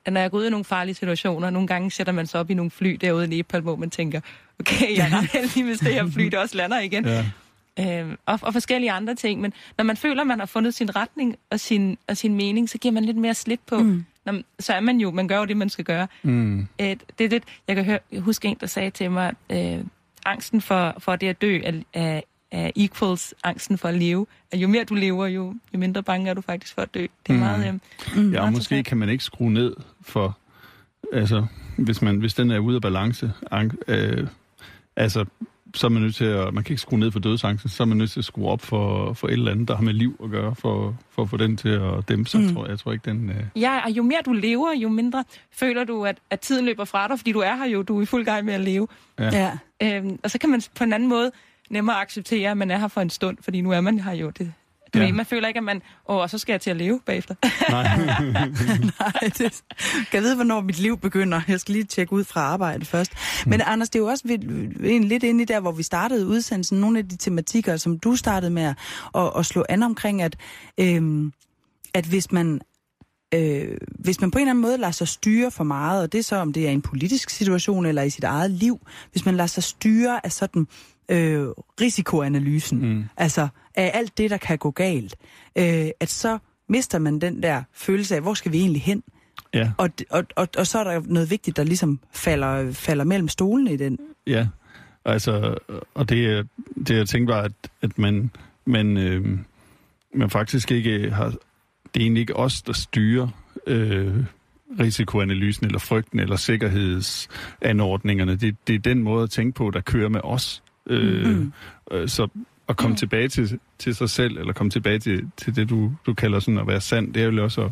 at 0.05 0.13
når 0.13 0.21
jeg 0.21 0.31
går 0.31 0.39
ud 0.39 0.47
i 0.47 0.51
nogle 0.51 0.65
farlige 0.65 0.95
situationer, 0.95 1.51
nogle 1.51 1.69
gange 1.69 1.91
sætter 1.91 2.13
man 2.13 2.27
sig 2.27 2.41
op 2.41 2.51
i 2.51 2.55
nogle 2.55 2.71
fly 2.71 2.99
derude 3.01 3.25
i 3.25 3.29
Nepal, 3.29 3.61
hvor 3.61 3.77
man 3.77 3.91
tænker, 3.91 4.21
okay, 4.61 4.97
jeg 4.97 5.07
er 5.07 5.39
heldig, 5.39 5.65
hvis 5.65 5.79
det 5.79 5.95
her 5.95 6.11
fly 6.11 6.25
det 6.25 6.35
også 6.35 6.57
lander 6.57 6.81
igen. 6.81 7.05
Ja. 7.05 7.25
Øhm, 7.79 8.17
og, 8.27 8.39
og 8.43 8.53
forskellige 8.53 8.93
andre 8.93 9.15
ting. 9.15 9.41
Men 9.41 9.53
når 9.79 9.85
man 9.85 9.97
føler, 9.97 10.21
at 10.21 10.27
man 10.27 10.39
har 10.39 10.47
fundet 10.47 10.75
sin 10.75 10.97
retning 10.97 11.37
og 11.51 11.61
sin, 11.61 11.99
og 12.09 12.17
sin 12.17 12.35
mening, 12.35 12.71
så 12.71 12.79
giver 12.79 12.93
man 12.93 13.05
lidt 13.05 13.17
mere 13.17 13.35
slip 13.35 13.61
på. 13.67 13.79
Mm. 13.79 14.05
Når, 14.25 14.41
så 14.59 14.73
er 14.73 14.81
man 14.81 15.01
jo, 15.01 15.11
man 15.11 15.29
gør 15.29 15.39
jo 15.39 15.45
det, 15.45 15.57
man 15.57 15.69
skal 15.69 15.85
gøre. 15.85 16.07
Mm. 16.23 16.61
Øh, 16.61 16.97
det 17.19 17.25
er 17.25 17.29
lidt, 17.29 17.45
jeg 17.69 17.77
kan 17.77 17.85
høre, 17.85 17.99
jeg 18.13 18.21
husker 18.21 18.49
en, 18.49 18.57
der 18.61 18.67
sagde 18.67 18.91
til 18.91 19.11
mig, 19.11 19.35
øh, 19.51 19.79
angsten 20.25 20.61
for, 20.61 20.95
for 20.99 21.16
det 21.16 21.27
at 21.29 21.43
dø 21.43 21.61
er, 21.64 21.73
er, 21.93 22.21
er 22.51 22.71
equals 22.77 23.35
angsten 23.45 23.79
for 23.79 23.89
at 23.89 23.95
leve. 23.95 24.27
At 24.53 24.59
jo 24.59 24.68
mere 24.68 24.85
du 24.85 24.95
lever, 24.95 25.27
jo, 25.27 25.55
jo 25.75 25.79
mindre 25.79 26.03
bange 26.03 26.31
er 26.31 26.35
du 26.35 26.41
faktisk 26.41 26.75
for 26.75 26.83
at 26.83 26.95
dø. 26.95 27.01
Det 27.01 27.09
er 27.29 27.33
Mm. 27.33 27.39
meget... 27.39 27.66
Øh, 27.66 27.73
Mm, 27.73 27.79
ja, 28.33 28.39
og 28.39 28.43
meget 28.43 28.53
måske 28.53 28.83
kan 28.83 28.99
man 28.99 29.09
ikke 29.09 29.25
skrue 29.25 29.53
ned 29.53 29.77
for, 30.03 30.39
altså, 31.12 31.47
hvis, 31.77 32.03
man, 32.03 32.16
hvis 32.16 32.35
den 32.35 32.51
er 32.51 32.59
ude 32.59 32.77
af 32.77 32.83
balance, 32.83 33.33
ang, 33.51 33.73
øh, 33.89 34.27
altså, 34.97 35.25
så 35.75 35.87
er 35.87 35.89
man 35.89 36.03
nødt 36.03 36.14
til 36.14 36.25
at, 36.25 36.55
man 36.55 36.64
kan 36.64 36.73
ikke 36.73 36.81
skrue 36.81 36.99
ned 36.99 37.12
for 37.12 37.18
dødsangsten, 37.18 37.71
så 37.71 37.83
er 37.83 37.85
man 37.87 37.97
nødt 37.97 38.11
til 38.11 38.21
at 38.21 38.25
skrue 38.25 38.49
op 38.49 38.62
for, 38.62 39.12
for 39.12 39.27
et 39.27 39.33
eller 39.33 39.51
andet, 39.51 39.68
der 39.68 39.77
har 39.77 39.83
med 39.83 39.93
liv 39.93 40.21
at 40.25 40.31
gøre, 40.31 40.55
for, 40.55 40.97
for 41.11 41.23
at 41.23 41.31
få 41.31 41.37
den 41.37 41.57
til 41.57 41.68
at 41.68 42.09
dæmpe 42.09 42.31
sig, 42.31 42.41
mm. 42.41 42.55
tror 42.55 42.62
jeg. 42.64 42.71
Jeg 42.71 42.79
tror 42.79 42.93
ikke, 42.93 43.11
den... 43.11 43.31
Øh, 43.31 43.62
Ja, 43.62 43.81
og 43.85 43.91
jo 43.91 44.03
mere 44.03 44.21
du 44.27 44.33
lever, 44.33 44.73
jo 44.73 44.89
mindre 44.89 45.25
føler 45.53 45.85
du, 45.85 46.05
at, 46.05 46.18
at 46.31 46.41
tiden 46.41 46.64
løber 46.64 46.85
fra 46.85 47.09
dig, 47.09 47.18
fordi 47.18 47.33
du 47.33 47.39
er 47.41 47.57
her 47.57 47.66
jo, 47.66 47.83
du 47.83 47.99
er 47.99 48.03
i 48.03 48.07
fuld 48.07 48.25
gang 48.25 48.45
med 48.45 48.55
at 48.55 48.61
leve. 48.61 48.89
Ja. 49.18 49.59
Øhm, 49.83 50.18
og 50.25 50.31
så 50.31 50.39
kan 50.39 50.51
man 50.51 50.62
på 50.75 50.85
en 50.85 50.93
anden 50.93 51.09
måde 51.09 51.31
nemmere 51.71 51.97
acceptere, 51.97 52.51
at 52.51 52.57
man 52.57 52.71
er 52.71 52.79
her 52.79 52.89
for 52.89 53.01
en 53.01 53.11
stund, 53.11 53.37
fordi 53.41 53.61
nu 53.61 53.71
er 53.71 53.81
man 53.81 53.99
her 53.99 54.12
jo. 54.12 54.31
Det, 54.31 54.53
du 54.95 54.99
Ja. 54.99 55.05
ved, 55.05 55.12
man 55.12 55.26
føler 55.26 55.49
ikke, 55.49 55.59
at 55.59 55.64
man, 55.64 55.82
åh, 56.09 56.16
og 56.16 56.30
så 56.30 56.38
skal 56.38 56.53
jeg 56.53 56.61
til 56.61 56.70
at 56.70 56.76
leve 56.76 57.01
bagefter. 57.07 57.34
Nej, 59.01 59.12
det 59.38 59.62
kan 60.11 60.14
jeg 60.14 60.22
vide, 60.22 60.34
hvornår 60.34 60.61
mit 60.61 60.78
liv 60.78 60.99
begynder. 60.99 61.41
Jeg 61.49 61.61
skal 61.61 61.72
lige 61.72 61.84
tjekke 61.84 62.12
ud 62.12 62.24
fra 62.24 62.41
arbejde 62.41 62.84
først. 62.84 63.12
Men 63.47 63.61
Anders, 63.66 63.91
det 63.91 63.99
er 63.99 64.03
jo 64.03 64.09
også 64.09 64.28
ved- 64.28 64.78
ved- 64.80 65.01
lidt 65.01 65.22
inde 65.22 65.43
i 65.43 65.45
der, 65.45 65.61
hvor 65.61 65.72
vi 65.72 65.82
startede 65.82 66.26
udsendelsen. 66.26 66.80
Nogle 66.80 66.99
af 66.99 67.09
de 67.09 67.16
tematikker, 67.16 67.76
som 67.76 67.99
du 67.99 68.16
startede 68.16 68.51
med 68.51 68.62
at, 69.14 69.30
at, 69.38 69.47
slå 69.47 69.64
an 69.68 69.82
omkring, 69.82 70.22
at, 70.22 70.36
øhm, 70.80 71.32
at 71.95 72.05
hvis 72.07 72.32
man 72.32 72.61
øh, 73.34 73.76
hvis 73.99 74.20
man 74.20 74.30
på 74.30 74.38
en 74.38 74.43
eller 74.43 74.51
anden 74.51 74.62
måde 74.62 74.76
lader 74.78 74.93
sig 74.93 75.09
styre 75.09 75.51
for 75.51 75.64
meget, 75.64 76.03
og 76.03 76.12
det 76.12 76.18
er 76.18 76.22
så, 76.22 76.36
om 76.36 76.53
det 76.53 76.66
er 76.66 76.70
en 76.70 76.82
politisk 76.82 77.30
situation 77.30 77.86
eller 77.86 78.03
i 78.03 78.11
sit 78.11 78.24
eget 78.24 78.51
liv, 78.51 78.80
hvis 79.12 79.24
man 79.24 79.36
lader 79.36 79.47
sig 79.47 79.62
styre 79.62 80.26
af 80.26 80.32
sådan 80.32 80.66
øh, 81.11 81.47
risikoanalysen, 81.81 82.79
mm. 82.79 83.05
altså 83.17 83.49
af 83.75 83.91
alt 83.95 84.19
det, 84.19 84.31
der 84.31 84.37
kan 84.37 84.59
gå 84.59 84.71
galt, 84.71 85.17
øh, 85.57 85.89
at 86.01 86.11
så 86.11 86.39
mister 86.69 86.99
man 86.99 87.19
den 87.19 87.43
der 87.43 87.63
følelse 87.73 88.17
af, 88.17 88.23
hvor 88.23 88.35
skal 88.35 88.53
vi 88.53 88.59
egentlig 88.59 88.83
hen? 88.83 89.03
ja, 89.55 89.71
Og, 89.79 89.91
og, 90.11 90.25
og, 90.37 90.49
og 90.59 90.67
så 90.67 90.79
er 90.79 90.85
der 90.85 91.03
noget 91.05 91.31
vigtigt, 91.31 91.57
der 91.57 91.65
ligesom 91.65 92.01
falder, 92.13 92.73
falder 92.73 93.05
mellem 93.05 93.29
stolene 93.29 93.73
i 93.73 93.77
den. 93.77 93.99
ja. 94.27 94.47
Altså, 95.05 95.55
og 95.95 96.09
det, 96.09 96.49
det 96.87 96.97
jeg 96.97 97.09
tænkte 97.09 97.35
var, 97.35 97.41
at, 97.43 97.53
at 97.83 97.99
man, 97.99 98.31
man, 98.65 98.97
øh, 98.97 99.39
man 100.15 100.31
faktisk 100.31 100.71
ikke 100.71 101.11
har... 101.11 101.27
Det 101.95 102.01
er 102.01 102.01
egentlig 102.01 102.21
ikke 102.21 102.37
os, 102.37 102.63
der 102.63 102.73
styrer 102.73 103.29
øh, 103.67 104.15
risikoanalysen, 104.81 105.67
eller 105.67 105.79
frygten, 105.79 106.21
eller 106.21 106.37
sikkerhedsanordningerne. 106.37 108.37
Det, 108.37 108.57
det 108.67 108.75
er 108.75 108.79
den 108.79 109.03
måde 109.03 109.23
at 109.23 109.31
tænke 109.31 109.57
på, 109.57 109.71
der 109.71 109.81
kører 109.81 110.09
med 110.09 110.21
os. 110.25 110.63
Øh, 110.91 111.26
Mhm. 111.26 111.53
øh, 111.93 112.09
så 112.09 112.28
at 112.68 112.76
komme 112.76 112.97
tilbage 112.97 113.28
til, 113.28 113.59
til 113.78 113.95
sig 113.95 114.11
selv, 114.11 114.38
eller 114.38 114.53
komme 114.53 114.70
tilbage 114.70 114.99
til, 114.99 115.30
til 115.36 115.57
det, 115.57 115.70
du, 115.70 115.93
du 116.07 116.14
kalder 116.14 116.41
sådan 116.41 116.59
at 116.59 116.66
være 116.66 116.80
sand, 116.80 117.14
det 117.14 117.22
er 117.22 117.26
jo 117.30 117.45
også 117.45 117.61
at, 117.62 117.70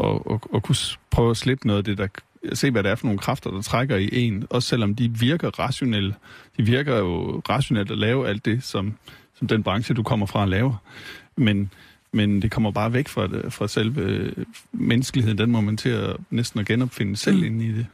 at, 0.00 0.20
at, 0.30 0.40
at 0.54 0.62
kunne 0.62 0.76
prøve 1.10 1.30
at 1.30 1.36
slippe 1.36 1.66
noget 1.66 1.78
af 1.78 1.84
det, 1.84 1.98
der 1.98 2.06
se, 2.54 2.70
hvad 2.70 2.82
det 2.82 2.90
er 2.90 2.94
for 2.94 3.06
nogle 3.06 3.18
kræfter, 3.18 3.50
der 3.50 3.62
trækker 3.62 3.96
i 3.96 4.08
en, 4.12 4.46
også 4.50 4.68
selvom 4.68 4.94
de 4.94 5.10
virker 5.18 5.58
rationelle. 5.58 6.14
De 6.56 6.62
virker 6.62 6.96
jo 6.98 7.42
rationelt 7.48 7.90
at 7.90 7.98
lave 7.98 8.28
alt 8.28 8.44
det, 8.44 8.62
som, 8.64 8.94
som 9.34 9.48
den 9.48 9.62
branche, 9.62 9.94
du 9.94 10.02
kommer 10.02 10.26
fra, 10.26 10.46
laver. 10.46 10.74
Men, 11.36 11.70
men 12.12 12.42
det 12.42 12.50
kommer 12.50 12.70
bare 12.70 12.92
væk 12.92 13.08
fra, 13.08 13.26
det, 13.26 13.52
fra 13.52 13.68
selve 13.68 14.00
øh, 14.00 14.32
menneskeligheden. 14.72 15.38
Den 15.38 15.50
må 15.50 15.60
man 15.60 15.76
til 15.76 15.88
at 15.88 16.16
næsten 16.30 16.60
at 16.60 16.66
genopfinde 16.66 17.16
selv 17.16 17.36
Mm. 17.36 17.40
mm. 17.42 17.46
inde 17.60 17.66
i 17.66 17.72
det. 17.72 17.86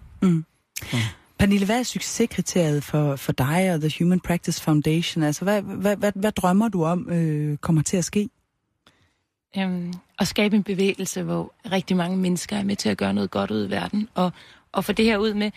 Pernille, 1.38 1.66
hvad 1.66 1.78
er 1.78 1.82
succeskriteriet 1.82 2.84
for, 2.84 3.16
for 3.16 3.32
dig 3.32 3.74
og 3.74 3.80
The 3.80 3.90
Human 3.98 4.20
Practice 4.20 4.62
Foundation? 4.62 5.22
Altså, 5.22 5.44
hvad, 5.44 5.62
hvad, 5.62 5.96
hvad, 5.96 6.12
hvad 6.14 6.32
drømmer 6.32 6.68
du 6.68 6.84
om 6.84 7.10
øh, 7.10 7.56
kommer 7.56 7.82
til 7.82 7.96
at 7.96 8.04
ske? 8.04 8.28
øhm, 9.56 9.92
at 10.18 10.26
skabe 10.26 10.56
en 10.56 10.62
bevægelse, 10.62 11.22
hvor 11.22 11.52
rigtig 11.72 11.96
mange 11.96 12.16
mennesker 12.16 12.56
er 12.56 12.62
med 12.62 12.76
til 12.76 12.88
at 12.88 12.98
gøre 12.98 13.14
noget 13.14 13.30
godt 13.30 13.50
ud 13.50 13.66
i 13.66 13.70
verden, 13.70 14.08
og, 14.14 14.32
og 14.72 14.84
få 14.84 14.92
det 14.92 15.04
her 15.04 15.18
ud 15.18 15.34
med, 15.34 15.50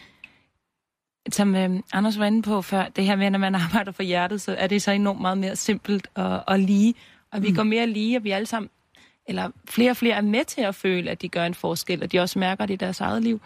som 1.30 1.56
øhm, 1.56 1.84
Anders 1.94 2.20
var 2.20 2.26
inde 2.26 2.42
på 2.42 2.62
før, 2.62 2.86
det 2.88 3.06
her 3.06 3.16
med, 3.16 3.30
når 3.30 3.40
man 3.40 3.56
arbejder 3.66 3.92
for 3.92 4.04
hjertet, 4.04 4.42
så 4.42 4.56
er 4.56 4.68
det 4.68 4.82
så 4.82 4.92
enormt 4.92 5.22
meget 5.22 5.38
mere 5.38 5.56
simpelt 5.56 6.08
og, 6.14 6.44
og 6.48 6.60
lige, 6.60 6.94
og 7.32 7.44
vi 7.44 7.50
mm. 7.50 7.56
går 7.56 7.64
mere 7.64 7.88
lige, 7.88 8.18
og 8.18 8.24
vi 8.24 8.32
alle 8.32 8.46
sammen, 8.46 8.70
eller 9.28 9.50
flere 9.70 9.92
og 9.92 9.98
flere 9.98 10.16
er 10.16 10.22
med 10.22 10.46
til 10.46 10.62
at 10.62 10.76
føle, 10.76 11.12
at 11.12 11.22
de 11.22 11.30
gør 11.30 11.46
en 11.46 11.54
forskel, 11.54 12.04
og 12.04 12.12
de 12.12 12.20
også 12.20 12.40
mærker 12.40 12.66
det 12.66 12.74
i 12.74 12.78
deres 12.78 13.02
eget 13.02 13.24
liv. 13.24 13.42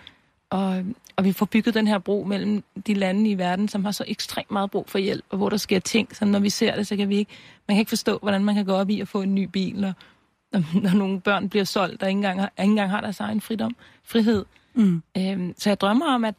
Og, 0.49 0.83
og 1.15 1.23
vi 1.23 1.31
får 1.31 1.45
bygget 1.45 1.73
den 1.73 1.87
her 1.87 1.97
bro 1.97 2.23
mellem 2.23 2.63
de 2.87 2.93
lande 2.93 3.29
i 3.29 3.37
verden, 3.37 3.67
som 3.67 3.85
har 3.85 3.91
så 3.91 4.03
ekstremt 4.07 4.51
meget 4.51 4.71
brug 4.71 4.89
for 4.89 4.97
hjælp, 4.97 5.25
og 5.29 5.37
hvor 5.37 5.49
der 5.49 5.57
sker 5.57 5.79
ting, 5.79 6.15
så 6.15 6.25
når 6.25 6.39
vi 6.39 6.49
ser 6.49 6.75
det, 6.75 6.87
så 6.87 6.95
kan 6.95 7.09
vi 7.09 7.15
ikke, 7.15 7.31
man 7.67 7.75
kan 7.75 7.79
ikke 7.79 7.89
forstå, 7.89 8.17
hvordan 8.17 8.43
man 8.43 8.55
kan 8.55 8.65
gå 8.65 8.73
op 8.73 8.89
i 8.89 9.01
at 9.01 9.07
få 9.07 9.21
en 9.21 9.35
ny 9.35 9.43
bil, 9.43 9.83
og 9.83 9.93
når, 10.51 10.63
når 10.83 10.97
nogle 10.97 11.21
børn 11.21 11.49
bliver 11.49 11.65
solgt, 11.65 12.01
der 12.01 12.07
ikke 12.07 12.17
engang 12.17 12.39
har, 12.39 12.51
ikke 12.59 12.69
engang 12.69 12.89
har 12.89 13.01
deres 13.01 13.19
egen 13.19 13.41
fridom, 13.41 13.75
frihed. 14.03 14.45
Mm. 14.73 15.03
Øhm, 15.17 15.53
så 15.57 15.69
jeg 15.69 15.81
drømmer 15.81 16.05
om, 16.05 16.25
at, 16.25 16.35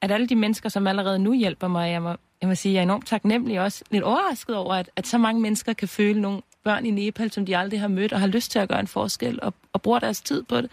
at 0.00 0.10
alle 0.10 0.26
de 0.26 0.36
mennesker, 0.36 0.68
som 0.68 0.86
allerede 0.86 1.18
nu 1.18 1.32
hjælper 1.32 1.68
mig, 1.68 1.90
jeg 1.90 2.02
må, 2.02 2.14
jeg 2.40 2.48
må 2.48 2.54
sige, 2.54 2.72
jeg 2.72 2.78
er 2.78 2.82
enormt 2.82 3.06
taknemmelig 3.06 3.58
og 3.58 3.64
også 3.64 3.84
lidt 3.90 4.04
overrasket 4.04 4.56
over, 4.56 4.74
at, 4.74 4.90
at 4.96 5.06
så 5.06 5.18
mange 5.18 5.42
mennesker 5.42 5.72
kan 5.72 5.88
føle 5.88 6.20
nogle 6.20 6.42
børn 6.64 6.86
i 6.86 6.90
Nepal, 6.90 7.32
som 7.32 7.46
de 7.46 7.56
aldrig 7.56 7.80
har 7.80 7.88
mødt, 7.88 8.12
og 8.12 8.20
har 8.20 8.26
lyst 8.26 8.50
til 8.50 8.58
at 8.58 8.68
gøre 8.68 8.80
en 8.80 8.86
forskel, 8.86 9.38
og, 9.42 9.54
og 9.72 9.82
bruger 9.82 9.98
deres 9.98 10.20
tid 10.20 10.42
på 10.42 10.60
det. 10.60 10.70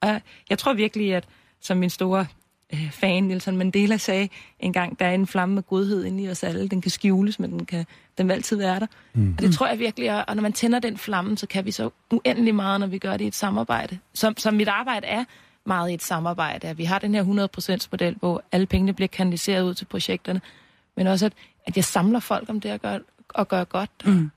Og 0.00 0.20
jeg 0.50 0.58
tror 0.58 0.72
virkelig, 0.72 1.14
at 1.14 1.24
som 1.60 1.76
min 1.76 1.90
store 1.90 2.26
øh, 2.72 2.90
fan, 2.90 3.24
Nelson 3.24 3.56
Mandela, 3.56 3.96
sagde 3.96 4.28
engang, 4.60 4.98
der 4.98 5.06
er 5.06 5.14
en 5.14 5.26
flamme 5.26 5.54
med 5.54 5.62
godhed 5.62 6.04
inde 6.04 6.22
i 6.22 6.30
os 6.30 6.42
alle. 6.42 6.68
Den 6.68 6.80
kan 6.80 6.90
skjules, 6.90 7.38
men 7.38 7.50
den, 7.50 7.66
kan, 7.66 7.86
den 8.18 8.28
vil 8.28 8.34
altid 8.34 8.56
være 8.56 8.80
der. 8.80 8.86
Mm. 9.14 9.34
Og 9.38 9.42
det 9.42 9.54
tror 9.54 9.66
jeg 9.66 9.78
virkelig, 9.78 10.12
og 10.18 10.24
og 10.28 10.36
når 10.36 10.42
man 10.42 10.52
tænder 10.52 10.78
den 10.78 10.98
flamme, 10.98 11.38
så 11.38 11.46
kan 11.46 11.64
vi 11.64 11.70
så 11.70 11.90
uendelig 12.10 12.54
meget, 12.54 12.80
når 12.80 12.86
vi 12.86 12.98
gør 12.98 13.16
det 13.16 13.24
i 13.24 13.28
et 13.28 13.34
samarbejde. 13.34 13.98
Som, 14.14 14.36
som 14.36 14.54
mit 14.54 14.68
arbejde 14.68 15.06
er 15.06 15.24
meget 15.66 15.90
i 15.90 15.94
et 15.94 16.02
samarbejde. 16.02 16.68
At 16.68 16.78
vi 16.78 16.84
har 16.84 16.98
den 16.98 17.14
her 17.14 17.48
100% 17.82 17.88
model, 17.92 18.16
hvor 18.20 18.42
alle 18.52 18.66
pengene 18.66 18.92
bliver 18.92 19.08
kanaliseret 19.08 19.62
ud 19.62 19.74
til 19.74 19.84
projekterne. 19.84 20.40
Men 20.96 21.06
også, 21.06 21.26
at, 21.26 21.32
at 21.66 21.76
jeg 21.76 21.84
samler 21.84 22.20
folk 22.20 22.48
om 22.48 22.60
det 22.60 22.68
at 22.68 22.82
gøre, 22.82 23.00
at 23.34 23.48
gøre 23.48 23.64
godt. 23.64 23.90
Mm. 24.04 24.30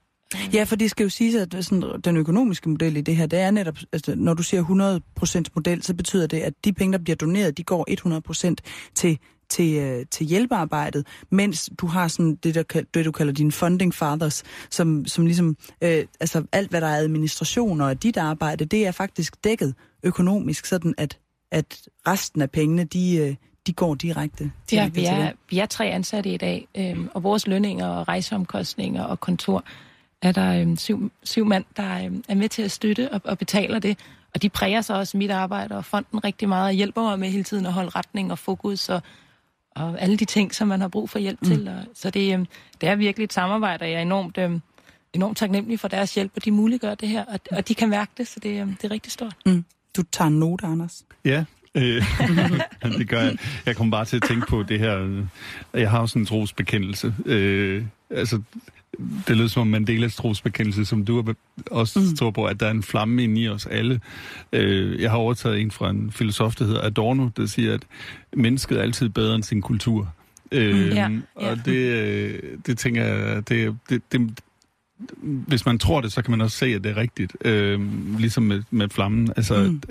Ja, 0.53 0.63
for 0.63 0.75
det 0.75 0.91
skal 0.91 1.03
jo 1.03 1.09
sige, 1.09 1.41
at 1.41 1.55
sådan, 1.65 2.01
den 2.03 2.17
økonomiske 2.17 2.69
model 2.69 2.97
i 2.97 3.01
det 3.01 3.15
her, 3.15 3.25
det 3.25 3.39
er 3.39 3.51
netop, 3.51 3.77
altså, 3.93 4.15
når 4.15 4.33
du 4.33 4.43
siger 4.43 4.63
100% 5.43 5.43
model, 5.55 5.83
så 5.83 5.93
betyder 5.93 6.27
det, 6.27 6.39
at 6.39 6.53
de 6.65 6.73
penge, 6.73 6.91
der 6.91 7.03
bliver 7.03 7.15
doneret, 7.15 7.57
de 7.57 7.63
går 7.63 7.85
100% 8.49 8.55
til 8.95 9.19
til, 9.49 9.77
øh, 9.77 10.05
til 10.11 10.25
hjælpearbejdet, 10.25 11.07
mens 11.29 11.69
du 11.77 11.87
har 11.87 12.07
sådan 12.07 12.35
det, 12.35 12.55
der, 12.55 12.83
det 12.93 13.05
du 13.05 13.11
kalder 13.11 13.33
dine 13.33 13.51
funding 13.51 13.93
fathers, 13.93 14.43
som, 14.69 15.05
som 15.05 15.25
ligesom, 15.25 15.57
øh, 15.81 16.05
altså 16.19 16.43
alt 16.51 16.69
hvad 16.69 16.81
der 16.81 16.87
er 16.87 16.95
administration 16.95 17.81
og 17.81 18.03
dit 18.03 18.17
arbejde, 18.17 18.65
det 18.65 18.87
er 18.87 18.91
faktisk 18.91 19.43
dækket 19.43 19.75
økonomisk, 20.03 20.65
sådan 20.65 20.93
at, 20.97 21.17
at 21.51 21.81
resten 22.07 22.41
af 22.41 22.51
pengene, 22.51 22.83
de, 22.83 23.17
øh, 23.17 23.35
de 23.67 23.73
går 23.73 23.95
direkte 23.95 24.51
Ja, 24.71 24.87
vi 24.87 25.05
er, 25.05 25.31
vi 25.49 25.59
er 25.59 25.65
tre 25.65 25.85
ansatte 25.85 26.33
i 26.33 26.37
dag, 26.37 26.67
øhm, 26.77 27.09
og 27.13 27.23
vores 27.23 27.47
lønninger 27.47 27.87
og 27.87 28.07
rejseomkostninger 28.07 29.03
og 29.03 29.19
kontor 29.19 29.63
er 30.21 30.31
der 30.31 30.61
øhm, 30.61 30.77
syv, 30.77 31.11
syv 31.23 31.45
mand, 31.45 31.65
der 31.77 32.05
øhm, 32.05 32.23
er 32.27 32.35
med 32.35 32.49
til 32.49 32.61
at 32.61 32.71
støtte 32.71 33.11
og, 33.13 33.21
og 33.23 33.37
betaler 33.37 33.79
det. 33.79 33.97
Og 34.33 34.41
de 34.41 34.49
præger 34.49 34.81
så 34.81 34.93
også 34.93 35.17
mit 35.17 35.31
arbejde 35.31 35.77
og 35.77 35.85
fonden 35.85 36.23
rigtig 36.23 36.49
meget 36.49 36.65
og 36.67 36.73
hjælper 36.73 37.01
mig 37.01 37.19
med 37.19 37.29
hele 37.29 37.43
tiden 37.43 37.65
at 37.65 37.73
holde 37.73 37.89
retning 37.89 38.31
og 38.31 38.39
fokus 38.39 38.89
og, 38.89 39.01
og 39.75 40.01
alle 40.01 40.17
de 40.17 40.25
ting, 40.25 40.55
som 40.55 40.67
man 40.67 40.81
har 40.81 40.87
brug 40.87 41.09
for 41.09 41.19
hjælp 41.19 41.41
mm. 41.41 41.47
til. 41.47 41.67
Og, 41.67 41.83
så 41.93 42.09
det, 42.09 42.33
øhm, 42.33 42.47
det 42.81 42.89
er 42.89 42.95
virkelig 42.95 43.23
et 43.23 43.33
samarbejde, 43.33 43.83
og 43.83 43.89
jeg 43.91 43.97
er 43.97 44.01
enormt, 44.01 44.37
øhm, 44.37 44.61
enormt 45.13 45.37
taknemmelig 45.37 45.79
for 45.79 45.87
deres 45.87 46.15
hjælp, 46.15 46.31
og 46.35 46.45
de 46.45 46.51
muliggør 46.51 46.95
det 46.95 47.09
her, 47.09 47.25
og, 47.25 47.39
og 47.51 47.67
de 47.67 47.75
kan 47.75 47.89
mærke 47.89 48.11
det, 48.17 48.27
så 48.27 48.39
det, 48.39 48.61
øhm, 48.61 48.75
det 48.75 48.83
er 48.83 48.91
rigtig 48.91 49.11
stort. 49.11 49.35
Mm. 49.45 49.65
Du 49.97 50.03
tager 50.11 50.27
en 50.27 50.39
note, 50.39 50.65
Anders. 50.65 51.03
Ja, 51.25 51.45
øh, 51.75 52.03
det 52.97 53.09
gør 53.09 53.21
jeg. 53.21 53.37
Jeg 53.65 53.75
kommer 53.75 53.97
bare 53.97 54.05
til 54.05 54.15
at 54.15 54.23
tænke 54.23 54.47
på 54.47 54.63
det 54.63 54.79
her. 54.79 54.99
øh, 54.99 55.23
Jeg 55.73 55.89
har 55.89 55.99
jo 55.99 56.07
sådan 56.07 56.21
en 56.21 56.25
trosbekendelse. 56.25 57.15
Øh, 57.25 57.85
altså, 58.09 58.41
det 59.27 59.37
lyder 59.37 59.47
som 59.47 59.61
om 59.61 59.67
Mandelas 59.67 60.15
trosbekendelse, 60.15 60.85
som 60.85 61.05
du 61.05 61.23
også 61.71 61.99
mm. 61.99 62.15
tror 62.15 62.31
på, 62.31 62.45
at 62.45 62.59
der 62.59 62.65
er 62.65 62.71
en 62.71 62.83
flamme 62.83 63.23
inde 63.23 63.41
i 63.41 63.49
os 63.49 63.65
alle. 63.65 64.01
Øh, 64.53 65.01
jeg 65.01 65.11
har 65.11 65.17
overtaget 65.17 65.61
en 65.61 65.71
fra 65.71 65.89
en 65.89 66.11
filosof, 66.11 66.55
der 66.55 66.65
hedder 66.65 66.81
Adorno, 66.81 67.29
der 67.37 67.45
siger, 67.45 67.73
at 67.73 67.81
mennesket 68.33 68.77
er 68.77 68.81
altid 68.81 69.09
bedre 69.09 69.35
end 69.35 69.43
sin 69.43 69.61
kultur. 69.61 70.13
Øh, 70.51 70.87
Ja, 70.87 71.09
ja. 71.41 71.49
Og 71.51 71.65
det, 71.65 71.75
øh, 71.75 72.39
det 72.65 72.77
tænker 72.77 73.05
jeg, 73.05 73.49
det, 73.49 73.77
det, 73.89 74.01
det, 74.11 74.39
hvis 75.21 75.65
man 75.65 75.79
tror 75.79 76.01
det, 76.01 76.11
så 76.11 76.21
kan 76.21 76.31
man 76.31 76.41
også 76.41 76.57
se, 76.57 76.65
at 76.65 76.83
det 76.83 76.91
er 76.91 76.97
rigtigt. 76.97 77.37
Øh, 77.45 77.79
ligesom 78.19 78.43
med, 78.43 78.63
med 78.71 78.89
flammen. 78.89 79.29
Altså, 79.37 79.63
Mm. 79.63 79.81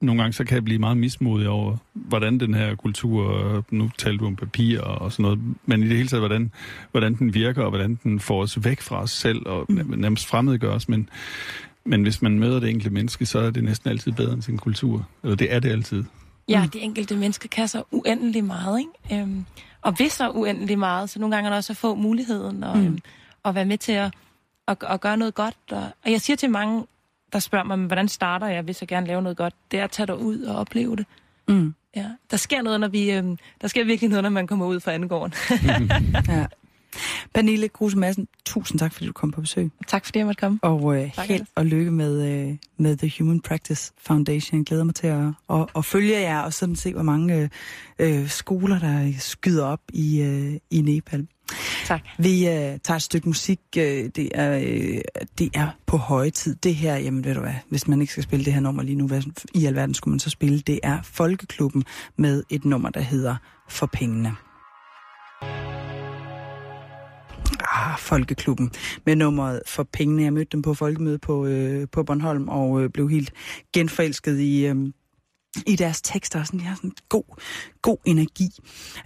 Mm. 0.00 0.06
nogle 0.06 0.22
gange 0.22 0.32
så 0.32 0.44
kan 0.44 0.54
jeg 0.54 0.64
blive 0.64 0.78
meget 0.78 0.96
mismodig 0.96 1.48
over, 1.48 1.76
hvordan 1.92 2.40
den 2.40 2.54
her 2.54 2.74
kultur, 2.74 3.64
nu 3.70 3.90
talte 3.98 4.18
du 4.18 4.26
om 4.26 4.36
papir 4.36 4.80
og 4.80 5.12
sådan 5.12 5.22
noget, 5.22 5.38
men 5.66 5.82
i 5.82 5.88
det 5.88 5.96
hele 5.96 6.08
taget, 6.08 6.20
hvordan, 6.20 6.52
hvordan 6.90 7.14
den 7.14 7.34
virker, 7.34 7.62
og 7.62 7.70
hvordan 7.70 7.98
den 8.02 8.20
får 8.20 8.42
os 8.42 8.64
væk 8.64 8.80
fra 8.80 9.02
os 9.02 9.10
selv, 9.10 9.46
og 9.46 9.66
mm. 9.68 9.94
nærmest 9.96 10.26
fremmedgør 10.26 10.72
os. 10.72 10.88
Men, 10.88 11.08
men 11.84 12.02
hvis 12.02 12.22
man 12.22 12.38
møder 12.38 12.60
det 12.60 12.70
enkelte 12.70 12.90
menneske, 12.90 13.26
så 13.26 13.38
er 13.38 13.50
det 13.50 13.64
næsten 13.64 13.90
altid 13.90 14.12
bedre 14.12 14.32
end 14.32 14.42
sin 14.42 14.58
kultur. 14.58 15.08
Eller 15.22 15.36
det 15.36 15.54
er 15.54 15.60
det 15.60 15.70
altid. 15.70 16.04
Ja, 16.48 16.68
det 16.72 16.84
enkelte 16.84 17.16
menneske 17.16 17.48
kan 17.48 17.68
så 17.68 17.82
uendelig 17.90 18.44
meget, 18.44 18.78
ikke? 18.78 19.22
Øhm, 19.22 19.44
og 19.82 19.98
vil 19.98 20.10
så 20.10 20.30
uendelig 20.30 20.78
meget, 20.78 21.10
så 21.10 21.18
nogle 21.18 21.36
gange 21.36 21.48
er 21.48 21.50
det 21.50 21.56
også 21.56 21.72
at 21.72 21.76
få 21.76 21.94
muligheden 21.94 22.64
og, 22.64 22.78
mm. 22.78 22.86
øhm, 22.86 22.98
at 23.44 23.54
være 23.54 23.64
med 23.64 23.78
til 23.78 23.92
at, 23.92 24.14
at, 24.68 24.76
at 24.88 25.00
gøre 25.00 25.16
noget 25.16 25.34
godt. 25.34 25.56
Og, 25.70 25.82
og 26.04 26.10
jeg 26.10 26.20
siger 26.20 26.36
til 26.36 26.50
mange, 26.50 26.84
der 27.32 27.38
spørger 27.38 27.64
mig, 27.64 27.78
"Men 27.78 27.86
hvordan 27.86 28.08
starter 28.08 28.46
jeg, 28.46 28.62
hvis 28.62 28.80
jeg 28.82 28.88
gerne 28.88 29.06
lave 29.06 29.22
noget 29.22 29.36
godt, 29.36 29.54
det 29.70 29.80
er 29.80 29.84
at 29.84 29.90
tage 29.90 30.06
dig 30.06 30.18
ud 30.18 30.42
og 30.42 30.56
opleve 30.56 30.96
det. 30.96 31.06
Mm. 31.48 31.74
Ja, 31.96 32.06
der 32.30 32.36
sker 32.36 32.62
noget, 32.62 32.80
når 32.80 32.88
vi, 32.88 33.10
øhm, 33.12 33.38
der 33.60 33.68
sker 33.68 33.84
virkelig 33.84 34.10
noget, 34.10 34.22
når 34.22 34.30
man 34.30 34.46
kommer 34.46 34.66
ud 34.66 34.80
fra 34.80 34.92
andegården. 34.92 35.34
Ja. 36.28 36.46
Pernille 37.34 37.68
Kruse 37.68 37.98
Madsen, 37.98 38.28
tusind 38.44 38.78
tak, 38.78 38.92
fordi 38.92 39.06
du 39.06 39.12
kom 39.12 39.30
på 39.30 39.40
besøg. 39.40 39.70
tak 39.86 40.04
fordi 40.04 40.18
jeg 40.18 40.26
måtte 40.26 40.40
komme. 40.40 40.58
Og 40.62 40.96
øh, 41.02 41.12
Tak, 41.14 41.26
held 41.28 41.46
og 41.54 41.66
lykke 41.66 41.90
med, 41.90 42.22
øh, 42.48 42.56
med 42.76 42.96
The 42.96 43.12
Human 43.18 43.40
Practice 43.40 43.92
Foundation. 43.98 44.58
Jeg 44.58 44.66
glæder 44.66 44.84
mig 44.84 44.94
til 44.94 45.06
at, 45.06 45.26
at, 45.50 45.66
at 45.76 45.84
følge 45.84 46.20
jer 46.20 46.40
og 46.40 46.52
sådan 46.52 46.76
se, 46.76 46.92
hvor 46.92 47.02
mange 47.02 47.36
øh, 47.36 47.48
øh, 48.22 48.28
skoler, 48.28 48.78
der 48.78 49.12
skyder 49.18 49.64
op 49.64 49.80
i, 49.92 50.20
øh, 50.22 50.52
i 50.70 50.80
Nepal. 50.80 51.26
Tak. 51.86 52.00
Vi 52.18 52.48
øh, 52.48 52.78
tager 52.82 52.96
et 52.96 53.02
stykke 53.02 53.28
musik. 53.28 53.60
Øh, 53.76 54.10
det, 54.16 54.28
er, 54.34 54.58
øh, 54.58 55.00
det 55.38 55.50
er 55.54 55.68
på 55.86 55.96
høje 55.96 56.30
tid. 56.30 56.56
Det 56.62 56.74
her, 56.74 56.96
jamen 56.96 57.24
ved 57.24 57.34
du 57.34 57.40
hvad, 57.40 57.54
hvis 57.68 57.88
man 57.88 58.00
ikke 58.00 58.12
skal 58.12 58.22
spille 58.22 58.44
det 58.44 58.52
her 58.52 58.60
nummer 58.60 58.82
lige 58.82 58.96
nu, 58.96 59.06
hvad 59.06 59.22
i 59.54 59.66
alverden 59.66 59.94
skulle 59.94 60.12
man 60.12 60.20
så 60.20 60.30
spille? 60.30 60.60
Det 60.60 60.80
er 60.82 60.98
Folkeklubben 61.02 61.84
med 62.16 62.42
et 62.50 62.64
nummer, 62.64 62.90
der 62.90 63.00
hedder 63.00 63.36
For 63.68 63.86
Pengene. 63.86 64.32
Ah, 67.72 67.98
Folkeklubben 67.98 68.70
med 69.06 69.16
nummeret 69.16 69.62
for 69.66 69.82
pengene. 69.92 70.22
Jeg 70.22 70.32
mødte 70.32 70.48
dem 70.52 70.62
på 70.62 70.74
folkemødet 70.74 71.20
på, 71.20 71.46
øh, 71.46 71.88
på 71.92 72.02
Bornholm 72.02 72.48
og 72.48 72.82
øh, 72.82 72.90
blev 72.90 73.08
helt 73.08 73.32
genforelsket 73.72 74.40
i, 74.40 74.66
øh, 74.66 74.76
i 75.66 75.76
deres 75.76 76.02
tekster. 76.02 76.44
Sådan, 76.44 76.60
de 76.60 76.64
har 76.64 76.74
sådan 76.74 76.92
god, 77.08 77.40
god 77.82 77.96
energi. 78.04 78.48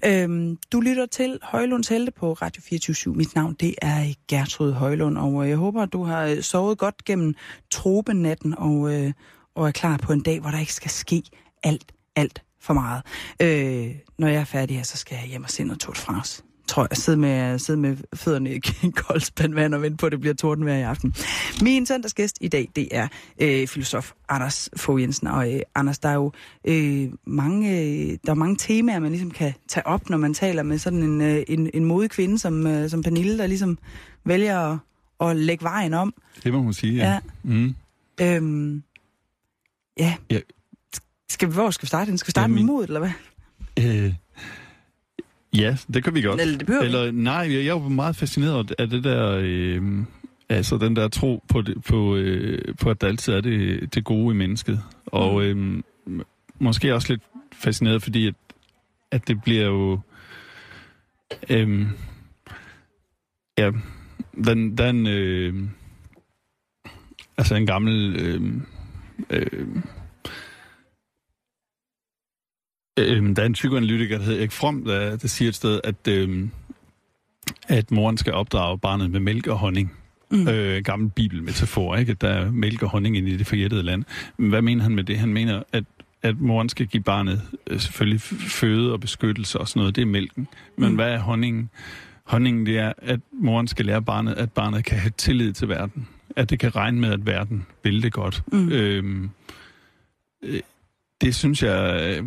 Øhm, 0.05 0.59
du 0.73 0.81
lytter 0.81 1.07
til 1.07 1.39
Højlunds 1.43 1.89
Helte 1.89 2.13
på 2.13 2.33
Radio 2.33 2.63
24 2.63 3.15
Mit 3.15 3.35
navn 3.35 3.55
det 3.55 3.75
er 3.83 4.01
øh, 4.01 4.15
Gertrud 4.29 4.73
Højlund, 4.73 5.19
og 5.19 5.43
øh, 5.43 5.49
jeg 5.49 5.57
håber, 5.57 5.83
at 5.83 5.93
du 5.93 6.05
har 6.05 6.25
øh, 6.25 6.43
sovet 6.43 6.79
godt 6.79 7.05
gennem 7.05 7.35
trobenatten 7.71 8.55
og, 8.59 8.95
øh, 8.95 9.13
og 9.55 9.69
er 9.69 9.73
klar 9.73 9.97
på 9.97 10.13
en 10.13 10.21
dag, 10.21 10.41
hvor 10.41 10.51
der 10.51 10.59
ikke 10.59 10.75
skal 10.75 10.91
ske 10.91 11.23
alt, 11.63 11.93
alt 12.17 12.43
for 12.61 12.75
meget. 12.75 13.03
Øh, 13.43 13.95
når 14.19 14.29
jeg 14.29 14.41
er 14.41 14.45
færdig 14.45 14.77
her, 14.77 14.85
så 14.85 14.97
skal 14.97 15.19
jeg 15.21 15.29
hjem 15.29 15.45
og 15.45 15.51
se 15.51 15.65
noget 15.65 15.81
Tour 15.81 15.95
de 15.95 16.01
France 16.01 16.43
tror 16.69 16.87
jeg, 16.91 16.97
sidde 16.97 17.19
med, 17.19 17.59
sidde 17.59 17.81
med 17.81 17.97
fødderne 18.15 18.55
i 18.55 18.61
en 18.83 18.93
kold 18.93 19.21
spand 19.21 19.55
vand 19.55 19.75
og 19.75 19.83
vente 19.83 19.97
på, 19.97 20.07
at 20.07 20.13
det 20.13 20.21
bliver 20.21 20.35
tordenvejr 20.35 20.79
i 20.79 20.83
aften. 20.83 21.15
Min 21.63 21.87
søndagsgæst 21.87 22.39
i 22.41 22.49
dag, 22.49 22.69
det 22.77 22.89
er 22.91 23.09
øh, 23.41 23.69
filosof 23.69 24.13
Anders 24.29 24.71
Fogh 24.77 25.03
Jensen. 25.03 25.27
Og 25.27 25.55
øh, 25.55 25.61
Anders, 25.75 25.99
der 25.99 26.09
er 26.09 26.15
jo 26.15 26.33
øh, 26.65 27.09
mange, 27.27 27.81
øh, 27.81 28.19
der 28.27 28.31
er 28.31 28.35
mange 28.35 28.57
temaer, 28.57 28.99
man 28.99 29.11
ligesom 29.11 29.31
kan 29.31 29.53
tage 29.69 29.87
op, 29.87 30.11
når 30.11 30.17
man 30.17 30.35
taler 30.35 30.63
med 30.63 30.79
sådan 30.79 31.03
en, 31.03 31.21
øh, 31.21 31.43
en, 31.49 31.71
en 31.75 31.85
modig 31.85 32.11
kvinde 32.11 32.39
som, 32.39 32.67
øh, 32.67 32.91
som 32.91 33.03
Pernille, 33.03 33.39
der 33.39 33.47
ligesom 33.47 33.79
vælger 34.25 34.59
at, 34.59 34.79
at 35.31 35.37
lægge 35.37 35.65
vejen 35.65 35.95
om. 35.95 36.15
Det 36.45 36.53
må 36.53 36.63
man 36.63 36.73
sige, 36.73 36.95
ja. 36.95 37.13
Ja. 37.13 37.19
Mm. 37.43 37.75
Øhm, 38.21 38.83
ja. 39.99 40.15
Ja. 40.31 40.41
Skal 41.29 41.49
vi, 41.49 41.55
hvor 41.55 41.71
skal 41.71 41.83
vi 41.83 41.89
starte? 41.89 42.19
Skal 42.19 42.27
vi 42.27 42.31
starte 42.31 42.45
Jamen, 42.45 42.55
med 42.55 42.65
modet, 42.65 42.89
eller 42.89 43.01
hvad? 43.01 43.13
Øh, 43.79 44.15
ja, 45.59 45.77
det 45.95 46.05
kan 46.05 46.15
vi 46.15 46.23
godt. 46.23 46.41
Eller 46.41 46.59
det 46.59 46.85
Eller, 46.85 47.13
nej, 47.13 47.35
jeg, 47.35 47.65
jeg 47.65 47.83
var 47.83 47.89
meget 47.89 48.17
fascineret 48.17 48.73
af 48.79 48.91
det 48.91 49.05
der... 49.05 49.39
Øh, 49.43 49.83
altså 50.49 50.77
den 50.77 50.97
der 50.97 51.09
tro 51.09 51.43
på, 51.49 51.63
det, 51.63 51.85
på, 51.85 52.17
øh, 52.17 52.75
på 52.81 52.91
at 52.91 53.01
der 53.01 53.07
altid 53.07 53.33
er 53.33 53.41
det, 53.41 53.95
det 53.95 54.05
gode 54.05 54.35
i 54.35 54.39
mennesket. 54.39 54.81
Og 55.07 55.45
øh, 55.45 55.83
måske 56.59 56.95
også 56.95 57.13
lidt 57.13 57.23
fascineret, 57.53 58.03
fordi 58.03 58.27
at, 58.27 58.35
at 59.11 59.29
det 59.29 59.43
bliver 59.43 59.65
jo... 59.65 60.01
Øh, 61.51 61.87
ja, 63.59 63.71
den, 64.45 64.79
den 64.79 65.07
øh, 65.07 65.55
altså 67.39 67.55
en 67.55 67.67
gammel... 67.67 68.17
Øh, 68.17 68.43
øh, 69.31 69.67
Øh, 72.99 73.37
der 73.37 73.43
er 73.43 73.47
en 73.47 73.53
psykoanalytiker, 73.53 74.19
der 74.19 74.25
hedder 74.25 74.39
Erik 74.39 74.53
Fromm, 74.53 74.85
der, 74.85 75.17
der 75.17 75.29
siger 75.29 75.49
et 75.49 75.55
sted, 75.55 75.81
at, 75.85 76.09
øh, 76.09 76.49
at 77.69 77.91
moren 77.91 78.17
skal 78.17 78.33
opdrage 78.33 78.79
barnet 78.79 79.11
med 79.11 79.21
mælk 79.21 79.47
og 79.47 79.59
honning. 79.59 79.93
Mm. 80.31 80.49
Øh, 80.49 80.83
gammel 80.83 81.11
bibelmetafor, 81.11 81.97
ikke? 81.97 82.13
At 82.13 82.21
der 82.21 82.29
er 82.29 82.51
mælk 82.51 82.83
og 82.83 82.89
honning 82.89 83.17
inde 83.17 83.31
i 83.31 83.37
det 83.37 83.47
forjættede 83.47 83.83
land. 83.83 84.05
Men 84.37 84.49
hvad 84.49 84.63
mener 84.63 84.83
han 84.83 84.95
med 84.95 85.05
det? 85.05 85.19
Han 85.19 85.33
mener, 85.33 85.63
at, 85.73 85.85
at 86.23 86.41
moren 86.41 86.69
skal 86.69 86.87
give 86.87 87.03
barnet 87.03 87.43
øh, 87.67 87.81
selvfølgelig 87.81 88.21
føde 88.21 88.93
og 88.93 89.01
beskyttelse 89.01 89.61
og 89.61 89.69
sådan 89.69 89.81
noget. 89.81 89.97
Det 89.97 90.03
er 90.03 90.07
mælken. 90.07 90.49
Men 90.77 90.89
mm. 90.89 90.95
hvad 90.95 91.13
er 91.13 91.19
honningen? 91.19 91.71
Honningen, 92.25 92.67
det 92.67 92.79
er, 92.79 92.93
at 92.99 93.21
moren 93.33 93.69
skal 93.69 93.87
lære 93.87 94.03
barnet, 94.03 94.35
at 94.35 94.53
barnet 94.53 94.85
kan 94.85 94.99
have 94.99 95.13
tillid 95.17 95.53
til 95.53 95.69
verden. 95.69 96.09
At 96.37 96.51
det 96.51 96.59
kan 96.59 96.77
regne 96.77 97.01
med, 97.01 97.13
at 97.13 97.27
verden 97.27 97.67
vil 97.83 98.03
det 98.03 98.13
godt. 98.13 98.43
Mm. 98.53 98.73
Øhm, 98.73 99.31
øh, 100.43 100.61
det 101.21 101.35
synes 101.35 101.63
jeg 101.63 102.01
øh, 102.03 102.25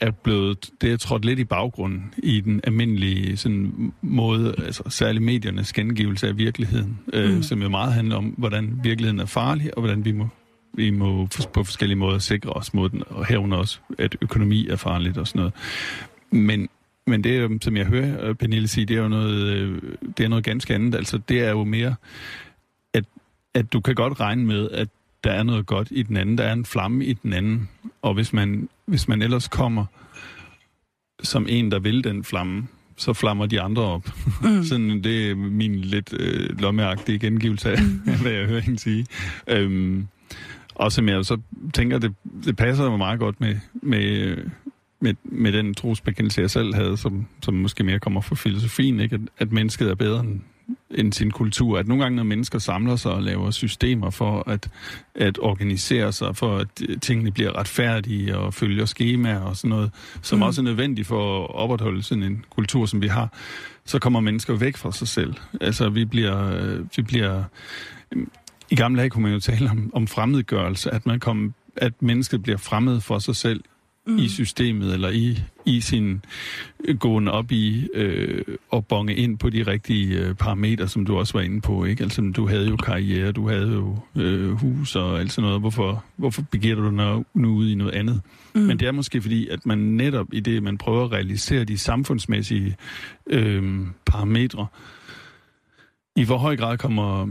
er 0.00 0.10
blevet, 0.10 0.70
det 0.80 0.92
er 0.92 0.96
trådt 0.96 1.24
lidt 1.24 1.38
i 1.38 1.44
baggrunden 1.44 2.14
i 2.18 2.40
den 2.40 2.60
almindelige 2.64 3.36
sådan, 3.36 3.92
måde, 4.02 4.54
altså 4.66 4.82
særligt 4.88 5.24
mediernes 5.24 5.72
gengivelse 5.72 6.28
af 6.28 6.36
virkeligheden, 6.38 6.98
øh, 7.12 7.34
Mm. 7.34 7.42
som 7.42 7.62
jo 7.62 7.68
meget 7.68 7.92
handler 7.92 8.16
om, 8.16 8.24
hvordan 8.24 8.80
virkeligheden 8.82 9.20
er 9.20 9.26
farlig, 9.26 9.76
og 9.76 9.82
hvordan 9.82 10.04
vi 10.04 10.12
må, 10.12 10.28
vi 10.74 10.90
må 10.90 11.26
på 11.52 11.64
forskellige 11.64 11.96
måder 11.98 12.18
sikre 12.18 12.50
os 12.50 12.74
mod 12.74 12.88
den, 12.88 13.02
og 13.06 13.26
herunder 13.26 13.56
også, 13.58 13.78
at 13.98 14.16
økonomi 14.22 14.68
er 14.68 14.76
farligt 14.76 15.18
og 15.18 15.26
sådan 15.26 15.38
noget. 15.38 15.54
Men, 16.30 16.68
men 17.06 17.24
det, 17.24 17.64
som 17.64 17.76
jeg 17.76 17.86
hører 17.86 18.28
øh, 18.28 18.34
Pernille 18.34 18.68
sige, 18.68 18.86
det 18.86 18.96
er 18.96 19.02
jo 19.02 19.08
noget, 19.08 19.34
øh, 19.34 19.82
det 20.18 20.24
er 20.24 20.28
noget 20.28 20.44
ganske 20.44 20.74
andet. 20.74 20.94
Altså, 20.94 21.18
det 21.28 21.40
er 21.40 21.50
jo 21.50 21.64
mere, 21.64 21.94
at, 22.94 23.04
at 23.54 23.72
du 23.72 23.80
kan 23.80 23.94
godt 23.94 24.20
regne 24.20 24.44
med, 24.44 24.70
at 24.70 24.88
der 25.24 25.30
er 25.30 25.42
noget 25.42 25.66
godt 25.66 25.88
i 25.90 26.02
den 26.02 26.16
anden, 26.16 26.38
der 26.38 26.44
er 26.44 26.52
en 26.52 26.64
flamme 26.64 27.04
i 27.04 27.12
den 27.12 27.32
anden, 27.32 27.68
og 28.02 28.14
hvis 28.14 28.32
man, 28.32 28.68
hvis 28.88 29.08
man 29.08 29.22
ellers 29.22 29.48
kommer 29.48 29.84
som 31.22 31.46
en, 31.48 31.70
der 31.70 31.78
vil 31.78 32.04
den 32.04 32.24
flamme, 32.24 32.66
så 32.96 33.12
flammer 33.12 33.46
de 33.46 33.60
andre 33.60 33.82
op. 33.82 34.10
Mm. 34.42 34.64
Sådan, 34.68 35.04
det 35.04 35.30
er 35.30 35.34
min 35.34 35.74
lidt 35.74 36.12
øh, 36.12 36.60
lommeagtige 36.60 37.18
gengivelse 37.18 37.70
af, 37.70 37.78
hvad 38.22 38.32
jeg 38.32 38.46
hører 38.46 38.60
hende 38.60 38.78
sige. 38.78 39.06
Øhm, 39.48 40.06
og 40.74 40.92
som 40.92 41.08
jeg 41.08 41.24
så 41.24 41.38
tænker, 41.74 41.98
det, 41.98 42.14
det 42.44 42.56
passer 42.56 42.96
meget 42.96 43.18
godt 43.18 43.40
med, 43.40 43.56
med, 43.72 44.36
med, 45.00 45.14
med 45.24 45.52
den 45.52 45.74
trosbekendelse, 45.74 46.40
jeg 46.40 46.50
selv 46.50 46.74
havde, 46.74 46.96
som, 46.96 47.26
som 47.42 47.54
måske 47.54 47.84
mere 47.84 47.98
kommer 47.98 48.20
fra 48.20 48.34
filosofien, 48.34 49.00
ikke? 49.00 49.14
At, 49.14 49.20
at 49.38 49.52
mennesket 49.52 49.90
er 49.90 49.94
bedre 49.94 50.20
end, 50.20 50.40
end 50.90 51.12
sin 51.12 51.30
kultur. 51.30 51.78
At 51.78 51.88
nogle 51.88 52.02
gange, 52.02 52.16
når 52.16 52.22
mennesker 52.22 52.58
samler 52.58 52.96
sig 52.96 53.12
og 53.12 53.22
laver 53.22 53.50
systemer 53.50 54.10
for 54.10 54.48
at, 54.48 54.68
at 55.14 55.38
organisere 55.38 56.12
sig, 56.12 56.36
for 56.36 56.56
at 56.56 56.68
tingene 57.02 57.30
bliver 57.30 57.58
retfærdige 57.58 58.36
og 58.36 58.54
følger 58.54 58.84
skemaer 58.84 59.40
og 59.40 59.56
sådan 59.56 59.70
noget, 59.70 59.90
som 60.22 60.38
mm. 60.38 60.42
også 60.42 60.60
er 60.60 60.64
nødvendigt 60.64 61.06
for 61.06 61.44
at 61.44 61.54
opretholde 61.54 62.02
sådan 62.02 62.22
en 62.22 62.44
kultur, 62.50 62.86
som 62.86 63.02
vi 63.02 63.06
har, 63.06 63.32
så 63.84 63.98
kommer 63.98 64.20
mennesker 64.20 64.54
væk 64.54 64.76
fra 64.76 64.92
sig 64.92 65.08
selv. 65.08 65.34
Altså, 65.60 65.88
vi 65.88 66.04
bliver... 66.04 66.78
Vi 66.96 67.02
bliver 67.02 67.44
I 68.70 68.74
gamle 68.74 68.98
dage 68.98 69.10
kunne 69.10 69.22
man 69.22 69.32
jo 69.32 69.40
tale 69.40 69.70
om, 69.70 69.90
om 69.94 70.06
fremmedgørelse, 70.06 70.90
at 70.90 71.06
man 71.06 71.20
kom, 71.20 71.54
at 71.76 71.92
mennesket 72.02 72.42
bliver 72.42 72.58
fremmed 72.58 73.00
for 73.00 73.18
sig 73.18 73.36
selv 73.36 73.64
mm. 74.08 74.18
i 74.18 74.28
systemet, 74.28 74.94
eller 74.94 75.08
i, 75.08 75.38
i 75.66 75.80
sin 75.80 76.24
gående 76.98 77.32
op 77.32 77.52
i 77.52 77.88
øh, 77.94 78.44
og 78.70 78.86
bonge 78.86 79.14
ind 79.14 79.38
på 79.38 79.50
de 79.50 79.62
rigtige 79.62 80.18
øh, 80.18 80.34
parametre, 80.34 80.88
som 80.88 81.06
du 81.06 81.18
også 81.18 81.32
var 81.32 81.40
inde 81.40 81.60
på. 81.60 81.84
Ikke? 81.84 82.02
Altså, 82.02 82.32
du 82.36 82.48
havde 82.48 82.68
jo 82.68 82.76
karriere, 82.76 83.32
du 83.32 83.48
havde 83.48 83.72
jo 83.72 83.98
øh, 84.16 84.50
hus 84.50 84.96
og 84.96 85.20
alt 85.20 85.32
sådan 85.32 85.46
noget. 85.46 85.60
Hvorfor, 85.60 86.04
hvorfor 86.16 86.42
begiver 86.50 86.74
du 86.74 86.96
dig 86.96 87.24
nu 87.34 87.54
ud 87.54 87.68
i 87.68 87.74
noget 87.74 87.92
andet? 87.92 88.20
Mm. 88.54 88.60
Men 88.60 88.78
det 88.78 88.88
er 88.88 88.92
måske 88.92 89.22
fordi, 89.22 89.48
at 89.48 89.66
man 89.66 89.78
netop 89.78 90.26
i 90.32 90.40
det, 90.40 90.62
man 90.62 90.78
prøver 90.78 91.04
at 91.04 91.12
realisere 91.12 91.64
de 91.64 91.78
samfundsmæssige 91.78 92.76
øh, 93.26 93.80
parametre, 94.06 94.66
i 96.16 96.24
hvor 96.24 96.38
høj 96.38 96.56
grad 96.56 96.78
kommer 96.78 97.28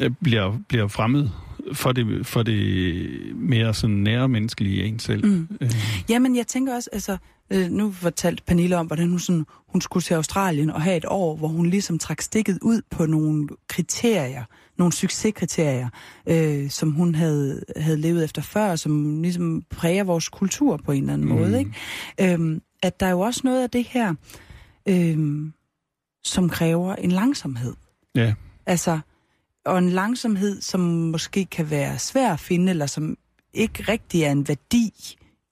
øh, 0.00 0.10
bliver, 0.22 0.58
bliver 0.68 0.88
fremmed 0.88 1.28
for 1.72 1.92
det, 1.92 2.26
for 2.26 2.42
det 2.42 3.36
mere 3.36 3.74
sådan 3.74 3.96
nære 3.96 4.28
menneskelige 4.28 4.84
en 4.84 4.98
selv. 4.98 5.26
Mm. 5.26 5.48
Øh. 5.60 5.74
Jamen, 6.08 6.36
jeg 6.36 6.46
tænker 6.46 6.74
også, 6.74 6.90
altså, 6.92 7.16
øh, 7.50 7.70
nu 7.70 7.92
fortalte 7.92 8.42
Pernille 8.46 8.76
om, 8.76 8.86
hvordan 8.86 9.08
hun, 9.08 9.18
sådan, 9.18 9.46
hun 9.68 9.80
skulle 9.80 10.02
til 10.02 10.14
Australien 10.14 10.70
og 10.70 10.82
have 10.82 10.96
et 10.96 11.04
år, 11.08 11.36
hvor 11.36 11.48
hun 11.48 11.66
ligesom 11.66 11.98
trak 11.98 12.20
stikket 12.20 12.58
ud 12.62 12.82
på 12.90 13.06
nogle 13.06 13.48
kriterier, 13.68 14.44
nogle 14.78 14.92
succeskriterier, 14.92 15.88
øh, 16.26 16.70
som 16.70 16.90
hun 16.92 17.14
havde, 17.14 17.64
havde 17.76 17.96
levet 17.96 18.24
efter 18.24 18.42
før, 18.42 18.76
som 18.76 19.22
ligesom 19.22 19.62
præger 19.70 20.04
vores 20.04 20.28
kultur 20.28 20.76
på 20.76 20.92
en 20.92 21.02
eller 21.02 21.12
anden 21.12 21.28
mm. 21.28 21.34
måde. 21.34 21.58
Ikke? 21.58 22.34
Øhm, 22.34 22.62
at 22.82 23.00
der 23.00 23.06
er 23.06 23.10
jo 23.10 23.20
også 23.20 23.40
noget 23.44 23.62
af 23.62 23.70
det 23.70 23.84
her, 23.84 24.14
øh, 24.88 25.46
som 26.24 26.48
kræver 26.48 26.94
en 26.94 27.12
langsomhed. 27.12 27.74
Ja. 28.14 28.34
Altså, 28.66 29.00
og 29.64 29.78
en 29.78 29.88
langsomhed, 29.88 30.60
som 30.60 30.80
måske 30.80 31.44
kan 31.44 31.70
være 31.70 31.98
svær 31.98 32.32
at 32.32 32.40
finde, 32.40 32.70
eller 32.70 32.86
som 32.86 33.16
ikke 33.54 33.84
rigtig 33.88 34.22
er 34.22 34.32
en 34.32 34.48
værdi 34.48 34.92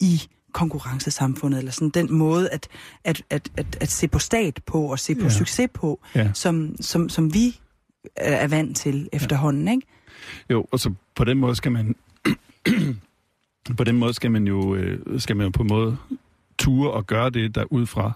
i 0.01 0.23
konkurrencesamfundet, 0.53 1.59
eller 1.59 1.73
sådan 1.73 1.89
den 1.89 2.13
måde 2.13 2.51
at, 2.51 2.69
at, 3.05 3.23
at, 3.31 3.51
at, 3.57 3.79
at 3.81 3.89
se 3.89 4.09
på 4.09 4.19
stat 4.19 4.61
på, 4.67 4.83
og 4.83 4.99
se 4.99 5.15
på 5.15 5.23
ja. 5.23 5.29
succes 5.29 5.69
på, 5.75 6.01
ja. 6.15 6.31
som, 6.35 6.77
som, 6.81 7.09
som 7.09 7.35
vi 7.35 7.61
er 8.17 8.49
vant 8.49 8.77
til 8.77 9.09
efterhånden, 9.13 9.67
ja. 9.67 9.73
ikke? 9.73 9.87
Jo, 10.51 10.67
og 10.73 10.81
så 10.81 10.95
på 11.15 11.25
den 11.25 11.39
måde 11.39 11.55
skal 11.55 11.73
man 11.73 11.95
på 13.77 13.85
den 13.85 13.97
måde 13.97 14.15
skal 14.15 14.31
man 14.31 14.47
jo 14.47 14.75
øh, 14.75 15.21
skal 15.21 15.37
man 15.37 15.45
jo 15.45 15.51
på 15.51 15.63
en 15.63 15.69
måde 15.69 15.97
ture 16.59 16.91
og 16.91 17.07
gøre 17.07 17.31
det 17.31 17.55
der 17.55 17.65
ud 17.73 17.87
fra 17.87 18.13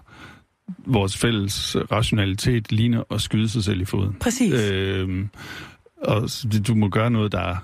vores 0.85 1.17
fælles 1.17 1.75
rationalitet 1.91 2.71
ligner 2.71 3.03
at 3.11 3.21
skyde 3.21 3.49
sig 3.49 3.63
selv 3.63 3.81
i 3.81 3.85
foden. 3.85 4.13
Præcis. 4.19 4.53
Øh, 4.53 5.25
og 6.07 6.29
du 6.67 6.75
må 6.75 6.89
gøre 6.89 7.09
noget, 7.09 7.31
der, 7.31 7.55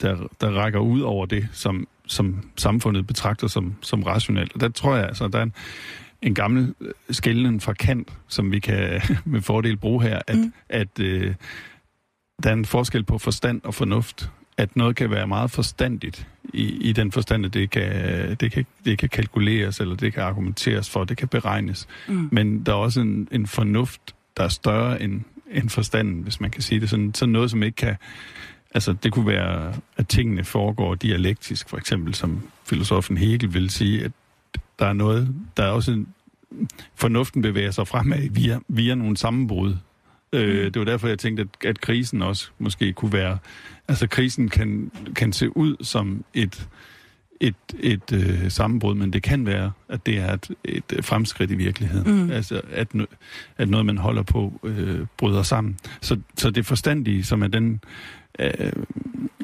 der, 0.00 0.16
der 0.40 0.50
rækker 0.50 0.80
ud 0.80 1.00
over 1.00 1.26
det, 1.26 1.48
som, 1.52 1.88
som 2.06 2.50
samfundet 2.56 3.06
betragter 3.06 3.46
som, 3.46 3.74
som 3.80 4.02
rationelt. 4.02 4.52
Og 4.54 4.60
der 4.60 4.68
tror 4.68 4.96
jeg, 4.96 5.06
altså, 5.06 5.28
der 5.28 5.38
er 5.38 5.42
en, 5.42 5.54
en 6.22 6.34
gammel 6.34 6.74
skælden 7.10 7.60
fra 7.60 7.72
kant, 7.72 8.12
som 8.28 8.52
vi 8.52 8.58
kan 8.58 9.00
med 9.24 9.40
fordel 9.40 9.76
bruge 9.76 10.02
her, 10.02 10.20
at, 10.26 10.36
mm. 10.36 10.52
at 10.68 11.00
øh, 11.00 11.34
der 12.42 12.50
er 12.50 12.54
en 12.54 12.64
forskel 12.64 13.04
på 13.04 13.18
forstand 13.18 13.60
og 13.64 13.74
fornuft. 13.74 14.30
At 14.56 14.76
noget 14.76 14.96
kan 14.96 15.10
være 15.10 15.26
meget 15.26 15.50
forstandigt 15.50 16.26
i, 16.54 16.62
i 16.62 16.92
den 16.92 17.12
forstand, 17.12 17.44
at 17.44 17.54
det 17.54 17.70
kan, 17.70 18.36
det, 18.40 18.52
kan, 18.52 18.66
det 18.84 18.98
kan 18.98 19.08
kalkuleres, 19.08 19.80
eller 19.80 19.96
det 19.96 20.14
kan 20.14 20.22
argumenteres 20.22 20.90
for, 20.90 21.04
det 21.04 21.16
kan 21.16 21.28
beregnes. 21.28 21.88
Mm. 22.08 22.28
Men 22.32 22.66
der 22.66 22.72
er 22.72 22.76
også 22.76 23.00
en, 23.00 23.28
en 23.30 23.46
fornuft, 23.46 24.14
der 24.36 24.44
er 24.44 24.48
større 24.48 25.02
end, 25.02 25.20
end 25.52 25.68
forstanden, 25.68 26.22
hvis 26.22 26.40
man 26.40 26.50
kan 26.50 26.62
sige 26.62 26.80
det. 26.80 26.90
Sådan, 26.90 27.14
sådan 27.14 27.32
noget, 27.32 27.50
som 27.50 27.62
ikke 27.62 27.76
kan... 27.76 27.96
Altså, 28.74 28.92
det 29.02 29.12
kunne 29.12 29.26
være, 29.26 29.74
at 29.96 30.08
tingene 30.08 30.44
foregår 30.44 30.94
dialektisk, 30.94 31.68
for 31.68 31.76
eksempel, 31.76 32.14
som 32.14 32.42
filosofen 32.64 33.16
Hegel 33.16 33.54
vil 33.54 33.70
sige, 33.70 34.04
at 34.04 34.12
der 34.78 34.86
er 34.86 34.92
noget, 34.92 35.34
der 35.56 35.62
er 35.62 35.70
også 35.70 35.92
en, 35.92 36.08
fornuften 36.94 37.42
bevæger 37.42 37.70
sig 37.70 37.88
fremad 37.88 38.28
via, 38.30 38.60
via 38.68 38.94
nogle 38.94 39.16
sammenbrud. 39.16 39.76
Øh, 40.32 40.64
mm. 40.64 40.72
det 40.72 40.80
var 40.80 40.84
derfor, 40.84 41.08
jeg 41.08 41.18
tænkte, 41.18 41.40
at, 41.42 41.66
at 41.68 41.80
krisen 41.80 42.22
også 42.22 42.50
måske 42.58 42.92
kunne 42.92 43.12
være... 43.12 43.38
Altså, 43.88 44.06
krisen 44.06 44.48
kan, 44.48 44.90
kan 45.16 45.32
se 45.32 45.56
ud 45.56 45.76
som 45.80 46.24
et, 46.34 46.68
et, 47.42 47.54
et 47.80 48.12
øh, 48.12 48.50
sammenbrud, 48.50 48.94
men 48.94 49.12
det 49.12 49.22
kan 49.22 49.46
være, 49.46 49.72
at 49.88 50.06
det 50.06 50.18
er 50.18 50.32
et, 50.32 50.50
et 50.64 51.04
fremskridt 51.04 51.50
i 51.50 51.54
virkeligheden. 51.54 52.24
Mm. 52.24 52.30
Altså, 52.30 52.60
at, 52.72 52.88
at 53.58 53.70
noget, 53.70 53.86
man 53.86 53.98
holder 53.98 54.22
på, 54.22 54.60
øh, 54.64 55.06
bryder 55.18 55.42
sammen. 55.42 55.76
Så, 56.00 56.18
så 56.36 56.50
det 56.50 56.66
forstandige, 56.66 57.24
som 57.24 57.42
er 57.42 57.46
den... 57.46 57.80
Øh, 58.38 58.72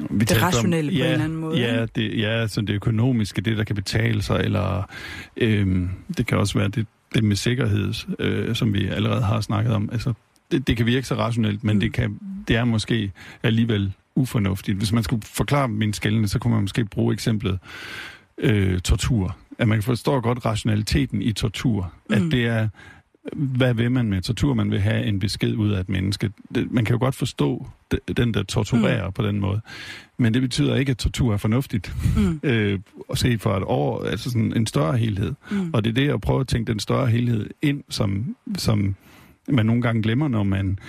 vi 0.09 0.25
det 0.25 0.41
rationelle 0.41 0.91
om, 0.91 0.97
ja, 0.97 1.03
på 1.03 1.07
en 1.07 1.11
eller 1.11 1.23
anden 1.23 1.39
måde. 1.39 1.59
Ja, 1.59 1.85
det, 1.85 2.17
ja 2.17 2.47
så 2.47 2.61
det 2.61 2.73
økonomiske, 2.73 3.41
det 3.41 3.57
der 3.57 3.63
kan 3.63 3.75
betale 3.75 4.21
sig, 4.21 4.41
eller 4.43 4.89
øh, 5.37 5.89
det 6.17 6.27
kan 6.27 6.37
også 6.37 6.59
være 6.59 6.67
det, 6.67 6.85
det 7.13 7.23
med 7.23 7.35
sikkerhed, 7.35 7.93
øh, 8.19 8.55
som 8.55 8.73
vi 8.73 8.87
allerede 8.87 9.21
har 9.21 9.41
snakket 9.41 9.73
om. 9.73 9.89
Altså, 9.91 10.13
det, 10.51 10.67
det 10.67 10.77
kan 10.77 10.85
virke 10.85 11.07
så 11.07 11.15
rationelt, 11.15 11.63
men 11.63 11.75
mm. 11.75 11.79
det, 11.79 11.93
kan, 11.93 12.19
det 12.47 12.55
er 12.55 12.63
måske 12.65 13.11
alligevel 13.43 13.93
ufornuftigt. 14.19 14.77
Hvis 14.77 14.91
man 14.91 15.03
skulle 15.03 15.21
forklare 15.25 15.67
min 15.67 15.93
skældende, 15.93 16.27
så 16.27 16.39
kunne 16.39 16.53
man 16.53 16.61
måske 16.61 16.85
bruge 16.85 17.13
eksemplet 17.13 17.59
øh, 18.37 18.79
tortur. 18.79 19.37
At 19.57 19.67
man 19.67 19.81
forstår 19.81 20.21
godt 20.21 20.45
rationaliteten 20.45 21.21
i 21.21 21.31
tortur. 21.31 21.93
Mm. 22.09 22.15
At 22.15 22.21
det 22.31 22.45
er, 22.45 22.67
hvad 23.33 23.73
vil 23.73 23.91
man 23.91 24.09
med 24.09 24.21
tortur? 24.21 24.53
Man 24.53 24.71
vil 24.71 24.79
have 24.79 25.05
en 25.05 25.19
besked 25.19 25.55
ud 25.55 25.71
af 25.71 25.79
et 25.79 25.89
menneske. 25.89 26.31
Det, 26.55 26.71
man 26.71 26.85
kan 26.85 26.93
jo 26.93 26.99
godt 26.99 27.15
forstå 27.15 27.67
den, 28.17 28.33
der 28.33 28.43
torturerer 28.43 29.07
mm. 29.07 29.13
på 29.13 29.23
den 29.23 29.39
måde. 29.39 29.61
Men 30.17 30.33
det 30.33 30.41
betyder 30.41 30.75
ikke, 30.75 30.89
at 30.89 30.97
tortur 30.97 31.33
er 31.33 31.37
fornuftigt. 31.37 31.95
Mm. 32.17 32.39
øh, 32.49 32.79
at 33.11 33.17
se 33.17 33.37
for 33.37 33.57
et 33.57 33.63
år, 33.65 34.03
altså 34.03 34.29
sådan 34.29 34.53
en 34.55 34.67
større 34.67 34.97
helhed. 34.97 35.33
Mm. 35.51 35.69
Og 35.73 35.83
det 35.83 35.89
er 35.89 35.93
det 35.93 36.09
at 36.09 36.21
prøve 36.21 36.39
at 36.39 36.47
tænke 36.47 36.71
den 36.71 36.79
større 36.79 37.07
helhed 37.07 37.49
ind, 37.61 37.83
som, 37.89 38.35
som 38.57 38.95
man 39.47 39.65
nogle 39.65 39.81
gange 39.81 40.03
glemmer, 40.03 40.27
når 40.27 40.43
man 40.43 40.79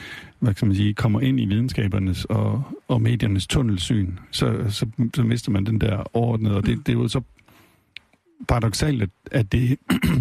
hvad 0.41 0.55
kan 0.55 0.69
man 0.69 0.77
sige, 0.77 0.95
kommer 0.95 1.21
ind 1.21 1.41
i 1.41 1.45
videnskabernes 1.45 2.25
og, 2.25 2.63
og 2.89 3.03
mediernes 3.03 3.47
tunnelsyn, 3.47 4.13
så, 4.31 4.65
så, 4.69 4.87
så 5.15 5.23
mister 5.23 5.51
man 5.51 5.67
den 5.67 5.81
der 5.81 6.17
overordnede, 6.17 6.57
og 6.57 6.67
det, 6.67 6.79
det 6.87 6.93
er 6.93 6.99
jo 6.99 7.09
så 7.09 7.21
paradoxalt, 8.49 9.03
at, 9.03 9.11
at 9.31 9.53
det 9.53 9.79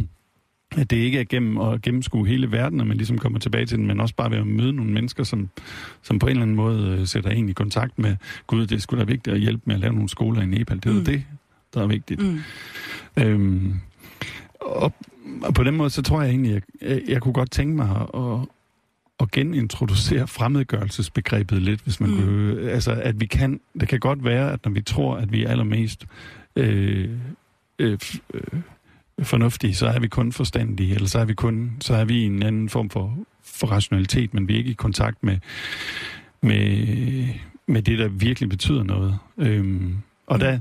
at 0.78 0.90
det 0.90 0.98
ikke 0.98 1.20
er 1.20 1.24
gennem 1.24 1.58
at 1.58 1.82
gennemskue 1.82 2.28
hele 2.28 2.52
verden, 2.52 2.78
når 2.78 2.86
man 2.86 2.98
ligesom 2.98 3.18
kommer 3.18 3.40
tilbage 3.40 3.66
til 3.66 3.78
den, 3.78 3.88
men 3.88 4.00
også 4.00 4.16
bare 4.16 4.32
ved 4.32 4.38
at 4.38 4.48
møde 4.48 4.74
nogle 4.74 4.92
mennesker, 4.92 5.24
som, 5.24 5.50
som 6.02 6.20
på 6.20 6.26
en 6.26 6.32
eller 6.32 6.42
anden 6.42 6.56
måde 6.56 6.98
øh, 7.00 7.08
sætter 7.08 7.30
en 7.30 7.50
i 7.50 7.54
kontakt 7.54 8.00
med, 8.00 8.16
gud, 8.48 8.68
det 8.68 8.82
skulle 8.82 9.00
da 9.00 9.06
vigtigt 9.06 9.34
at 9.34 9.42
hjælpe 9.42 9.64
med 9.66 9.76
at 9.76 9.82
lave 9.82 9.94
nogle 9.94 10.10
skoler 10.10 10.42
i 10.42 10.46
Nepal. 10.46 10.78
Det 10.78 10.86
er 10.86 10.94
mm. 10.94 11.06
det, 11.06 11.24
der 11.74 11.82
er 11.84 11.88
vigtigt. 11.88 12.22
Mm. 12.22 12.40
Øhm, 13.24 13.74
og, 14.62 14.94
og 15.44 15.54
på 15.54 15.64
den 15.64 15.76
måde, 15.76 15.90
så 15.90 16.02
tror 16.02 16.22
jeg 16.22 16.30
egentlig, 16.30 16.52
jeg, 16.52 16.62
jeg, 16.82 17.02
jeg 17.08 17.22
kunne 17.22 17.34
godt 17.34 17.52
tænke 17.52 17.76
mig 17.76 18.08
at, 18.14 18.48
at 19.20 19.32
genintroducere 19.32 20.28
fremmedgørelsesbegrebet 20.28 21.62
lidt, 21.62 21.82
hvis 21.82 22.00
man 22.00 22.10
mm. 22.10 22.18
kunne, 22.18 22.72
altså 22.72 22.92
at 22.92 23.20
vi 23.20 23.26
kan, 23.26 23.60
det 23.80 23.88
kan 23.88 24.00
godt 24.00 24.24
være, 24.24 24.52
at 24.52 24.60
når 24.66 24.72
vi 24.72 24.82
tror, 24.82 25.16
at 25.16 25.32
vi 25.32 25.44
er 25.44 25.50
allermest 25.50 26.06
øh, 26.56 27.10
øh, 27.80 28.00
øh, 28.34 28.42
fornuftige, 29.22 29.76
så 29.76 29.88
er 29.88 30.00
vi 30.00 30.08
kun 30.08 30.32
forstandige, 30.32 30.96
eller 30.96 31.08
så 31.08 31.20
er 31.20 31.26
vi 31.26 31.34
kun, 31.34 31.72
så 31.82 31.96
er 31.96 32.06
vi 32.06 32.22
i 32.22 32.26
en 32.26 32.44
anden 32.44 32.70
form 32.70 32.90
for, 32.90 33.18
for 33.44 33.68
rationalitet, 33.68 34.34
men 34.34 34.48
vi 34.48 34.54
er 34.54 34.58
ikke 34.58 34.72
i 34.72 34.74
kontakt 34.74 35.24
med, 35.24 35.38
med, 36.42 37.28
med 37.68 37.82
det, 37.82 38.00
der 38.00 38.08
virkelig 38.08 38.50
betyder 38.50 38.84
noget. 38.84 39.18
Øhm, 39.38 39.98
og 40.28 40.36
mm. 40.36 40.40
der, 40.40 40.60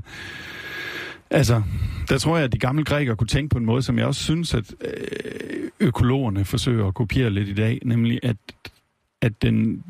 Altså, 1.31 1.61
der 2.09 2.17
tror 2.17 2.37
jeg, 2.37 2.45
at 2.45 2.53
de 2.53 2.59
gamle 2.59 2.83
grækere 2.83 3.15
kunne 3.15 3.27
tænke 3.27 3.49
på 3.49 3.57
en 3.57 3.65
måde, 3.65 3.81
som 3.81 3.97
jeg 3.97 4.05
også 4.05 4.23
synes, 4.23 4.53
at 4.53 4.73
øh, 4.81 5.69
økologerne 5.79 6.45
forsøger 6.45 6.87
at 6.87 6.93
kopiere 6.93 7.29
lidt 7.29 7.49
i 7.49 7.53
dag, 7.53 7.79
nemlig 7.85 8.19
at, 8.23 8.37
at, 9.21 9.41
den, 9.41 9.83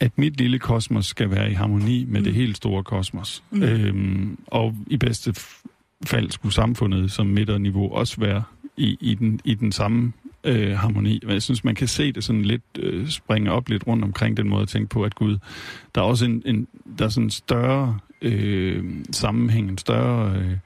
at 0.00 0.18
mit 0.18 0.36
lille 0.36 0.58
kosmos 0.58 1.06
skal 1.06 1.30
være 1.30 1.50
i 1.50 1.54
harmoni 1.54 2.04
med 2.04 2.20
mm. 2.20 2.24
det 2.24 2.34
helt 2.34 2.56
store 2.56 2.84
kosmos. 2.84 3.42
Mm. 3.50 3.62
Øhm, 3.62 4.38
og 4.46 4.74
i 4.86 4.96
bedste 4.96 5.34
fald 6.06 6.30
skulle 6.30 6.54
samfundet 6.54 7.12
som 7.12 7.26
midterniveau 7.26 7.92
også 7.92 8.20
være 8.20 8.42
i, 8.76 8.96
i, 9.00 9.14
den, 9.14 9.40
i 9.44 9.54
den 9.54 9.72
samme 9.72 10.12
øh, 10.44 10.78
harmoni. 10.78 11.20
Men 11.22 11.32
jeg 11.32 11.42
synes, 11.42 11.64
man 11.64 11.74
kan 11.74 11.88
se 11.88 12.12
det 12.12 12.24
sådan 12.24 12.42
lidt 12.42 12.62
øh, 12.78 13.08
springe 13.08 13.52
op 13.52 13.68
lidt 13.68 13.86
rundt 13.86 14.04
omkring 14.04 14.36
den 14.36 14.48
måde 14.48 14.62
at 14.62 14.68
tænke 14.68 14.88
på, 14.88 15.02
at 15.02 15.14
Gud, 15.14 15.38
der 15.94 16.00
er 16.00 16.04
også 16.04 16.24
en, 16.24 16.42
en, 16.46 16.68
der 16.98 17.04
er 17.04 17.08
sådan 17.08 17.24
en 17.26 17.30
større 17.30 17.98
øh, 18.24 18.84
sammenhæng, 19.10 19.68
en 19.68 19.78
større 19.78 20.36
øh, 20.38 20.56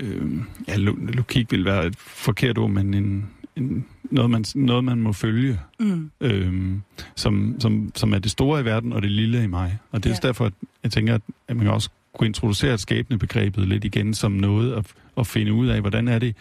øh, 0.00 0.30
ja, 0.68 0.76
lo- 0.76 0.98
logik 1.12 1.52
vil 1.52 1.64
være 1.64 1.86
et 1.86 1.96
forkert 1.98 2.58
ord, 2.58 2.70
men 2.70 2.94
en, 2.94 3.26
en, 3.56 3.86
noget, 4.10 4.30
man, 4.30 4.44
noget, 4.54 4.84
man 4.84 4.98
må 5.02 5.12
følge, 5.12 5.58
Mm. 5.80 6.10
øh, 6.20 6.52
som, 7.16 7.56
som, 7.58 7.92
som 7.94 8.12
er 8.14 8.18
det 8.18 8.30
store 8.30 8.60
i 8.60 8.64
verden 8.64 8.92
og 8.92 9.02
det 9.02 9.10
lille 9.10 9.44
i 9.44 9.46
mig. 9.46 9.78
Og 9.92 10.04
det 10.04 10.10
er 10.10 10.14
Ja. 10.22 10.26
derfor, 10.28 10.44
at 10.46 10.52
jeg 10.82 10.92
tænker, 10.92 11.18
at 11.48 11.56
man 11.56 11.66
også 11.66 11.88
kunne 12.14 12.26
introducere 12.26 12.78
skæbnebegrebet 12.78 13.68
lidt 13.68 13.84
igen 13.84 14.14
som 14.14 14.32
noget 14.32 14.72
at, 14.72 14.86
at 15.18 15.26
finde 15.26 15.52
ud 15.52 15.66
af, 15.68 15.80
hvordan 15.80 16.08
er 16.08 16.18
det, 16.18 16.36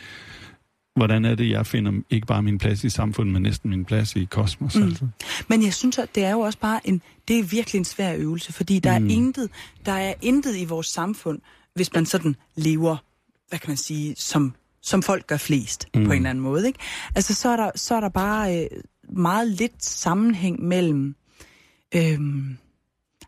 hvordan 0.96 1.26
er 1.26 1.36
det, 1.36 1.50
jeg 1.50 1.66
finder 1.66 1.92
ikke 2.10 2.28
bare 2.28 2.44
min 2.44 2.58
plads 2.58 2.84
i 2.84 2.90
samfundet, 2.90 3.34
men 3.34 3.42
næsten 3.42 3.70
min 3.70 3.86
plads 3.86 4.16
i 4.16 4.26
kosmos. 4.26 4.76
Mm. 4.76 4.82
Mm. 4.82 4.88
Altså. 4.88 5.08
Men 5.48 5.64
jeg 5.64 5.74
synes, 5.74 5.98
at 5.98 6.16
det 6.16 6.24
er 6.24 6.32
jo 6.32 6.40
også 6.40 6.60
bare 6.60 6.88
en, 6.88 7.02
det 7.28 7.40
er 7.40 7.44
virkelig 7.44 7.80
en 7.80 7.86
svær 7.86 8.16
øvelse, 8.16 8.54
fordi 8.54 8.80
der 8.80 9.00
mm. 9.00 9.04
Mm. 9.04 9.10
er 9.10 9.14
intet, 9.14 9.50
der 9.86 9.92
er 9.92 10.14
intet 10.22 10.58
i 10.58 10.66
vores 10.66 10.88
samfund, 10.88 11.40
hvis 11.76 11.94
man 11.94 12.06
sådan 12.06 12.36
lever, 12.56 12.98
hvad 13.50 13.60
kan 13.60 13.70
man 13.70 13.78
sige, 13.78 14.16
som, 14.18 14.54
som 14.82 15.04
folk 15.04 15.28
gør 15.28 15.38
flest, 15.38 15.88
mm. 15.94 16.00
Mm. 16.00 16.06
på 16.06 16.12
en 16.12 16.18
eller 16.18 16.30
anden 16.30 16.44
måde, 16.44 16.68
ikke? 16.68 16.80
Altså, 17.16 17.34
så 17.34 17.50
er 17.50 17.56
der, 17.56 17.72
så 17.76 17.96
er 17.96 18.00
der 18.00 18.10
bare 18.10 18.60
øh, 18.60 18.68
meget 19.10 19.48
lidt 19.48 19.86
sammenhæng 19.86 20.64
mellem, 20.64 21.16
øhm, 21.96 22.58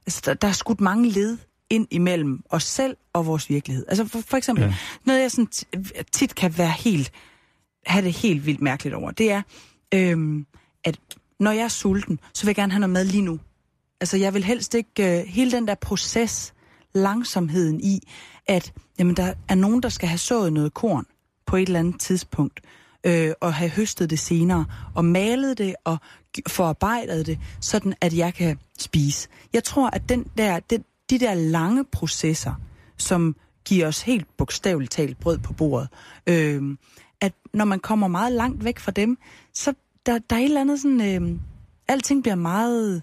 altså, 0.05 0.22
der, 0.26 0.34
der 0.34 0.47
er 0.47 0.51
skudt 0.51 0.82
mange 0.82 1.09
led 1.09 1.38
ind 1.70 1.88
imellem 1.91 2.43
os 2.49 2.64
selv 2.64 2.97
og 3.14 3.26
vores 3.26 3.49
virkelighed. 3.49 3.86
Altså, 3.88 4.05
for, 4.05 4.22
for 4.22 4.38
eksempel, 4.38 4.64
ja. 4.64 4.76
Noget 5.05 5.22
jeg 5.22 5.32
sådan 5.32 5.47
tit 6.11 6.36
kan 6.36 6.57
være 6.57 6.72
helt, 6.72 7.11
have 7.86 8.05
det 8.05 8.13
helt 8.13 8.45
vildt 8.45 8.61
mærkeligt 8.61 8.95
over, 8.95 9.11
det 9.11 9.31
er, 9.31 9.41
øhm, 9.93 10.45
at 10.84 10.99
når 11.39 11.51
jeg 11.51 11.63
er 11.63 11.67
sulten, 11.67 12.19
så 12.34 12.43
vil 12.43 12.49
jeg 12.49 12.55
gerne 12.55 12.71
have 12.71 12.79
noget 12.79 12.93
mad 12.93 13.05
lige 13.05 13.21
nu. 13.21 13.39
Altså, 14.01 14.17
jeg 14.17 14.34
vil 14.34 14.43
helst 14.43 14.73
ikke... 14.73 15.19
Øh, 15.19 15.27
hele 15.27 15.51
den 15.51 15.67
der 15.67 15.75
proces, 15.75 16.53
langsomheden 16.93 17.81
i, 17.81 17.99
at 18.47 18.73
jamen, 18.99 19.15
der 19.15 19.34
er 19.49 19.55
nogen, 19.55 19.84
der 19.84 19.89
skal 19.89 20.09
have 20.09 20.17
sået 20.17 20.53
noget 20.53 20.73
korn 20.73 21.05
på 21.45 21.55
et 21.55 21.67
eller 21.67 21.79
andet 21.79 21.99
tidspunkt, 21.99 22.61
øh, 23.03 23.31
og 23.41 23.53
have 23.53 23.69
høstet 23.69 24.09
det 24.09 24.19
senere, 24.19 24.65
og 24.95 25.05
malet 25.05 25.57
det, 25.57 25.75
og 25.84 25.97
forarbejdet 26.47 27.25
det, 27.25 27.39
sådan 27.59 27.93
at 28.01 28.17
jeg 28.17 28.34
kan 28.34 28.59
spise. 28.79 29.29
Jeg 29.53 29.63
tror, 29.63 29.89
at 29.89 30.09
den 30.09 30.25
der, 30.38 30.59
den, 30.59 30.84
de 31.09 31.19
der 31.19 31.34
lange 31.34 31.86
processer, 31.86 32.53
som 32.97 33.36
giver 33.65 33.88
os 33.88 34.01
helt 34.01 34.27
bogstaveligt 34.38 34.91
talt 34.91 35.19
brød 35.19 35.38
på 35.38 35.53
bordet, 35.53 35.88
øh, 36.27 36.77
at 37.24 37.34
når 37.53 37.65
man 37.65 37.80
kommer 37.80 38.07
meget 38.07 38.32
langt 38.32 38.63
væk 38.65 38.80
fra 38.80 38.91
dem, 38.91 39.17
så 39.53 39.74
der, 40.05 40.19
der 40.30 40.36
er 40.36 40.39
et 40.39 40.43
eller 40.45 40.61
andet 40.61 40.80
sådan... 40.82 41.01
Øh, 41.24 41.39
alting 41.88 42.24
bliver 42.24 42.36
meget 42.36 43.01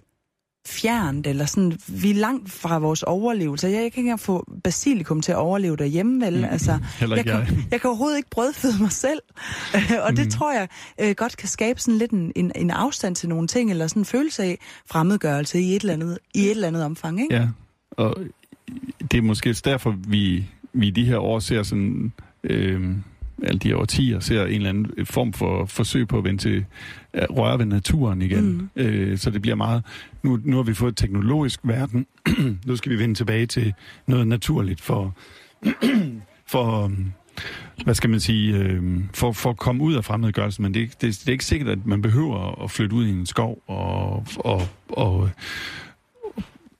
fjernt, 0.66 1.26
eller 1.26 1.46
sådan, 1.46 1.78
vi 1.88 2.10
er 2.10 2.14
langt 2.14 2.50
fra 2.50 2.78
vores 2.78 3.02
overlevelse. 3.02 3.66
Jeg, 3.66 3.72
jeg 3.72 3.80
kan 3.80 3.86
ikke 3.86 3.98
engang 4.00 4.20
få 4.20 4.44
basilikum 4.64 5.20
til 5.20 5.32
at 5.32 5.38
overleve 5.38 5.76
derhjemme, 5.76 6.26
vel? 6.26 6.38
Mm, 6.38 6.44
Altså, 6.44 6.78
heller 7.00 7.16
ikke 7.16 7.30
jeg, 7.36 7.46
kan, 7.46 7.56
jeg. 7.56 7.64
jeg 7.70 7.80
kan 7.80 7.88
overhovedet 7.88 8.16
ikke 8.16 8.30
brødføde 8.30 8.74
mig 8.80 8.92
selv. 8.92 9.20
og 10.06 10.16
det 10.16 10.24
Mm. 10.24 10.30
tror 10.30 10.52
jeg 10.52 10.68
øh, 11.00 11.14
godt 11.14 11.36
kan 11.36 11.48
skabe 11.48 11.80
sådan 11.80 11.98
lidt 11.98 12.10
en, 12.10 12.32
en, 12.36 12.52
en 12.54 12.70
afstand 12.70 13.16
til 13.16 13.28
nogle 13.28 13.48
ting, 13.48 13.70
eller 13.70 13.86
sådan 13.86 14.00
en 14.00 14.06
følelse 14.06 14.42
af 14.42 14.58
fremmedgørelse 14.86 15.60
i 15.60 15.76
et 15.76 15.80
eller 15.80 15.92
andet, 15.94 16.18
i 16.34 16.40
et 16.44 16.50
eller 16.50 16.68
andet 16.68 16.84
omfang, 16.84 17.20
ikke? 17.22 17.34
Ja, 17.34 17.48
og 17.90 18.16
det 19.10 19.18
er 19.18 19.22
måske 19.22 19.52
derfor, 19.52 19.94
vi, 20.08 20.44
vi 20.72 20.86
i 20.86 20.90
de 20.90 21.04
her 21.04 21.18
år 21.18 21.38
ser 21.38 21.62
sådan... 21.62 22.12
Øh, 22.44 22.90
alle 23.42 23.58
de 23.58 23.68
her 23.68 23.76
årtier 23.76 24.20
ser 24.20 24.44
en 24.44 24.52
eller 24.52 24.68
anden 24.68 25.06
form 25.06 25.32
for 25.32 25.66
forsøg 25.66 26.08
på 26.08 26.18
at 26.18 26.24
vende 26.24 26.42
til 26.42 26.64
at 27.12 27.26
røre 27.30 27.58
ved 27.58 27.66
naturen 27.66 28.22
igen. 28.22 28.70
Mm. 28.74 28.82
Øh, 28.82 29.18
så 29.18 29.30
det 29.30 29.42
bliver 29.42 29.54
meget... 29.54 29.82
Nu, 30.22 30.40
nu 30.44 30.56
har 30.56 30.62
vi 30.62 30.74
fået 30.74 30.92
et 30.92 30.96
teknologisk 30.96 31.60
verden. 31.62 32.06
nu 32.66 32.76
skal 32.76 32.92
vi 32.92 32.98
vende 32.98 33.14
tilbage 33.14 33.46
til 33.46 33.74
noget 34.06 34.26
naturligt 34.26 34.80
for... 34.80 35.16
for 36.52 36.84
øhm, 36.84 37.12
hvad 37.84 37.94
skal 37.94 38.10
man 38.10 38.20
sige, 38.20 38.56
øh, 38.56 38.82
for, 39.14 39.32
for 39.32 39.50
at 39.50 39.56
komme 39.56 39.82
ud 39.82 39.94
af 39.94 40.04
fremmedgørelsen, 40.04 40.62
men 40.62 40.74
det, 40.74 40.82
er 40.82 40.86
det, 40.86 41.00
det 41.00 41.28
er 41.28 41.32
ikke 41.32 41.44
sikkert, 41.44 41.68
at 41.68 41.86
man 41.86 42.02
behøver 42.02 42.62
at 42.64 42.70
flytte 42.70 42.96
ud 42.96 43.06
i 43.06 43.10
en 43.10 43.26
skov 43.26 43.62
og, 43.66 44.26
og, 44.36 44.62
og, 44.88 45.30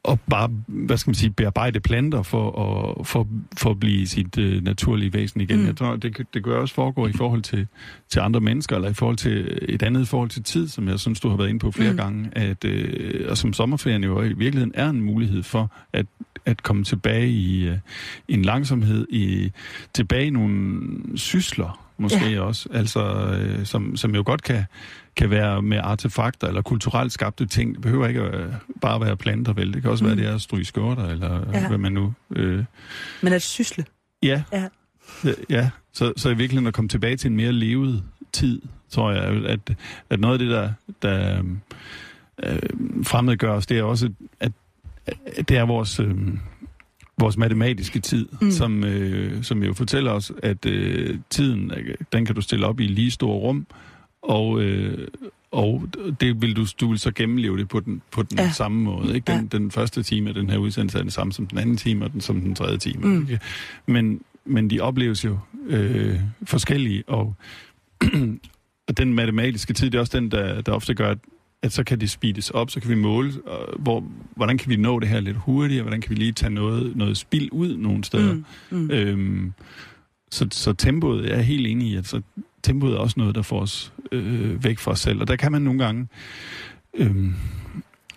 og 0.04 0.20
bare, 0.20 0.50
hvad 0.66 0.96
skal 0.96 1.10
man 1.10 1.14
sige, 1.14 1.30
bearbejde 1.30 1.80
planter 1.80 2.22
for 2.22 2.62
at, 2.62 3.06
for, 3.06 3.28
for 3.58 3.70
at 3.70 3.80
blive 3.80 4.06
sit 4.06 4.38
øh, 4.38 4.64
naturlige 4.64 5.12
væsen 5.12 5.40
igen. 5.40 5.60
Mm. 5.60 5.66
Jeg 5.66 5.76
tror, 5.76 5.96
det, 5.96 6.26
det 6.34 6.44
kan 6.44 6.52
også 6.52 6.74
foregå 6.74 7.06
i 7.06 7.12
forhold 7.12 7.42
til, 7.42 7.66
til 8.08 8.20
andre 8.20 8.40
mennesker, 8.40 8.76
eller 8.76 8.90
i 8.90 8.94
forhold 8.94 9.16
til 9.16 9.58
et 9.68 9.82
andet 9.82 10.08
forhold 10.08 10.30
til 10.30 10.42
tid, 10.42 10.68
som 10.68 10.88
jeg 10.88 11.00
synes, 11.00 11.20
du 11.20 11.28
har 11.28 11.36
været 11.36 11.48
inde 11.48 11.60
på 11.60 11.70
flere 11.70 11.90
Mm. 11.90 11.96
mm. 11.96 12.02
gange, 12.02 12.30
at, 12.32 12.64
øh, 12.64 13.26
og 13.30 13.38
som 13.38 13.52
sommerferien 13.52 14.04
jo 14.04 14.22
i 14.22 14.32
virkeligheden 14.32 14.72
er 14.74 14.88
en 14.88 15.00
mulighed 15.00 15.42
for 15.42 15.70
at, 15.92 16.06
at 16.44 16.62
komme 16.62 16.84
tilbage 16.84 17.28
i, 17.28 17.68
øh, 17.68 17.78
i 18.28 18.34
en 18.34 18.42
langsomhed, 18.42 19.06
i, 19.10 19.52
tilbage 19.94 20.26
i 20.26 20.30
nogle 20.30 20.88
sysler, 21.16 21.86
måske 21.98 22.30
ja. 22.30 22.40
også, 22.40 22.68
altså, 22.72 23.02
øh, 23.40 23.66
som, 23.66 23.96
som 23.96 24.14
jo 24.14 24.22
godt 24.26 24.42
kan, 24.42 24.64
kan 25.16 25.30
være 25.30 25.62
med 25.62 25.78
artefakter 25.82 26.46
eller 26.48 26.62
kulturelt 26.62 27.12
skabte 27.12 27.46
ting. 27.46 27.74
Det 27.74 27.82
behøver 27.82 28.06
ikke 28.08 28.20
at, 28.20 28.50
bare 28.80 29.00
være 29.00 29.16
planter, 29.16 29.52
vel? 29.52 29.74
Det 29.74 29.82
kan 29.82 29.90
også 29.90 30.04
mm. 30.04 30.08
Være, 30.08 30.16
det 30.18 30.26
er 30.26 30.34
at 30.34 30.40
stryge 30.40 30.64
skjorter, 30.64 31.06
eller 31.08 31.34
Ja. 31.52 31.58
ja. 31.60 31.68
hvad 31.68 31.78
man 31.78 31.92
nu... 31.92 32.14
Øh, 32.36 32.64
Men 33.22 33.32
at 33.32 33.42
sysle. 33.42 33.84
ja, 34.22 34.42
Ja. 34.52 34.68
Øh, 35.24 35.34
ja. 35.50 35.70
Så, 35.92 36.12
så 36.16 36.28
i 36.28 36.34
virkeligheden 36.36 36.66
at 36.66 36.74
komme 36.74 36.88
tilbage 36.88 37.16
til 37.16 37.30
en 37.30 37.36
mere 37.36 37.52
levet 37.52 38.02
tid, 38.32 38.62
tror 38.90 39.12
jeg, 39.12 39.22
at, 39.46 39.60
at 40.10 40.20
noget 40.20 40.32
af 40.34 40.38
det, 40.38 40.50
der, 40.50 40.72
der 41.02 41.42
øh, 42.42 42.58
fremmedgør 43.04 43.52
os, 43.52 43.66
det 43.66 43.78
er 43.78 43.82
også, 43.82 44.10
at, 44.40 44.52
at 45.06 45.48
det 45.48 45.56
er 45.56 45.62
vores... 45.62 46.00
Øh, 46.00 46.16
vores 47.18 47.36
matematiske 47.36 48.00
tid, 48.00 48.28
Mm. 48.40 48.50
som, 48.50 48.84
øh, 48.84 49.42
som 49.42 49.62
jo 49.62 49.72
fortæller 49.74 50.10
os, 50.12 50.32
at 50.42 50.66
øh, 50.66 51.18
tiden, 51.30 51.72
øh, 51.76 51.94
den 52.12 52.26
kan 52.26 52.34
du 52.34 52.40
stille 52.40 52.66
op 52.66 52.80
i 52.80 52.86
lige 52.86 53.10
store 53.10 53.36
rum, 53.38 53.66
og, 54.22 54.62
øh, 54.62 55.08
og 55.50 55.88
det 56.20 56.42
vil 56.42 56.56
du, 56.56 56.66
du 56.80 56.88
vil 56.88 56.98
så 56.98 57.10
gennemleve 57.12 57.58
det 57.58 57.68
på 57.68 57.80
den, 57.80 58.02
på 58.10 58.22
den 58.22 58.38
Ja. 58.38 58.50
samme 58.52 58.82
måde. 58.82 59.14
Ikke? 59.14 59.32
Den, 59.32 59.48
Ja. 59.52 59.58
den 59.58 59.70
første 59.70 60.02
time 60.02 60.28
af 60.28 60.34
den 60.34 60.50
her 60.50 60.58
udsendelse 60.58 60.98
er 60.98 61.02
den 61.02 61.10
samme 61.10 61.32
som 61.32 61.46
den 61.46 61.58
anden 61.58 61.76
time, 61.76 62.04
og 62.04 62.12
den 62.12 62.20
som 62.20 62.40
den 62.40 62.54
tredje 62.54 62.78
time. 62.78 63.06
Mm. 63.06 63.20
Ikke? 63.22 63.40
Men, 63.86 64.20
men 64.44 64.70
de 64.70 64.80
opleves 64.80 65.24
jo 65.24 65.38
øh, 65.66 66.20
forskellige, 66.44 67.02
og, 67.06 67.34
og 68.88 68.96
den 68.96 69.14
matematiske 69.14 69.72
tid, 69.74 69.90
det 69.90 69.94
er 69.98 70.00
også 70.00 70.20
den, 70.20 70.30
der, 70.30 70.60
der 70.60 70.72
ofte 70.72 70.94
gør, 70.94 71.10
at, 71.10 71.18
at 71.62 71.72
så 71.72 71.84
kan 71.84 72.00
det 72.00 72.10
speedes 72.10 72.50
op, 72.50 72.70
så 72.70 72.80
kan 72.80 72.90
vi 72.90 72.94
måle, 72.94 73.32
hvor, 73.78 74.04
hvordan 74.36 74.58
kan 74.58 74.70
vi 74.70 74.76
nå 74.76 75.00
det 75.00 75.08
her 75.08 75.20
lidt 75.20 75.36
hurtigere, 75.36 75.82
hvordan 75.82 76.00
kan 76.00 76.10
vi 76.10 76.14
lige 76.14 76.32
tage 76.32 76.50
noget, 76.50 76.96
noget 76.96 77.16
spild 77.16 77.48
ud 77.52 77.76
nogle 77.76 78.04
steder. 78.04 78.34
Mm. 78.34 78.44
Mm. 78.70 78.90
Øhm, 78.90 79.52
så, 80.30 80.46
så 80.50 80.72
tempoet, 80.72 81.24
jeg 81.28 81.38
er 81.38 81.42
helt 81.42 81.66
enig 81.66 81.88
i, 81.88 81.96
at 81.96 82.06
så 82.06 82.22
tempoet 82.62 82.94
er 82.94 82.98
også 82.98 83.14
noget, 83.18 83.34
der 83.34 83.42
får 83.42 83.60
os 83.60 83.92
øh, 84.12 84.64
væk 84.64 84.78
fra 84.78 84.90
os 84.90 85.00
selv. 85.00 85.20
Og 85.20 85.28
der 85.28 85.36
kan 85.36 85.52
man 85.52 85.62
nogle 85.62 85.84
gange, 85.84 86.08
Øh, 86.94 87.26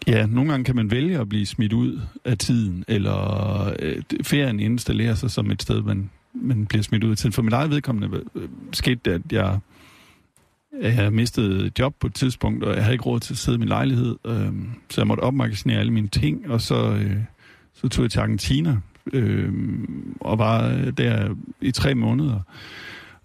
ja, 0.08 0.26
nogle 0.26 0.52
gange 0.52 0.64
kan 0.64 0.76
man 0.76 0.92
vælge 0.92 1.20
at 1.20 1.30
blive 1.30 1.46
smidt 1.46 1.74
ud 1.74 2.02
af 2.26 2.38
tiden, 2.38 2.86
eller 2.88 3.74
øh, 3.80 4.02
ferien 4.24 4.60
installerer 4.60 5.16
sig 5.16 5.32
som 5.32 5.52
et 5.52 5.62
sted, 5.62 5.82
man, 5.82 6.10
man 6.34 6.66
bliver 6.66 6.84
smidt 6.84 7.04
ud 7.04 7.12
af 7.12 7.18
tiden. 7.18 7.34
For 7.34 7.42
mit 7.42 7.54
eget 7.54 7.70
vedkommende 7.70 8.22
øh, 8.36 8.50
skete 8.72 9.00
det, 9.06 9.12
at 9.12 9.22
jeg, 9.32 9.60
jeg 10.82 11.14
mistede 11.14 11.72
job 11.80 11.96
på 12.00 12.08
et 12.08 12.14
tidspunkt, 12.14 12.64
og 12.64 12.76
jeg 12.76 12.84
havde 12.84 12.94
ikke 12.94 13.06
råd 13.06 13.20
til 13.20 13.34
at 13.34 13.38
sidde 13.38 13.56
i 13.56 13.60
min 13.60 13.68
lejlighed, 13.68 14.16
øh, 14.26 14.52
så 14.90 15.02
jeg 15.02 15.08
måtte 15.08 15.22
opmagasinere 15.22 15.80
alle 15.80 15.94
mine 15.94 16.08
ting, 16.08 16.52
og 16.52 16.62
så, 16.62 16.92
øh, 16.92 17.18
så 17.74 17.88
tog 17.88 18.04
jeg 18.04 18.12
til 18.12 18.20
Argentina, 18.20 18.78
øh, 19.14 19.54
og 20.20 20.38
var 20.38 20.68
øh, 20.68 20.92
der 20.98 21.36
i 21.62 21.72
tre 21.72 21.96
måneder. 21.96 22.40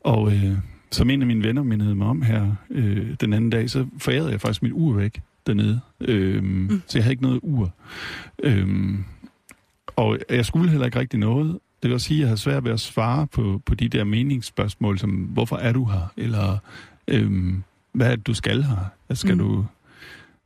Og 0.01 0.33
øh, 0.33 0.53
som 0.91 1.11
en 1.11 1.21
af 1.21 1.27
mine 1.27 1.45
venner 1.45 1.63
mindede 1.63 1.95
mig 1.95 2.07
om 2.07 2.23
her 2.23 2.53
øh, 2.71 3.15
den 3.21 3.33
anden 3.33 3.51
dag, 3.51 3.71
så 3.71 3.87
forærede 3.99 4.31
jeg 4.31 4.41
faktisk 4.41 4.63
mit 4.63 4.73
ur 4.73 4.93
væk 4.95 5.21
dernede. 5.47 5.81
Øh, 6.01 6.43
mm. 6.45 6.83
Så 6.87 6.99
jeg 6.99 7.05
havde 7.05 7.13
ikke 7.13 7.23
noget 7.23 7.41
ur. 7.43 7.71
Øh, 8.43 8.69
og 9.97 10.19
jeg 10.31 10.47
skulle 10.47 10.71
heller 10.71 10.87
ikke 10.87 10.99
rigtig 10.99 11.19
noget. 11.21 11.59
Det 11.83 11.89
vil 11.89 11.93
også 11.95 12.07
sige, 12.07 12.17
at 12.19 12.21
jeg 12.21 12.29
havde 12.29 12.41
svært 12.41 12.65
ved 12.65 12.73
at 12.73 12.81
svare 12.81 13.27
på, 13.27 13.63
på 13.67 13.75
de 13.75 13.89
der 13.89 14.05
meningsspørgsmål, 14.05 14.99
som 14.99 15.11
hvorfor 15.11 15.57
er 15.57 15.73
du 15.73 15.85
her? 15.85 16.13
Eller 16.17 16.59
øhm, 17.09 17.63
hvad 17.93 18.11
er 18.13 18.17
det, 18.17 18.27
du 18.27 18.35
skal 18.35 18.63
her? 18.63 18.77
Hvad 19.07 19.17
skal 19.17 19.33
Mm. 19.35 19.39
du... 19.39 19.67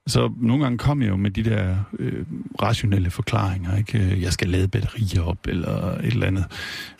Så 0.06 0.32
nogle 0.40 0.62
gange 0.62 0.78
kom 0.78 1.02
jeg 1.02 1.08
jo 1.08 1.16
med 1.16 1.30
de 1.30 1.42
der 1.42 1.76
øh, 1.98 2.24
rationelle 2.62 3.10
forklaringer, 3.10 3.76
ikke? 3.76 3.98
Øh, 3.98 4.22
Jeg 4.22 4.32
skal 4.32 4.48
lade 4.48 4.68
batterier 4.68 5.22
op, 5.22 5.38
eller 5.48 5.94
et 5.98 6.04
eller 6.06 6.26
andet. 6.26 6.44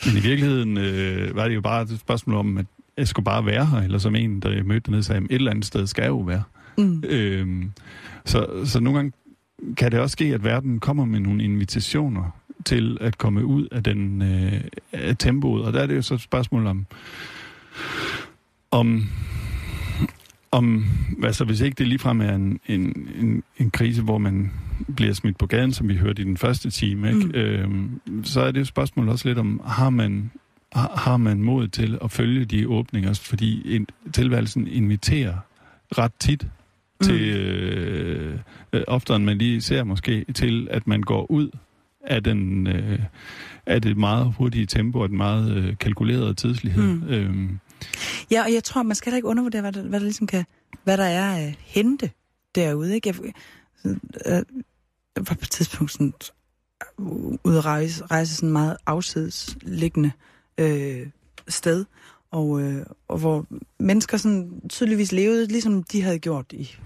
Men 0.07 0.17
i 0.17 0.21
virkeligheden 0.21 0.79
øh, 0.79 1.37
var 1.37 1.49
det 1.49 1.55
jo 1.55 1.61
bare 1.61 1.83
et 1.83 2.01
spørgsmål 2.01 2.37
om, 2.37 2.59
at 2.59 2.67
jeg 2.97 3.09
skulle 3.09 3.25
bare 3.25 3.47
være 3.47 3.67
her, 3.67 3.79
eller 3.79 3.99
som 3.99 4.15
en, 4.15 4.41
der 4.41 4.63
mødte 4.63 4.81
dernede, 4.81 5.03
sagde, 5.03 5.23
et 5.25 5.33
eller 5.33 5.51
andet 5.51 5.65
sted 5.65 5.87
skal 5.87 6.03
jeg 6.03 6.09
jo 6.09 6.19
være. 6.19 6.43
Mm. 6.79 7.03
Øhm, 7.07 7.71
så, 8.25 8.47
så 8.65 8.81
nogle 8.81 8.99
gange 8.99 9.13
kan 9.77 9.93
det 9.93 10.01
også 10.01 10.13
ske, 10.13 10.25
at 10.25 10.45
verden 10.45 10.81
kommer 10.81 11.05
med 11.05 11.21
nogle 11.21 11.45
invitationer 11.45 12.31
til 12.65 12.99
at 13.01 13.19
komme 13.19 13.45
ud 13.45 13.67
af 13.73 13.83
den 13.83 14.23
øh, 14.23 14.61
af 14.93 15.17
tempoet. 15.19 15.65
Og 15.65 15.73
der 15.73 15.81
er 15.81 15.87
det 15.87 15.97
jo 15.97 16.03
så 16.03 16.15
et 16.15 16.21
spørgsmål 16.21 16.67
om, 16.67 16.87
om, 18.71 19.03
om 20.51 20.85
altså 21.23 21.45
hvis 21.45 21.61
ikke 21.61 21.75
det 21.75 21.89
ligefrem 21.89 22.21
er 22.21 22.35
en, 22.35 22.61
en, 22.67 23.09
en, 23.21 23.43
en 23.59 23.71
krise, 23.71 24.03
hvor 24.03 24.19
man 24.19 24.53
bliver 24.97 25.13
smidt 25.13 25.39
på 25.39 25.47
gaden, 25.47 25.73
som 25.73 25.89
vi 25.89 25.97
hørte 25.97 26.23
i 26.23 26.25
den 26.25 26.37
første 26.37 26.71
time, 26.71 27.09
ikke? 27.09 27.27
Mm. 27.27 27.35
Øhm, 27.35 28.25
så 28.25 28.41
er 28.41 28.51
det 28.51 28.57
jo 28.57 28.63
et 28.63 28.67
spørgsmål 28.67 29.09
også 29.09 29.29
lidt 29.29 29.39
om, 29.39 29.61
har 29.67 29.91
man 29.91 30.31
har, 30.75 31.17
man 31.17 31.43
mod 31.43 31.69
til 31.69 31.99
at 32.05 32.11
følge 32.11 32.45
de 32.45 32.69
åbninger, 32.69 33.15
fordi 33.15 33.77
en, 33.77 33.87
tilværelsen 34.13 34.67
inviterer 34.67 35.39
ret 35.99 36.13
tit 36.21 36.47
til, 37.03 37.21
øh, 37.21 38.39
øh, 38.73 38.83
oftere 38.89 39.17
end 39.17 39.25
man 39.25 39.39
lige 39.39 39.61
ser 39.61 39.85
måske, 39.85 40.25
til 40.35 40.69
at 40.71 40.87
man 40.87 41.03
går 41.03 41.31
ud 41.31 41.51
af, 42.01 42.23
den, 42.23 42.67
øh, 42.67 42.99
af 43.67 43.83
det 43.83 43.97
meget 43.97 44.35
hurtige 44.39 44.67
tempo 44.67 44.99
og 44.99 45.09
den 45.09 45.17
meget 45.17 45.57
øh, 45.57 45.79
kalkulerede 45.79 46.35
tidslighed. 46.35 46.83
Mm. 46.83 47.09
Øhm, 47.09 47.59
Ja, 48.31 48.43
og 48.43 48.53
jeg 48.53 48.65
tror, 48.65 48.83
man 48.83 48.95
skal 48.95 49.13
da 49.13 49.17
ikke 49.17 49.29
undervurdere, 49.29 49.61
hvad 49.61 49.73
der, 49.73 49.83
hvad 49.83 50.01
der 50.01 50.05
ligesom 50.05 50.27
kan, 50.27 50.45
hvad 50.85 50.97
der 50.97 51.05
er 51.05 51.37
at 51.37 51.55
hente 51.59 52.11
derude, 52.55 52.95
ikke? 52.95 53.09
Jeg, 53.09 53.33
øh, 53.85 53.97
jeg 54.27 54.45
var 55.17 55.23
på 55.23 55.39
et 55.43 55.51
tidspunkt 55.51 55.93
sådan, 55.93 56.15
ude 57.45 57.59
at 57.59 57.65
rejse, 57.65 58.05
rejse 58.07 58.35
sådan 58.35 58.51
meget 58.51 58.77
afsidesliggende 58.87 60.13
øh, 60.15 60.32
sted, 61.49 61.85
og, 62.31 62.63
øh, 62.63 62.87
og 63.09 63.19
hvor 63.19 63.47
mennesker 63.79 64.17
sådan 64.17 64.61
tydeligvis 64.69 65.13
levede, 65.13 65.47
ligesom 65.47 65.83
de 65.83 66.03
havde 66.03 66.19
gjort 66.19 66.53
i 66.53 66.77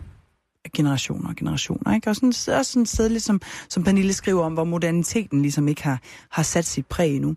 generationer 0.74 1.28
og 1.28 1.36
generationer, 1.36 1.94
ikke? 1.94 2.10
Og 2.10 2.16
sådan, 2.16 2.28
også 2.28 2.64
sådan 2.64 2.82
et 2.82 2.88
sted, 2.88 3.08
ligesom, 3.08 3.40
som 3.68 3.84
Pernille 3.84 4.12
skriver 4.12 4.44
om, 4.44 4.52
hvor 4.52 4.64
moderniteten 4.64 5.42
ligesom 5.42 5.68
ikke 5.68 5.82
har, 5.82 6.00
har 6.30 6.42
sat 6.42 6.64
sit 6.64 6.86
præg 6.86 7.16
endnu. 7.16 7.34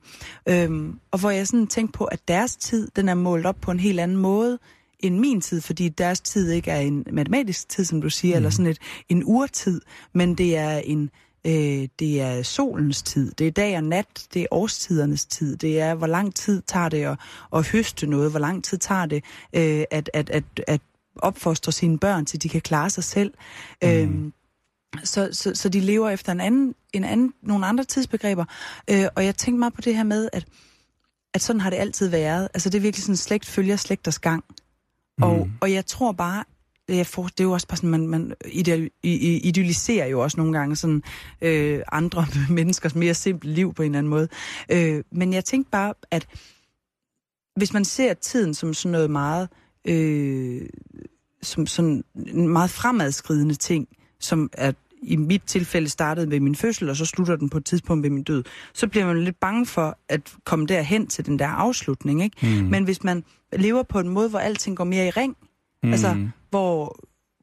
Øhm, 0.49 0.99
og 1.11 1.19
hvor 1.19 1.29
jeg 1.29 1.47
sådan 1.47 1.67
tænkte 1.67 1.97
på, 1.97 2.03
at 2.03 2.19
deres 2.27 2.55
tid, 2.55 2.87
den 2.95 3.09
er 3.09 3.13
målt 3.13 3.45
op 3.45 3.57
på 3.61 3.71
en 3.71 3.79
helt 3.79 3.99
anden 3.99 4.17
måde 4.17 4.59
end 4.99 5.19
min 5.19 5.41
tid, 5.41 5.61
fordi 5.61 5.89
deres 5.89 6.21
tid 6.21 6.51
ikke 6.51 6.71
er 6.71 6.79
en 6.79 7.05
matematisk 7.11 7.69
tid, 7.69 7.85
som 7.85 8.01
du 8.01 8.09
siger, 8.09 8.35
mm. 8.35 8.37
eller 8.37 8.49
sådan 8.49 8.71
et, 8.71 8.79
en 9.09 9.23
urtid, 9.25 9.81
men 10.13 10.35
det 10.35 10.57
er 10.57 10.77
en 10.77 11.09
øh, 11.45 11.87
det 11.99 12.21
er 12.21 12.43
solens 12.43 13.03
tid, 13.03 13.31
det 13.31 13.47
er 13.47 13.51
dag 13.51 13.77
og 13.77 13.83
nat, 13.83 14.27
det 14.33 14.41
er 14.41 14.47
årstidernes 14.51 15.25
tid, 15.25 15.57
det 15.57 15.79
er, 15.79 15.95
hvor 15.95 16.07
lang 16.07 16.35
tid 16.35 16.61
tager 16.61 16.89
det 16.89 17.03
at, 17.03 17.17
at 17.55 17.67
høste 17.67 18.07
noget, 18.07 18.31
hvor 18.31 18.39
lang 18.39 18.63
tid 18.63 18.77
tager 18.77 19.05
det 19.05 19.23
øh, 19.53 19.83
at, 19.91 20.09
at, 20.13 20.29
at, 20.29 20.43
at 20.67 20.81
opfostre 21.15 21.71
sine 21.71 21.99
børn, 21.99 22.25
til 22.25 22.43
de 22.43 22.49
kan 22.49 22.61
klare 22.61 22.89
sig 22.89 23.03
selv. 23.03 23.33
Mm. 23.81 23.89
Øhm, 23.89 24.33
så, 25.03 25.29
så, 25.31 25.55
så 25.55 25.69
de 25.69 25.79
lever 25.79 26.09
efter 26.09 26.31
en 26.31 26.41
anden, 26.41 26.75
en 26.93 27.03
anden, 27.03 27.33
nogle 27.43 27.65
andre 27.65 27.83
tidsbegreber. 27.83 28.45
Øh, 28.89 29.05
og 29.15 29.25
jeg 29.25 29.35
tænkte 29.35 29.59
meget 29.59 29.73
på 29.73 29.81
det 29.81 29.95
her 29.95 30.03
med, 30.03 30.29
at, 30.33 30.45
at 31.33 31.41
sådan 31.41 31.61
har 31.61 31.69
det 31.69 31.77
altid 31.77 32.07
været. 32.07 32.47
Altså 32.53 32.69
det 32.69 32.77
er 32.77 32.81
virkelig 32.81 33.03
sådan, 33.03 33.17
slægt 33.17 33.45
følger 33.45 33.75
slægters 33.75 34.19
gang. 34.19 34.43
Mm. 35.17 35.23
Og, 35.23 35.49
og 35.61 35.73
jeg 35.73 35.85
tror 35.85 36.11
bare, 36.11 36.43
jeg 36.97 37.07
får, 37.07 37.23
det 37.23 37.39
er 37.39 37.43
jo 37.43 37.51
også 37.51 37.67
bare 37.67 37.77
sådan, 37.77 37.89
man, 37.89 38.07
man 38.07 38.33
ideal, 38.51 38.89
idealiserer 39.03 40.07
jo 40.07 40.19
også 40.19 40.37
nogle 40.37 40.57
gange 40.57 40.75
sådan 40.75 41.03
øh, 41.41 41.81
andre 41.91 42.27
menneskers 42.49 42.95
mere 42.95 43.13
simple 43.13 43.51
liv 43.51 43.73
på 43.73 43.83
en 43.83 43.85
eller 43.85 43.97
anden 43.97 44.09
måde. 44.09 44.27
Øh, 44.71 45.03
men 45.11 45.33
jeg 45.33 45.45
tænkte 45.45 45.71
bare, 45.71 45.93
at 46.11 46.27
hvis 47.55 47.73
man 47.73 47.85
ser 47.85 48.13
tiden 48.13 48.53
som 48.53 48.73
sådan 48.73 48.91
noget 48.91 49.11
meget 49.11 49.49
øh, 49.85 50.61
som 51.41 51.67
sådan 51.67 52.03
en 52.15 52.47
meget 52.47 52.69
fremadskridende 52.69 53.55
ting, 53.55 53.87
som 54.19 54.49
er 54.53 54.71
i 55.01 55.15
mit 55.15 55.41
tilfælde 55.47 55.89
startede 55.89 56.31
ved 56.31 56.39
min 56.39 56.55
fødsel, 56.55 56.89
og 56.89 56.95
så 56.95 57.05
slutter 57.05 57.35
den 57.35 57.49
på 57.49 57.57
et 57.57 57.65
tidspunkt 57.65 58.03
ved 58.03 58.09
min 58.09 58.23
død, 58.23 58.43
så 58.73 58.87
bliver 58.87 59.05
man 59.05 59.23
lidt 59.23 59.39
bange 59.39 59.65
for 59.65 59.97
at 60.09 60.33
komme 60.45 60.65
derhen 60.65 61.07
til 61.07 61.25
den 61.25 61.39
der 61.39 61.47
afslutning. 61.47 62.23
Ikke? 62.23 62.61
Mm. 62.61 62.67
Men 62.69 62.83
hvis 62.83 63.03
man 63.03 63.23
lever 63.53 63.83
på 63.83 63.99
en 63.99 64.09
måde, 64.09 64.29
hvor 64.29 64.39
alting 64.39 64.77
går 64.77 64.83
mere 64.83 65.07
i 65.07 65.09
ring, 65.09 65.37
mm. 65.41 65.48
Altså 65.83 66.27
hvor, 66.49 66.99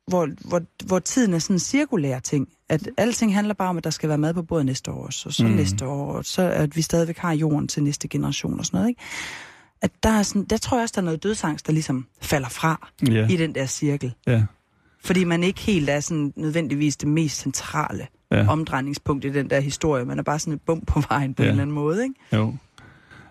hvor, 0.08 0.28
hvor, 0.48 0.62
hvor 0.86 0.98
tiden 0.98 1.34
er 1.34 1.38
sådan 1.38 1.56
en 1.56 1.60
cirkulær 1.60 2.18
ting, 2.18 2.48
at 2.68 2.88
alting 2.96 3.34
handler 3.34 3.54
bare 3.54 3.68
om, 3.68 3.76
at 3.76 3.84
der 3.84 3.90
skal 3.90 4.08
være 4.08 4.18
mad 4.18 4.34
på 4.34 4.42
bordet 4.42 4.66
næste 4.66 4.90
år 4.90 5.06
og 5.06 5.12
så 5.12 5.44
mm. 5.44 5.50
næste 5.50 5.86
år, 5.86 6.12
og 6.12 6.24
så 6.24 6.42
at 6.42 6.76
vi 6.76 6.82
stadigvæk 6.82 7.18
har 7.18 7.32
jorden 7.32 7.68
til 7.68 7.82
næste 7.82 8.08
generation 8.08 8.58
og 8.58 8.66
sådan 8.66 8.78
noget. 8.78 8.88
Ikke? 8.88 9.00
at 9.82 9.90
der, 10.02 10.10
er 10.10 10.22
sådan, 10.22 10.44
der 10.44 10.56
tror 10.56 10.76
jeg 10.76 10.82
også, 10.82 10.92
der 10.94 11.00
er 11.00 11.04
noget 11.04 11.22
dødsangst, 11.22 11.66
der 11.66 11.72
ligesom 11.72 12.06
falder 12.22 12.48
fra 12.48 12.90
Ja. 13.08 13.28
i 13.28 13.36
den 13.36 13.54
der 13.54 13.66
cirkel. 13.66 14.14
ja. 14.26 14.42
Fordi 15.04 15.24
man 15.24 15.42
ikke 15.42 15.60
helt 15.60 15.90
er 15.90 16.00
sådan 16.00 16.32
nødvendigvis 16.36 16.96
det 16.96 17.08
mest 17.08 17.40
centrale 17.40 18.06
Ja. 18.32 18.48
omdrejningspunkt 18.48 19.24
i 19.24 19.30
den 19.32 19.50
der 19.50 19.60
historie. 19.60 20.04
Man 20.04 20.18
er 20.18 20.22
bare 20.22 20.38
sådan 20.38 20.52
et 20.52 20.60
bump 20.66 20.86
på 20.86 21.00
vejen 21.08 21.34
på 21.34 21.42
ja. 21.42 21.46
en 21.48 21.50
eller 21.50 21.62
anden 21.62 21.74
måde, 21.74 22.02
ikke? 22.02 22.14
Jo. 22.32 22.54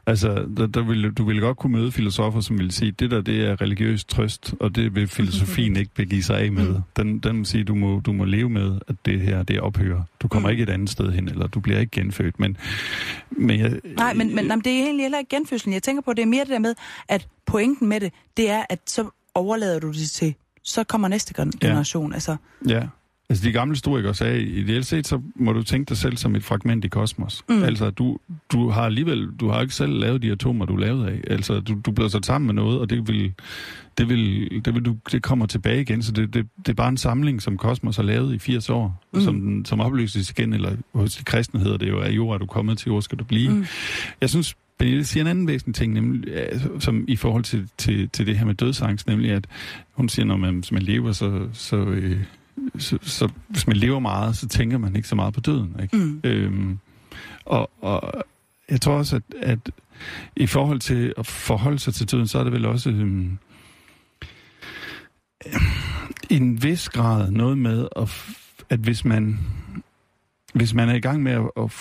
Altså, 0.07 0.47
der, 0.57 0.67
der 0.67 0.81
vil, 0.83 1.11
du 1.11 1.23
ville 1.25 1.41
godt 1.41 1.57
kunne 1.57 1.71
møde 1.77 1.91
filosofer, 1.91 2.39
som 2.41 2.59
vil 2.59 2.71
sige, 2.71 2.91
det 2.91 3.11
der, 3.11 3.21
det 3.21 3.45
er 3.45 3.61
religiøs 3.61 4.05
trøst, 4.05 4.53
og 4.59 4.75
det 4.75 4.95
vil 4.95 5.07
filosofien 5.07 5.75
ikke 5.81 5.91
begive 5.95 6.23
sig 6.23 6.39
af 6.39 6.51
med. 6.51 6.67
Mm. 6.69 6.81
Den, 6.97 7.19
den 7.19 7.37
vil 7.37 7.45
sige, 7.45 7.63
du 7.63 7.75
må, 7.75 7.99
du 7.99 8.13
må 8.13 8.25
leve 8.25 8.49
med, 8.49 8.79
at 8.87 8.95
det 9.05 9.21
her, 9.21 9.43
det 9.43 9.59
ophører. 9.59 10.01
Du 10.21 10.27
kommer 10.27 10.49
Mm. 10.49 10.51
ikke 10.51 10.63
et 10.63 10.69
andet 10.69 10.89
sted 10.89 11.11
hen, 11.11 11.29
eller 11.29 11.47
du 11.47 11.59
bliver 11.59 11.79
ikke 11.79 11.91
genfødt. 11.91 12.39
Men, 12.39 12.57
men 13.31 13.59
jeg, 13.59 13.79
Nej, 13.97 14.13
men, 14.13 14.35
men 14.35 14.45
jamen, 14.45 14.63
det 14.63 14.71
er 14.73 14.83
egentlig 14.83 15.03
heller 15.03 15.19
ikke 15.19 15.35
genfødslen. 15.35 15.73
Jeg 15.73 15.83
tænker 15.83 16.01
på, 16.01 16.13
det 16.13 16.21
er 16.21 16.25
mere 16.25 16.41
det 16.43 16.49
der 16.49 16.59
med, 16.59 16.75
at 17.07 17.27
pointen 17.45 17.89
med 17.89 17.99
det, 17.99 18.13
det 18.37 18.49
er, 18.49 18.63
at 18.69 18.79
så 18.87 19.09
overlader 19.33 19.79
du 19.79 19.87
det 19.91 20.09
til, 20.11 20.35
så 20.63 20.83
kommer 20.83 21.07
næste 21.07 21.33
gen- 21.41 21.53
Ja. 21.61 21.67
generation. 21.67 22.13
Altså, 22.13 22.35
Ja. 22.67 22.81
Altså 23.29 23.47
de 23.47 23.51
gamle 23.51 23.73
historikere 23.73 24.13
sagde, 24.13 24.43
ideelt 24.43 24.85
set, 24.85 25.07
så 25.07 25.21
må 25.35 25.53
du 25.53 25.63
tænke 25.63 25.89
dig 25.89 25.97
selv 25.97 26.17
som 26.17 26.35
et 26.35 26.43
fragment 26.43 26.85
i 26.85 26.87
kosmos. 26.87 27.43
Mm. 27.49 27.63
Altså 27.63 27.89
du, 27.89 28.17
du 28.51 28.69
har 28.69 28.81
alligevel, 28.81 29.27
du 29.39 29.49
har 29.49 29.61
ikke 29.61 29.73
selv 29.73 29.93
lavet 29.99 30.21
de 30.21 30.31
atomer, 30.31 30.65
du 30.65 30.75
lavet 30.75 31.07
af. 31.07 31.21
Altså 31.27 31.59
du, 31.59 31.77
du 31.85 31.91
bliver 31.91 32.07
sat 32.07 32.25
sammen 32.25 32.45
med 32.45 32.53
noget, 32.53 32.79
og 32.79 32.89
det 32.89 33.07
vil, 33.07 33.33
det 33.97 34.09
vil, 34.09 34.49
det 34.65 34.73
vil 34.73 34.85
du, 34.85 34.95
det 35.11 35.23
kommer 35.23 35.45
tilbage 35.45 35.81
igen. 35.81 36.03
Så 36.03 36.11
det, 36.11 36.33
det, 36.33 36.47
det 36.57 36.69
er 36.69 36.73
bare 36.73 36.89
en 36.89 36.97
samling, 36.97 37.41
som 37.41 37.57
kosmos 37.57 37.95
har 37.95 38.03
lavet 38.03 38.33
i 38.35 38.39
80 38.39 38.69
år, 38.69 39.03
mm. 39.13 39.21
Som, 39.21 39.65
som 39.65 39.79
opløses 39.79 40.29
igen, 40.29 40.53
eller 40.53 40.75
hos 40.93 41.15
de 41.15 41.23
kristne 41.23 41.59
hedder 41.59 41.77
det 41.77 41.89
jo, 41.89 41.99
at 41.99 42.15
jord 42.15 42.33
er 42.33 42.37
du 42.37 42.45
kommet 42.45 42.77
til, 42.77 42.89
jord 42.89 43.01
skal 43.01 43.17
du 43.17 43.23
blive. 43.23 43.49
Mm. 43.49 43.65
Jeg 44.21 44.29
synes, 44.29 44.55
Pernille 44.79 45.05
siger 45.05 45.23
en 45.23 45.27
anden 45.27 45.47
væsentlig 45.47 45.75
ting, 45.75 45.93
nemlig, 45.93 46.33
som 46.79 47.05
i 47.07 47.15
forhold 47.15 47.43
til, 47.43 47.69
til, 47.77 48.09
til 48.09 48.27
det 48.27 48.37
her 48.37 48.45
med 48.45 48.55
dødsangst, 48.55 49.07
nemlig 49.07 49.31
at 49.31 49.47
hun 49.93 50.09
siger, 50.09 50.25
når 50.25 50.37
man, 50.37 50.55
hvis 50.55 50.71
man 50.71 50.81
lever, 50.81 51.11
så, 51.11 51.47
så, 51.53 51.77
øh, 51.77 52.17
så, 52.79 52.97
så 53.01 53.29
hvis 53.47 53.67
man 53.67 53.77
lever 53.77 53.99
meget, 53.99 54.37
så 54.37 54.47
tænker 54.47 54.77
man 54.77 54.95
ikke 54.95 55.07
så 55.07 55.15
meget 55.15 55.33
på 55.33 55.39
døden. 55.39 55.75
Ikke? 55.83 55.97
mm, 55.97 56.21
Øhm, 56.23 56.79
og, 57.45 57.71
og 57.81 58.23
jeg 58.69 58.81
tror 58.81 58.93
også, 58.93 59.15
at, 59.15 59.23
at 59.41 59.59
i 60.35 60.47
forhold 60.47 60.79
til 60.79 61.13
at 61.17 61.27
forholde 61.27 61.79
sig 61.79 61.93
til 61.93 62.11
døden, 62.11 62.27
så 62.27 62.39
er 62.39 62.43
det 62.43 62.53
vel 62.53 62.65
også 62.65 62.89
øhm, 62.89 63.37
i 66.29 66.35
en 66.35 66.63
vis 66.63 66.89
grad 66.89 67.31
noget 67.31 67.57
med, 67.57 67.87
at, 67.95 68.09
at 68.69 68.79
hvis 68.79 69.05
man 69.05 69.39
hvis 70.53 70.73
man 70.73 70.89
er 70.89 70.93
i 70.93 70.99
gang 70.99 71.23
med 71.23 71.31
at, 71.31 71.63
at 71.63 71.71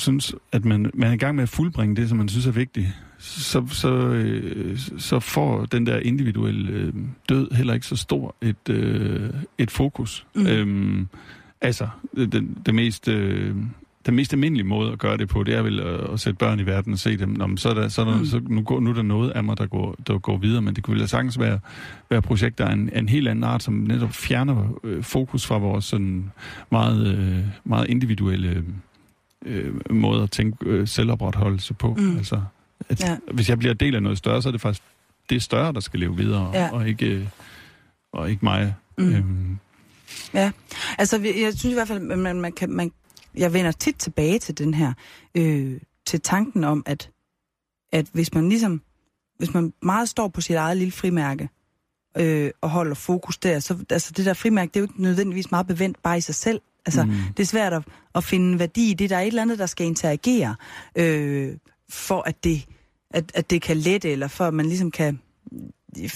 synes, 0.00 0.34
at 0.52 0.64
man, 0.64 0.90
man 0.94 1.08
er 1.08 1.12
i 1.12 1.16
gang 1.16 1.34
med 1.34 1.42
at 1.42 1.48
fuldbringe 1.48 1.96
det, 1.96 2.08
som 2.08 2.18
man 2.18 2.28
synes 2.28 2.46
er 2.46 2.52
vigtigt, 2.52 2.86
så, 3.18 3.66
så, 3.70 3.92
øh, 3.94 4.78
så 4.98 5.20
får 5.20 5.64
den 5.64 5.86
der 5.86 5.98
individuelle 5.98 6.72
øh, 6.72 6.92
død 7.28 7.50
heller 7.54 7.74
ikke 7.74 7.86
så 7.86 7.96
stor 7.96 8.34
et, 8.40 8.68
øh, 8.70 9.30
et 9.58 9.70
fokus. 9.70 10.26
Mm. 10.34 10.46
Øhm, 10.46 11.08
altså, 11.60 11.88
det, 12.16 12.48
det 12.66 12.74
mest... 12.74 13.08
Øh, 13.08 13.54
den 14.06 14.14
mest 14.14 14.32
almindelige 14.32 14.66
måde 14.66 14.92
at 14.92 14.98
gøre 14.98 15.16
det 15.16 15.28
på, 15.28 15.42
det 15.42 15.54
er 15.54 15.62
vel 15.62 15.80
at, 15.80 16.00
at 16.12 16.20
sætte 16.20 16.36
børn 16.36 16.60
i 16.60 16.66
verden 16.66 16.92
og 16.92 16.98
se 16.98 17.16
dem. 17.16 17.28
Nå, 17.28 17.56
så 17.56 17.68
er 17.68 17.74
der, 17.74 17.88
så 17.88 18.00
er 18.00 18.04
der, 18.04 18.18
Mm. 18.18 18.24
så 18.24 18.40
nu, 18.48 18.62
går, 18.62 18.80
nu 18.80 18.90
er 18.90 18.94
der 18.94 19.02
noget 19.02 19.30
af 19.30 19.44
mig, 19.44 19.58
der 19.58 19.66
går, 19.66 19.96
der 20.06 20.18
går 20.18 20.36
videre, 20.36 20.62
men 20.62 20.76
det 20.76 20.84
kunne 20.84 20.98
vel 21.00 21.08
sagtens 21.08 21.38
være, 21.38 21.58
være 22.10 22.22
projekter 22.22 22.66
af 22.66 22.72
en, 22.72 22.90
af 22.90 22.98
en 22.98 23.08
helt 23.08 23.28
anden 23.28 23.44
art, 23.44 23.62
som 23.62 23.74
netop 23.74 24.12
fjerner 24.12 24.78
øh, 24.84 25.02
fokus 25.02 25.46
fra 25.46 25.58
vores 25.58 25.84
sådan 25.84 26.30
meget, 26.70 27.06
øh, 27.06 27.44
meget 27.64 27.88
individuelle 27.88 28.64
øh, 29.46 29.74
måde 29.94 30.22
at 30.22 30.30
tænke 30.30 30.56
øh, 30.66 30.88
selvopretholdelse 30.88 31.74
på. 31.74 31.94
Mm. 31.94 32.16
Altså, 32.16 32.42
at, 32.88 33.00
Ja. 33.00 33.16
Hvis 33.32 33.48
jeg 33.48 33.58
bliver 33.58 33.74
del 33.74 33.94
af 33.94 34.02
noget 34.02 34.18
større, 34.18 34.42
så 34.42 34.48
er 34.48 34.52
det 34.52 34.60
faktisk 34.60 34.82
det 35.30 35.42
større, 35.42 35.72
der 35.72 35.80
skal 35.80 36.00
leve 36.00 36.16
videre, 36.16 36.50
Ja. 36.54 36.70
og, 36.72 36.88
ikke, 36.88 37.06
øh, 37.06 37.26
og 38.12 38.30
ikke 38.30 38.44
mig. 38.44 38.74
Mm. 38.98 39.14
Øhm, 39.14 39.58
Altså, 40.98 41.18
vi- 41.18 41.42
jeg 41.42 41.52
synes 41.54 41.72
i 41.72 41.74
hvert 41.74 41.88
fald, 41.88 42.10
at 42.12 42.18
man, 42.18 42.40
man 42.40 42.52
kan, 42.52 42.70
man, 42.70 42.92
jeg 43.36 43.52
vender 43.52 43.72
tit 43.72 43.96
tilbage 43.96 44.38
til 44.38 44.58
den 44.58 44.74
her, 44.74 44.92
øh, 45.34 45.80
til 46.06 46.20
tanken 46.20 46.64
om, 46.64 46.82
at, 46.86 47.10
at 47.92 48.06
hvis 48.12 48.34
man 48.34 48.48
ligesom, 48.48 48.82
hvis 49.38 49.54
man 49.54 49.72
meget 49.82 50.08
står 50.08 50.28
på 50.28 50.40
sit 50.40 50.56
eget 50.56 50.76
lille 50.76 50.92
frimærke, 50.92 51.48
øh, 52.18 52.50
og 52.60 52.70
holder 52.70 52.94
fokus 52.94 53.38
der, 53.38 53.58
så 53.60 53.76
altså 53.90 54.12
det 54.16 54.26
der 54.26 54.34
frimærke, 54.34 54.68
det 54.68 54.76
er 54.76 54.80
jo 54.80 54.84
ikke 54.84 55.02
nødvendigvis 55.02 55.50
meget 55.50 55.66
bevendt 55.66 56.02
bare 56.02 56.18
i 56.18 56.20
sig 56.20 56.34
selv. 56.34 56.60
Altså, 56.86 57.04
Mm. 57.04 57.12
det 57.36 57.42
er 57.42 57.46
svært 57.46 57.72
at, 57.72 57.82
at 58.14 58.24
finde 58.24 58.58
værdi 58.58 58.90
i 58.90 58.94
det. 58.94 59.10
Der 59.10 59.16
er 59.16 59.20
et 59.20 59.26
eller 59.26 59.42
andet, 59.42 59.58
der 59.58 59.66
skal 59.66 59.86
interagere, 59.86 60.54
øh, 60.96 61.52
for 61.88 62.22
at 62.28 62.44
det, 62.44 62.64
at, 63.10 63.32
at 63.34 63.50
det 63.50 63.62
kan 63.62 63.76
lette, 63.76 64.10
eller 64.10 64.28
for 64.28 64.44
at 64.44 64.54
man 64.54 64.66
ligesom 64.66 64.90
kan... 64.90 65.20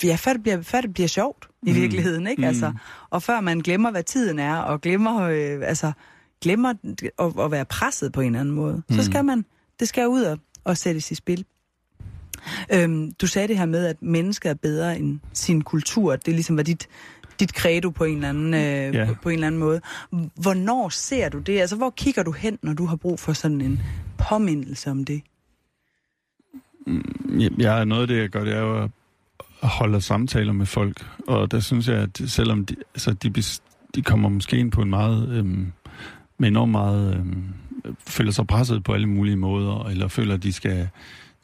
Ja, 0.04 0.14
før 0.16 0.32
det 0.32 0.42
bliver, 0.42 0.62
før 0.62 0.80
det 0.80 0.94
bliver 0.94 1.06
sjovt 1.08 1.48
i 1.62 1.70
Mm. 1.70 1.76
virkeligheden, 1.76 2.26
ikke? 2.26 2.42
Mm. 2.42 2.48
Altså, 2.48 2.72
og 3.10 3.22
før 3.22 3.40
man 3.40 3.60
glemmer, 3.60 3.90
hvad 3.90 4.02
tiden 4.02 4.38
er, 4.38 4.56
og 4.56 4.80
glemmer, 4.80 5.20
øh, 5.22 5.60
altså, 5.68 5.92
glemmer 6.42 6.74
at, 7.18 7.44
at 7.44 7.50
være 7.50 7.64
presset 7.64 8.12
på 8.12 8.20
en 8.20 8.26
eller 8.26 8.40
anden 8.40 8.54
måde, 8.54 8.82
mm. 8.88 8.96
Så 8.96 9.04
skal 9.04 9.24
man, 9.24 9.44
det 9.80 9.88
skal 9.88 10.08
ud 10.08 10.22
og, 10.22 10.38
og 10.64 10.76
sættes 10.78 11.10
i 11.10 11.14
spil. 11.14 11.44
Øhm, 12.72 13.12
du 13.12 13.26
sagde 13.26 13.48
det 13.48 13.58
her 13.58 13.66
med, 13.66 13.86
at 13.86 14.02
mennesker 14.02 14.50
er 14.50 14.54
bedre 14.54 14.98
end 14.98 15.20
sin 15.32 15.62
kultur. 15.62 16.16
Det 16.16 16.34
ligesom 16.34 16.56
var 16.56 16.62
dit, 16.62 16.88
dit 17.40 17.50
credo 17.50 17.90
på 17.90 18.04
en, 18.04 18.14
eller 18.14 18.28
anden, 18.28 18.54
øh, 18.54 18.94
Ja. 18.94 19.04
på, 19.06 19.14
på 19.22 19.28
en 19.28 19.34
eller 19.34 19.46
anden 19.46 19.60
måde. 19.60 19.80
Hvornår 20.34 20.88
ser 20.88 21.28
du 21.28 21.38
det? 21.38 21.60
Altså, 21.60 21.76
hvor 21.76 21.90
kigger 21.90 22.22
du 22.22 22.32
hen, 22.32 22.58
når 22.62 22.72
du 22.72 22.86
har 22.86 22.96
brug 22.96 23.20
for 23.20 23.32
sådan 23.32 23.60
en 23.60 23.80
påmindelse 24.28 24.90
om 24.90 25.04
det? 25.04 25.22
Ja, 27.38 27.48
ja, 27.58 27.84
noget 27.84 28.02
af 28.02 28.08
det, 28.08 28.16
jeg 28.18 28.28
gør, 28.28 28.44
det 28.44 28.54
er 28.54 28.60
jo 28.60 28.82
at 29.62 29.68
holde 29.68 30.00
samtaler 30.00 30.52
med 30.52 30.66
folk. 30.66 31.06
Og 31.28 31.50
der 31.50 31.60
synes 31.60 31.88
jeg, 31.88 31.96
at 31.96 32.20
selvom 32.26 32.66
de, 32.66 32.76
altså 32.94 33.12
de, 33.12 33.42
de 33.94 34.02
kommer 34.02 34.28
måske 34.28 34.56
ind 34.56 34.72
på 34.72 34.82
en 34.82 34.90
meget, 34.90 35.28
øhm, 35.28 35.72
med 36.38 36.48
enormt 36.48 36.72
meget, 36.72 37.14
øhm, 37.16 37.44
føler 38.06 38.32
sig 38.32 38.46
presset 38.46 38.84
på 38.84 38.92
alle 38.92 39.06
mulige 39.06 39.36
måder, 39.36 39.84
eller 39.88 40.08
føler, 40.08 40.34
at 40.34 40.42
de 40.42 40.52
skal, 40.52 40.88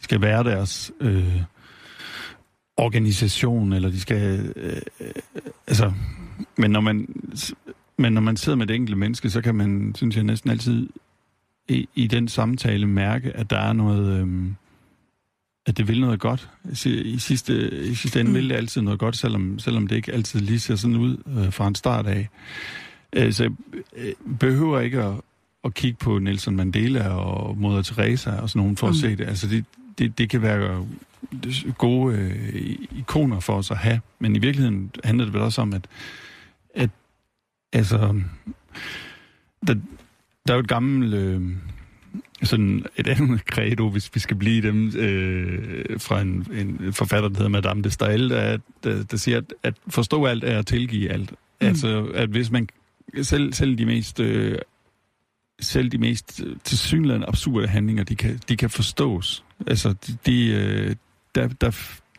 skal 0.01 0.21
være 0.21 0.45
deres 0.45 0.93
øh, 1.01 1.43
organisation, 2.81 3.73
eller 3.73 3.89
de 3.89 4.01
skal, 4.01 4.53
øh, 4.57 4.77
øh, 5.01 5.13
altså, 5.67 5.93
men 6.57 6.71
når 6.71 6.81
man, 6.81 7.09
men 7.97 8.13
når 8.13 8.21
man 8.21 8.37
sidder 8.37 8.59
med 8.59 8.71
et 8.71 8.75
enkelt 8.75 8.99
menneske, 8.99 9.31
så 9.31 9.41
kan 9.41 9.55
man, 9.55 9.95
synes 9.97 10.17
jeg, 10.17 10.25
næsten 10.25 10.51
altid 10.51 10.89
i, 11.69 11.89
i 11.95 12.07
den 12.07 12.29
samtale 12.29 12.87
mærke, 12.87 13.37
at 13.37 13.51
der 13.51 13.59
er 13.59 13.73
noget, 13.73 14.21
øhm, 14.21 14.55
at 15.67 15.77
det 15.79 15.89
vil 15.89 16.01
noget 16.01 16.21
godt. 16.21 16.49
I 16.73 17.19
sidste, 17.19 17.85
i 17.85 17.95
sidste 17.95 18.21
ende 18.21 18.31
Mm. 18.31 18.37
vil 18.37 18.49
det 18.49 18.55
altid 18.55 18.81
noget 18.81 18.99
godt, 19.01 19.17
selvom, 19.17 19.59
selvom 19.59 19.87
det 19.87 19.97
ikke 19.97 20.13
altid 20.13 20.41
lige 20.41 20.61
ser 20.61 20.77
sådan 20.77 20.97
ud 20.97 21.17
øh, 21.39 21.53
fra 21.53 21.69
en 21.69 21.75
start 21.75 22.07
af. 22.07 22.29
Øh, 23.13 23.33
så 23.33 23.43
jeg 23.43 23.53
øh, 23.97 24.13
behøver 24.41 24.81
ikke 24.81 25.03
at, 25.03 25.15
at 25.65 25.75
kigge 25.75 25.99
på 26.01 26.19
Nelson 26.19 26.57
Mandela 26.57 27.09
og 27.09 27.59
Moder 27.59 27.83
Teresa 27.83 28.31
og 28.31 28.51
sådan 28.51 28.61
nogen 28.61 28.77
for 28.77 28.87
mm. 28.87 28.91
at 28.91 28.97
se 28.97 29.17
det. 29.17 29.29
Altså 29.29 29.47
det, 29.47 29.65
det, 29.99 30.19
det 30.19 30.31
kan 30.31 30.43
være 30.43 30.87
gode 31.79 32.17
øh, 32.17 32.77
ikoner 32.99 33.41
for 33.41 33.53
os 33.53 33.71
at 33.71 33.77
have, 33.77 34.01
men 34.19 34.37
i 34.37 34.39
virkeligheden 34.39 34.91
handler 35.05 35.25
det 35.25 35.35
vel 35.35 35.43
også 35.43 35.63
om, 35.63 35.73
at, 35.73 35.87
at 36.75 36.91
altså, 37.73 38.21
der, 39.67 39.75
der 40.47 40.53
er 40.53 40.55
jo 40.55 40.61
et 40.61 40.69
gammelt, 40.69 41.15
øh, 41.15 41.43
sådan 42.43 42.85
et 42.97 43.09
andet 43.09 43.41
credo, 43.53 43.89
hvis 43.89 44.11
vi 44.15 44.21
skal 44.21 44.37
blive 44.37 44.63
dem, 44.63 44.97
øh, 44.97 46.01
fra 46.01 46.21
en, 46.21 46.47
en 46.53 46.93
forfatter, 46.93 47.29
der 47.29 47.37
hedder 47.37 47.49
Madame 47.49 47.83
de 47.83 47.91
Stael, 47.91 48.31
der, 48.31 48.59
der, 48.85 49.03
der 49.03 49.17
siger, 49.17 49.37
at, 49.37 49.55
at 49.63 49.75
forstå 49.89 50.25
alt 50.25 50.45
er 50.45 50.59
at 50.59 50.67
tilgive 50.67 51.11
alt. 51.11 51.31
Mm. 51.31 51.67
Altså, 51.67 52.11
at 52.15 52.29
hvis 52.29 52.51
man 52.51 52.69
selv, 53.23 53.53
selv 53.53 53.79
de 53.79 53.87
mest... 53.87 54.21
Øh, 54.21 54.59
selv 55.63 55.89
de 55.89 55.99
mest 55.99 56.43
øh, 56.47 56.57
tilsyneladende 56.65 57.27
absurde 57.27 57.67
handlinger, 57.67 58.05
de 58.05 58.17
kan, 58.17 58.41
de 58.49 58.57
kan 58.57 58.71
forstås. 58.71 59.45
Altså, 59.67 59.95
de, 60.07 60.17
de, 60.27 60.47
øh, 60.47 60.97
der, 61.35 61.49
der, 61.49 61.77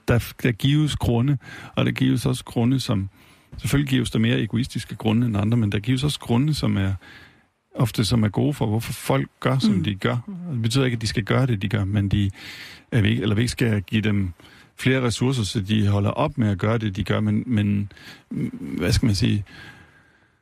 der, 0.08 0.34
der 0.44 0.52
gives 0.52 0.96
grunde, 0.96 1.38
og 1.76 1.86
der 1.86 1.92
gives 1.92 2.26
også 2.26 2.44
grunde, 2.46 2.80
som... 2.80 3.10
Selvfølgelig 3.58 3.90
gives 3.90 4.12
der 4.12 4.20
mere 4.20 4.40
egoistiske 4.42 4.96
grunde 4.96 5.28
end 5.28 5.38
andre, 5.38 5.58
men 5.58 5.72
der 5.72 5.80
gives 5.80 6.04
også 6.04 6.20
grunde, 6.20 6.54
som 6.54 6.78
er 6.78 6.94
ofte 7.76 8.06
som 8.06 8.24
er 8.24 8.30
gode 8.30 8.54
for, 8.54 8.66
hvorfor 8.66 8.94
folk 8.94 9.30
gør, 9.40 9.60
som 9.60 9.74
Mm. 9.74 9.84
de 9.84 9.96
gør. 9.96 10.18
Det 10.54 10.62
betyder 10.62 10.86
ikke, 10.86 10.96
at 10.96 11.02
de 11.02 11.08
skal 11.08 11.24
gøre 11.24 11.46
det, 11.46 11.62
de 11.62 11.68
gør, 11.70 11.86
men 11.86 12.10
de, 12.10 12.32
at 12.92 13.04
vi, 13.04 13.10
ikke- 13.10 13.22
eller 13.22 13.36
vi 13.36 13.42
ikke 13.42 13.52
skal 13.52 13.82
give 13.82 14.02
dem 14.02 14.32
flere 14.80 15.02
ressourcer, 15.02 15.44
så 15.44 15.62
de 15.62 15.88
holder 15.88 16.10
op 16.10 16.38
med 16.38 16.50
at 16.50 16.58
gøre 16.58 16.78
det, 16.78 16.96
de 16.96 17.04
gør, 17.04 17.20
men, 17.20 17.44
men 17.48 17.92
hvad 18.78 18.92
skal 18.92 19.06
man 19.06 19.16
sige, 19.16 19.44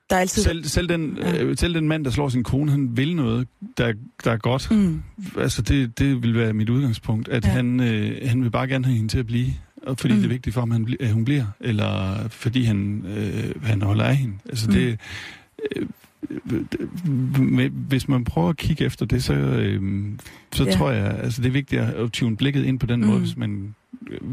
Der 0.09 0.15
er 0.15 0.19
altid... 0.19 0.43
selv, 0.43 0.63
selv, 0.63 0.89
den, 0.89 1.17
Ja. 1.21 1.43
øh, 1.43 1.57
selv 1.57 1.73
den 1.75 1.87
mand, 1.87 2.05
der 2.05 2.11
slår 2.11 2.29
sin 2.29 2.43
kone, 2.43 2.71
han 2.71 2.97
vil 2.97 3.15
noget, 3.15 3.47
der, 3.77 3.93
der 4.23 4.31
er 4.31 4.37
godt. 4.37 4.71
Mm. 4.71 5.01
Altså, 5.37 5.61
det, 5.61 5.99
det 5.99 6.23
vil 6.23 6.35
være 6.35 6.53
mit 6.53 6.69
udgangspunkt, 6.69 7.29
at 7.29 7.45
Ja. 7.45 7.49
han, 7.49 7.79
øh, 7.79 8.17
han 8.29 8.43
vil 8.43 8.49
bare 8.51 8.67
gerne 8.67 8.85
have 8.85 8.95
hende 8.95 9.09
til 9.09 9.19
at 9.19 9.25
blive, 9.27 9.47
og 9.83 9.97
fordi 9.99 10.13
Mm. 10.13 10.17
mm. 10.17 10.21
det 10.21 10.29
er 10.29 10.33
vigtigt 10.33 10.53
for 10.53 10.61
ham, 10.61 10.71
han, 10.71 10.95
at 10.99 11.11
hun 11.11 11.25
bliver, 11.25 11.45
eller 11.59 12.15
fordi 12.29 12.63
han, 12.63 13.05
øh, 13.17 13.63
han 13.63 13.81
holder 13.81 14.03
af 14.03 14.15
hende. 14.15 14.33
Altså, 14.49 14.67
Mm. 14.67 14.73
det... 14.73 14.97
Øh, 15.75 15.85
hvis 17.71 18.07
man 18.07 18.23
prøver 18.23 18.49
at 18.49 18.57
kigge 18.57 18.85
efter 18.85 19.05
det, 19.05 19.23
så, 19.23 19.33
øh, 19.33 19.81
så 20.53 20.63
Ja. 20.63 20.71
tror 20.71 20.91
jeg, 20.91 21.19
altså 21.23 21.41
det 21.41 21.47
er 21.47 21.51
vigtigt 21.51 21.81
at 21.81 22.11
tune 22.11 22.37
blikket 22.37 22.65
ind 22.65 22.79
på 22.79 22.85
den 22.85 22.99
Mm. 22.99 23.05
mm. 23.05 23.11
måde, 23.11 23.19
hvis 23.19 23.37
man, 23.37 23.75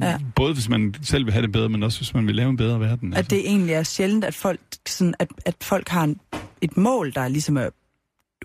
Ja. 0.02 0.18
både 0.34 0.54
hvis 0.54 0.68
man 0.68 0.94
selv 1.02 1.24
vil 1.24 1.32
have 1.32 1.42
det 1.42 1.52
bedre, 1.52 1.68
men 1.68 1.82
også 1.82 1.98
hvis 2.00 2.14
man 2.14 2.26
vil 2.26 2.34
lave 2.34 2.50
en 2.50 2.56
bedre 2.56 2.80
verden. 2.80 3.08
altså. 3.14 3.18
At 3.18 3.30
det 3.30 3.38
egentlig 3.50 3.72
er 3.74 3.82
sjældent, 3.82 4.24
at 4.24 4.34
folk, 4.34 4.60
sådan, 4.86 5.14
at, 5.18 5.28
at 5.46 5.54
folk 5.60 5.88
har 5.88 6.04
en, 6.04 6.20
et 6.60 6.76
mål, 6.76 7.12
der 7.14 7.20
er 7.20 7.28
ligesom 7.28 7.56
er 7.56 7.68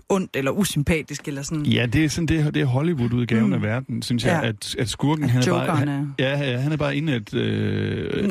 ondt 0.08 0.30
eller 0.36 0.50
usympatisk, 0.50 1.28
eller 1.28 1.42
sådan. 1.42 1.66
Ja, 1.66 1.86
det 1.86 2.04
er 2.04 2.08
sådan 2.08 2.26
det, 2.26 2.54
det 2.54 2.62
er 2.62 2.66
Hollywood-udgaven 2.66 3.46
Mm. 3.46 3.52
af 3.52 3.62
verden, 3.62 4.02
synes 4.02 4.24
jeg, 4.24 4.40
Ja. 4.42 4.48
at, 4.48 4.76
at 4.78 4.88
skurken, 4.88 5.24
At 5.24 5.30
han 5.30 5.42
er 5.42 5.66
bare... 5.66 5.76
Han, 5.76 6.14
ja, 6.18 6.50
ja, 6.50 6.58
han 6.58 6.72
er 6.72 6.76
bare 6.76 6.96
inde 6.96 7.16
et... 7.16 7.34
Øh, 7.34 8.30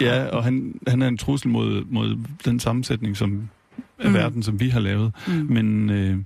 ja, 0.00 0.24
og 0.26 0.44
han, 0.44 0.74
han 0.88 1.02
er 1.02 1.08
en 1.08 1.18
trussel 1.18 1.48
mod, 1.50 1.84
mod 1.84 2.16
den 2.44 2.60
sammensætning 2.60 3.16
som, 3.16 3.48
af 3.98 4.08
Mm. 4.08 4.14
verden, 4.14 4.42
som 4.42 4.60
vi 4.60 4.68
har 4.68 4.80
lavet. 4.80 5.12
Mm. 5.26 5.32
Men, 5.32 5.90
øh, 5.90 6.18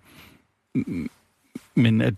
men 1.75 2.01
at, 2.01 2.15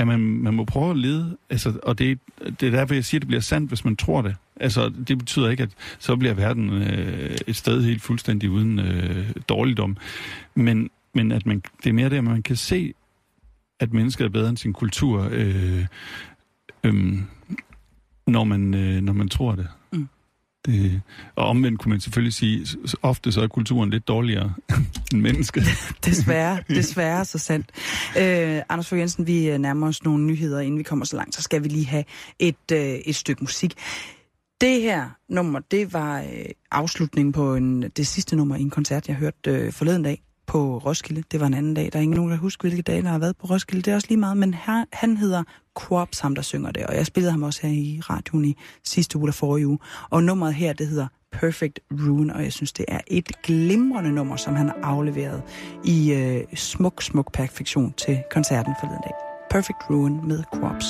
at 0.00 0.06
man, 0.06 0.20
man 0.20 0.54
må 0.54 0.64
prøve 0.64 0.90
at 0.90 0.96
lede, 0.96 1.36
altså, 1.50 1.78
og 1.82 1.98
det, 1.98 2.18
det 2.60 2.62
er 2.62 2.70
derfor, 2.70 2.94
jeg 2.94 3.04
siger, 3.04 3.18
at 3.18 3.22
det 3.22 3.28
bliver 3.28 3.40
sandt, 3.40 3.70
hvis 3.70 3.84
man 3.84 3.96
tror 3.96 4.22
det. 4.22 4.36
Altså, 4.60 4.92
det 5.08 5.18
betyder 5.18 5.50
ikke, 5.50 5.62
at 5.62 5.70
så 5.98 6.16
bliver 6.16 6.34
verden 6.34 6.70
øh, 6.70 7.36
et 7.46 7.56
sted 7.56 7.82
helt 7.82 8.02
fuldstændig 8.02 8.50
uden 8.50 8.78
øh, 8.78 9.30
dårligdom. 9.48 9.96
Men, 10.54 10.90
men 11.14 11.32
at 11.32 11.46
man, 11.46 11.62
det 11.84 11.90
er 11.90 11.94
mere 11.94 12.10
det, 12.10 12.16
at 12.16 12.24
man 12.24 12.42
kan 12.42 12.56
se, 12.56 12.94
at 13.80 13.92
mennesket 13.92 14.24
er 14.24 14.28
bedre 14.28 14.48
end 14.48 14.56
sin 14.56 14.72
kultur, 14.72 15.28
øh, 15.30 15.86
øh, 16.84 17.18
når, 18.26 18.44
man, 18.44 18.74
øh, 18.74 19.00
når 19.00 19.12
man 19.12 19.28
tror 19.28 19.54
det. 19.54 19.68
Det. 20.66 21.02
Og 21.34 21.46
omvendt 21.46 21.80
kunne 21.80 21.90
man 21.90 22.00
selvfølgelig 22.00 22.32
sige, 22.32 22.66
ofte 23.02 23.32
så 23.32 23.40
er 23.40 23.46
kulturen 23.46 23.90
lidt 23.90 24.08
dårligere 24.08 24.54
end 25.12 25.20
mennesket. 25.20 25.62
Desværre, 26.04 26.62
desværre 26.68 27.24
så 27.24 27.38
sandt. 27.38 27.70
Øh, 28.18 28.62
Anders 28.68 28.88
Fogh 28.88 29.00
Jensen, 29.00 29.26
vi 29.26 29.50
øh, 29.50 29.58
nærmer 29.58 29.88
os 29.88 30.04
nogle 30.04 30.24
nyheder, 30.24 30.60
inden 30.60 30.78
vi 30.78 30.82
kommer 30.82 31.04
så 31.04 31.16
langt, 31.16 31.34
så 31.34 31.42
skal 31.42 31.64
vi 31.64 31.68
lige 31.68 31.86
have 31.86 32.04
et, 32.38 32.72
øh, 32.72 32.78
et 32.78 33.16
stykke 33.16 33.44
musik. 33.44 33.74
Det 34.60 34.82
her 34.82 35.08
nummer, 35.28 35.60
det 35.70 35.92
var 35.92 36.20
øh, 36.20 36.44
afslutningen 36.70 37.32
på 37.32 37.54
en, 37.54 37.82
det 37.82 38.06
sidste 38.06 38.36
nummer 38.36 38.56
i 38.56 38.60
en 38.60 38.70
koncert, 38.70 39.08
jeg 39.08 39.16
hørte 39.16 39.50
øh, 39.50 39.72
forleden 39.72 40.02
dag 40.02 40.22
på 40.50 40.78
Roskilde. 40.78 41.22
Det 41.32 41.40
var 41.40 41.46
en 41.46 41.54
anden 41.54 41.74
dag. 41.74 41.88
Der 41.92 41.98
er 41.98 42.02
ingen 42.02 42.16
nogen, 42.16 42.30
der 42.32 42.38
husker, 42.38 42.68
hvilke 42.68 42.82
dage, 42.82 43.02
der 43.02 43.08
har 43.08 43.18
været 43.18 43.36
på 43.36 43.46
Roskilde. 43.46 43.82
Det 43.82 43.90
er 43.90 43.94
også 43.94 44.08
lige 44.08 44.18
meget, 44.18 44.36
men 44.36 44.54
her, 44.54 44.84
han 44.92 45.16
hedder 45.16 45.42
Quarps, 45.80 46.20
ham 46.20 46.34
der 46.34 46.42
synger 46.42 46.70
det, 46.70 46.86
og 46.86 46.94
jeg 46.94 47.06
spillede 47.06 47.32
ham 47.32 47.42
også 47.42 47.66
her 47.66 47.74
i 47.74 48.00
radioen 48.02 48.44
i 48.44 48.56
sidste 48.84 49.18
uge 49.18 49.24
eller 49.24 49.32
forrige 49.32 49.66
uge. 49.66 49.78
Og 50.10 50.22
nummeret 50.22 50.54
her, 50.54 50.72
det 50.72 50.86
hedder 50.86 51.06
Perfect 51.32 51.80
Ruin, 51.90 52.30
og 52.30 52.42
jeg 52.44 52.52
synes, 52.52 52.72
det 52.72 52.84
er 52.88 53.00
et 53.06 53.42
glimrende 53.42 54.12
nummer, 54.12 54.36
som 54.36 54.54
han 54.54 54.66
har 54.66 54.78
afleveret 54.82 55.42
i 55.84 56.12
øh, 56.12 56.44
smuk, 56.54 57.02
smuk 57.02 57.32
perfektion 57.32 57.92
til 57.92 58.22
koncerten 58.30 58.74
forleden 58.80 59.02
dag. 59.02 59.12
Perfect 59.50 59.78
Ruin 59.90 60.28
med 60.28 60.42
Quarps. 60.54 60.86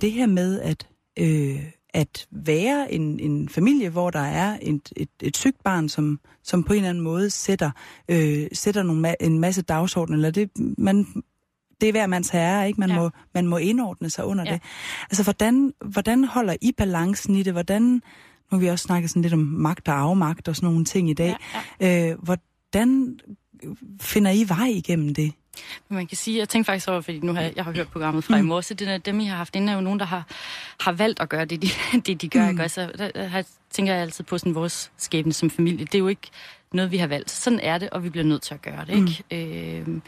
Det 0.00 0.12
her 0.12 0.26
med 0.26 0.60
at, 0.60 0.86
øh, 1.18 1.77
at 1.94 2.26
være 2.30 2.92
en, 2.92 3.20
en 3.20 3.48
familie, 3.48 3.88
hvor 3.88 4.10
der 4.10 4.20
er 4.20 4.58
et, 4.62 4.92
et, 4.96 5.08
et 5.22 5.36
sygt 5.36 5.62
barn, 5.64 5.88
som, 5.88 6.20
som 6.42 6.64
på 6.64 6.72
en 6.72 6.76
eller 6.76 6.88
anden 6.88 7.04
måde 7.04 7.30
sætter, 7.30 7.70
øh, 8.08 8.46
sætter 8.52 8.82
nogle, 8.82 9.22
en 9.22 9.38
masse 9.38 9.62
dagsorden, 9.62 10.14
eller 10.14 10.30
det, 10.30 10.50
man, 10.78 11.06
det 11.80 11.88
er 11.88 11.92
hver 11.92 12.06
mands 12.06 12.28
herre, 12.28 12.68
ikke? 12.68 12.80
Man, 12.80 12.88
Ja. 12.88 12.94
ja. 12.94 13.00
må, 13.00 13.10
man 13.34 13.46
må 13.46 13.56
indordne 13.56 14.10
sig 14.10 14.24
under 14.24 14.44
Ja. 14.44 14.50
ja. 14.50 14.54
det. 14.54 14.62
Altså, 15.02 15.22
hvordan, 15.22 15.72
hvordan 15.84 16.24
holder 16.24 16.56
I 16.60 16.72
balancen 16.72 17.34
i 17.34 17.42
det? 17.42 17.52
Hvordan, 17.52 17.82
nu 17.82 18.00
har 18.50 18.58
vi 18.58 18.66
også 18.66 18.82
snakket 18.82 19.10
sådan 19.10 19.22
lidt 19.22 19.34
om 19.34 19.38
magt 19.38 19.88
og 19.88 19.94
afmagt 19.98 20.48
og 20.48 20.56
sådan 20.56 20.68
nogle 20.70 20.84
ting 20.84 21.10
i 21.10 21.14
dag. 21.14 21.36
Ja. 21.80 22.10
Øh, 22.10 22.18
hvordan 22.22 23.18
finder 24.00 24.30
I 24.30 24.44
vej 24.48 24.66
igennem 24.66 25.14
det? 25.14 25.32
Men 25.88 25.96
man 25.96 26.06
kan 26.06 26.16
sige, 26.16 26.38
jeg 26.38 26.48
tænkte 26.48 26.66
faktisk 26.66 26.88
over, 26.88 27.00
fordi 27.00 27.18
nu 27.18 27.34
har 27.34 27.40
jeg, 27.40 27.52
jeg 27.56 27.64
har 27.64 27.72
hørt 27.72 27.88
programmet 27.88 28.24
fra 28.24 28.36
mm. 28.36 28.44
i 28.44 28.46
morges, 28.46 28.66
så 28.66 28.74
det 28.74 28.88
er 28.88 28.98
dem, 28.98 29.20
I 29.20 29.24
har 29.24 29.36
haft 29.36 29.56
inde, 29.56 29.72
er 29.72 29.76
jo 29.76 29.82
nogen, 29.82 29.98
der 29.98 30.06
har, 30.06 30.26
har 30.80 30.92
valgt 30.92 31.20
at 31.20 31.28
gøre 31.28 31.44
det, 31.44 31.62
de, 31.62 31.68
det, 32.06 32.22
de 32.22 32.28
gør. 32.28 32.44
Mm. 32.44 32.50
Ikke? 32.50 32.68
Så 32.68 32.92
der, 32.98 33.10
der 33.10 33.42
tænker 33.70 33.92
jeg 33.92 34.02
altid 34.02 34.24
på 34.24 34.38
sådan 34.38 34.54
vores 34.54 34.92
skæbne 34.96 35.32
som 35.32 35.50
familie. 35.50 35.84
Det 35.84 35.94
er 35.94 35.98
jo 35.98 36.08
ikke 36.08 36.28
noget, 36.72 36.90
vi 36.90 36.96
har 36.96 37.06
valgt. 37.06 37.30
Sådan 37.30 37.60
er 37.60 37.78
det, 37.78 37.90
og 37.90 38.04
vi 38.04 38.10
bliver 38.10 38.24
nødt 38.24 38.42
til 38.42 38.54
at 38.54 38.62
gøre 38.62 38.84
det. 38.86 38.94
Ikke? 38.94 39.84
Mm. 39.84 39.94
Øh, 39.94 40.00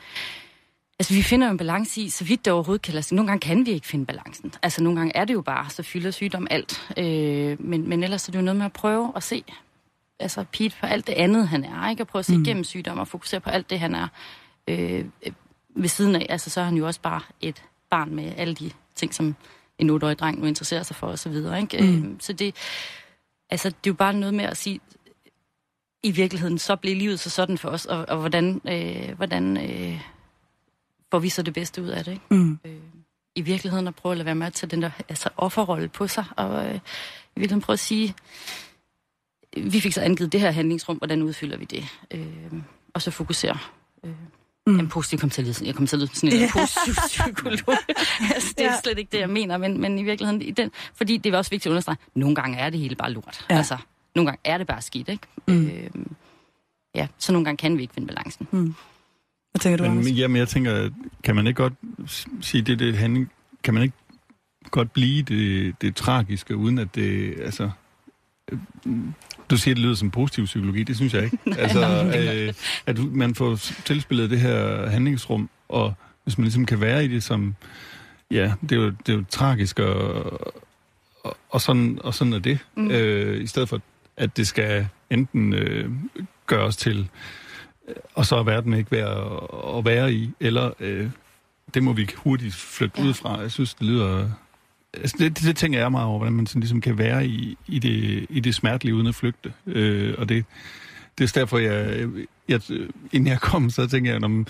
altså, 0.98 1.14
vi 1.14 1.22
finder 1.22 1.46
jo 1.46 1.50
en 1.50 1.58
balance 1.58 2.00
i, 2.00 2.08
så 2.08 2.24
vidt 2.24 2.44
det 2.44 2.52
overhovedet 2.52 2.82
kan 2.82 2.94
lade 2.94 3.02
sig. 3.02 3.16
Nogle 3.16 3.28
gange 3.28 3.40
kan 3.40 3.66
vi 3.66 3.70
ikke 3.70 3.86
finde 3.86 4.06
balancen. 4.06 4.52
Altså, 4.62 4.82
nogle 4.82 4.98
gange 4.98 5.16
er 5.16 5.24
det 5.24 5.34
jo 5.34 5.40
bare, 5.40 5.70
så 5.70 5.82
fylder 5.82 6.10
sygdom 6.10 6.46
alt. 6.50 6.92
Øh, 6.96 7.56
men, 7.64 7.88
men 7.88 8.02
ellers 8.02 8.28
er 8.28 8.32
det 8.32 8.38
jo 8.38 8.44
noget 8.44 8.56
med 8.56 8.66
at 8.66 8.72
prøve 8.72 9.12
at 9.16 9.22
se 9.22 9.44
altså 10.20 10.44
Pete 10.52 10.76
på 10.80 10.86
alt 10.86 11.06
det 11.06 11.12
andet, 11.12 11.48
han 11.48 11.64
er, 11.64 11.90
ikke? 11.90 12.02
Og 12.02 12.06
prøve 12.06 12.20
at 12.20 12.26
se 12.26 12.36
mm. 12.36 12.42
igennem 12.42 12.64
sygdom 12.64 12.98
og 12.98 13.08
fokusere 13.08 13.40
på 13.40 13.50
alt 13.50 13.70
det, 13.70 13.80
han 13.80 13.94
er 13.94 14.08
øh, 14.70 15.04
øh, 15.26 15.32
ved 15.76 15.88
siden 15.88 16.16
af. 16.16 16.26
Altså, 16.28 16.50
så 16.50 16.60
er 16.60 16.64
han 16.64 16.76
jo 16.76 16.86
også 16.86 17.00
bare 17.00 17.20
et 17.40 17.62
barn 17.90 18.14
med 18.14 18.32
alle 18.36 18.54
de 18.54 18.70
ting, 18.94 19.14
som 19.14 19.36
en 19.78 19.90
8-årig 19.90 20.18
dreng 20.18 20.40
nu 20.40 20.46
interesserer 20.46 20.82
sig 20.82 20.96
for, 20.96 21.06
og 21.06 21.18
så 21.18 21.28
videre, 21.28 21.60
ikke? 21.60 21.82
Mm. 21.82 22.12
Øh, 22.12 22.16
så 22.18 22.32
det, 22.32 22.54
altså, 23.50 23.68
det 23.68 23.76
er 23.76 23.90
jo 23.90 23.94
bare 23.94 24.14
noget 24.14 24.34
med 24.34 24.44
at 24.44 24.56
sige, 24.56 24.80
i 26.02 26.10
virkeligheden, 26.10 26.58
så 26.58 26.76
bliver 26.76 26.96
livet 26.96 27.20
så 27.20 27.30
sådan 27.30 27.58
for 27.58 27.68
os, 27.68 27.86
og, 27.86 28.04
og 28.08 28.18
hvordan, 28.18 28.60
øh, 28.68 29.16
hvordan 29.16 29.56
øh, 29.56 30.00
får 31.10 31.18
vi 31.18 31.28
så 31.28 31.42
det 31.42 31.54
bedste 31.54 31.82
ud 31.82 31.88
af 31.88 32.04
det, 32.04 32.12
ikke? 32.12 32.24
Mm. 32.30 32.58
øh, 32.64 32.76
i 33.34 33.40
virkeligheden 33.40 33.88
at 33.88 33.94
prøve 33.94 34.12
at 34.12 34.18
lade 34.18 34.26
være 34.26 34.34
med 34.34 34.46
at 34.46 34.52
tage 34.52 34.70
den 34.70 34.82
der 34.82 34.90
altså, 35.08 35.28
offerrolle 35.36 35.88
på 35.88 36.06
sig, 36.06 36.24
og 36.36 36.66
øh, 36.66 36.74
i 36.74 37.40
virkeligheden 37.40 37.62
prøve 37.62 37.74
at 37.74 37.80
sige, 37.80 38.14
vi 39.56 39.80
fik 39.80 39.92
så 39.92 40.00
angivet 40.00 40.32
det 40.32 40.40
her 40.40 40.50
handlingsrum, 40.50 40.96
hvordan 40.96 41.22
udfylder 41.22 41.56
vi 41.56 41.64
det, 41.64 41.84
øh, 42.10 42.52
og 42.94 43.02
så 43.02 43.10
fokusere 43.10 43.58
øh, 44.04 44.14
Mm. 44.66 44.78
En 44.78 44.88
positiv, 44.88 45.18
kom 45.18 45.30
til 45.30 45.42
at 45.42 45.46
lyde, 45.46 45.66
jeg 45.66 45.74
kom 45.74 45.86
til 45.86 45.96
at 45.96 46.00
lyde 46.00 46.10
sådan 46.14 46.32
en 46.32 46.40
ja. 46.40 46.50
positiv 46.52 46.94
psykolog. 47.06 47.78
altså, 48.34 48.54
det 48.58 48.66
er 48.66 48.72
ja. 48.72 48.80
slet 48.82 48.98
ikke 48.98 49.12
det, 49.12 49.18
jeg 49.18 49.30
mener, 49.30 49.58
men, 49.58 49.80
men 49.80 49.98
i 49.98 50.02
virkeligheden, 50.02 50.42
i 50.42 50.50
den, 50.50 50.70
fordi 50.94 51.16
det 51.16 51.34
er 51.34 51.38
også 51.38 51.50
vigtigt 51.50 51.66
at 51.66 51.70
understrege, 51.70 51.96
nogle 52.14 52.34
gange 52.34 52.58
er 52.58 52.70
det 52.70 52.80
hele 52.80 52.94
bare 52.94 53.12
lort. 53.12 53.46
Ja. 53.50 53.56
Altså, 53.56 53.76
nogle 54.14 54.26
gange 54.26 54.40
er 54.44 54.58
det 54.58 54.66
bare 54.66 54.82
skidt, 54.82 55.08
ikke? 55.08 55.26
Mm. 55.48 55.66
Øh, 55.66 55.90
ja, 56.94 57.06
så 57.18 57.32
nogle 57.32 57.44
gange 57.44 57.56
kan 57.56 57.76
vi 57.76 57.82
ikke 57.82 57.94
finde 57.94 58.08
balancen. 58.08 58.48
Mm. 58.50 58.74
Hvad 59.50 59.60
tænker 59.60 59.76
du, 59.76 59.82
men, 59.82 59.92
Anders? 59.92 60.12
Jamen, 60.16 60.36
jeg 60.36 60.48
tænker, 60.48 60.90
kan 61.22 61.36
man 61.36 61.46
ikke 61.46 61.62
godt 61.62 61.72
sige, 62.40 62.62
det, 62.62 62.78
det 62.78 62.98
handling, 62.98 63.30
kan 63.62 63.74
man 63.74 63.82
ikke 63.82 63.96
godt 64.70 64.92
blive 64.92 65.22
det, 65.22 65.74
det 65.82 65.96
tragiske, 65.96 66.56
uden 66.56 66.78
at 66.78 66.94
det, 66.94 67.40
altså, 67.40 67.70
du 69.50 69.56
siger, 69.56 69.74
det 69.74 69.82
lyder 69.82 69.94
som 69.94 70.10
positiv 70.10 70.44
psykologi. 70.44 70.82
Det 70.82 70.96
synes 70.96 71.14
jeg 71.14 71.24
ikke. 71.24 71.38
altså, 71.58 72.12
øh, 72.16 72.54
at 72.86 72.98
man 72.98 73.34
får 73.34 73.56
tilspillet 73.84 74.30
det 74.30 74.40
her 74.40 74.86
handlingsrum, 74.86 75.50
og 75.68 75.94
hvis 76.24 76.38
man 76.38 76.44
ligesom 76.44 76.66
kan 76.66 76.80
være 76.80 77.04
i 77.04 77.08
det 77.08 77.22
som... 77.22 77.54
Ja, 78.30 78.52
det 78.62 78.72
er 78.72 78.76
jo, 78.76 78.86
det 78.90 79.08
er 79.08 79.16
jo 79.16 79.24
tragisk, 79.30 79.78
og, 79.78 80.32
og, 81.24 81.36
og, 81.50 81.60
sådan, 81.60 81.98
og 82.04 82.14
sådan 82.14 82.32
er 82.32 82.38
det. 82.38 82.58
Mm. 82.76 82.90
Øh, 82.90 83.42
I 83.42 83.46
stedet 83.46 83.68
for, 83.68 83.80
at 84.16 84.36
det 84.36 84.46
skal 84.46 84.88
enten 85.10 85.52
øh, 85.52 85.90
gøres 86.46 86.76
til, 86.76 87.08
og 88.14 88.26
så 88.26 88.36
er 88.36 88.42
verden 88.42 88.74
ikke 88.74 88.92
værd 88.92 89.08
at, 89.08 89.78
at 89.78 89.84
være 89.84 90.12
i, 90.12 90.30
eller 90.40 90.70
øh, 90.80 91.10
det 91.74 91.82
må 91.82 91.92
vi 91.92 92.08
hurtigt 92.16 92.54
flytte 92.54 93.00
ja. 93.00 93.08
ud 93.08 93.14
fra. 93.14 93.40
Jeg 93.40 93.50
synes, 93.50 93.74
det 93.74 93.86
lyder 93.86 94.30
altså 94.94 95.16
det, 95.18 95.36
det, 95.36 95.46
det 95.46 95.56
tænker 95.56 95.78
jeg 95.78 95.90
meget 95.90 96.06
over, 96.06 96.18
hvordan 96.18 96.34
man 96.34 96.46
sådan 96.46 96.60
ligesom 96.60 96.80
kan 96.80 96.98
være 96.98 97.26
i, 97.26 97.58
i, 97.66 97.78
det, 97.78 98.26
i 98.30 98.40
det 98.40 98.54
smertelige 98.54 98.94
uden 98.94 99.06
at 99.06 99.14
flygte. 99.14 99.52
Øh, 99.66 100.14
og 100.18 100.28
det, 100.28 100.44
det 101.18 101.36
er 101.36 101.40
derfor, 101.40 101.58
jeg, 101.58 102.08
jeg, 102.48 102.60
inden 103.12 103.26
jeg 103.26 103.40
kom, 103.40 103.70
så 103.70 103.86
tænker 103.86 104.12
jeg, 104.12 104.24
om 104.24 104.46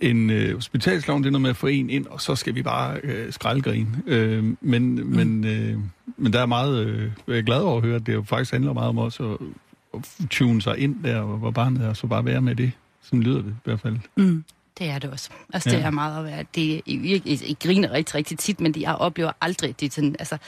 en 0.00 0.30
øh, 0.30 0.54
hospitalslov, 0.54 1.18
det 1.18 1.26
er 1.26 1.30
noget 1.30 1.42
med 1.42 1.50
at 1.50 1.56
få 1.56 1.66
en 1.66 1.90
ind, 1.90 2.06
og 2.06 2.20
så 2.20 2.34
skal 2.34 2.54
vi 2.54 2.62
bare 2.62 3.00
øh, 3.02 3.32
skraldgrine. 3.32 3.88
Øh, 4.06 4.44
men, 4.60 4.94
mm. 4.94 5.06
men, 5.06 5.44
øh, 5.44 5.78
men 6.16 6.32
der 6.32 6.40
er 6.40 6.46
meget, 6.46 6.86
øh, 6.86 7.10
jeg 7.28 7.38
er 7.38 7.42
glad 7.42 7.60
over 7.60 7.76
at 7.76 7.82
høre, 7.82 7.96
at 7.96 8.06
det 8.06 8.14
jo 8.14 8.22
faktisk 8.22 8.52
handler 8.52 8.72
meget 8.72 8.88
om 8.88 8.98
også 8.98 9.32
at, 9.32 9.38
at 9.94 10.28
tune 10.30 10.62
sig 10.62 10.78
ind 10.78 11.04
der, 11.04 11.22
hvor 11.22 11.50
barnet 11.50 11.84
er, 11.84 11.88
og 11.88 11.96
så 11.96 12.06
bare 12.06 12.24
være 12.24 12.40
med 12.42 12.54
det. 12.54 12.72
Sådan 13.02 13.22
lyder 13.22 13.42
det 13.42 13.50
i 13.50 13.60
hvert 13.64 13.80
fald. 13.80 13.96
Mm. 14.16 14.44
Det 14.78 14.90
er 14.90 14.98
det 14.98 15.10
også. 15.10 15.30
Altså, 15.52 15.70
ja. 15.70 15.76
det 15.76 15.84
er 15.84 15.90
meget 15.90 16.18
at 16.18 16.24
være... 16.24 16.44
Det, 16.54 16.82
jeg, 16.86 17.26
jeg, 17.26 17.48
jeg 17.48 17.56
griner 17.60 17.92
rigtig, 17.92 18.14
rigtig 18.14 18.38
tit, 18.38 18.60
men 18.60 18.74
jeg 18.80 18.94
oplever 18.94 19.32
aldrig 19.40 19.80
det 19.80 19.92
sådan, 19.92 20.16
altså, 20.18 20.38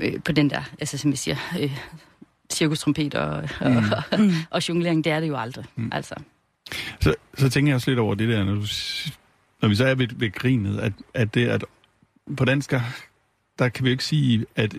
øh, 0.00 0.22
på 0.22 0.32
den 0.32 0.50
der, 0.50 0.62
altså, 0.80 0.98
som 0.98 1.10
jeg 1.10 1.18
siger, 1.18 1.36
øh, 1.60 1.78
cirkustrompet 2.52 3.14
og, 3.14 3.48
mm. 3.60 3.76
og, 3.76 4.02
og, 4.12 4.20
mm. 4.20 4.32
og 4.50 4.68
jonglering, 4.68 5.04
det 5.04 5.12
er 5.12 5.20
det 5.20 5.28
jo 5.28 5.36
aldrig. 5.36 5.64
Mm. 5.76 5.90
Altså. 5.92 6.14
Så, 7.00 7.14
så 7.34 7.50
tænker 7.50 7.70
jeg 7.70 7.74
også 7.74 7.90
lidt 7.90 8.00
over 8.00 8.14
det 8.14 8.28
der, 8.28 8.44
når, 8.44 8.54
du, 8.54 8.66
når 9.62 9.68
vi 9.68 9.74
så 9.74 9.86
er 9.86 9.94
ved, 9.94 10.08
ved 10.16 10.32
grinet, 10.32 10.78
at, 10.78 10.92
at 11.14 11.34
det, 11.34 11.48
at 11.48 11.64
på 12.36 12.44
dansk, 12.44 12.70
der 13.58 13.68
kan 13.68 13.84
vi 13.84 13.90
jo 13.90 13.92
ikke 13.92 14.04
sige, 14.04 14.46
at 14.56 14.74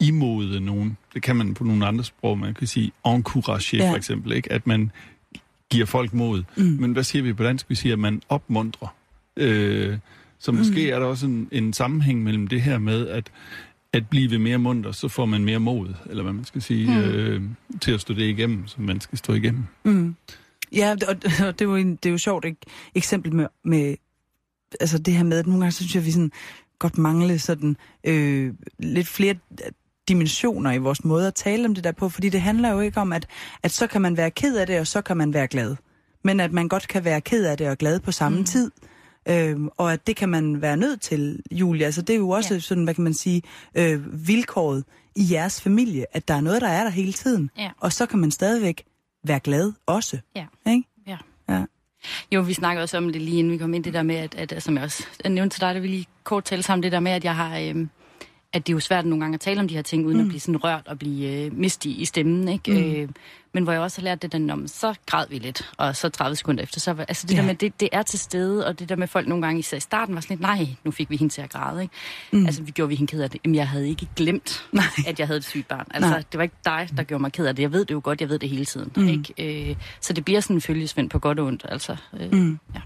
imode 0.00 0.60
nogen. 0.60 0.96
Det 1.14 1.22
kan 1.22 1.36
man 1.36 1.54
på 1.54 1.64
nogle 1.64 1.86
andre 1.86 2.04
sprog. 2.04 2.38
Man 2.38 2.54
kan 2.54 2.66
sige 2.66 2.92
encourager 3.06 3.84
ja. 3.84 3.90
for 3.90 3.96
eksempel. 3.96 4.32
Ikke? 4.32 4.52
At 4.52 4.66
man 4.66 4.90
giver 5.70 5.86
folk 5.86 6.12
mod. 6.12 6.42
Mm. 6.56 6.64
Men 6.64 6.92
hvad 6.92 7.04
siger 7.04 7.22
vi 7.22 7.32
på 7.32 7.42
dansk? 7.42 7.66
Vi 7.68 7.74
siger, 7.74 7.92
at 7.92 7.98
man 7.98 8.22
opmuntrer. 8.28 8.94
Øh, 9.36 9.98
så 10.38 10.52
måske 10.52 10.86
mm. 10.86 10.94
er 10.94 10.98
der 10.98 11.06
også 11.06 11.26
en, 11.26 11.48
en 11.52 11.72
sammenhæng 11.72 12.22
mellem 12.22 12.46
det 12.46 12.62
her 12.62 12.78
med, 12.78 13.08
at 13.08 13.30
at 13.92 14.08
blive 14.08 14.38
mere 14.38 14.58
munter, 14.58 14.92
så 14.92 15.08
får 15.08 15.26
man 15.26 15.44
mere 15.44 15.58
mod, 15.58 15.94
eller 16.10 16.22
hvad 16.22 16.32
man 16.32 16.44
skal 16.44 16.62
sige, 16.62 16.90
mm. 16.90 16.98
øh, 16.98 17.42
til 17.80 17.92
at 17.92 18.00
stå 18.00 18.14
det 18.14 18.22
igennem, 18.22 18.66
som 18.66 18.84
man 18.84 19.00
skal 19.00 19.18
stå 19.18 19.32
igennem. 19.32 19.64
Mm. 19.84 20.14
Ja, 20.72 20.96
og, 21.08 21.16
og 21.46 21.58
det, 21.58 21.60
er 21.60 21.64
jo 21.64 21.76
en, 21.76 21.96
det 21.96 22.06
er 22.06 22.10
jo 22.10 22.18
sjovt 22.18 22.44
et 22.44 22.56
eksempel 22.94 23.34
med, 23.34 23.46
med 23.64 23.96
altså 24.80 24.98
det 24.98 25.14
her 25.14 25.22
med, 25.22 25.38
at 25.38 25.46
nogle 25.46 25.60
gange 25.60 25.72
så 25.72 25.78
synes 25.78 25.94
jeg, 25.94 26.00
at 26.00 26.06
vi 26.06 26.10
sådan 26.10 26.32
godt 26.78 26.98
mangle 26.98 27.38
sådan 27.38 27.76
øh, 28.04 28.54
lidt 28.78 29.08
flere 29.08 29.34
dimensioner 30.10 30.72
i 30.72 30.78
vores 30.78 31.04
måde 31.04 31.26
at 31.26 31.34
tale 31.34 31.64
om 31.64 31.74
det 31.74 31.84
der 31.84 31.92
på, 31.92 32.08
fordi 32.08 32.28
det 32.28 32.40
handler 32.40 32.70
jo 32.70 32.80
ikke 32.80 33.00
om, 33.00 33.12
at, 33.12 33.26
at 33.62 33.70
så 33.70 33.86
kan 33.86 34.00
man 34.02 34.16
være 34.16 34.30
ked 34.30 34.56
af 34.56 34.66
det, 34.66 34.80
og 34.80 34.86
så 34.86 35.02
kan 35.02 35.16
man 35.16 35.34
være 35.34 35.46
glad. 35.46 35.76
Men 36.24 36.40
at 36.40 36.52
man 36.52 36.68
godt 36.68 36.88
kan 36.88 37.04
være 37.04 37.20
ked 37.20 37.44
af 37.44 37.58
det 37.58 37.68
og 37.68 37.78
glad 37.78 38.00
på 38.00 38.12
samme 38.12 38.38
mm. 38.38 38.44
tid. 38.44 38.70
Øhm, 39.28 39.68
og 39.76 39.92
at 39.92 40.06
det 40.06 40.16
kan 40.16 40.28
man 40.28 40.62
være 40.62 40.76
nødt 40.76 41.00
til, 41.00 41.42
Julia. 41.50 41.86
Altså 41.86 42.02
det 42.02 42.12
er 42.12 42.18
jo 42.18 42.30
også 42.30 42.54
ja. 42.54 42.60
sådan, 42.60 42.84
hvad 42.84 42.94
kan 42.94 43.04
man 43.04 43.14
sige, 43.14 43.42
øh, 43.74 44.28
vilkåret 44.28 44.84
i 45.16 45.26
jeres 45.30 45.60
familie, 45.60 46.04
at 46.12 46.28
der 46.28 46.34
er 46.34 46.40
noget, 46.40 46.62
der 46.62 46.68
er 46.68 46.82
der 46.82 46.90
hele 46.90 47.12
tiden. 47.12 47.50
Ja. 47.58 47.70
Og 47.80 47.92
så 47.92 48.06
kan 48.06 48.18
man 48.18 48.30
stadigvæk 48.30 48.84
være 49.24 49.40
glad 49.40 49.72
også. 49.86 50.18
Ja. 50.36 50.46
Ikke? 50.66 50.88
Ja. 51.06 51.16
ja. 51.48 51.64
Jo, 52.32 52.40
vi 52.40 52.54
snakkede 52.54 52.82
også 52.82 52.96
om 52.96 53.12
det 53.12 53.22
lige 53.22 53.38
inden 53.38 53.52
vi 53.52 53.58
kom 53.58 53.74
ind, 53.74 53.84
det 53.84 53.94
der 53.94 54.02
med, 54.02 54.16
at, 54.16 54.52
at 54.52 54.62
som 54.62 54.74
jeg 54.74 54.84
også 54.84 55.06
nævnte 55.28 55.54
til 55.54 55.60
dig, 55.60 55.74
da 55.74 55.80
vi 55.80 55.88
lige 55.88 56.06
kort 56.24 56.44
talte 56.44 56.62
sammen, 56.62 56.82
det 56.82 56.92
der 56.92 57.00
med, 57.00 57.12
at 57.12 57.24
jeg 57.24 57.36
har... 57.36 57.58
Øh, 57.58 57.86
at 58.52 58.66
det 58.66 58.72
er 58.72 58.74
jo 58.74 58.80
svært 58.80 59.06
nogle 59.06 59.24
gange 59.24 59.34
at 59.34 59.40
tale 59.40 59.60
om 59.60 59.68
de 59.68 59.74
her 59.74 59.82
ting, 59.82 60.06
uden 60.06 60.16
mm. 60.16 60.22
at 60.22 60.28
blive 60.28 60.40
sådan 60.40 60.64
rørt 60.64 60.88
og 60.88 60.98
blive 60.98 61.44
øh, 61.44 61.52
mistig 61.58 62.00
i 62.00 62.04
stemmen, 62.04 62.48
ikke? 62.48 62.70
Mm. 62.72 62.78
Øh, 62.78 63.08
men 63.52 63.64
hvor 63.64 63.72
jeg 63.72 63.82
også 63.82 64.00
har 64.00 64.04
lært 64.04 64.22
det 64.22 64.32
der, 64.32 64.52
om 64.52 64.66
så 64.66 64.94
græd 65.06 65.26
vi 65.30 65.38
lidt, 65.38 65.70
og 65.76 65.96
så 65.96 66.08
30 66.08 66.36
sekunder 66.36 66.62
efter, 66.62 66.80
så 66.80 67.04
altså 67.08 67.26
det 67.26 67.34
ja. 67.34 67.40
der 67.40 67.46
med, 67.46 67.54
det, 67.54 67.80
det 67.80 67.88
er 67.92 68.02
til 68.02 68.18
stede, 68.18 68.66
og 68.66 68.78
det 68.78 68.88
der 68.88 68.96
med 68.96 69.06
folk 69.06 69.28
nogle 69.28 69.46
gange, 69.46 69.58
især 69.58 69.76
i 69.76 69.80
starten, 69.80 70.14
var 70.14 70.20
sådan 70.20 70.34
lidt, 70.34 70.40
nej, 70.40 70.66
nu 70.84 70.90
fik 70.90 71.10
vi 71.10 71.16
hende 71.16 71.32
til 71.32 71.42
at 71.42 71.50
græde, 71.50 71.82
ikke? 71.82 71.94
Mm. 72.32 72.46
Altså, 72.46 72.62
vi 72.62 72.70
gjorde 72.70 72.88
vi 72.88 72.94
hende 72.94 73.10
ked 73.10 73.22
af 73.22 73.30
det. 73.30 73.40
Jamen, 73.44 73.54
jeg 73.54 73.68
havde 73.68 73.88
ikke 73.88 74.08
glemt, 74.16 74.68
nej. 74.72 74.84
at 75.06 75.18
jeg 75.18 75.26
havde 75.26 75.38
et 75.38 75.44
sygt 75.44 75.68
barn. 75.68 75.86
Altså, 75.90 76.10
nej. 76.10 76.22
det 76.32 76.38
var 76.38 76.42
ikke 76.42 76.56
dig, 76.64 76.88
der 76.96 77.02
gjorde 77.02 77.22
mig 77.22 77.32
ked 77.32 77.46
af 77.46 77.56
det. 77.56 77.62
Jeg 77.62 77.72
ved 77.72 77.84
det 77.84 77.94
jo 77.94 78.00
godt, 78.04 78.20
jeg 78.20 78.28
ved 78.28 78.38
det 78.38 78.48
hele 78.48 78.64
tiden, 78.64 78.92
mm. 78.96 79.08
ikke? 79.08 79.68
Øh, 79.70 79.76
så 80.00 80.12
det 80.12 80.24
bliver 80.24 80.40
sådan 80.40 80.56
en 80.56 80.60
følgesvend 80.60 81.10
på 81.10 81.18
godt 81.18 81.38
og 81.38 81.46
ondt, 81.46 81.66
altså. 81.68 81.96
Øh, 82.20 82.32
mm. 82.32 82.58
ja. 82.74 82.80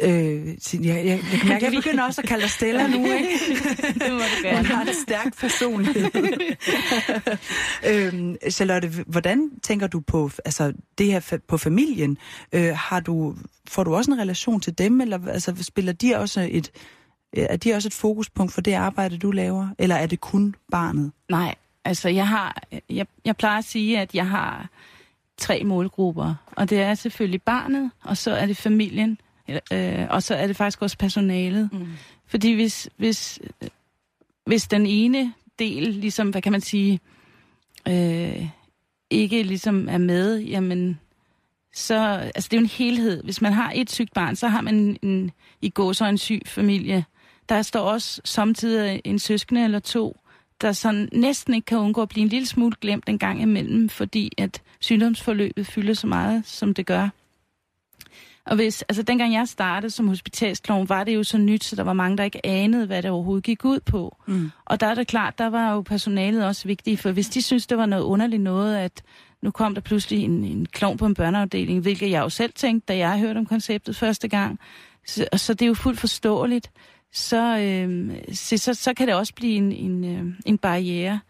Øh, 0.00 0.46
jeg, 0.74 0.84
jeg, 0.84 1.06
jeg 1.06 1.20
kan 1.40 1.48
mærke, 1.48 1.66
at 1.66 1.72
jeg 1.72 1.82
begynder 1.82 2.04
også 2.04 2.20
at 2.20 2.28
kalde 2.28 2.42
dig 2.42 2.50
Stella 2.50 2.86
nu, 2.86 3.12
ikke? 3.12 3.28
det 4.04 4.12
må 4.12 4.18
du 4.18 4.42
gerne. 4.42 4.56
Hun 4.56 4.66
har 4.66 4.82
en 4.82 4.94
stærk 5.06 5.36
personlighed. 5.36 6.04
øhm, 7.90 8.36
Charlotte, 8.50 8.90
hvordan 9.06 9.50
tænker 9.62 9.86
du 9.86 10.00
på 10.00 10.30
altså, 10.44 10.72
det 10.98 11.06
her 11.06 11.38
på 11.48 11.56
familien? 11.56 12.18
Øh, 12.52 12.76
har 12.76 13.00
du, 13.00 13.34
får 13.68 13.84
du 13.84 13.94
også 13.94 14.10
en 14.10 14.18
relation 14.18 14.60
til 14.60 14.78
dem, 14.78 15.00
eller 15.00 15.28
altså, 15.28 15.54
spiller 15.62 15.92
de 15.92 16.16
også 16.16 16.48
et, 16.50 16.70
er 17.32 17.56
de 17.56 17.72
også 17.72 17.88
et 17.88 17.94
fokuspunkt 17.94 18.52
for 18.52 18.60
det 18.60 18.72
arbejde, 18.72 19.18
du 19.18 19.30
laver? 19.30 19.68
Eller 19.78 19.94
er 19.94 20.06
det 20.06 20.20
kun 20.20 20.54
barnet? 20.70 21.12
Nej, 21.30 21.54
altså 21.84 22.08
jeg 22.08 22.28
har, 22.28 22.62
jeg, 22.90 23.06
jeg 23.24 23.36
plejer 23.36 23.58
at 23.58 23.64
sige, 23.64 24.00
at 24.00 24.14
jeg 24.14 24.28
har 24.28 24.68
tre 25.38 25.64
målgrupper, 25.64 26.34
og 26.56 26.70
det 26.70 26.80
er 26.80 26.94
selvfølgelig 26.94 27.42
barnet, 27.42 27.90
og 28.04 28.16
så 28.16 28.30
er 28.30 28.46
det 28.46 28.56
familien, 28.56 29.18
øh, 29.72 30.06
og 30.10 30.22
så 30.22 30.34
er 30.34 30.46
det 30.46 30.56
faktisk 30.56 30.82
også 30.82 30.98
personalet. 30.98 31.70
Mm. 31.72 31.86
Fordi 32.26 32.52
hvis, 32.52 32.88
hvis, 32.96 33.40
hvis 34.46 34.68
den 34.68 34.86
ene 34.86 35.32
del, 35.58 35.82
ligesom, 35.82 36.30
hvad 36.30 36.42
kan 36.42 36.52
man 36.52 36.60
sige, 36.60 37.00
øh, 37.88 38.46
ikke 39.10 39.42
ligesom 39.42 39.88
er 39.88 39.98
med, 39.98 40.38
jamen, 40.38 41.00
så, 41.74 42.30
altså 42.34 42.48
det 42.50 42.56
er 42.56 42.60
jo 42.60 42.64
en 42.64 42.70
helhed. 42.70 43.22
Hvis 43.22 43.40
man 43.42 43.52
har 43.52 43.72
et 43.74 43.90
sygt 43.90 44.14
barn, 44.14 44.36
så 44.36 44.48
har 44.48 44.60
man 44.60 44.74
en, 44.74 44.98
en 45.02 45.30
i 45.60 45.70
går 45.70 45.92
så 45.92 46.04
en 46.04 46.18
syg 46.18 46.42
familie. 46.46 47.04
Der 47.48 47.62
står 47.62 47.80
også 47.80 48.20
samtidig 48.24 49.00
en 49.04 49.18
søskende 49.18 49.64
eller 49.64 49.78
to, 49.78 50.16
der 50.60 50.72
sådan 50.72 51.08
næsten 51.12 51.54
ikke 51.54 51.64
kan 51.64 51.78
undgå 51.78 52.02
at 52.02 52.08
blive 52.08 52.22
en 52.22 52.28
lille 52.28 52.46
smule 52.46 52.76
glemt 52.80 53.08
en 53.08 53.18
gang 53.18 53.42
imellem, 53.42 53.88
fordi 53.88 54.32
at 54.38 54.62
sygdomsforløbet 54.80 55.66
fylder 55.66 55.94
så 55.94 56.06
meget, 56.06 56.46
som 56.46 56.74
det 56.74 56.86
gør. 56.86 57.08
Og 58.48 58.56
hvis, 58.56 58.82
altså 58.82 59.02
dengang 59.02 59.32
jeg 59.32 59.48
startede 59.48 59.90
som 59.90 60.08
hospitalsklovn, 60.08 60.88
var 60.88 61.04
det 61.04 61.14
jo 61.14 61.22
så 61.24 61.38
nyt, 61.38 61.64
så 61.64 61.76
der 61.76 61.82
var 61.82 61.92
mange, 61.92 62.16
der 62.16 62.24
ikke 62.24 62.46
anede, 62.46 62.86
hvad 62.86 63.02
det 63.02 63.10
overhovedet 63.10 63.44
gik 63.44 63.64
ud 63.64 63.80
på. 63.80 64.16
Mm. 64.26 64.50
Og 64.64 64.80
der 64.80 64.86
er 64.86 64.94
det 64.94 65.06
klart, 65.06 65.38
der 65.38 65.46
var 65.46 65.72
jo 65.72 65.80
personalet 65.80 66.46
også 66.46 66.68
vigtigt, 66.68 67.00
for 67.00 67.12
hvis 67.12 67.28
de 67.28 67.42
synes, 67.42 67.66
det 67.66 67.78
var 67.78 67.86
noget 67.86 68.02
underligt 68.02 68.42
noget, 68.42 68.76
at 68.76 69.02
nu 69.42 69.50
kom 69.50 69.74
der 69.74 69.80
pludselig 69.80 70.24
en, 70.24 70.44
en 70.44 70.66
klovn 70.66 70.96
på 70.96 71.06
en 71.06 71.14
børneafdeling, 71.14 71.80
hvilket 71.80 72.10
jeg 72.10 72.22
jo 72.22 72.28
selv 72.28 72.52
tænkte, 72.52 72.86
da 72.86 72.96
jeg 72.96 73.18
hørte 73.18 73.38
om 73.38 73.46
konceptet 73.46 73.96
første 73.96 74.28
gang. 74.28 74.58
Så, 75.06 75.26
så 75.36 75.54
det 75.54 75.62
er 75.62 75.66
jo 75.66 75.74
fuldt 75.74 76.00
forståeligt. 76.00 76.70
Så, 77.12 77.58
øh, 77.58 78.10
så, 78.34 78.56
så, 78.56 78.74
så 78.74 78.94
kan 78.94 79.06
det 79.06 79.14
også 79.14 79.34
blive 79.34 79.54
en, 79.54 79.72
en, 79.72 80.04
øh, 80.04 80.34
en 80.46 80.58
barriere. 80.58 81.20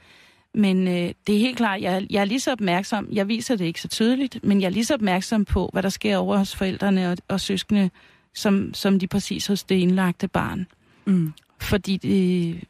Men 0.55 0.89
øh, 0.89 1.13
det 1.27 1.35
er 1.35 1.39
helt 1.39 1.57
klart, 1.57 1.81
jeg, 1.81 2.07
jeg 2.11 2.21
er 2.21 2.25
lige 2.25 2.41
så 2.41 2.53
opmærksom, 2.53 3.09
jeg 3.13 3.29
viser 3.29 3.57
det 3.57 3.65
ikke 3.65 3.81
så 3.81 3.89
tydeligt, 3.89 4.45
men 4.45 4.61
jeg 4.61 4.67
er 4.67 4.71
lige 4.71 4.85
så 4.85 4.95
opmærksom 4.95 5.45
på, 5.45 5.71
hvad 5.73 5.83
der 5.83 5.89
sker 5.89 6.17
over 6.17 6.37
hos 6.37 6.57
forældrene 6.57 7.11
og, 7.11 7.17
og 7.29 7.41
søskende, 7.41 7.91
som, 8.35 8.75
som 8.75 8.99
de 8.99 9.07
præcis 9.07 9.47
hos 9.47 9.65
det 9.65 9.75
indlagte 9.75 10.29
barn. 10.29 10.67
Mm. 11.05 11.33
Fordi 11.61 11.97
det, 11.97 12.61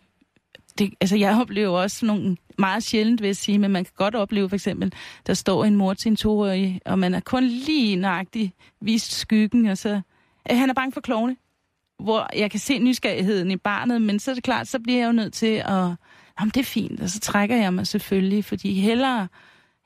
det, 0.79 0.95
altså 1.01 1.17
jeg 1.17 1.41
oplever 1.41 1.79
også 1.79 2.07
nogle 2.07 2.37
meget 2.59 2.83
sjældent, 2.83 3.21
vil 3.21 3.29
jeg 3.29 3.37
sige, 3.37 3.59
men 3.59 3.71
man 3.71 3.85
kan 3.85 3.93
godt 3.97 4.15
opleve 4.15 4.49
for 4.49 4.57
eksempel, 4.57 4.93
der 5.27 5.35
står 5.35 5.65
en 5.65 5.77
mor 5.77 5.95
til 5.95 6.11
en 6.11 6.17
toårig, 6.17 6.81
og 6.85 6.99
man 6.99 7.15
er 7.15 7.21
kun 7.21 7.45
lige 7.45 7.97
nøjagtigt 7.97 8.53
vist 8.81 9.13
skyggen, 9.13 9.67
og 9.67 9.79
så, 9.79 10.01
øh, 10.51 10.59
han 10.59 10.71
er 10.71 10.75
bange 10.75 10.93
for 10.93 11.01
klovne, 11.01 11.37
hvor 12.03 12.31
jeg 12.37 12.51
kan 12.51 12.61
se 12.61 12.79
nysgerrigheden 12.79 13.51
i 13.51 13.57
barnet, 13.57 14.03
men 14.03 14.19
så 14.19 14.31
er 14.31 14.35
det 14.35 14.45
klart, 14.45 14.69
så 14.69 14.79
bliver 14.79 14.99
jeg 14.99 15.07
jo 15.07 15.13
nødt 15.13 15.33
til 15.33 15.63
at 15.67 15.91
Jamen, 16.41 16.51
det 16.55 16.61
er 16.61 16.65
fint, 16.65 17.01
og 17.01 17.11
så 17.11 17.21
trækker 17.21 17.57
jeg 17.57 17.75
mig 17.75 17.87
selvfølgelig, 17.87 18.45
fordi 18.45 18.81
hellere, 18.81 19.29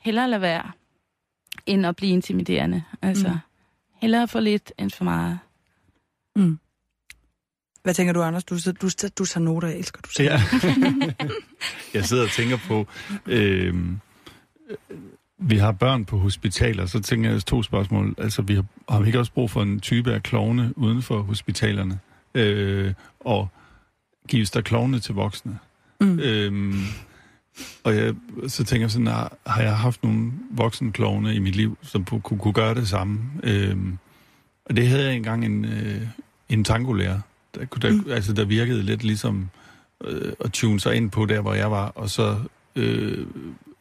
hellere 0.01 0.31
lade 0.31 0.41
være, 0.41 0.71
end 1.67 1.87
at 1.87 1.97
blive 1.97 2.13
intimiderende. 2.13 2.83
Altså, 3.03 3.29
mm. 3.29 3.39
hellere 4.01 4.29
for 4.29 4.41
lidt 4.41 4.73
end 4.79 4.91
for 4.91 5.05
meget. 5.05 5.39
Mm. 6.37 6.59
Hvad 7.83 7.95
tænker 7.95 8.13
du, 8.13 8.23
Anders? 8.23 8.45
Du, 8.45 8.57
du, 8.67 8.73
du, 8.83 8.89
du 9.19 9.25
tager 9.25 9.45
noter, 9.45 9.69
jeg 9.69 9.79
elsker, 9.79 10.01
du 10.01 10.11
siger. 10.11 10.33
Ja. 10.33 10.41
jeg 11.95 12.05
sidder 12.05 12.23
og 12.23 12.31
tænker 12.31 12.59
på, 12.69 12.87
øh, 13.27 13.75
vi 15.39 15.57
har 15.57 15.73
børn 15.73 16.05
på 16.05 16.19
hospitaler, 16.19 16.87
så 16.87 17.01
tænker 17.01 17.31
jeg 17.31 17.45
to 17.45 17.63
spørgsmål. 17.63 18.15
Altså, 18.19 18.43
vi 18.43 18.55
har, 18.55 18.65
har 18.89 19.01
vi 19.01 19.07
ikke 19.07 19.19
også 19.19 19.33
brug 19.33 19.51
for 19.51 19.63
en 19.63 19.81
type 19.81 20.13
af 20.13 20.23
klovne 20.23 20.79
uden 20.79 21.03
for 21.03 21.23
hospitalerne? 21.23 21.99
Øh, 22.35 22.95
og 23.21 23.49
gives 24.29 24.51
der 24.51 24.61
klovne 24.61 25.01
til 25.01 25.15
voksne? 25.15 25.59
Mm. 26.03 26.19
Øhm, 26.19 26.81
og 27.85 27.97
jeg, 27.97 28.15
så 28.49 28.65
tænker 28.65 28.85
jeg 28.85 28.91
sådan, 28.91 29.07
har, 29.07 29.37
har 29.47 29.63
jeg 29.63 29.77
haft 29.77 30.03
nogle 30.03 30.33
voksne 30.51 30.93
klovne 30.93 31.35
i 31.35 31.39
mit 31.39 31.57
liv, 31.57 31.79
som 31.83 32.05
kunne, 32.05 32.21
kunne 32.21 32.53
gøre 32.53 32.75
det 32.75 32.89
samme? 32.89 33.21
Øhm, 33.43 33.99
og 34.67 34.77
det 34.77 34.89
havde 34.89 35.05
jeg 35.05 35.17
engang 35.17 35.45
en, 35.45 35.65
øh, 35.65 36.03
en 36.49 36.65
tangolærer, 36.65 37.21
der, 37.55 37.65
der, 37.65 37.93
mm. 37.93 38.11
altså, 38.11 38.33
der 38.33 38.45
virkede 38.45 38.83
lidt 38.83 39.05
ligesom 39.05 39.51
øh, 40.05 40.33
at 40.45 40.53
tune 40.53 40.81
sig 40.81 40.97
ind 40.97 41.11
på 41.11 41.27
der, 41.27 41.41
hvor 41.41 41.55
jeg 41.55 41.71
var, 41.71 41.87
og 41.87 42.11
så 42.11 42.39
øh, 42.77 43.27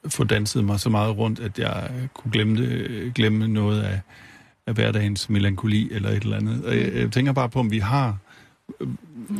få 0.08 0.24
danset 0.24 0.66
mig 0.66 0.80
så 0.80 0.90
meget 0.90 1.18
rundt, 1.18 1.40
at 1.40 1.60
jeg 1.60 1.90
kunne 2.14 2.32
glemme, 2.32 2.58
det, 2.58 3.14
glemme 3.14 3.48
noget 3.48 3.82
af, 3.82 4.00
af 4.68 4.74
hverdagens 4.74 5.30
melankoli 5.30 5.90
eller 5.92 6.10
et 6.10 6.24
eller 6.24 6.38
andet. 6.38 6.66
Og 6.66 6.78
jeg, 6.78 6.94
jeg 6.94 7.12
tænker 7.12 7.32
bare 7.34 7.50
på, 7.50 7.60
om 7.60 7.72
vi 7.72 7.80
har 7.80 8.18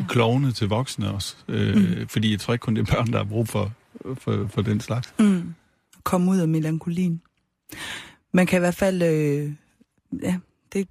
klovne 0.10 0.52
til 0.52 0.68
voksne 0.68 1.12
også. 1.12 1.36
Øh, 1.48 1.76
mm. 1.76 2.08
Fordi 2.08 2.32
jeg 2.32 2.40
tror 2.40 2.54
ikke 2.54 2.64
kun 2.64 2.76
det 2.76 2.90
er 2.90 2.96
børn, 2.96 3.12
der 3.12 3.18
har 3.18 3.26
brug 3.26 3.48
for, 3.48 3.72
for, 4.16 4.48
for 4.48 4.62
den 4.62 4.80
slags. 4.80 5.14
Mm. 5.20 5.54
Kom 6.04 6.30
ud 6.30 6.38
af 6.38 6.48
melankolien. 6.48 7.22
Man 8.32 8.46
kan 8.46 8.58
i 8.58 8.60
hvert 8.60 8.76
fald... 8.76 9.02
Øh, 9.02 9.52
ja, 10.24 10.38
det... 10.74 10.88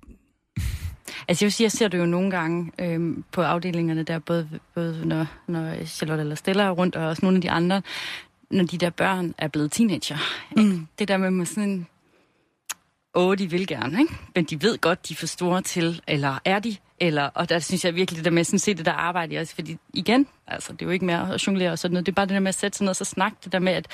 Altså 1.28 1.44
jeg 1.44 1.46
vil 1.46 1.52
sige, 1.52 1.64
jeg 1.64 1.72
ser 1.72 1.88
det 1.88 1.98
jo 1.98 2.06
nogle 2.06 2.30
gange 2.30 2.72
øh, 2.78 3.16
på 3.32 3.42
afdelingerne 3.42 4.02
der, 4.02 4.18
både, 4.18 4.48
både 4.74 5.06
når, 5.06 5.26
når 5.46 5.84
Charlotte 5.84 6.20
eller 6.20 6.34
Stella 6.34 6.62
er 6.62 6.70
rundt, 6.70 6.96
og 6.96 7.06
også 7.06 7.22
nogle 7.22 7.36
af 7.36 7.42
de 7.42 7.50
andre, 7.50 7.82
når 8.50 8.64
de 8.64 8.78
der 8.78 8.90
børn 8.90 9.34
er 9.38 9.48
blevet 9.48 9.72
teenager. 9.72 10.16
Ikke? 10.58 10.70
Mm. 10.70 10.86
Det 10.98 11.08
der 11.08 11.16
med, 11.16 11.30
med 11.30 11.46
sådan 11.46 11.86
åh, 13.14 13.38
de 13.38 13.50
vil 13.50 13.66
gerne, 13.66 14.00
ikke? 14.00 14.14
men 14.34 14.44
de 14.44 14.62
ved 14.62 14.78
godt, 14.78 15.08
de 15.08 15.14
er 15.14 15.16
for 15.16 15.26
store 15.26 15.62
til, 15.62 16.02
eller 16.08 16.38
er 16.44 16.58
de? 16.58 16.76
Eller, 17.00 17.22
og 17.22 17.48
der 17.48 17.58
synes 17.58 17.84
jeg 17.84 17.94
virkelig, 17.94 18.16
det 18.16 18.24
der 18.24 18.30
med 18.30 18.44
sådan 18.44 18.58
se 18.58 18.74
det 18.74 18.86
der 18.86 18.92
arbejde 18.92 19.38
også, 19.38 19.54
fordi 19.54 19.76
igen, 19.94 20.26
altså 20.46 20.72
det 20.72 20.82
er 20.82 20.86
jo 20.86 20.92
ikke 20.92 21.04
mere 21.04 21.34
at 21.34 21.46
jonglere 21.46 21.72
og 21.72 21.78
sådan 21.78 21.92
noget, 21.92 22.06
det 22.06 22.12
er 22.12 22.14
bare 22.14 22.26
det 22.26 22.34
der 22.34 22.40
med 22.40 22.48
at 22.48 22.54
sætte 22.54 22.78
sig 22.78 22.84
ned 22.84 22.90
og 22.90 22.96
så 22.96 23.04
snakke, 23.04 23.36
det 23.44 23.52
der 23.52 23.58
med, 23.58 23.72
at 23.72 23.86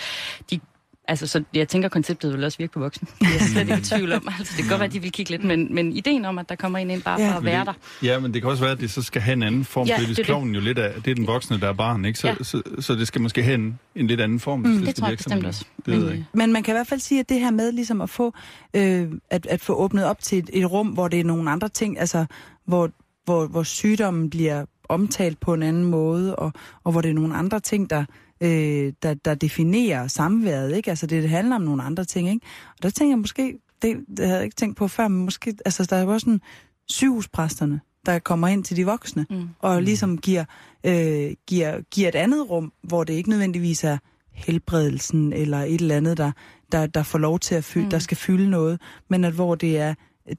de 0.51 0.60
Altså, 1.09 1.27
så 1.27 1.45
jeg 1.55 1.69
tænker, 1.69 1.89
konceptet 1.89 2.33
vil 2.33 2.45
også 2.45 2.59
virke 2.59 2.73
på 2.73 2.78
voksne. 2.81 3.09
Det 3.20 3.27
er 3.27 3.33
jeg 3.33 3.41
slet 3.41 3.61
ikke 3.61 3.74
i 3.78 3.81
tvivl 3.81 4.12
om. 4.12 4.28
Altså, 4.39 4.55
det 4.57 4.65
kan 4.65 4.69
godt 4.70 4.81
være, 4.81 4.87
at 4.87 4.93
de 4.93 5.03
vil 5.03 5.12
kigge 5.12 5.31
lidt, 5.31 5.45
men, 5.45 5.74
men 5.74 5.93
ideen 5.93 6.24
om, 6.24 6.39
at 6.39 6.49
der 6.49 6.55
kommer 6.55 6.78
en 6.78 6.91
ind 6.91 7.03
bare 7.03 7.20
Ja. 7.20 7.31
for 7.33 7.37
at 7.39 7.45
være 7.45 7.65
der. 7.65 7.73
Ja, 8.03 8.19
men 8.19 8.35
det 8.35 8.43
kan 8.43 8.51
også 8.51 8.62
være, 8.62 8.73
at 8.73 8.81
det 8.81 8.91
så 8.91 9.03
skal 9.03 9.23
have 9.23 9.33
en 9.33 9.43
anden 9.43 9.65
form. 9.65 9.87
Ja, 9.87 9.97
det 10.01 10.09
det 10.09 10.16
det. 10.16 10.28
jo 10.55 10.61
lidt 10.61 10.78
af, 10.78 11.03
det 11.03 11.11
er 11.11 11.15
den 11.15 11.27
voksne, 11.27 11.61
der 11.61 11.69
er 11.69 11.73
barn, 11.73 12.05
ikke? 12.05 12.19
Så, 12.19 12.27
Ja. 12.27 12.35
ja. 12.39 12.45
så, 12.45 12.62
så, 12.81 12.95
det 12.95 13.07
skal 13.07 13.20
måske 13.20 13.43
have 13.43 13.55
en, 13.55 13.78
en 13.95 14.07
lidt 14.07 14.20
anden 14.20 14.41
form. 14.41 14.59
Mm, 14.59 14.65
det 14.65 14.83
skal 14.83 14.95
tror 14.95 15.09
jeg 15.09 15.16
bestemt 15.16 15.41
det. 15.41 15.47
også. 15.49 15.65
Det 15.77 15.87
Men, 15.95 16.03
jeg 16.05 16.12
ikke. 16.12 16.27
Men 16.33 16.53
man 16.53 16.62
kan 16.62 16.73
i 16.73 16.77
hvert 16.77 16.87
fald 16.87 17.01
sige, 17.01 17.20
at 17.20 17.28
det 17.28 17.41
her 17.41 17.51
med 17.51 17.73
ligesom 17.73 18.01
at 18.01 18.11
få, 18.11 18.35
øh, 18.74 19.07
at, 19.31 19.47
at 19.47 19.61
få 19.61 19.74
åbnet 19.74 20.05
op 20.05 20.23
til 20.23 20.39
et, 20.39 20.51
et 20.53 20.70
rum, 20.73 20.87
hvor 20.89 21.09
det 21.09 21.20
er 21.20 21.24
nogle 21.24 21.51
andre 21.51 21.69
ting, 21.69 22.01
altså 22.01 22.27
hvor, 22.66 22.91
hvor, 23.24 23.47
hvor 23.47 23.62
sygdommen 23.62 24.31
bliver 24.31 24.65
omtalt 24.89 25.41
på 25.41 25.55
en 25.55 25.62
anden 25.62 25.85
måde, 25.85 26.37
og, 26.37 26.53
og 26.85 26.93
hvor 26.93 27.01
det 27.01 27.09
er 27.11 27.15
nogle 27.15 27.35
andre 27.37 27.61
ting, 27.61 27.91
der, 27.91 28.05
øh, 28.40 28.92
der, 29.02 29.14
der 29.14 29.34
definerer 29.34 30.06
samværet, 30.06 30.76
ikke? 30.76 30.90
Altså 30.90 31.06
det, 31.06 31.22
det 31.22 31.30
handler 31.30 31.56
om 31.56 31.62
nogle 31.62 31.82
andre 31.82 32.04
ting, 32.04 32.28
ikke? 32.30 32.46
Og 32.76 32.82
der 32.82 32.90
tænker 32.90 33.12
jeg 33.12 33.18
måske, 33.18 33.58
det, 33.82 33.96
det 34.16 34.24
havde 34.26 34.36
jeg 34.36 34.44
ikke 34.44 34.56
tænkt 34.56 34.76
på 34.76 34.88
før, 34.88 35.08
men 35.08 35.24
måske, 35.24 35.54
altså 35.64 35.84
der 35.90 35.96
er 35.96 36.02
jo 36.02 36.12
også 36.12 36.24
sådan 36.24 36.40
sygehuspræsterne, 36.88 37.80
der 38.06 38.18
kommer 38.18 38.48
ind 38.48 38.64
til 38.64 38.76
de 38.76 38.84
voksne, 38.86 39.26
Mm. 39.30 39.48
og 39.58 39.82
ligesom 39.82 40.18
giver, 40.18 40.44
øh, 40.84 41.30
giver, 41.46 41.80
giver 41.90 42.08
et 42.08 42.14
andet 42.14 42.50
rum, 42.50 42.72
hvor 42.82 43.04
det 43.04 43.14
ikke 43.14 43.30
nødvendigvis 43.30 43.84
er 43.84 43.98
helbredelsen 44.32 45.32
eller 45.32 45.58
et 45.58 45.80
eller 45.80 45.96
andet, 45.96 46.16
der, 46.16 46.32
der, 46.72 46.86
der 46.86 47.02
får 47.02 47.18
lov 47.18 47.38
til 47.38 47.54
at 47.54 47.64
fylde, 47.64 47.84
mm. 47.86 47.90
der 47.90 47.98
skal 47.98 48.16
fylde 48.16 48.50
noget, 48.50 48.80
men 49.08 49.24
at 49.24 49.32
hvor 49.32 49.54
det 49.54 49.78
er 49.78 49.94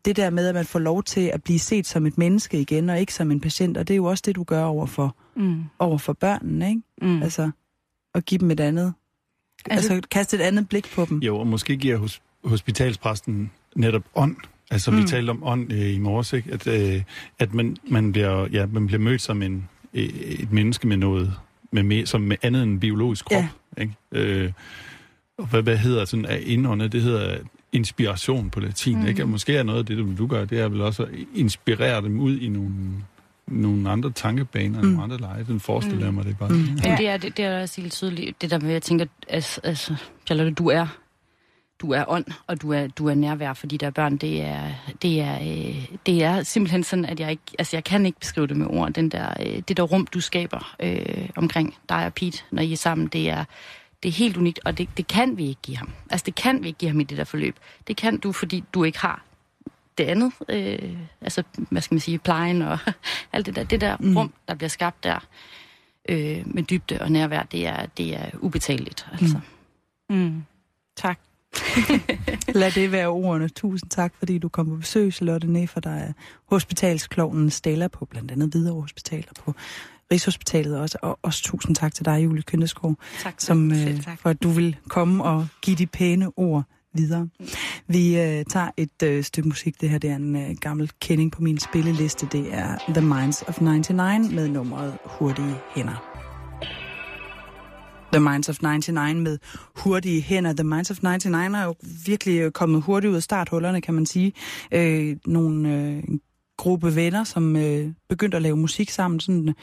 det 0.05 0.15
der 0.15 0.29
med, 0.29 0.47
at 0.47 0.55
man 0.55 0.65
får 0.65 0.79
lov 0.79 1.03
til 1.03 1.21
at 1.21 1.43
blive 1.43 1.59
set 1.59 1.87
som 1.87 2.05
et 2.05 2.17
menneske 2.17 2.61
igen, 2.61 2.89
og 2.89 2.99
ikke 2.99 3.13
som 3.13 3.31
en 3.31 3.39
patient, 3.39 3.77
og 3.77 3.87
det 3.87 3.93
er 3.93 3.95
jo 3.95 4.05
også 4.05 4.23
det, 4.25 4.35
du 4.35 4.43
gør 4.43 4.63
over 4.63 4.85
for, 4.85 5.15
Mm. 5.35 5.63
over 5.79 5.97
for 5.97 6.13
børnene, 6.13 6.69
ikke? 6.69 6.81
Mm. 7.01 7.23
Altså, 7.23 7.51
at 8.17 8.25
give 8.25 8.39
dem 8.39 8.51
et 8.51 8.59
andet, 8.59 8.93
altså, 9.65 9.93
altså 9.93 10.07
kaste 10.09 10.37
et 10.37 10.41
andet 10.41 10.69
blik 10.69 10.91
på 10.95 11.05
dem. 11.09 11.19
Jo, 11.19 11.37
og 11.37 11.47
måske 11.47 11.77
giver 11.77 11.97
hos, 11.97 12.21
hospitalspræsten 12.43 13.51
netop 13.75 14.03
ånd. 14.15 14.35
Altså, 14.71 14.91
mm. 14.91 14.97
Vi 14.97 15.03
talte 15.03 15.29
om 15.29 15.43
ånd 15.43 15.73
øh, 15.73 15.93
i 15.93 15.97
morges, 15.97 16.33
ikke? 16.33 16.51
At, 16.53 16.67
øh, 16.67 17.03
at 17.39 17.53
man, 17.53 17.77
man, 17.89 18.11
bliver, 18.11 18.47
ja, 18.51 18.65
man 18.65 18.87
bliver 18.87 18.99
mødt 18.99 19.21
som 19.21 19.41
en, 19.41 19.69
øh, 19.93 20.03
et 20.03 20.51
menneske 20.51 20.87
med 20.87 20.97
noget, 20.97 21.33
med, 21.71 21.83
med, 21.83 22.05
som 22.05 22.21
med 22.21 22.37
andet 22.41 22.63
end 22.63 22.71
en 22.71 22.79
biologisk 22.79 23.25
krop. 23.25 23.43
Ja. 23.77 23.81
Ikke? 23.81 23.93
Øh, 24.11 24.51
og 25.37 25.47
hvad, 25.47 25.61
hvad 25.61 25.77
hedder 25.77 26.05
sådan 26.05 26.25
af 26.25 26.43
indåndet? 26.45 26.91
Det 26.91 27.01
hedder 27.01 27.37
inspiration 27.71 28.49
på 28.49 28.59
latin, 28.59 28.99
mm. 28.99 29.07
ikke? 29.07 29.23
Og 29.23 29.29
måske 29.29 29.55
er 29.57 29.63
noget 29.63 29.79
af 29.79 29.85
det, 29.85 29.97
du, 29.97 30.15
du 30.17 30.27
gør, 30.27 30.45
det 30.45 30.59
er 30.59 30.67
vel 30.67 30.81
også 30.81 31.03
at 31.03 31.09
inspirere 31.35 32.01
dem 32.01 32.19
ud 32.19 32.37
i 32.37 32.49
nogle, 32.49 32.73
nogle 33.47 33.89
andre 33.89 34.11
tankebaner, 34.11 34.81
mm. 34.81 34.87
nogle 34.87 35.03
andre 35.03 35.17
leje. 35.17 35.43
Den 35.43 35.59
forestiller 35.59 36.05
jeg 36.05 36.13
mig 36.13 36.25
det 36.25 36.37
bare. 36.37 36.49
Mm. 36.49 36.55
Men 36.55 36.97
det 36.97 37.07
er, 37.07 37.17
det, 37.17 37.37
det 37.37 37.45
er 37.45 37.61
også 37.61 37.81
helt 37.81 37.93
tydeligt, 37.93 38.41
det 38.41 38.51
der 38.51 38.59
med, 38.59 38.67
at 38.67 38.73
jeg 38.73 38.81
tænker, 38.81 39.05
altså, 39.29 39.61
altså 39.63 39.95
Charlotte, 40.25 40.53
du 40.53 40.67
er, 40.67 40.87
du 41.81 41.91
er 41.91 42.03
ånd, 42.07 42.25
og 42.47 42.61
du 42.61 42.71
er, 42.71 42.87
du 42.87 43.07
er 43.07 43.15
nærvær 43.15 43.53
for 43.53 43.67
de 43.67 43.77
der 43.77 43.89
børn. 43.89 44.17
Det 44.17 44.41
er, 44.41 44.71
det 45.01 45.21
er, 45.21 45.35
øh, 45.35 45.87
det 46.05 46.23
er 46.23 46.43
simpelthen 46.43 46.83
sådan, 46.83 47.05
at 47.05 47.19
jeg 47.19 47.31
ikke, 47.31 47.43
altså 47.59 47.75
jeg 47.75 47.83
kan 47.83 48.05
ikke 48.05 48.19
beskrive 48.19 48.47
det 48.47 48.57
med 48.57 48.67
ord. 48.69 48.93
Den 48.93 49.09
der, 49.09 49.29
øh, 49.39 49.61
det 49.67 49.77
der 49.77 49.83
rum, 49.83 50.07
du 50.07 50.21
skaber 50.21 50.75
øh, 50.79 51.29
omkring 51.35 51.75
dig 51.89 52.05
og 52.05 52.13
Pete, 52.13 52.43
når 52.51 52.61
I 52.61 52.71
er 52.71 52.77
sammen, 52.77 53.07
det 53.07 53.29
er, 53.29 53.43
det 54.03 54.09
er 54.09 54.13
helt 54.13 54.37
unikt, 54.37 54.59
og 54.65 54.77
det, 54.77 54.89
det 54.97 55.07
kan 55.07 55.37
vi 55.37 55.47
ikke 55.47 55.61
give 55.61 55.77
ham. 55.77 55.89
Altså 56.09 56.23
det 56.25 56.35
kan 56.35 56.63
vi 56.63 56.67
ikke 56.67 56.79
give 56.79 56.91
ham 56.91 56.99
i 56.99 57.03
det 57.03 57.17
der 57.17 57.23
forløb. 57.23 57.55
Det 57.87 57.97
kan 57.97 58.17
du, 58.17 58.31
fordi 58.31 58.63
du 58.73 58.83
ikke 58.83 58.99
har 58.99 59.23
det 59.97 60.03
andet, 60.03 60.31
øh, 60.49 60.97
altså 61.21 61.43
hvad 61.55 61.81
skal 61.81 61.95
man 61.95 61.99
sige, 61.99 62.19
plejen 62.19 62.61
og 62.61 62.79
alt 63.33 63.45
det 63.45 63.55
der, 63.55 63.63
det 63.63 63.81
der 63.81 63.97
mm. 63.99 64.17
rum, 64.17 64.33
der 64.47 64.55
bliver 64.55 64.69
skabt 64.69 65.03
der 65.03 65.19
øh, 66.09 66.41
med 66.45 66.63
dybde 66.63 67.01
og 67.01 67.11
nærvær, 67.11 67.43
det 67.43 67.67
er, 67.67 67.85
det 67.85 68.15
er 68.15 68.29
ubetaleligt. 68.39 69.07
Altså. 69.11 69.39
Mm. 70.09 70.43
Tak. 70.95 71.19
Lad 72.61 72.71
det 72.71 72.91
være 72.91 73.07
ordene. 73.07 73.49
Tusind 73.49 73.89
tak, 73.89 74.13
fordi 74.19 74.37
du 74.37 74.49
kom 74.49 74.69
på 74.69 74.75
besøg, 74.75 75.13
Charlotte 75.13 75.47
Neffer, 75.47 75.81
der 75.81 75.89
er 75.89 76.13
hospitalsklovnen 76.45 77.49
Stella 77.49 77.87
på 77.87 78.05
blandt 78.05 78.31
andet 78.31 78.49
Hvidovre 78.49 78.81
Hospital 78.81 79.25
og 79.29 79.35
på 79.35 79.53
Rigshospitalet 80.11 80.79
også. 80.79 80.97
Og 81.01 81.19
også 81.21 81.43
tusind 81.43 81.75
tak 81.75 81.93
til 81.93 82.05
dig, 82.05 82.23
Julie 82.23 82.43
Køndeskov, 82.43 82.95
Tak. 83.19 83.33
som, 83.37 83.71
øh, 83.71 84.03
tak. 84.03 84.19
for 84.19 84.29
at 84.29 84.43
du 84.43 84.49
vil 84.49 84.77
komme 84.87 85.23
og 85.23 85.47
give 85.61 85.77
de 85.77 85.87
pæne 85.87 86.31
ord 86.37 86.63
videre. 86.97 87.29
Vi 87.87 88.19
øh, 88.19 88.45
tager 88.45 88.69
et 88.77 89.03
øh, 89.03 89.23
stykke 89.23 89.49
musik. 89.49 89.81
Det 89.81 89.89
her 89.89 89.97
det 89.97 90.09
er 90.09 90.15
en 90.15 90.35
øh, 90.35 90.55
gammel 90.61 90.91
kending 91.01 91.31
på 91.31 91.41
min 91.41 91.59
spilleliste. 91.59 92.27
Det 92.31 92.53
er 92.53 92.77
The 92.87 93.01
Minds 93.01 93.41
of 93.47 93.61
99 93.61 94.31
med 94.31 94.47
nummeret 94.47 94.97
Hurtige 95.05 95.55
Hænder. 95.75 96.17
The 98.13 98.19
Minds 98.19 98.49
of 98.49 98.61
99 98.61 99.23
med 99.23 99.37
hurtige 99.75 100.21
hænder. 100.21 100.53
The 100.53 100.63
Minds 100.63 100.91
of 100.91 101.03
99 101.03 101.55
er 101.55 101.63
jo 101.63 101.75
virkelig 102.05 102.39
øh, 102.39 102.51
kommet 102.51 102.81
hurtigt 102.81 103.11
ud 103.11 103.15
af 103.15 103.23
starthullerne, 103.23 103.81
kan 103.81 103.93
man 103.93 104.05
sige. 104.05 104.33
Øh, 104.71 105.17
nogle 105.25 105.73
øh, 105.73 106.03
gruppe 106.57 106.95
venner, 106.95 107.23
som 107.23 107.55
øh, 107.55 107.91
begyndte 108.09 108.37
at 108.37 108.41
lave 108.41 108.57
musik 108.57 108.89
sammen, 108.89 109.19
sådan, 109.19 109.49
øh, 109.49 109.53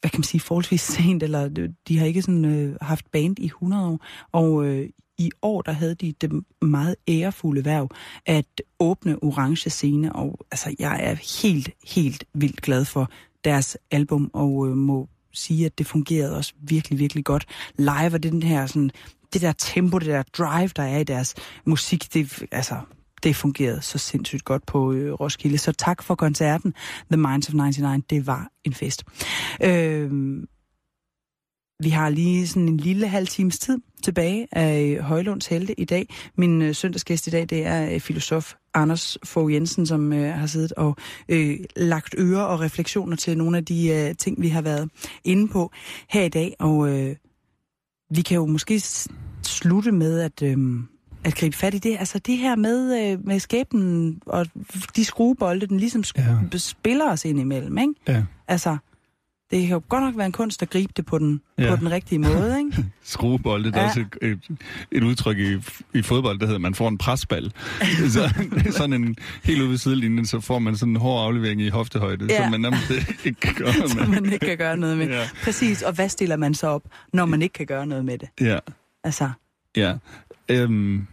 hvad 0.00 0.10
kan 0.10 0.18
man 0.18 0.24
sige, 0.24 0.40
forholdsvis 0.40 0.80
sent, 0.80 1.22
eller 1.22 1.50
øh, 1.58 1.68
de 1.88 1.98
har 1.98 2.06
ikke 2.06 2.22
sådan 2.22 2.44
øh, 2.44 2.76
haft 2.80 3.10
band 3.10 3.38
i 3.38 3.44
100 3.44 3.86
år. 3.86 4.00
Og 4.32 4.66
øh, 4.66 4.88
i 5.18 5.30
år, 5.42 5.62
der 5.62 5.72
havde 5.72 5.94
de 5.94 6.14
det 6.20 6.44
meget 6.62 6.96
ærefulde 7.08 7.64
værv 7.64 7.88
at 8.26 8.62
åbne 8.78 9.22
Orange 9.22 9.70
Scene, 9.70 10.12
og 10.12 10.38
altså, 10.50 10.74
jeg 10.78 11.00
er 11.02 11.42
helt, 11.42 11.70
helt 11.84 12.24
vildt 12.34 12.62
glad 12.62 12.84
for 12.84 13.10
deres 13.44 13.78
album, 13.90 14.30
og 14.32 14.68
øh, 14.68 14.76
må 14.76 15.08
sige, 15.32 15.66
at 15.66 15.78
det 15.78 15.86
fungerede 15.86 16.36
også 16.36 16.52
virkelig, 16.60 16.98
virkelig 16.98 17.24
godt 17.24 17.46
live, 17.78 18.14
og 18.14 18.22
den 18.22 18.42
her 18.42 18.66
sådan, 18.66 18.90
det 19.32 19.42
der 19.42 19.52
tempo, 19.52 19.98
det 19.98 20.06
der 20.06 20.22
drive, 20.22 20.70
der 20.76 20.82
er 20.82 20.98
i 20.98 21.04
deres 21.04 21.34
musik, 21.64 22.14
det, 22.14 22.42
altså, 22.52 22.76
det 23.22 23.36
fungerede 23.36 23.82
så 23.82 23.98
sindssygt 23.98 24.44
godt 24.44 24.66
på 24.66 24.92
øh, 24.92 25.12
Roskilde. 25.12 25.58
Så 25.58 25.72
tak 25.72 26.02
for 26.02 26.14
koncerten. 26.14 26.74
The 27.10 27.16
Minds 27.16 27.48
of 27.48 27.54
99, 27.54 28.04
det 28.10 28.26
var 28.26 28.48
en 28.64 28.74
fest. 28.74 29.04
Øh, 29.62 30.10
vi 31.82 31.88
har 31.88 32.08
lige 32.08 32.46
sådan 32.48 32.68
en 32.68 32.76
lille 32.76 33.08
halv 33.08 33.26
times 33.26 33.58
tid 33.58 33.78
tilbage 34.04 34.48
af 34.52 34.98
Højlunds 35.02 35.46
Helte 35.46 35.80
i 35.80 35.84
dag. 35.84 36.14
Min 36.38 36.62
øh, 36.62 36.74
søndagsgæst 36.74 37.26
i 37.26 37.30
dag, 37.30 37.46
det 37.50 37.66
er 37.66 37.94
øh, 37.94 38.00
filosof 38.00 38.54
Anders 38.74 39.18
Fogh 39.24 39.52
Jensen, 39.54 39.86
som 39.86 40.12
øh, 40.12 40.34
har 40.34 40.46
siddet 40.46 40.72
og 40.72 40.96
øh, 41.28 41.56
lagt 41.76 42.14
øre 42.18 42.46
og 42.46 42.60
refleksioner 42.60 43.16
til 43.16 43.38
nogle 43.38 43.56
af 43.56 43.64
de 43.64 43.88
øh, 43.88 44.14
ting, 44.16 44.42
vi 44.42 44.48
har 44.48 44.62
været 44.62 44.90
inde 45.24 45.48
på 45.48 45.70
her 46.10 46.22
i 46.22 46.28
dag. 46.28 46.54
Og 46.58 46.88
øh, 46.88 47.16
vi 48.10 48.22
kan 48.22 48.34
jo 48.34 48.46
måske 48.46 48.80
slutte 49.42 49.92
med, 49.92 50.20
at 50.20 50.42
øh, 50.42 50.58
at 51.24 51.34
gribe 51.34 51.56
fat 51.56 51.74
i 51.74 51.78
det. 51.78 51.96
Altså 51.98 52.18
det 52.18 52.38
her 52.38 52.56
med, 52.56 53.10
øh, 53.12 53.26
med 53.26 53.38
skæbnen 53.40 54.20
og 54.26 54.46
de 54.96 55.04
skruebolde, 55.04 55.66
den 55.66 55.76
ligesom 55.80 56.02
sk- 56.06 56.20
Ja. 56.52 56.58
spiller 56.58 57.10
os 57.10 57.24
ind 57.24 57.40
imellem, 57.40 57.78
ikke? 57.78 57.94
Ja. 58.08 58.24
Altså, 58.48 58.76
det 59.50 59.60
kan 59.60 59.70
jo 59.70 59.82
godt 59.88 60.02
nok 60.04 60.16
være 60.16 60.26
en 60.26 60.32
kunst 60.32 60.62
at 60.62 60.70
gribe 60.70 60.92
det 60.96 61.06
på 61.06 61.18
den, 61.18 61.40
Ja. 61.58 61.70
på 61.70 61.76
den 61.76 61.90
rigtige 61.90 62.18
måde, 62.18 62.58
ikke? 62.58 62.84
Skruebold, 63.02 63.64
det 63.64 63.76
er 63.76 63.80
Ja. 63.80 63.86
også 63.86 64.00
et, 64.22 64.28
et, 64.30 64.58
et 64.92 65.02
udtryk 65.02 65.38
i, 65.38 65.54
i 65.98 66.02
fodbold, 66.02 66.38
der 66.38 66.46
hedder, 66.46 66.58
man 66.58 66.74
får 66.74 66.88
en 66.88 66.98
presbal. 66.98 67.52
så, 68.14 68.34
sådan 68.70 68.92
en 68.92 69.16
helt 69.44 69.60
ude 69.60 69.70
ved 69.70 69.78
sidelinjen, 69.78 70.26
så 70.26 70.40
får 70.40 70.58
man 70.58 70.76
sådan 70.76 70.92
en 70.92 71.00
hård 71.00 71.24
aflevering 71.26 71.60
i 71.62 71.68
hoftehøjde, 71.68 72.26
Ja. 72.30 72.42
som 72.42 72.50
man 72.50 72.60
nærmest 72.60 72.90
ikke 73.24 73.40
kan 73.40 73.54
gøre 73.54 73.72
noget 73.78 73.96
med. 73.96 74.20
man 74.20 74.32
ikke 74.32 74.46
kan 74.46 74.58
gøre 74.58 74.76
noget 74.76 74.98
med. 74.98 75.06
Ja. 75.08 75.28
Præcis, 75.44 75.82
og 75.82 75.92
hvad 75.92 76.08
stiller 76.08 76.36
man 76.36 76.54
så 76.54 76.66
op, 76.66 76.82
når 77.12 77.24
man 77.26 77.42
ikke 77.42 77.52
kan 77.52 77.66
gøre 77.66 77.86
noget 77.86 78.04
med 78.04 78.18
det? 78.18 78.28
Ja, 78.40 78.58
Altså, 79.04 79.30
ja. 79.76 79.94
Øhm, 80.48 81.06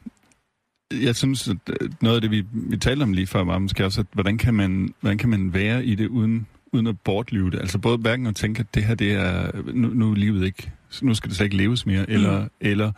jeg 0.92 1.16
synes, 1.16 1.48
at 1.48 1.58
øh, 1.82 1.90
noget 2.02 2.16
af 2.16 2.22
det, 2.22 2.32
vi, 2.32 2.46
vi 2.54 2.78
talte 2.78 3.04
om 3.04 3.14
lige 3.14 3.28
før, 3.28 3.44
var 3.44 3.58
måske 3.60 3.86
også, 3.86 4.02
at 4.02 4.08
hvordan 4.14 4.38
kan 4.38 4.54
man, 4.54 4.94
hvordan 5.02 5.18
kan 5.18 5.30
man 5.30 5.54
være 5.54 5.86
i 5.86 5.96
det, 5.96 6.08
uden, 6.08 6.48
uden 6.72 6.88
at 6.88 7.00
bortlyve 7.00 7.52
det? 7.52 7.60
Altså 7.60 7.78
både 7.78 7.98
hverken 7.98 8.28
at 8.28 8.36
tænke, 8.36 8.60
at 8.60 8.76
det 8.76 8.84
her, 8.84 8.96
det 8.96 9.12
er, 9.12 9.52
nu, 9.74 9.88
nu 9.88 10.12
er 10.12 10.16
livet 10.16 10.46
ikke, 10.46 10.72
nu 11.02 11.14
skal 11.14 11.30
det 11.30 11.38
slet 11.38 11.46
ikke 11.46 11.58
leves 11.58 11.86
mere, 11.86 12.10
eller, 12.10 12.48
eller 12.62 12.92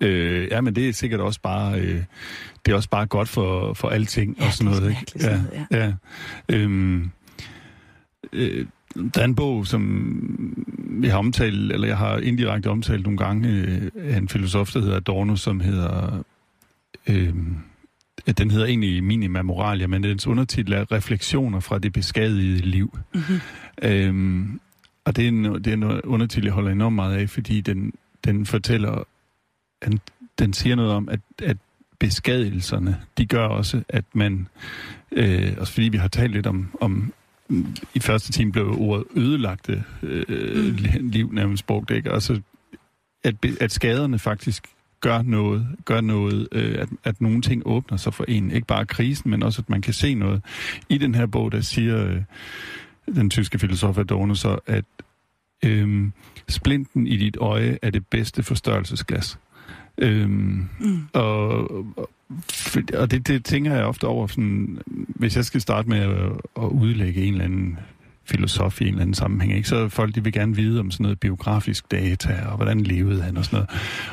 øh, 0.00 0.48
ja, 0.50 0.60
men 0.60 0.74
det 0.74 0.88
er 0.88 0.92
sikkert 0.92 1.20
også 1.20 1.40
bare, 1.40 1.80
øh, 1.80 2.02
det 2.66 2.72
er 2.72 2.76
også 2.76 2.88
bare 2.88 3.06
godt 3.06 3.28
for, 3.28 3.74
for 3.74 3.88
alting 3.88 4.36
Ja, 4.40 4.46
og 4.46 4.52
sådan 4.52 4.72
noget, 4.72 4.90
ikke? 4.90 5.26
noget, 5.26 5.66
ja. 5.70 5.78
ja. 5.78 5.92
Øhm, 6.48 7.10
øh, 8.32 8.66
der 9.14 9.20
er 9.20 9.24
en 9.24 9.34
bog, 9.34 9.66
som 9.66 10.64
vi 10.78 11.08
har 11.08 11.18
omtalt, 11.18 11.72
eller 11.72 11.86
jeg 11.86 11.98
har 11.98 12.18
indirekte 12.18 12.70
omtalt 12.70 13.02
nogle 13.02 13.18
gange, 13.18 13.48
øh, 13.48 13.90
af 13.96 14.16
en 14.16 14.28
filosof, 14.28 14.72
der 14.72 14.80
hedder 14.80 14.96
Adorno, 14.96 15.36
som 15.36 15.60
hedder... 15.60 16.22
Øh, 17.06 17.34
den 18.38 18.50
hedder 18.50 18.66
egentlig 18.66 19.04
Minima 19.04 19.42
Moralia, 19.42 19.86
men 19.86 20.02
dens 20.02 20.26
undertitel 20.26 20.72
er 20.72 20.92
Refleksioner 20.92 21.60
fra 21.60 21.78
det 21.78 21.92
beskadigede 21.92 22.58
liv. 22.58 22.98
mm-hmm. 23.14 23.40
Øhm, 23.82 24.60
og 25.04 25.16
det 25.16 25.24
er, 25.24 25.28
en, 25.28 25.44
det 25.44 25.66
er 25.66 25.72
en 25.72 25.84
undertitel, 26.04 26.44
jeg 26.44 26.54
holder 26.54 26.70
enormt 26.70 26.96
meget 26.96 27.16
af, 27.16 27.30
fordi 27.30 27.60
den, 27.60 27.92
den 28.24 28.46
fortæller, 28.46 29.04
den, 29.84 30.00
den 30.38 30.52
siger 30.52 30.76
noget 30.76 30.92
om, 30.92 31.08
at, 31.08 31.20
at 31.42 31.56
beskadigelserne, 31.98 33.00
de 33.18 33.26
gør 33.26 33.46
også, 33.46 33.82
at 33.88 34.04
man, 34.14 34.48
øh, 35.12 35.52
også 35.58 35.72
fordi 35.72 35.88
vi 35.88 35.96
har 35.96 36.08
talt 36.08 36.32
lidt 36.32 36.46
om, 36.46 36.78
om 36.80 37.12
i 37.94 38.00
første 38.00 38.32
time 38.32 38.52
blev 38.52 38.76
ordet 38.78 39.04
ødelagte 39.16 39.84
øh, 40.02 40.68
mm. 40.68 41.08
liv 41.08 41.32
nærmest 41.32 41.66
brugt, 41.66 41.90
ikke? 41.90 42.12
Altså, 42.12 42.40
at, 43.24 43.40
be- 43.40 43.56
at 43.60 43.72
skaderne 43.72 44.18
faktisk 44.18 44.66
gør 45.02 45.22
noget, 45.22 45.66
gør 45.84 46.00
noget 46.00 46.48
øh, 46.52 46.78
at, 46.78 46.88
at 47.04 47.20
nogle 47.20 47.42
ting 47.42 47.62
åbner 47.66 47.96
sig 47.98 48.14
for 48.14 48.24
en. 48.28 48.50
Ikke 48.50 48.66
bare 48.66 48.86
krisen, 48.86 49.30
men 49.30 49.42
også, 49.42 49.62
at 49.62 49.70
man 49.70 49.82
kan 49.82 49.92
se 49.92 50.14
noget. 50.14 50.42
I 50.88 50.98
den 50.98 51.14
her 51.14 51.26
bog, 51.26 51.52
der 51.52 51.60
siger 51.60 52.06
øh, 52.06 52.22
den 53.14 53.30
tyske 53.30 53.58
filosof 53.58 53.98
Adorno 53.98 54.34
så, 54.34 54.58
at 54.66 54.84
øh, 55.64 56.08
splinten 56.48 57.06
i 57.06 57.16
dit 57.16 57.36
øje 57.36 57.78
er 57.82 57.90
det 57.90 58.06
bedste 58.06 58.42
forstørrelsesglas. 58.42 59.38
Øhm, 59.98 60.68
Mm. 60.80 61.08
og 61.12 61.70
og, 62.94 63.10
det, 63.10 63.28
det 63.28 63.44
tænker 63.44 63.74
jeg 63.74 63.84
ofte 63.84 64.06
over, 64.06 64.26
sådan, 64.26 64.78
hvis 65.08 65.36
jeg 65.36 65.44
skal 65.44 65.60
starte 65.60 65.88
med 65.88 65.98
at, 65.98 66.32
at 66.56 66.68
udlægge 66.68 67.22
en 67.22 67.32
eller 67.32 67.44
anden 67.44 67.78
filosof 68.24 68.80
i 68.80 68.84
en 68.84 68.88
eller 68.88 69.02
anden 69.02 69.14
sammenhæng, 69.14 69.56
ikke? 69.56 69.68
så 69.68 69.88
folk 69.88 70.14
de 70.14 70.24
vil 70.24 70.32
gerne 70.32 70.56
vide 70.56 70.80
om 70.80 70.90
sådan 70.90 71.04
noget 71.04 71.20
biografisk 71.20 71.90
data, 71.90 72.42
og 72.46 72.56
hvordan 72.56 72.80
levede 72.80 73.22
han 73.22 73.36
og 73.36 73.44
sådan 73.44 73.56
noget. 73.56 73.70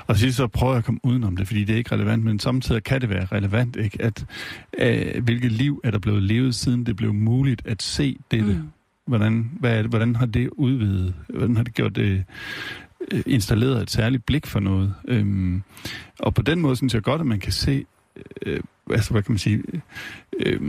Og 0.08 0.18
sidst 0.18 0.38
så 0.38 0.48
prøver 0.48 0.74
jeg 0.74 0.78
at 0.78 0.86
komme 0.86 1.00
udenom 1.04 1.38
det, 1.38 1.48
fordi 1.48 1.64
det 1.64 1.74
er 1.74 1.78
ikke 1.78 1.92
relevant, 1.92 2.24
men 2.24 2.40
samtidig 2.40 2.84
kan 2.84 3.02
det 3.02 3.10
være 3.10 3.26
relevant, 3.26 3.76
ikke? 3.76 4.02
at 4.02 4.26
øh, 4.78 5.24
hvilket 5.24 5.52
liv 5.52 5.82
er 5.84 5.92
der 5.92 6.00
blevet 6.00 6.24
levet, 6.24 6.56
siden 6.56 6.86
det 6.86 6.96
blev 6.96 7.14
muligt 7.14 7.62
at 7.66 7.82
se 7.82 8.18
dette. 8.32 8.54
Mm. 8.54 8.70
Hvordan, 9.08 9.52
hvad 9.60 9.78
er 9.78 9.82
det, 9.82 9.92
hvordan 9.92 10.16
har 10.16 10.26
det 10.26 10.50
udvidet? 10.50 11.14
Hvordan 11.30 11.56
har 11.56 11.64
det 11.64 11.74
gjort 11.74 11.96
det 11.96 12.24
øh, 13.12 13.24
installeret 13.26 13.82
et 13.82 13.92
særligt 13.92 14.26
blik 14.26 14.46
for 14.46 14.60
noget? 14.60 14.94
Øhm, 15.08 15.64
og 16.20 16.34
på 16.34 16.42
den 16.42 16.60
måde 16.62 16.76
synes 16.76 16.94
jeg 16.94 17.02
godt, 17.02 17.22
at 17.22 17.28
man 17.28 17.40
kan 17.40 17.52
se 17.52 17.86
øh, 18.46 18.60
altså 18.92 19.12
hvad 19.12 19.24
kan 19.24 19.32
man 19.32 19.40
sige, 19.40 19.64
øh, 20.40 20.62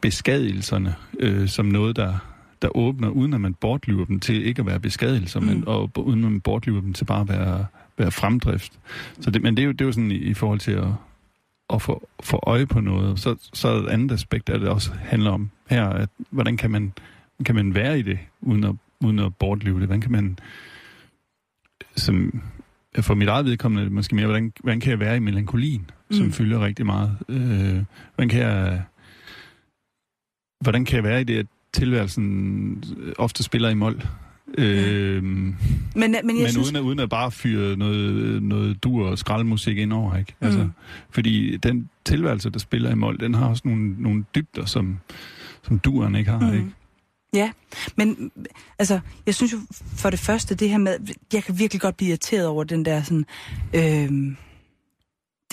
beskadigelserne 0.00 0.94
øh, 1.20 1.48
som 1.48 1.66
noget, 1.66 1.96
der, 1.96 2.33
der 2.64 2.76
åbner, 2.76 3.08
uden 3.08 3.34
at 3.34 3.40
man 3.40 3.54
bortlyver 3.54 4.04
dem 4.04 4.20
til 4.20 4.46
ikke 4.46 4.60
at 4.60 4.66
være 4.66 4.80
beskadigelser, 4.80 5.40
mm. 5.40 5.46
men 5.46 5.64
og, 5.68 5.90
uden 5.96 6.24
at 6.24 6.30
man 6.30 6.40
bortlyver 6.40 6.80
dem 6.80 6.92
til 6.92 7.04
bare 7.04 7.20
at 7.20 7.28
være, 7.28 7.66
være 7.98 8.10
fremdrift. 8.10 8.72
Så 9.20 9.30
det, 9.30 9.42
men 9.42 9.56
det 9.56 9.62
er, 9.62 9.66
jo, 9.66 9.72
det 9.72 9.80
er 9.80 9.84
jo 9.84 9.92
sådan 9.92 10.10
i, 10.10 10.14
i 10.14 10.34
forhold 10.34 10.60
til 10.60 10.72
at, 10.72 10.88
at 11.72 11.82
få, 11.82 12.08
få 12.22 12.40
øje 12.42 12.66
på 12.66 12.80
noget. 12.80 13.18
Så, 13.18 13.36
så 13.52 13.68
er 13.68 13.82
et 13.82 13.88
andet 13.88 14.12
aspekt, 14.12 14.50
at 14.50 14.60
det 14.60 14.68
også 14.68 14.92
handler 14.92 15.30
om 15.30 15.50
her, 15.70 15.88
at 15.88 16.08
hvordan 16.30 16.56
kan 16.56 16.70
man, 16.70 16.92
kan 17.44 17.54
man 17.54 17.74
være 17.74 17.98
i 17.98 18.02
det, 18.02 18.18
uden 18.40 18.64
at, 18.64 18.74
uden 19.00 19.18
at 19.18 19.34
bortlyve 19.34 19.80
det? 19.80 19.86
Hvordan 19.86 20.00
kan 20.00 20.12
man, 20.12 20.38
som 21.96 22.42
for 23.00 23.14
mit 23.14 23.28
eget 23.28 23.44
vedkommende, 23.46 23.90
måske 23.90 24.14
mere, 24.14 24.26
hvordan, 24.26 24.52
hvordan 24.60 24.80
kan 24.80 24.90
jeg 24.90 25.00
være 25.00 25.16
i 25.16 25.20
melankolien, 25.20 25.90
mm. 26.10 26.16
som 26.16 26.32
fylder 26.32 26.64
rigtig 26.64 26.86
meget? 26.86 27.16
Øh, 27.28 27.84
hvordan 28.14 28.28
kan 28.28 28.40
jeg 28.40 28.82
hvordan 30.64 30.84
kan 30.84 30.96
jeg 30.96 31.04
være 31.04 31.20
i 31.20 31.24
det, 31.24 31.38
at 31.38 31.46
tilværelsen 31.74 32.84
ofte 33.18 33.42
spiller 33.42 33.68
i 33.68 33.74
mål? 33.74 34.02
Øh, 34.58 35.22
men, 35.22 35.54
men, 35.94 36.04
jeg 36.04 36.22
men 36.24 36.48
synes... 36.48 36.56
uden, 36.66 36.76
at, 36.76 36.80
uden 36.80 36.98
at 36.98 37.10
bare 37.10 37.30
fyre 37.30 37.76
noget, 37.76 38.42
noget 38.42 38.84
dur 38.84 39.06
og 39.08 39.18
skraldmusik 39.18 39.78
ind 39.78 39.92
over, 39.92 40.16
ikke? 40.16 40.34
Altså, 40.40 40.58
Mm. 40.58 40.70
Fordi 41.10 41.56
den 41.56 41.88
tilværelse, 42.04 42.50
der 42.50 42.58
spiller 42.58 42.90
i 42.90 42.94
mål, 42.94 43.20
den 43.20 43.34
har 43.34 43.48
også 43.48 43.62
nogle, 43.64 44.02
nogle 44.02 44.24
dybder, 44.34 44.64
som, 44.64 44.98
som 45.62 45.78
duren 45.78 46.14
ikke 46.14 46.30
har, 46.30 46.50
Mm. 46.50 46.54
ikke? 46.54 46.66
Ja, 47.34 47.50
men 47.96 48.30
altså, 48.78 49.00
jeg 49.26 49.34
synes 49.34 49.52
jo 49.52 49.58
for 49.96 50.10
det 50.10 50.18
første, 50.18 50.54
det 50.54 50.68
her 50.70 50.78
med, 50.78 50.96
jeg 51.32 51.44
kan 51.44 51.58
virkelig 51.58 51.80
godt 51.80 51.96
blive 51.96 52.08
irriteret 52.08 52.46
over 52.46 52.64
den 52.64 52.84
der 52.84 53.02
sådan, 53.02 53.24
øh, 53.74 54.36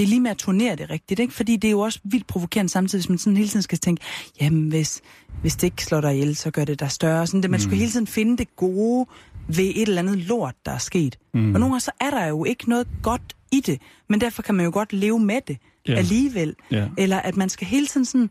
det 0.02 0.08
er 0.08 0.10
lige 0.10 0.22
med 0.22 0.32
at 0.32 0.38
turnere 0.38 0.76
det 0.76 0.90
rigtigt, 0.90 1.20
ikke? 1.20 1.34
Fordi 1.34 1.56
det 1.56 1.68
er 1.68 1.72
jo 1.72 1.80
også 1.80 2.00
vildt 2.04 2.28
provokerende 2.28 2.72
samtidig, 2.72 3.02
hvis 3.02 3.10
man 3.10 3.18
sådan 3.18 3.38
hele 3.38 3.50
tiden 3.50 3.62
skal 3.62 3.78
tænke, 3.78 4.04
jamen 4.42 4.70
hvis, 4.70 5.02
hvis 5.42 5.56
det 5.56 5.64
ikke 5.64 5.84
slår 5.84 6.02
dig 6.02 6.14
ihjel, 6.14 6.36
så 6.36 6.52
gør 6.52 6.66
det 6.66 6.80
dig 6.80 6.92
større. 6.92 7.28
Sådan 7.28 7.42
det, 7.42 7.50
man 7.50 7.58
mm. 7.58 7.62
skulle 7.62 7.78
hele 7.78 7.92
tiden 7.92 8.08
finde 8.08 8.38
det 8.38 8.56
gode 8.56 9.06
ved 9.48 9.64
et 9.76 9.82
eller 9.82 10.02
andet 10.02 10.18
lort, 10.18 10.56
der 10.66 10.72
er 10.72 10.78
sket. 10.78 11.18
Mm. 11.34 11.54
Og 11.54 11.60
nogle 11.60 11.66
gange 11.66 11.80
så 11.80 11.92
er 12.02 12.10
der 12.10 12.26
jo 12.26 12.44
ikke 12.44 12.70
noget 12.70 12.88
godt 13.04 13.36
i 13.52 13.60
det, 13.60 13.82
men 14.10 14.22
derfor 14.22 14.42
kan 14.42 14.56
man 14.56 14.66
jo 14.66 14.72
godt 14.74 14.94
leve 14.94 15.20
med 15.20 15.42
det 15.48 15.58
Ja. 15.88 15.94
alligevel. 15.94 16.56
Ja. 16.72 16.88
Eller 16.98 17.18
at 17.18 17.38
man 17.38 17.50
skal 17.50 17.68
hele 17.68 17.88
tiden 17.88 18.06
sådan, 18.06 18.30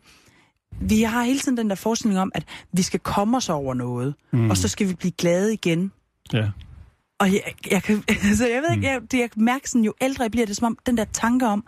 vi 0.81 1.01
har 1.01 1.23
hele 1.23 1.39
tiden 1.39 1.57
den 1.57 1.69
der 1.69 1.75
forestilling 1.75 2.19
om, 2.19 2.31
at 2.35 2.43
vi 2.73 2.81
skal 2.81 2.99
komme 2.99 3.37
os 3.37 3.49
over 3.49 3.73
noget, 3.73 4.15
mm. 4.33 4.49
og 4.49 4.57
så 4.57 4.67
skal 4.67 4.87
vi 4.89 4.93
blive 4.93 5.11
glade 5.11 5.53
igen. 5.53 5.91
Ja. 6.33 6.49
Og 7.21 7.33
jeg, 7.33 7.41
jeg, 7.71 7.83
kan, 7.83 8.03
altså 8.29 8.47
jeg 8.47 8.61
ved 8.61 8.75
ikke, 8.75 8.87
jeg, 8.87 9.01
det, 9.11 9.19
jeg 9.19 9.29
mærker 9.35 9.67
sådan, 9.67 9.85
jo 9.85 9.93
ældre 10.01 10.23
jeg 10.23 10.31
bliver, 10.31 10.45
det 10.45 10.51
er 10.51 10.55
som 10.55 10.65
om 10.65 10.77
den 10.85 10.97
der 10.97 11.05
tanke 11.13 11.47
om, 11.47 11.63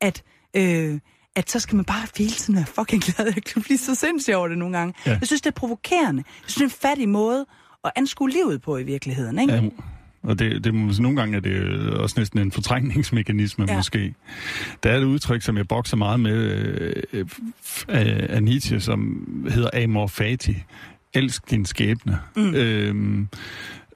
at, 0.00 0.22
øh, 0.56 0.98
at 1.36 1.50
så 1.50 1.60
skal 1.60 1.76
man 1.76 1.84
bare 1.84 2.06
hele 2.18 2.30
tiden 2.30 2.56
være 2.56 2.66
fucking 2.66 3.02
glad. 3.16 3.32
Jeg 3.34 3.44
kan 3.44 3.62
blive 3.62 3.78
så 3.78 3.94
sindssyg 3.94 4.34
over 4.34 4.48
det 4.48 4.58
nogle 4.58 4.78
gange. 4.78 4.94
Ja. 5.06 5.10
Jeg 5.10 5.26
synes, 5.26 5.40
det 5.40 5.50
er 5.50 5.54
provokerende. 5.54 6.22
Jeg 6.26 6.50
synes, 6.50 6.54
det 6.54 6.60
er 6.60 6.64
en 6.64 6.90
fattig 6.90 7.08
måde 7.08 7.46
at 7.84 7.90
anskue 7.96 8.30
livet 8.30 8.62
på 8.62 8.76
i 8.76 8.82
virkeligheden, 8.82 9.38
ikke? 9.38 9.54
Ja, 9.54 9.62
og 10.22 10.38
det, 10.38 10.64
det, 10.64 11.00
nogle 11.00 11.16
gange 11.16 11.36
er 11.36 11.40
det 11.40 11.50
øh, 11.50 11.92
også 12.00 12.14
næsten 12.18 12.38
en 12.38 12.52
fortrængningsmekanisme 12.52 13.64
Ja. 13.68 13.76
måske. 13.76 14.14
Der 14.82 14.90
er 14.90 14.98
et 14.98 15.04
udtryk, 15.04 15.42
som 15.42 15.56
jeg 15.56 15.68
bokser 15.68 15.96
meget 15.96 16.20
med 16.20 16.32
øh, 17.12 17.26
af, 17.88 18.26
af 18.28 18.42
Nietzsche, 18.42 18.80
som 18.80 19.26
hedder 19.50 19.84
amor 19.84 20.06
fati. 20.06 20.56
Elsk 21.14 21.50
din 21.50 21.66
skæbne. 21.66 22.18
Mm. 22.36 22.54
Øhm, 22.54 23.28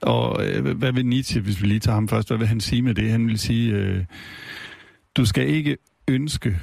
og 0.01 0.47
øh, 0.47 0.77
hvad 0.77 0.91
vil 0.91 1.05
Nietzsche, 1.05 1.41
hvis 1.41 1.61
vi 1.61 1.67
lige 1.67 1.79
tager 1.79 1.95
ham 1.95 2.07
først, 2.07 2.29
hvad 2.29 2.37
vil 2.37 2.47
han 2.47 2.59
sige 2.59 2.81
med 2.81 2.95
det? 2.95 3.11
Han 3.11 3.27
vil 3.27 3.39
sige, 3.39 3.73
øh, 3.73 4.03
du 5.15 5.25
skal 5.25 5.49
ikke 5.49 5.77
ønske, 6.07 6.61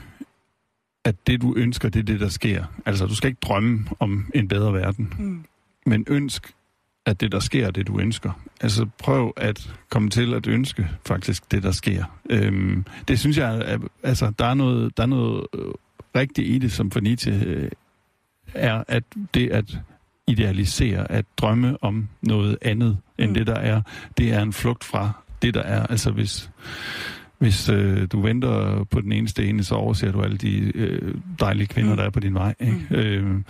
at 1.04 1.26
det 1.26 1.42
du 1.42 1.54
ønsker, 1.56 1.88
det 1.88 2.00
er 2.00 2.04
det, 2.04 2.20
der 2.20 2.28
sker. 2.28 2.64
Altså, 2.86 3.06
du 3.06 3.14
skal 3.14 3.28
ikke 3.28 3.40
drømme 3.42 3.86
om 4.00 4.30
en 4.34 4.48
bedre 4.48 4.72
verden. 4.72 5.14
Mm. 5.18 5.44
Men 5.86 6.04
ønsk, 6.08 6.54
at 7.06 7.20
det, 7.20 7.32
der 7.32 7.40
sker, 7.40 7.66
er 7.66 7.70
det, 7.70 7.86
du 7.86 8.00
ønsker. 8.00 8.32
Altså 8.60 8.86
prøv 8.98 9.32
at 9.36 9.74
komme 9.88 10.10
til 10.10 10.34
at 10.34 10.46
ønske 10.46 10.88
faktisk 11.06 11.52
det, 11.52 11.62
der 11.62 11.72
sker. 11.72 12.04
Øhm, 12.30 12.84
det 13.08 13.18
synes 13.18 13.38
jeg, 13.38 13.58
er, 13.58 13.78
altså 14.02 14.32
der 14.38 14.44
er 14.44 14.54
noget, 14.54 14.96
der 14.96 15.02
er 15.02 15.06
noget 15.06 15.46
øh, 15.54 15.72
rigtigt 16.16 16.48
i 16.48 16.58
det, 16.58 16.72
som 16.72 16.90
for 16.90 17.00
Nietzsche 17.00 17.32
øh, 17.46 17.70
er, 18.54 18.84
at 18.88 19.04
det 19.34 19.50
at 19.50 19.78
idealisere, 20.28 21.12
at 21.12 21.24
drømme 21.36 21.84
om 21.84 22.08
noget 22.22 22.58
andet 22.62 22.98
end 23.18 23.28
Mm. 23.30 23.34
det, 23.34 23.46
der 23.46 23.54
er, 23.54 23.82
det 24.18 24.32
er 24.32 24.42
en 24.42 24.52
flugt 24.52 24.84
fra 24.84 25.10
det, 25.42 25.54
der 25.54 25.62
er. 25.62 25.86
Altså 25.86 26.10
hvis, 26.10 26.50
hvis 27.38 27.68
øh, 27.68 28.06
du 28.12 28.20
venter 28.20 28.84
på 28.84 29.00
den 29.00 29.12
eneste 29.12 29.46
ene, 29.48 29.64
så 29.64 29.74
overser 29.74 30.12
du 30.12 30.22
alle 30.22 30.36
de 30.36 30.72
øh, 30.74 31.14
dejlige 31.40 31.66
kvinder, 31.66 31.90
Mm. 31.90 31.96
der 31.96 32.04
er 32.04 32.10
på 32.10 32.20
din 32.20 32.34
vej. 32.34 32.54
Ikke? 32.60 32.86
Mm. 32.90 32.96
Øh, 32.96 33.40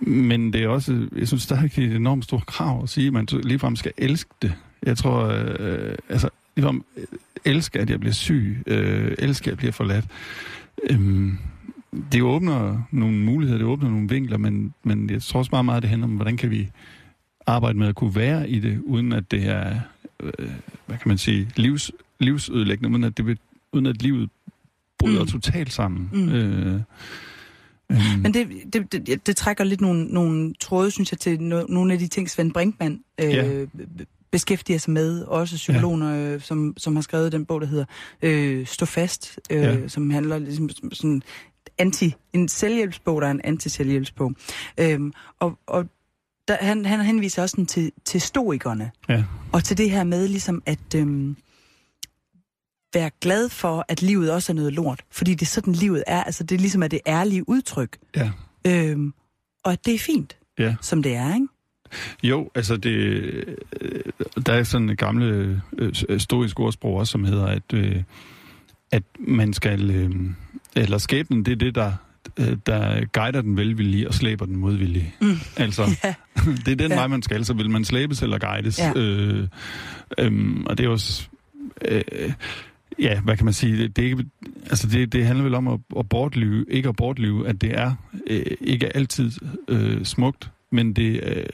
men 0.00 0.52
det 0.52 0.62
er 0.64 0.68
også, 0.68 1.08
jeg 1.16 1.28
synes, 1.28 1.46
der 1.46 1.56
er 1.56 1.62
et 1.62 1.78
enormt 1.78 2.24
stort 2.24 2.46
krav 2.46 2.82
at 2.82 2.88
sige, 2.88 3.06
at 3.06 3.12
man 3.12 3.26
ligefrem 3.42 3.76
skal 3.76 3.92
elske 3.98 4.30
det. 4.42 4.52
Jeg 4.82 4.96
tror, 4.98 5.26
øh, 5.58 5.94
altså, 6.08 6.28
ligesom, 6.56 6.84
øh, 6.96 7.04
elske, 7.44 7.80
at 7.80 7.90
jeg 7.90 8.00
bliver 8.00 8.12
syg, 8.12 8.62
øh, 8.66 9.14
elske, 9.18 9.42
at 9.44 9.50
jeg 9.50 9.56
bliver 9.58 9.72
forladt. 9.72 10.04
Øhm, 10.90 11.38
det 12.12 12.22
åbner 12.22 12.82
nogle 12.90 13.16
muligheder, 13.16 13.58
det 13.58 13.66
åbner 13.66 13.90
nogle 13.90 14.08
vinkler, 14.08 14.38
men, 14.38 14.74
men 14.84 15.10
jeg 15.10 15.22
tror 15.22 15.38
også 15.38 15.48
meget 15.52 15.64
meget, 15.64 15.82
det 15.82 15.90
handler 15.90 16.06
om, 16.06 16.12
hvordan 16.14 16.36
kan 16.36 16.50
vi 16.50 16.70
arbejde 17.46 17.78
med 17.78 17.88
at 17.88 17.94
kunne 17.94 18.14
være 18.14 18.50
i 18.50 18.60
det, 18.60 18.80
uden 18.84 19.12
at 19.12 19.30
det 19.30 19.46
er, 19.48 19.80
øh, 20.22 20.50
hvad 20.86 20.98
kan 20.98 21.08
man 21.08 21.18
sige, 21.18 21.50
livs, 21.56 21.90
livsødelæggende, 22.20 22.90
uden 22.90 23.04
at, 23.04 23.16
det, 23.16 23.26
vil- 23.26 23.38
uden 23.72 23.86
at 23.86 24.02
livet 24.02 24.30
bryder 24.98 25.20
Mm. 25.22 25.26
totalt 25.28 25.72
sammen. 25.72 26.10
Mm. 26.12 26.28
Øh, 26.28 26.80
øh, 27.90 27.98
Men 28.22 28.34
det, 28.34 28.48
det, 28.72 28.92
det, 29.06 29.26
det 29.26 29.36
trækker 29.36 29.64
lidt 29.64 29.80
nogle, 29.80 30.04
nogle 30.04 30.54
tråde, 30.60 30.90
synes 30.90 31.12
jeg, 31.12 31.18
til 31.18 31.40
no, 31.42 31.62
nogle 31.68 31.92
af 31.92 31.98
de 31.98 32.06
ting, 32.06 32.30
Svend 32.30 32.52
Brinkmann 32.52 33.00
øh, 33.20 33.30
Ja. 33.30 33.64
beskæftiger 34.30 34.78
sig 34.78 34.92
med. 34.92 35.22
Også 35.22 35.56
psykologer, 35.56 36.34
øh, 36.34 36.40
som, 36.40 36.74
som 36.76 36.94
har 36.96 37.02
skrevet 37.02 37.32
den 37.32 37.44
bog, 37.46 37.60
der 37.60 37.66
hedder 37.66 37.84
øh, 38.22 38.66
Stå 38.66 38.86
fast, 38.86 39.40
øh, 39.50 39.56
Ja. 39.62 39.88
som 39.88 40.10
handler 40.10 40.38
ligesom 40.38 40.68
som 40.68 40.92
sådan 40.92 41.22
anti, 41.78 42.14
en 42.32 42.48
selvhjælpsbog, 42.48 43.22
der 43.22 43.26
er 43.26 43.30
en 43.30 43.40
anti-selvhjælpsbog. 43.44 44.32
Øhm, 44.80 45.12
og 45.40 45.58
og 45.66 45.86
der, 46.48 46.56
han, 46.60 46.84
han 46.84 47.00
henviser 47.00 47.42
også 47.42 47.52
sådan 47.52 47.66
til, 47.66 47.92
til 48.04 48.20
stoikerne, 48.20 48.90
ja. 49.08 49.24
og 49.52 49.64
til 49.64 49.78
det 49.78 49.90
her 49.90 50.04
med 50.04 50.28
ligesom 50.28 50.62
at 50.66 50.94
øhm, 50.96 51.36
være 52.94 53.10
glad 53.20 53.48
for, 53.48 53.84
at 53.88 54.02
livet 54.02 54.32
også 54.32 54.52
er 54.52 54.54
noget 54.54 54.72
lort. 54.72 55.04
Fordi 55.10 55.30
det 55.34 55.42
er 55.42 55.46
sådan, 55.46 55.72
livet 55.72 56.04
er. 56.06 56.24
Altså 56.24 56.44
det 56.44 56.54
er 56.54 56.58
ligesom 56.60 56.82
at 56.82 56.90
det 56.90 57.00
ærlige 57.06 57.48
udtryk. 57.48 57.98
Ja. 58.16 58.30
Øhm, 58.66 59.14
og 59.64 59.72
at 59.72 59.86
det 59.86 59.94
er 59.94 59.98
fint, 59.98 60.36
Ja. 60.58 60.76
som 60.80 61.02
det 61.02 61.14
er, 61.14 61.34
ikke? 61.34 61.48
Jo, 62.22 62.50
altså 62.54 62.76
det, 62.76 62.90
øh, 63.80 64.04
der 64.46 64.52
er 64.52 64.62
sådan 64.62 64.88
et 64.88 64.98
gamle 64.98 65.62
øh, 65.78 66.20
stoisk 66.20 66.60
ordsprog 66.60 66.96
også, 66.96 67.10
som 67.10 67.24
hedder, 67.24 67.46
at, 67.46 67.72
øh, 67.74 68.02
at 68.92 69.02
man 69.18 69.52
skal, 69.52 69.90
øh, 69.90 70.10
eller 70.76 70.98
skæbnen, 70.98 71.44
det 71.44 71.52
er 71.52 71.56
det, 71.56 71.74
der, 71.74 71.92
øh, 72.36 72.56
der 72.66 73.04
guider 73.12 73.40
den 73.40 73.56
velvillige 73.56 74.08
og 74.08 74.14
slæber 74.14 74.46
den 74.46 74.56
modvillige. 74.56 75.14
Mm. 75.20 75.36
Altså, 75.56 75.82
Ja. 76.04 76.14
det 76.66 76.68
er 76.68 76.76
den 76.76 76.90
Ja. 76.90 76.94
vej, 76.96 77.06
man 77.06 77.22
skal, 77.22 77.44
så 77.44 77.54
vil 77.54 77.70
man 77.70 77.84
slæbes 77.84 78.22
eller 78.22 78.38
guides. 78.38 78.78
Ja. 78.78 78.92
Øh, 78.96 79.48
øh, 80.18 80.56
og 80.66 80.78
det 80.78 80.86
er 80.86 80.90
også... 80.90 81.28
Øh, 81.88 82.32
Ja, 82.98 83.20
hvad 83.20 83.36
kan 83.36 83.44
man 83.44 83.54
sige? 83.54 83.88
Det, 83.88 84.02
ikke, 84.02 84.24
altså 84.66 84.88
det, 84.88 85.12
det 85.12 85.26
handler 85.26 85.44
vel 85.44 85.54
om 85.54 85.68
at, 85.68 85.80
at 85.98 86.08
bortlyve, 86.08 86.64
ikke 86.70 86.88
at 86.88 86.96
bortlyve, 86.96 87.48
at 87.48 87.60
det 87.60 87.78
er 87.78 87.94
øh, 88.26 88.46
ikke 88.60 88.96
altid 88.96 89.30
øh, 89.68 90.04
smukt, 90.04 90.50
men 90.72 90.92
det, 90.92 91.20
øh, 91.22 91.44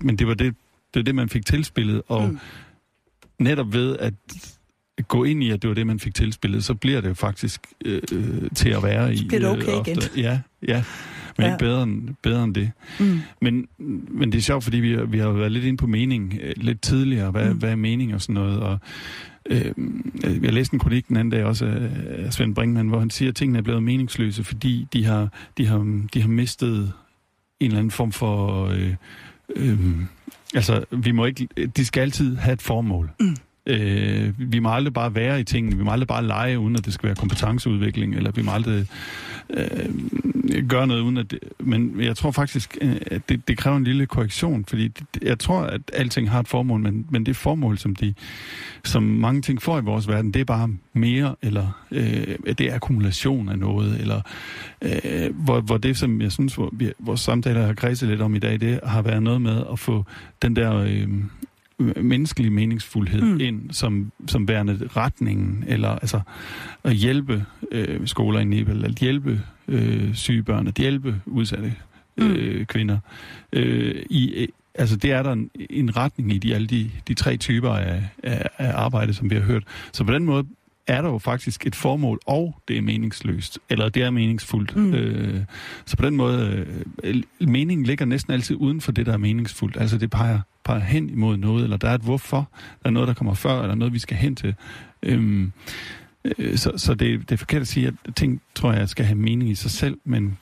men 0.00 0.16
det 0.16 0.26
var 0.26 0.34
det, 0.34 0.54
det, 0.94 1.06
det, 1.06 1.14
man 1.14 1.28
fik 1.28 1.46
tilspillet, 1.46 2.02
og 2.08 2.28
mm. 2.28 2.38
netop 3.38 3.72
ved 3.72 3.96
at 3.98 4.14
gå 5.08 5.24
ind 5.24 5.42
i, 5.42 5.50
at 5.50 5.62
det 5.62 5.68
var 5.68 5.74
det, 5.74 5.86
man 5.86 5.98
fik 5.98 6.14
tilspillet, 6.14 6.64
så 6.64 6.74
bliver 6.74 7.00
det 7.00 7.16
faktisk 7.16 7.60
øh, 7.84 8.02
øh, 8.12 8.50
til 8.54 8.68
at 8.68 8.82
være 8.82 9.14
i. 9.14 9.16
Så 9.16 9.26
bliver 9.26 9.40
det 9.40 9.50
okay 9.50 9.68
øh, 9.72 9.78
ofte. 9.78 9.90
igen. 9.92 10.02
Ja, 10.16 10.40
ja. 10.68 10.84
Men 11.38 11.46
Ja. 11.46 11.52
ikke 11.52 11.64
bedre 11.64 11.82
end, 11.82 12.08
bedre 12.22 12.44
end 12.44 12.54
det. 12.54 12.70
Mm. 13.00 13.20
Men, 13.42 13.66
men 14.10 14.32
det 14.32 14.38
er 14.38 14.42
sjovt, 14.42 14.64
fordi 14.64 14.76
vi, 14.76 14.96
vi 15.06 15.18
har 15.18 15.28
været 15.30 15.52
lidt 15.52 15.64
inde 15.64 15.76
på 15.76 15.86
mening 15.86 16.38
øh, 16.42 16.52
lidt 16.56 16.80
tidligere. 16.82 17.30
Hvad, 17.30 17.50
Mm. 17.52 17.58
hvad 17.58 17.70
er 17.70 17.76
mening 17.76 18.14
og 18.14 18.20
sådan 18.22 18.34
noget? 18.34 18.60
Og, 18.60 18.78
øh, 19.50 19.72
jeg 20.42 20.52
læste 20.52 20.74
en 20.74 20.80
kronik 20.80 21.08
den 21.08 21.16
anden 21.16 21.30
dag 21.30 21.44
også 21.44 21.66
af 22.08 22.32
Svend 22.32 22.54
Brinkmann, 22.54 22.88
hvor 22.88 22.98
han 22.98 23.10
siger, 23.10 23.28
at 23.28 23.34
tingene 23.36 23.58
er 23.58 23.62
blevet 23.62 23.82
meningsløse, 23.82 24.44
fordi 24.44 24.86
de 24.92 25.04
har, 25.04 25.28
de 25.58 25.66
har, 25.66 26.06
de 26.14 26.20
har 26.20 26.28
mistet 26.28 26.92
en 27.60 27.66
eller 27.66 27.78
anden 27.78 27.90
form 27.90 28.12
for... 28.12 28.64
Øh, 28.66 28.94
øh, 29.56 29.78
altså, 30.54 30.84
vi 30.90 31.10
må 31.12 31.24
ikke... 31.24 31.48
De 31.76 31.84
skal 31.84 32.00
altid 32.00 32.36
have 32.36 32.52
et 32.52 32.62
formål. 32.62 33.10
Mm. 33.20 33.36
Øh, 33.66 34.32
vi 34.52 34.58
må 34.58 34.70
aldrig 34.74 34.94
bare 34.94 35.14
være 35.14 35.40
i 35.40 35.44
tingene, 35.44 35.76
vi 35.76 35.84
må 35.84 35.90
aldrig 35.90 36.08
bare 36.08 36.26
lege, 36.26 36.58
uden 36.58 36.76
at 36.76 36.84
det 36.84 36.92
skal 36.94 37.06
være 37.06 37.16
kompetenceudvikling, 37.16 38.14
eller 38.14 38.30
vi 38.30 38.42
må 38.42 38.50
aldrig 38.50 38.86
øh, 39.50 40.68
gøre 40.68 40.86
noget 40.86 41.00
uden 41.00 41.16
at... 41.16 41.30
Det, 41.30 41.38
men 41.60 42.00
jeg 42.00 42.16
tror 42.16 42.30
faktisk, 42.30 42.76
øh, 42.80 42.96
at 43.06 43.28
det, 43.28 43.48
det 43.48 43.58
kræver 43.58 43.76
en 43.76 43.84
lille 43.84 44.06
korrektion, 44.06 44.64
fordi 44.64 44.88
det- 44.88 45.22
jeg 45.22 45.38
tror, 45.38 45.60
at 45.60 45.80
alting 45.92 46.30
har 46.30 46.40
et 46.40 46.48
formål, 46.48 46.80
men, 46.80 47.06
men 47.10 47.26
det 47.26 47.36
formål, 47.36 47.78
som, 47.78 47.96
de, 47.96 48.14
som 48.84 49.02
mange 49.02 49.42
ting 49.42 49.62
får 49.62 49.78
i 49.78 49.82
vores 49.82 50.08
verden, 50.08 50.34
det 50.34 50.40
er 50.40 50.44
bare 50.44 50.68
mere, 50.92 51.34
eller 51.42 51.84
øh, 51.90 52.26
det 52.58 52.60
er 52.60 52.74
akkumulation 52.74 53.48
af 53.48 53.58
noget, 53.58 54.00
eller 54.00 54.20
øh, 54.82 55.34
hvor, 55.44 55.60
hvor 55.60 55.76
det, 55.76 55.96
som 55.96 56.20
jeg 56.20 56.32
synes, 56.32 56.54
hvor 56.54 56.70
vi, 56.72 56.92
vores 56.98 57.20
samtaler 57.20 57.66
har 57.66 57.74
kredset 57.74 58.08
lidt 58.08 58.20
om 58.20 58.34
i 58.34 58.38
dag, 58.38 58.60
det 58.60 58.80
har 58.84 59.02
været 59.02 59.22
noget 59.22 59.40
med 59.40 59.62
at 59.72 59.78
få 59.78 60.04
den 60.42 60.56
der... 60.56 60.74
Øh, 60.76 61.08
menneskelig 61.78 62.52
meningsfuldhed 62.52 63.22
Mm. 63.22 63.28
mm. 63.28 63.40
ind 63.40 63.70
som, 63.70 64.12
som 64.28 64.48
værende 64.48 64.88
retningen, 64.96 65.64
eller 65.66 65.88
altså 65.88 66.20
at 66.84 66.94
hjælpe 66.94 67.44
øh, 67.72 68.06
skoler 68.06 68.40
i 68.40 68.44
Nepal, 68.44 68.84
at 68.84 68.94
hjælpe 68.94 69.40
øh, 69.68 70.14
syge 70.14 70.42
børn, 70.42 70.66
at 70.66 70.74
hjælpe 70.74 71.20
udsatte 71.26 71.74
øh, 72.16 72.66
kvinder. 72.66 72.98
Øh, 73.52 74.02
i, 74.10 74.32
øh, 74.34 74.48
altså 74.74 74.96
det 74.96 75.12
er 75.12 75.22
der 75.22 75.32
en, 75.32 75.50
en 75.70 75.96
retning 75.96 76.32
i 76.32 76.38
de, 76.38 76.54
alle 76.54 76.66
de, 76.66 76.90
de 77.08 77.14
tre 77.14 77.36
typer 77.36 77.70
af, 77.70 78.02
af, 78.22 78.48
af 78.58 78.72
arbejde, 78.74 79.14
som 79.14 79.30
vi 79.30 79.34
har 79.34 79.42
hørt. 79.42 79.64
Så 79.92 80.04
på 80.04 80.12
den 80.12 80.24
måde 80.24 80.46
er 80.86 81.02
der 81.02 81.08
jo 81.08 81.18
faktisk 81.18 81.66
et 81.66 81.74
formål, 81.74 82.20
og 82.26 82.60
det 82.68 82.78
er 82.78 82.82
meningsløst, 82.82 83.58
eller 83.68 83.88
det 83.88 84.02
er 84.02 84.10
meningsfuldt. 84.10 84.76
Mm. 84.76 84.94
Øh, 84.94 85.44
så 85.84 85.96
på 85.96 86.06
den 86.06 86.16
måde, 86.16 86.66
øh, 87.04 87.22
meningen 87.40 87.86
ligger 87.86 88.04
næsten 88.04 88.32
altid 88.32 88.56
uden 88.56 88.80
for 88.80 88.92
det, 88.92 89.06
der 89.06 89.12
er 89.12 89.16
meningsfuldt. 89.16 89.76
Altså 89.80 89.98
det 89.98 90.10
peger, 90.10 90.40
peger 90.64 90.80
hen 90.80 91.10
imod 91.10 91.36
noget, 91.36 91.64
eller 91.64 91.76
der 91.76 91.88
er 91.88 91.94
et 91.94 92.00
hvorfor, 92.00 92.48
der 92.82 92.88
er 92.88 92.90
noget, 92.90 93.08
der 93.08 93.14
kommer 93.14 93.34
før, 93.34 93.62
eller 93.62 93.74
noget, 93.74 93.94
vi 93.94 93.98
skal 93.98 94.16
hen 94.16 94.36
til. 94.36 94.54
Øhm, 95.02 95.52
øh, 96.24 96.56
så 96.58 96.72
så 96.76 96.94
det, 96.94 97.20
det 97.20 97.32
er 97.32 97.36
forkert 97.36 97.62
at 97.62 97.68
sige, 97.68 97.86
at 97.86 98.14
ting, 98.14 98.40
tror 98.54 98.72
jeg, 98.72 98.88
skal 98.88 99.04
have 99.04 99.18
mening 99.18 99.50
i 99.50 99.54
sig 99.54 99.70
selv, 99.70 99.98
men, 100.04 100.38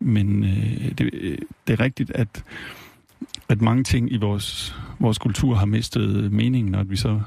men 0.00 0.44
øh, 0.44 0.98
det, 0.98 1.10
øh, 1.12 1.38
det 1.66 1.72
er 1.72 1.80
rigtigt, 1.80 2.10
at, 2.10 2.44
at 3.48 3.60
mange 3.60 3.84
ting 3.84 4.12
i 4.12 4.16
vores, 4.16 4.76
vores 4.98 5.18
kultur 5.18 5.54
har 5.54 5.66
mistet 5.66 6.32
meningen, 6.32 6.74
og 6.74 6.80
at 6.80 6.90
vi 6.90 6.96
så 6.96 7.20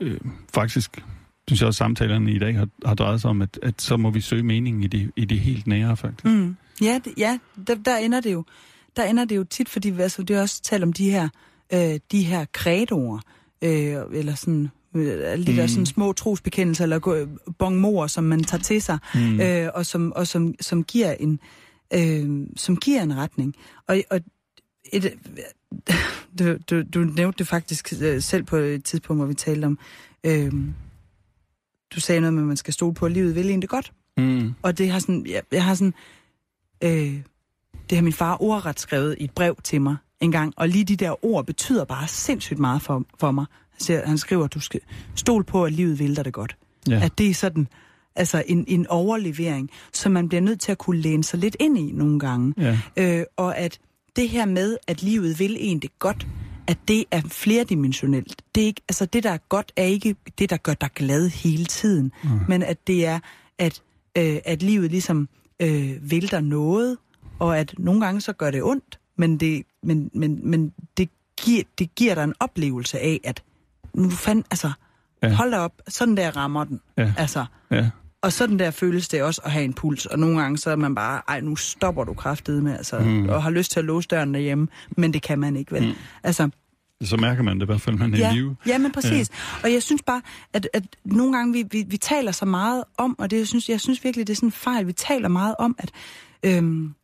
øh, 0.00 0.20
faktisk 0.54 1.02
synes 1.48 1.60
jeg 1.60 1.66
også, 1.66 1.78
samtalerne 1.78 2.32
i 2.32 2.38
dag 2.38 2.56
har, 2.58 2.68
har 2.84 2.94
drejet 2.94 3.20
sig 3.20 3.30
om, 3.30 3.42
at, 3.42 3.58
at 3.62 3.82
så 3.82 3.96
må 3.96 4.10
vi 4.10 4.20
søge 4.20 4.42
meningen 4.42 4.82
i 4.82 4.86
det, 4.86 5.10
i 5.16 5.24
det 5.24 5.40
helt 5.40 5.66
nære, 5.66 5.96
faktisk. 5.96 6.24
Mm. 6.24 6.56
Ja, 6.82 7.00
det, 7.04 7.12
ja 7.16 7.38
der, 7.66 7.74
der 7.74 7.96
ender 7.96 8.20
det 8.20 8.32
jo. 8.32 8.44
Der 8.96 9.04
ender 9.04 9.24
det 9.24 9.36
jo 9.36 9.44
tit, 9.44 9.68
fordi 9.68 10.00
altså, 10.00 10.22
det 10.22 10.36
er 10.36 10.40
også 10.40 10.62
talt 10.62 10.82
om 10.82 10.92
de 10.92 11.10
her, 11.10 11.28
øh, 11.72 12.00
de 12.12 12.22
her 12.22 12.44
kredoer, 12.52 13.20
øh, 13.62 13.96
eller 14.12 14.34
sådan, 14.34 14.68
øh, 14.96 15.20
alle 15.24 15.46
de 15.46 15.50
mm. 15.50 15.56
der 15.56 15.66
sådan 15.66 15.86
små 15.86 16.12
trosbekendelser, 16.12 16.84
eller 16.84 17.26
bonmorer, 17.58 18.06
som 18.06 18.24
man 18.24 18.44
tager 18.44 18.62
til 18.62 18.82
sig, 18.82 18.98
Mm. 19.14 19.40
øh, 19.40 19.68
og, 19.74 19.86
som, 19.86 20.12
og 20.12 20.26
som, 20.26 20.54
som, 20.60 20.84
giver 20.84 21.12
en, 21.12 21.40
øh, 21.94 22.46
som 22.56 22.76
giver 22.76 23.02
en 23.02 23.16
retning. 23.16 23.54
Og, 23.88 24.02
og 24.10 24.20
et, 24.92 25.12
du, 26.38 26.56
du, 26.70 26.82
du 26.82 26.98
nævnte 27.00 27.38
det 27.38 27.46
faktisk 27.46 27.92
øh, 28.02 28.22
selv 28.22 28.44
på 28.44 28.56
et 28.56 28.84
tidspunkt, 28.84 29.20
hvor 29.20 29.26
vi 29.26 29.34
talte 29.34 29.64
om, 29.64 29.78
øh, 30.24 30.52
du 31.94 32.00
sagde 32.00 32.20
noget 32.20 32.34
med, 32.34 32.42
at 32.42 32.46
man 32.46 32.56
skal 32.56 32.74
stole 32.74 32.94
på, 32.94 33.06
at 33.06 33.12
livet 33.12 33.34
vil 33.34 33.48
egentlig 33.48 33.68
godt. 33.68 33.92
Mm. 34.16 34.54
Og 34.62 34.78
det 34.78 34.90
har 34.90 34.98
sådan, 34.98 35.26
jeg, 35.28 35.42
jeg 35.52 35.64
har 35.64 35.74
sådan, 35.74 35.94
øh, 36.84 37.20
det 37.90 37.98
har 37.98 38.02
min 38.02 38.12
far 38.12 38.42
ordret 38.42 38.80
skrevet 38.80 39.16
i 39.20 39.24
et 39.24 39.30
brev 39.30 39.56
til 39.64 39.80
mig 39.80 39.96
en 40.20 40.32
gang, 40.32 40.52
og 40.56 40.68
lige 40.68 40.84
de 40.84 40.96
der 40.96 41.24
ord 41.24 41.46
betyder 41.46 41.84
bare 41.84 42.08
sindssygt 42.08 42.58
meget 42.58 42.82
for, 42.82 43.04
for 43.18 43.30
mig. 43.30 43.46
Han, 43.70 43.80
siger, 43.80 44.06
han 44.06 44.18
skriver, 44.18 44.44
at 44.44 44.54
du 44.54 44.60
skal 44.60 44.80
stole 45.14 45.44
på, 45.44 45.64
at 45.64 45.72
livet 45.72 45.98
vil 45.98 46.16
dig 46.16 46.24
det 46.24 46.32
godt. 46.32 46.56
Ja. 46.88 47.00
At 47.04 47.18
det 47.18 47.30
er 47.30 47.34
sådan, 47.34 47.68
altså 48.16 48.42
en, 48.46 48.64
en 48.68 48.86
overlevering, 48.86 49.70
som 49.92 50.12
man 50.12 50.28
bliver 50.28 50.40
nødt 50.40 50.60
til 50.60 50.72
at 50.72 50.78
kunne 50.78 51.00
læne 51.00 51.24
sig 51.24 51.38
lidt 51.38 51.56
ind 51.60 51.78
i 51.78 51.92
nogle 51.92 52.18
gange. 52.18 52.54
Ja. 52.58 52.78
Øh, 52.96 53.24
og 53.36 53.58
at 53.58 53.78
det 54.16 54.28
her 54.28 54.46
med, 54.46 54.76
at 54.86 55.02
livet 55.02 55.38
vil 55.38 55.56
en 55.60 55.78
det 55.78 55.98
godt, 55.98 56.26
at 56.68 56.78
det 56.88 57.04
er 57.10 57.20
flerdimensionelt. 57.28 58.42
Det, 58.54 58.62
er 58.62 58.66
ikke, 58.66 58.82
altså 58.88 59.06
det, 59.06 59.22
der 59.22 59.30
er 59.30 59.38
godt, 59.48 59.72
er 59.76 59.84
ikke 59.84 60.16
det, 60.38 60.50
der 60.50 60.56
gør 60.56 60.74
dig 60.74 60.90
glad 60.94 61.28
hele 61.28 61.64
tiden. 61.64 62.12
Mm. 62.24 62.30
Men 62.48 62.62
at 62.62 62.86
det 62.86 63.06
er, 63.06 63.18
at, 63.58 63.82
øh, 64.18 64.38
at 64.44 64.62
livet 64.62 64.90
ligesom 64.90 65.28
øh, 65.60 66.10
vælter 66.10 66.40
noget, 66.40 66.96
og 67.38 67.58
at 67.58 67.74
nogle 67.78 68.00
gange 68.00 68.20
så 68.20 68.32
gør 68.32 68.50
det 68.50 68.62
ondt, 68.62 68.98
men 69.16 69.36
det, 69.36 69.62
men, 69.82 70.10
men, 70.14 70.50
men 70.50 70.72
det, 70.96 71.08
giver, 71.40 71.62
det 71.78 71.94
giver 71.94 72.14
dig 72.14 72.24
en 72.24 72.34
oplevelse 72.40 72.98
af, 72.98 73.20
at 73.24 73.42
nu 73.94 74.10
fandt, 74.10 74.46
altså. 74.50 74.72
Ja. 75.22 75.32
hold 75.32 75.50
da 75.50 75.58
op, 75.58 75.72
sådan 75.88 76.16
der 76.16 76.36
rammer 76.36 76.64
den. 76.64 76.80
Ja. 76.98 77.14
Altså, 77.18 77.44
Ja. 77.70 77.90
Og 78.22 78.32
sådan 78.32 78.58
der 78.58 78.70
føles 78.70 79.08
det 79.08 79.22
også 79.22 79.40
at 79.44 79.52
have 79.52 79.64
en 79.64 79.72
puls, 79.72 80.06
og 80.06 80.18
nogle 80.18 80.40
gange 80.40 80.58
så 80.58 80.70
er 80.70 80.76
man 80.76 80.94
bare, 80.94 81.22
ej, 81.28 81.40
nu 81.40 81.56
stopper 81.56 82.04
du 82.04 82.14
kraftedet 82.14 82.62
med, 82.62 82.76
altså, 82.76 82.98
mm. 82.98 83.28
og 83.28 83.42
har 83.42 83.50
lyst 83.50 83.70
til 83.70 83.78
at 83.78 83.84
låse 83.84 84.08
døren 84.08 84.34
derhjemme, 84.34 84.68
men 84.96 85.12
det 85.12 85.22
kan 85.22 85.38
man 85.38 85.56
ikke, 85.56 85.72
vel? 85.72 85.86
Mm. 85.86 85.92
Altså, 86.22 86.50
Så 87.02 87.16
mærker 87.16 87.42
man 87.42 87.56
det 87.56 87.62
i 87.62 87.66
hvert 87.66 87.80
fald, 87.80 87.96
man 87.96 88.14
er 88.14 88.18
ja, 88.18 88.32
i 88.32 88.34
live. 88.34 88.56
ja, 88.66 88.78
men 88.78 88.92
præcis. 88.92 89.30
Ja. 89.30 89.34
Og 89.64 89.72
jeg 89.72 89.82
synes 89.82 90.02
bare, 90.02 90.22
at, 90.52 90.68
at 90.72 90.84
nogle 91.04 91.36
gange 91.36 91.52
vi, 91.52 91.64
vi, 91.70 91.84
vi 91.88 91.96
taler 91.96 92.32
så 92.32 92.44
meget 92.44 92.84
om, 92.98 93.18
og 93.18 93.30
det, 93.30 93.38
jeg, 93.38 93.46
synes, 93.46 93.68
jeg 93.68 93.80
synes 93.80 94.04
virkelig, 94.04 94.26
det 94.26 94.32
er 94.32 94.36
sådan 94.36 94.46
en 94.46 94.52
fejl, 94.52 94.86
vi 94.86 94.92
taler 94.92 95.28
meget 95.28 95.54
om, 95.58 95.76
at, 95.78 95.90
øhm, 96.42 96.94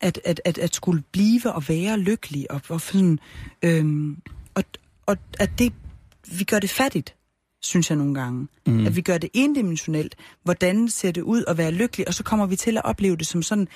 at, 0.00 0.20
at, 0.24 0.40
at, 0.44 0.58
at 0.58 0.74
skulle 0.74 1.02
blive 1.12 1.52
og 1.52 1.68
være 1.68 1.98
lykkelig, 1.98 2.50
og, 2.50 2.60
og, 2.68 2.80
sådan, 2.80 3.18
øhm, 3.62 4.16
og, 4.54 4.64
og 5.06 5.16
at 5.38 5.50
det, 5.58 5.72
vi 6.38 6.44
gør 6.44 6.58
det 6.58 6.70
fattigt. 6.70 7.14
Synes 7.62 7.90
jeg 7.90 7.98
nogle 7.98 8.14
gange. 8.14 8.48
Mm. 8.66 8.86
At 8.86 8.96
vi 8.96 9.00
gør 9.00 9.18
det 9.18 9.30
endimensionelt. 9.34 10.16
Hvordan 10.44 10.88
ser 10.88 11.12
det 11.12 11.22
ud 11.22 11.44
at 11.48 11.58
være 11.58 11.70
lykkelig? 11.70 12.08
Og 12.08 12.14
så 12.14 12.24
kommer 12.24 12.46
vi 12.46 12.56
til 12.56 12.76
at 12.76 12.84
opleve 12.84 13.16
det 13.16 13.26
som 13.26 13.42
sådan 13.42 13.68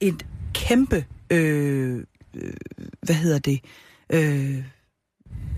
et 0.00 0.26
kæmpe, 0.54 1.04
øh, 1.30 2.04
øh, 2.34 2.52
hvad 3.02 3.14
hedder 3.14 3.38
det, 3.38 3.60
øh, 4.10 4.64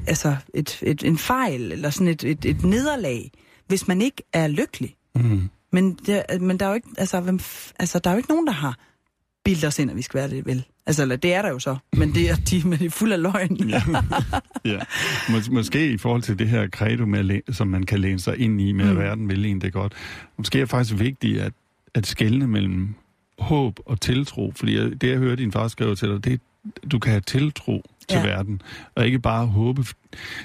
altså 0.07 0.37
et, 0.55 0.79
et, 0.83 1.03
en 1.03 1.19
fejl, 1.19 1.73
eller 1.73 1.91
sådan 1.91 2.09
et, 2.09 2.25
et, 2.25 2.45
et 2.45 2.65
nederlag, 2.65 3.31
hvis 3.67 3.89
man 3.89 4.03
ikke 4.03 4.23
er 4.33 4.49
lykkelig. 4.49 4.97
Mm. 5.15 5.49
Men, 5.73 5.99
det, 6.07 6.41
men 6.41 6.59
der 6.59 6.67
er 6.67 6.71
jo 6.71 6.75
ikke, 6.75 6.89
altså, 6.99 7.21
hvem, 7.21 7.41
altså, 7.79 7.99
der 7.99 8.11
er 8.11 8.15
jo 8.15 8.19
ikke 8.19 8.31
nogen, 8.31 8.47
der 8.47 8.53
har 8.53 8.79
bildet 9.45 9.65
os 9.65 9.79
ind, 9.79 9.91
at 9.91 9.97
vi 9.97 10.03
skal 10.03 10.19
være 10.19 10.31
det, 10.31 10.47
vel? 10.47 10.65
Altså, 10.87 11.03
eller, 11.03 11.17
det 11.17 11.35
er 11.35 11.43
der 11.43 11.49
jo 11.49 11.59
så, 11.59 11.77
men 11.93 12.15
det 12.15 12.31
er 12.31 12.37
de, 12.37 12.63
men 12.69 12.79
det 12.79 12.87
er 12.87 12.91
fuld 12.91 13.13
af 13.13 13.23
løgn. 13.23 13.57
Ja. 13.69 13.83
ja. 14.65 14.79
Mås- 15.29 15.51
måske 15.51 15.93
i 15.93 15.97
forhold 15.99 16.23
til 16.23 16.39
det 16.39 16.49
her 16.49 16.69
credo, 16.69 17.07
med 17.07 17.23
læ- 17.23 17.41
som 17.53 17.69
man 17.69 17.83
kan 17.83 18.01
læne 18.01 18.19
sig 18.21 18.39
ind 18.39 18.61
i 18.61 18.73
med, 18.73 18.85
at 18.85 18.93
Mm. 18.95 18.99
verden 18.99 19.29
vil 19.29 19.45
en 19.47 19.61
det 19.61 19.73
godt. 19.73 19.93
Måske 20.37 20.59
er 20.59 20.63
det 20.63 20.71
faktisk 20.71 20.99
vigtigt 20.99 21.41
at, 21.41 21.53
at 21.95 22.07
skelne 22.07 22.47
mellem 22.47 22.95
håb 23.39 23.79
og 23.87 24.01
tiltro. 24.01 24.53
Fordi 24.57 24.77
jeg, 24.79 25.01
det, 25.01 25.09
jeg 25.11 25.19
hørte 25.19 25.43
din 25.43 25.53
far 25.53 25.69
skrive 25.69 25.95
til 25.97 26.09
dig, 26.09 26.25
det 26.25 26.41
du 26.93 26.99
kan 26.99 27.11
have 27.11 27.21
tiltro 27.21 27.83
til 28.09 28.17
Ja. 28.19 28.27
verden, 28.27 28.63
og 28.95 29.07
ikke 29.07 29.19
bare 29.19 29.47
håbe. 29.47 29.85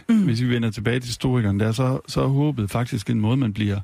Mm. 0.09 0.23
Hvis 0.23 0.41
vi 0.41 0.49
vender 0.49 0.71
tilbage 0.71 0.99
til 0.99 1.07
historikeren, 1.07 1.59
der, 1.59 1.71
så, 1.71 1.99
så 2.07 2.21
er 2.23 2.27
håbet 2.27 2.71
faktisk 2.71 3.09
en 3.09 3.19
måde, 3.21 3.37
man 3.37 3.53
bliver, 3.53 3.79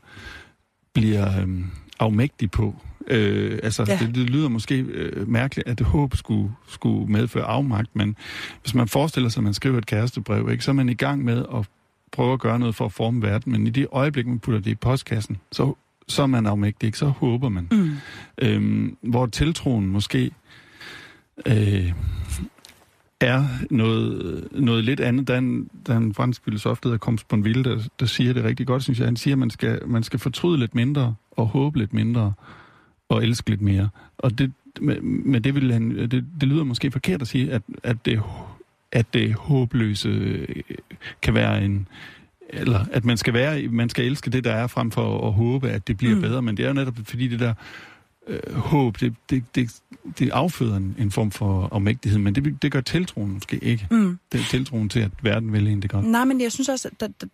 bliver 0.93 1.41
øhm, 1.41 1.65
afmægtig 1.99 2.51
på. 2.51 2.75
Øh, 3.07 3.59
altså, 3.63 3.85
Ja. 3.87 3.97
det, 4.01 4.15
det 4.15 4.29
lyder 4.29 4.49
måske 4.49 4.79
øh, 4.79 5.29
mærkeligt, 5.29 5.67
at 5.67 5.79
det 5.79 5.87
håb 5.87 6.15
skulle, 6.15 6.51
skulle 6.67 7.11
medføre 7.11 7.43
afmagt, 7.43 7.95
men 7.95 8.15
hvis 8.61 8.73
man 8.73 8.87
forestiller 8.87 9.29
sig, 9.29 9.39
at 9.39 9.43
man 9.43 9.53
skriver 9.53 9.77
et 9.77 9.85
kærestebrev, 9.85 10.49
ikke, 10.51 10.63
så 10.63 10.71
er 10.71 10.75
man 10.75 10.89
i 10.89 10.93
gang 10.93 11.23
med 11.23 11.45
at 11.55 11.67
prøve 12.11 12.33
at 12.33 12.39
gøre 12.39 12.59
noget 12.59 12.75
for 12.75 12.85
at 12.85 12.91
forme 12.91 13.21
verden, 13.21 13.51
men 13.51 13.67
i 13.67 13.69
det 13.69 13.87
øjeblik, 13.91 14.27
man 14.27 14.39
putter 14.39 14.59
det 14.61 14.71
i 14.71 14.75
postkassen, 14.75 15.37
så, 15.51 15.73
så 16.07 16.21
er 16.21 16.27
man 16.27 16.45
afmægtig, 16.45 16.87
ikke? 16.87 16.97
så 16.97 17.05
håber 17.05 17.49
man. 17.49 17.67
Mm. 17.71 17.91
Øhm, 18.37 18.97
hvor 19.01 19.25
tiltroen 19.25 19.87
måske 19.87 20.31
øh, 21.45 21.91
er 23.19 23.45
noget, 23.69 24.47
noget 24.51 24.83
lidt 24.83 24.99
andet. 24.99 25.27
Der 25.27 25.33
er 25.33 25.37
en, 25.37 25.69
der 25.87 25.93
er 25.93 25.97
en 25.97 26.13
fransk 26.13 26.43
filosof, 26.43 26.79
der 26.79 26.89
hedder 26.89 27.23
Bonville, 27.29 27.63
der, 27.63 27.79
der 27.99 28.05
siger 28.05 28.33
det 28.33 28.43
rigtig 28.43 28.67
godt, 28.67 28.83
synes 28.83 28.99
jeg. 28.99 29.07
Han 29.07 29.15
siger, 29.15 29.33
at 29.35 29.39
man 29.39 29.49
skal, 29.49 29.87
man 29.87 30.03
skal 30.03 30.19
fortryde 30.19 30.59
lidt 30.59 30.75
mindre, 30.75 31.15
og 31.31 31.47
håbe 31.47 31.77
lidt 31.77 31.93
mindre, 31.93 32.33
og 33.09 33.23
elske 33.23 33.49
lidt 33.49 33.61
mere. 33.61 33.89
Og 34.17 34.37
det, 34.37 34.51
med, 34.81 35.01
med 35.01 35.41
det, 35.41 35.55
vil 35.55 35.73
han, 35.73 35.91
det, 35.97 36.11
det 36.11 36.43
lyder 36.43 36.63
måske 36.63 36.91
forkert 36.91 37.21
at 37.21 37.27
sige, 37.27 37.51
at, 37.51 37.61
at, 37.83 37.97
det, 38.05 38.21
at 38.91 39.13
det 39.13 39.33
håbløse 39.33 40.09
øh, 40.09 40.47
kan 41.21 41.33
være 41.33 41.65
en, 41.65 41.87
eller 42.49 42.85
at 42.91 43.05
man 43.05 43.17
skal 43.17 43.33
være, 43.33 43.67
man 43.67 43.89
skal 43.89 44.05
elske 44.05 44.29
det, 44.29 44.43
der 44.43 44.53
er, 44.53 44.67
frem 44.67 44.91
for 44.91 45.27
at 45.27 45.33
håbe, 45.33 45.69
at 45.69 45.87
det 45.87 45.97
bliver 45.97 46.15
Mm. 46.15 46.21
bedre. 46.21 46.41
Men 46.41 46.57
det 46.57 46.63
er 46.63 46.67
jo 46.67 46.73
netop 46.73 46.95
fordi 47.03 47.27
det 47.27 47.39
der 47.39 47.53
øh, 48.27 48.53
håb, 48.53 48.99
det, 48.99 49.13
det, 49.29 49.43
det, 49.55 49.75
det 50.19 50.29
afføder 50.29 50.75
en, 50.77 50.95
en 50.99 51.11
form 51.11 51.31
for 51.31 51.69
afmægtighed, 51.71 52.19
men 52.19 52.35
det, 52.35 52.61
det 52.61 52.71
gør 52.71 52.81
tiltroen 52.81 53.31
måske 53.31 53.59
ikke. 53.63 53.87
Mm. 53.91 54.19
Det 54.31 54.39
er 54.39 54.43
tiltroen 54.43 54.89
til, 54.89 54.99
at 54.99 55.11
verden 55.21 55.53
vil 55.53 55.67
en 55.67 55.81
det 55.81 55.89
godt. 55.91 56.05
Nej, 56.05 56.25
men 56.25 56.41
jeg 56.41 56.51
synes 56.51 56.69
også, 56.69 56.87
at 56.87 56.99
der, 56.99 57.07
der, 57.21 57.27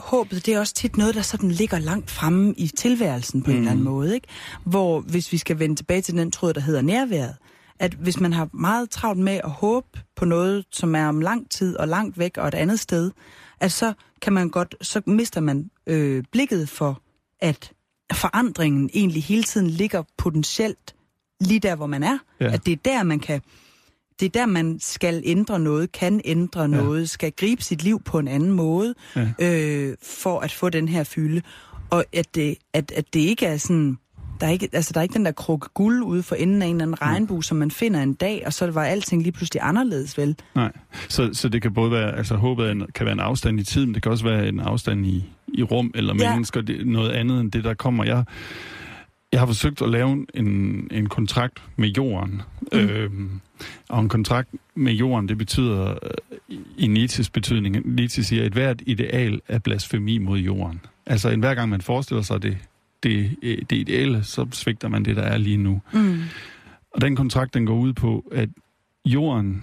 håbet, 0.00 0.46
det 0.46 0.54
er 0.54 0.58
også 0.58 0.74
tit 0.74 0.96
noget, 0.96 1.14
der 1.14 1.22
sådan 1.22 1.50
ligger 1.50 1.78
langt 1.78 2.10
fremme 2.10 2.54
i 2.56 2.66
tilværelsen 2.66 3.42
på 3.42 3.50
mm. 3.50 3.52
en 3.52 3.58
eller 3.58 3.70
anden 3.70 3.84
måde. 3.84 4.14
Ikke? 4.14 4.26
Hvor, 4.64 5.00
hvis 5.00 5.32
vi 5.32 5.38
skal 5.38 5.58
vende 5.58 5.76
tilbage 5.76 6.02
til 6.02 6.16
den 6.16 6.30
tråd, 6.30 6.54
der 6.54 6.60
hedder 6.60 6.82
nærværet, 6.82 7.36
at 7.78 7.94
hvis 7.94 8.20
man 8.20 8.32
har 8.32 8.48
meget 8.52 8.90
travlt 8.90 9.20
med 9.20 9.40
at 9.44 9.50
håbe 9.50 10.00
på 10.16 10.24
noget, 10.24 10.64
som 10.72 10.94
er 10.94 11.06
om 11.06 11.20
lang 11.20 11.50
tid 11.50 11.76
og 11.76 11.88
langt 11.88 12.18
væk 12.18 12.36
og 12.36 12.48
et 12.48 12.54
andet 12.54 12.80
sted, 12.80 13.10
at 13.60 13.72
så 13.72 13.92
kan 14.22 14.32
man 14.32 14.50
godt, 14.50 14.74
så 14.80 15.02
mister 15.06 15.40
man 15.40 15.70
øh, 15.86 16.24
blikket 16.32 16.68
for, 16.68 17.02
at 17.40 17.72
forandringen 18.12 18.90
egentlig 18.94 19.24
hele 19.24 19.42
tiden 19.42 19.66
ligger 19.66 20.02
potentielt 20.18 20.94
lige 21.40 21.60
der, 21.60 21.74
hvor 21.74 21.86
man 21.86 22.02
er. 22.02 22.18
Ja. 22.40 22.52
At 22.52 22.66
det 22.66 22.72
er 22.72 22.76
der, 22.84 23.02
man 23.02 23.20
kan 23.20 23.40
det 24.20 24.26
er 24.26 24.30
der, 24.40 24.46
man 24.46 24.78
skal 24.80 25.22
ændre 25.24 25.60
noget, 25.60 25.92
kan 25.92 26.20
ændre 26.24 26.60
ja. 26.60 26.66
noget, 26.66 27.10
skal 27.10 27.32
gribe 27.36 27.62
sit 27.62 27.82
liv 27.82 28.02
på 28.04 28.18
en 28.18 28.28
anden 28.28 28.50
måde, 28.52 28.94
Ja. 29.16 29.28
øh, 29.40 29.96
for 30.02 30.40
at 30.40 30.52
få 30.52 30.68
den 30.68 30.88
her 30.88 31.04
fylde. 31.04 31.42
Og 31.90 32.04
at 32.12 32.34
det, 32.34 32.56
at, 32.72 32.92
at 32.96 33.14
det 33.14 33.20
ikke 33.20 33.46
er 33.46 33.56
sådan... 33.56 33.98
Der 34.40 34.46
er 34.46 34.50
ikke, 34.50 34.68
altså, 34.72 34.90
der 34.92 35.00
er 35.00 35.02
ikke 35.02 35.14
den 35.14 35.24
der 35.24 35.32
krukke 35.32 35.68
guld 35.74 36.02
ude 36.02 36.22
for 36.22 36.34
enden 36.34 36.62
af 36.62 36.66
en 36.66 36.74
eller 36.76 36.82
anden 36.84 37.02
regnbue, 37.02 37.44
som 37.44 37.56
man 37.56 37.70
finder 37.70 38.02
en 38.02 38.14
dag, 38.14 38.42
og 38.46 38.52
så 38.52 38.70
var 38.70 38.84
alting 38.84 39.22
lige 39.22 39.32
pludselig 39.32 39.62
anderledes, 39.64 40.18
vel? 40.18 40.36
Nej, 40.54 40.72
så, 41.08 41.30
så 41.32 41.48
det 41.48 41.62
kan 41.62 41.74
både 41.74 41.90
være, 41.90 42.16
altså 42.16 42.34
håbet 42.34 42.70
en, 42.70 42.86
kan 42.94 43.06
være 43.06 43.12
en 43.12 43.20
afstand 43.20 43.60
i 43.60 43.64
tid, 43.64 43.86
men 43.86 43.94
det 43.94 44.02
kan 44.02 44.12
også 44.12 44.24
være 44.24 44.48
en 44.48 44.60
afstand 44.60 45.06
i, 45.06 45.24
i 45.54 45.62
rum 45.62 45.90
eller 45.94 46.14
Ja. 46.20 46.32
mennesker, 46.32 46.60
det, 46.60 46.86
noget 46.86 47.10
andet 47.10 47.40
end 47.40 47.52
det, 47.52 47.64
der 47.64 47.74
kommer. 47.74 48.04
Jeg, 48.04 48.24
jeg 49.32 49.40
har 49.40 49.46
forsøgt 49.46 49.82
at 49.82 49.88
lave 49.88 50.26
en, 50.34 50.46
en 50.90 51.08
kontrakt 51.08 51.62
med 51.76 51.88
jorden, 51.88 52.42
mm. 52.72 52.78
øhm, 52.78 53.40
og 53.88 54.00
en 54.00 54.08
kontrakt 54.08 54.48
med 54.74 54.92
jorden, 54.92 55.28
det 55.28 55.38
betyder, 55.38 55.90
øh, 55.90 56.58
i 56.76 56.86
Nietzsches 56.86 57.30
betydning, 57.30 57.94
Nietzsche 57.94 58.24
siger, 58.24 58.44
at 58.44 58.52
hvert 58.52 58.82
ideal 58.86 59.40
er 59.48 59.58
blasfemi 59.58 60.18
mod 60.18 60.38
jorden. 60.38 60.80
Altså, 61.06 61.30
en 61.30 61.40
hver 61.40 61.54
gang 61.54 61.68
man 61.68 61.80
forestiller 61.80 62.22
sig 62.22 62.42
det, 62.42 62.58
det, 63.02 63.36
øh, 63.42 63.58
det 63.70 63.76
ideelle, 63.76 64.24
så 64.24 64.46
svigter 64.52 64.88
man 64.88 65.04
det, 65.04 65.16
der 65.16 65.22
er 65.22 65.38
lige 65.38 65.56
nu. 65.56 65.82
Mm. 65.92 66.20
Og 66.94 67.00
den 67.00 67.16
kontrakt, 67.16 67.54
den 67.54 67.66
går 67.66 67.78
ud 67.78 67.92
på, 67.92 68.24
at 68.32 68.48
jorden 69.04 69.62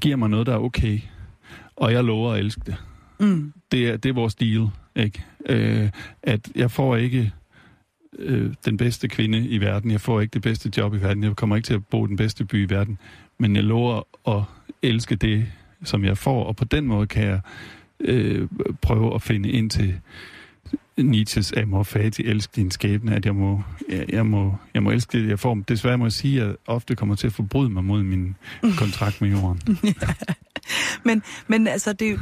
giver 0.00 0.16
mig 0.16 0.30
noget, 0.30 0.46
der 0.46 0.52
er 0.52 0.58
okay, 0.58 1.00
og 1.76 1.92
jeg 1.92 2.04
lover 2.04 2.32
at 2.32 2.38
elske 2.38 2.62
det. 2.66 2.76
Mm. 3.20 3.52
Det 3.72 3.88
er, 3.88 3.96
det 3.96 4.08
er 4.08 4.12
vores 4.12 4.34
deal, 4.34 4.68
ikke? 4.96 5.24
Øh, 5.48 5.90
at 6.22 6.50
jeg 6.56 6.70
får 6.70 6.96
ikke 6.96 7.32
øh, 8.18 8.54
den 8.64 8.76
bedste 8.76 9.08
kvinde 9.08 9.48
i 9.48 9.60
verden, 9.60 9.90
jeg 9.90 10.00
får 10.00 10.20
ikke 10.20 10.32
det 10.32 10.42
bedste 10.42 10.70
job 10.76 10.94
i 10.94 11.02
verden, 11.02 11.24
jeg 11.24 11.36
kommer 11.36 11.56
ikke 11.56 11.66
til 11.66 11.74
at 11.74 11.86
bo 11.86 12.04
i 12.04 12.08
den 12.08 12.16
bedste 12.16 12.44
by 12.44 12.66
i 12.66 12.74
verden, 12.74 12.98
men 13.38 13.56
jeg 13.56 13.64
lover 13.64 14.02
at 14.28 14.42
elske 14.82 15.16
det, 15.16 15.46
som 15.84 16.04
jeg 16.04 16.18
får, 16.18 16.44
og 16.44 16.56
på 16.56 16.64
den 16.64 16.86
måde 16.86 17.06
kan 17.06 17.26
jeg 17.26 17.40
øh, 18.00 18.48
prøve 18.82 19.14
at 19.14 19.22
finde 19.22 19.48
ind 19.48 19.70
til 19.70 20.00
Nietzsches 20.96 21.52
amor 21.56 21.82
fati, 21.82 22.22
elsk 22.22 22.56
din 22.56 22.70
skæbne, 22.70 23.14
at 23.14 23.26
jeg 23.26 23.34
må, 23.34 23.62
jeg, 23.88 24.04
jeg, 24.08 24.26
må, 24.26 24.56
jeg 24.74 24.82
må 24.82 24.90
elske 24.90 25.18
det, 25.18 25.28
jeg 25.28 25.38
får. 25.38 25.54
Desværre 25.54 25.98
må 25.98 26.04
jeg 26.04 26.12
sige, 26.12 26.40
at 26.40 26.46
jeg 26.46 26.56
ofte 26.66 26.96
kommer 26.96 27.14
til 27.14 27.26
at 27.26 27.32
forbryde 27.32 27.70
mig 27.70 27.84
mod 27.84 28.02
min 28.02 28.36
kontrakt 28.78 29.20
med 29.20 29.30
jorden. 29.30 29.78
Men, 31.04 31.22
men 31.46 31.66
altså, 31.66 31.92
det, 31.92 32.20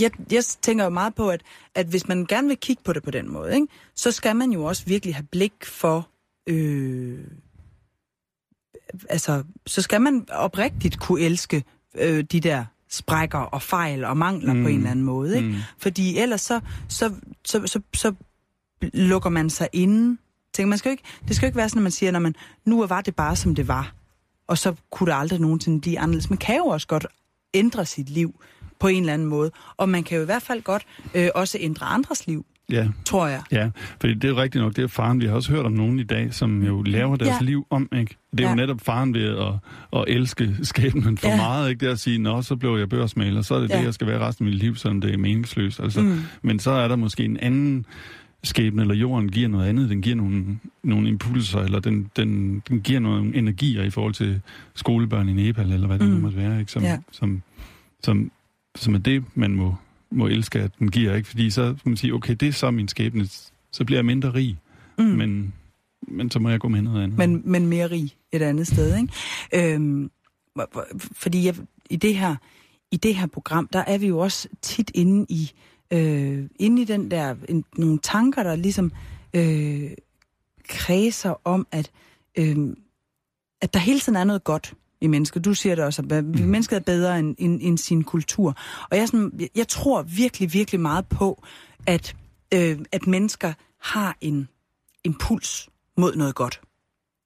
jeg, 0.00 0.10
jeg 0.32 0.44
tænker 0.44 0.84
jo 0.84 0.90
meget 0.90 1.14
på, 1.14 1.28
at, 1.28 1.42
at 1.74 1.86
hvis 1.86 2.08
man 2.08 2.26
gerne 2.26 2.48
vil 2.48 2.56
kigge 2.56 2.82
på 2.84 2.92
det 2.92 3.02
på 3.02 3.10
den 3.10 3.32
måde, 3.32 3.54
ikke, 3.54 3.66
så 3.96 4.12
skal 4.12 4.36
man 4.36 4.50
jo 4.50 4.64
også 4.64 4.84
virkelig 4.86 5.14
have 5.14 5.26
blik 5.32 5.52
for... 5.62 6.08
Øh, 6.46 7.18
altså, 9.08 9.42
så 9.66 9.82
skal 9.82 10.00
man 10.00 10.26
oprigtigt 10.32 11.00
kunne 11.00 11.20
elske 11.20 11.64
øh, 11.98 12.24
de 12.24 12.40
der 12.40 12.64
sprækker 12.90 13.38
og 13.38 13.62
fejl 13.62 14.04
og 14.04 14.16
mangler 14.16 14.52
mm. 14.52 14.62
på 14.62 14.68
en 14.68 14.76
eller 14.76 14.90
anden 14.90 15.04
måde. 15.04 15.36
Ikke? 15.36 15.48
Mm. 15.48 15.54
Fordi 15.78 16.18
ellers 16.18 16.40
så, 16.40 16.60
så, 16.88 17.14
så, 17.44 17.66
så, 17.66 17.80
så 17.94 18.14
lukker 18.92 19.30
man 19.30 19.50
sig 19.50 19.68
inde. 19.72 20.18
Tænker, 20.54 20.68
man 20.68 20.78
skal 20.78 20.88
jo 20.88 20.92
ikke, 20.92 21.04
det 21.28 21.36
skal 21.36 21.46
jo 21.46 21.48
ikke 21.48 21.56
være 21.56 21.68
sådan, 21.68 21.80
at 21.80 21.82
man 21.82 21.92
siger, 21.92 22.12
når 22.12 22.18
man, 22.18 22.34
nu 22.64 22.86
var 22.86 23.00
det 23.00 23.16
bare, 23.16 23.36
som 23.36 23.54
det 23.54 23.68
var. 23.68 23.94
Og 24.46 24.58
så 24.58 24.74
kunne 24.90 25.12
det 25.12 25.18
aldrig 25.18 25.40
nogensinde 25.40 25.80
blive 25.80 25.98
anderledes. 25.98 26.30
Man 26.30 26.38
kan 26.38 26.56
jo 26.56 26.66
også 26.66 26.86
godt 26.86 27.06
ændre 27.54 27.86
sit 27.86 28.08
liv 28.08 28.40
på 28.78 28.88
en 28.88 29.02
eller 29.02 29.14
anden 29.14 29.28
måde. 29.28 29.50
Og 29.76 29.88
man 29.88 30.04
kan 30.04 30.16
jo 30.16 30.22
i 30.22 30.24
hvert 30.24 30.42
fald 30.42 30.62
godt 30.62 30.86
øh, 31.14 31.28
også 31.34 31.58
ændre 31.60 31.86
andres 31.86 32.26
liv, 32.26 32.46
Ja, 32.72 32.88
tror 33.04 33.26
jeg. 33.26 33.42
ja, 33.52 33.70
fordi 34.00 34.14
det 34.14 34.24
er 34.24 34.28
jo 34.28 34.36
rigtigt 34.36 34.62
nok, 34.64 34.76
det 34.76 34.82
er 34.82 34.88
faren. 34.88 35.20
Vi 35.20 35.26
har 35.26 35.34
også 35.34 35.52
hørt 35.52 35.66
om 35.66 35.72
nogen 35.72 35.98
i 35.98 36.02
dag, 36.02 36.34
som 36.34 36.62
jo 36.62 36.82
laver 36.82 37.16
deres 37.16 37.30
Ja. 37.40 37.44
liv 37.44 37.66
om, 37.70 37.88
ikke? 37.98 38.16
Det 38.30 38.40
er 38.40 38.44
Ja. 38.44 38.50
jo 38.50 38.56
netop 38.56 38.80
faren 38.80 39.14
ved 39.14 39.38
at, 39.38 39.52
at 40.00 40.04
elske 40.08 40.56
skæbnen 40.62 41.18
for 41.18 41.28
Ja. 41.28 41.36
meget, 41.36 41.70
ikke? 41.70 41.86
Det 41.86 41.92
at 41.92 42.00
sige, 42.00 42.18
nå, 42.18 42.42
så 42.42 42.56
blev 42.56 42.76
jeg 42.78 42.88
børsmaler, 42.88 43.42
så 43.42 43.54
er 43.54 43.60
det 43.60 43.70
Ja. 43.70 43.78
det, 43.78 43.84
jeg 43.84 43.94
skal 43.94 44.06
være 44.06 44.18
resten 44.18 44.46
af 44.46 44.52
mit 44.52 44.62
liv, 44.62 44.76
selvom 44.76 45.00
det 45.00 45.14
er 45.14 45.18
meningsløst. 45.18 45.80
Altså, 45.80 46.00
Mm. 46.00 46.18
Men 46.42 46.58
så 46.58 46.70
er 46.70 46.88
der 46.88 46.96
måske 46.96 47.24
en 47.24 47.36
anden 47.36 47.86
skæbne, 48.42 48.82
eller 48.82 48.94
jorden 48.94 49.28
giver 49.30 49.48
noget 49.48 49.66
andet. 49.68 49.90
Den 49.90 50.02
giver 50.02 50.16
nogle, 50.16 50.44
nogle 50.82 51.08
impulser, 51.08 51.60
eller 51.60 51.80
den, 51.80 52.10
den, 52.16 52.62
den 52.68 52.80
giver 52.80 53.00
nogle 53.00 53.36
energier 53.36 53.82
i 53.82 53.90
forhold 53.90 54.14
til 54.14 54.40
skolebørn 54.74 55.28
i 55.28 55.32
Nepal, 55.32 55.72
eller 55.72 55.86
hvad 55.86 55.98
det 55.98 56.08
Mm. 56.08 56.14
nu 56.14 56.20
måtte 56.20 56.36
være, 56.36 56.60
ikke? 56.60 56.72
Som, 56.72 56.82
Ja. 56.82 56.98
som, 57.12 57.42
som, 58.02 58.30
som 58.76 58.94
er 58.94 58.98
det, 58.98 59.24
man 59.34 59.50
må, 59.54 59.74
må 60.10 60.26
elske, 60.26 60.58
at 60.58 60.70
den 60.78 60.90
giver, 60.90 61.14
ikke? 61.14 61.28
Fordi 61.28 61.50
så 61.50 61.62
kan 61.64 61.90
man 61.90 61.96
sige, 61.96 62.14
okay, 62.14 62.34
det 62.34 62.48
er 62.48 62.52
så 62.52 62.70
min 62.70 62.88
skæbne, 62.88 63.26
så 63.72 63.84
bliver 63.84 63.98
jeg 63.98 64.04
mindre 64.04 64.34
rig, 64.34 64.58
Mm. 64.98 65.04
men, 65.04 65.54
men 66.08 66.30
så 66.30 66.38
må 66.38 66.48
jeg 66.48 66.60
gå 66.60 66.68
med 66.68 66.82
noget 66.82 67.02
andet. 67.02 67.18
men, 67.18 67.42
men 67.44 67.66
mere 67.66 67.90
rig 67.90 68.16
et 68.32 68.42
andet 68.42 68.66
sted. 68.66 68.96
Ikke? 68.96 69.74
Øhm, 69.74 70.10
fordi 71.12 71.44
jeg, 71.46 71.54
i, 71.90 71.96
det 71.96 72.14
her, 72.16 72.36
i 72.90 72.96
det 72.96 73.14
her 73.14 73.26
program, 73.26 73.68
der 73.72 73.78
er 73.78 73.98
vi 73.98 74.06
jo 74.06 74.18
også 74.18 74.48
tit 74.62 74.90
inde 74.94 75.26
i, 75.28 75.50
øh, 75.92 76.44
inde 76.58 76.82
i 76.82 76.84
den 76.84 77.10
der, 77.10 77.34
en, 77.48 77.64
nogle 77.76 77.98
tanker, 78.02 78.42
der 78.42 78.56
ligesom 78.56 78.92
øh, 79.34 79.90
kredser 80.68 81.34
om, 81.44 81.66
at, 81.72 81.90
øh, 82.38 82.56
at 83.60 83.74
der 83.74 83.80
hele 83.80 84.00
tiden 84.00 84.16
er 84.16 84.24
noget 84.24 84.44
godt 84.44 84.74
i 85.00 85.06
mennesket. 85.06 85.44
Du 85.44 85.54
siger 85.54 85.74
det 85.74 85.84
også, 85.84 86.02
at 86.10 86.24
mm. 86.24 86.40
mennesket 86.40 86.76
er 86.76 86.80
bedre 86.80 87.18
end, 87.18 87.36
end, 87.38 87.60
end 87.62 87.78
sin 87.78 88.04
kultur. 88.04 88.56
Og 88.90 88.96
jeg, 88.96 89.08
sådan, 89.08 89.48
jeg, 89.56 89.68
tror 89.68 90.02
virkelig, 90.02 90.52
virkelig 90.52 90.80
meget 90.80 91.06
på, 91.06 91.42
at, 91.86 92.16
øh, 92.54 92.78
at 92.92 93.06
mennesker 93.06 93.52
har 93.78 94.16
en 94.20 94.48
impuls 95.04 95.68
mod 95.96 96.16
noget 96.16 96.34
godt. 96.34 96.60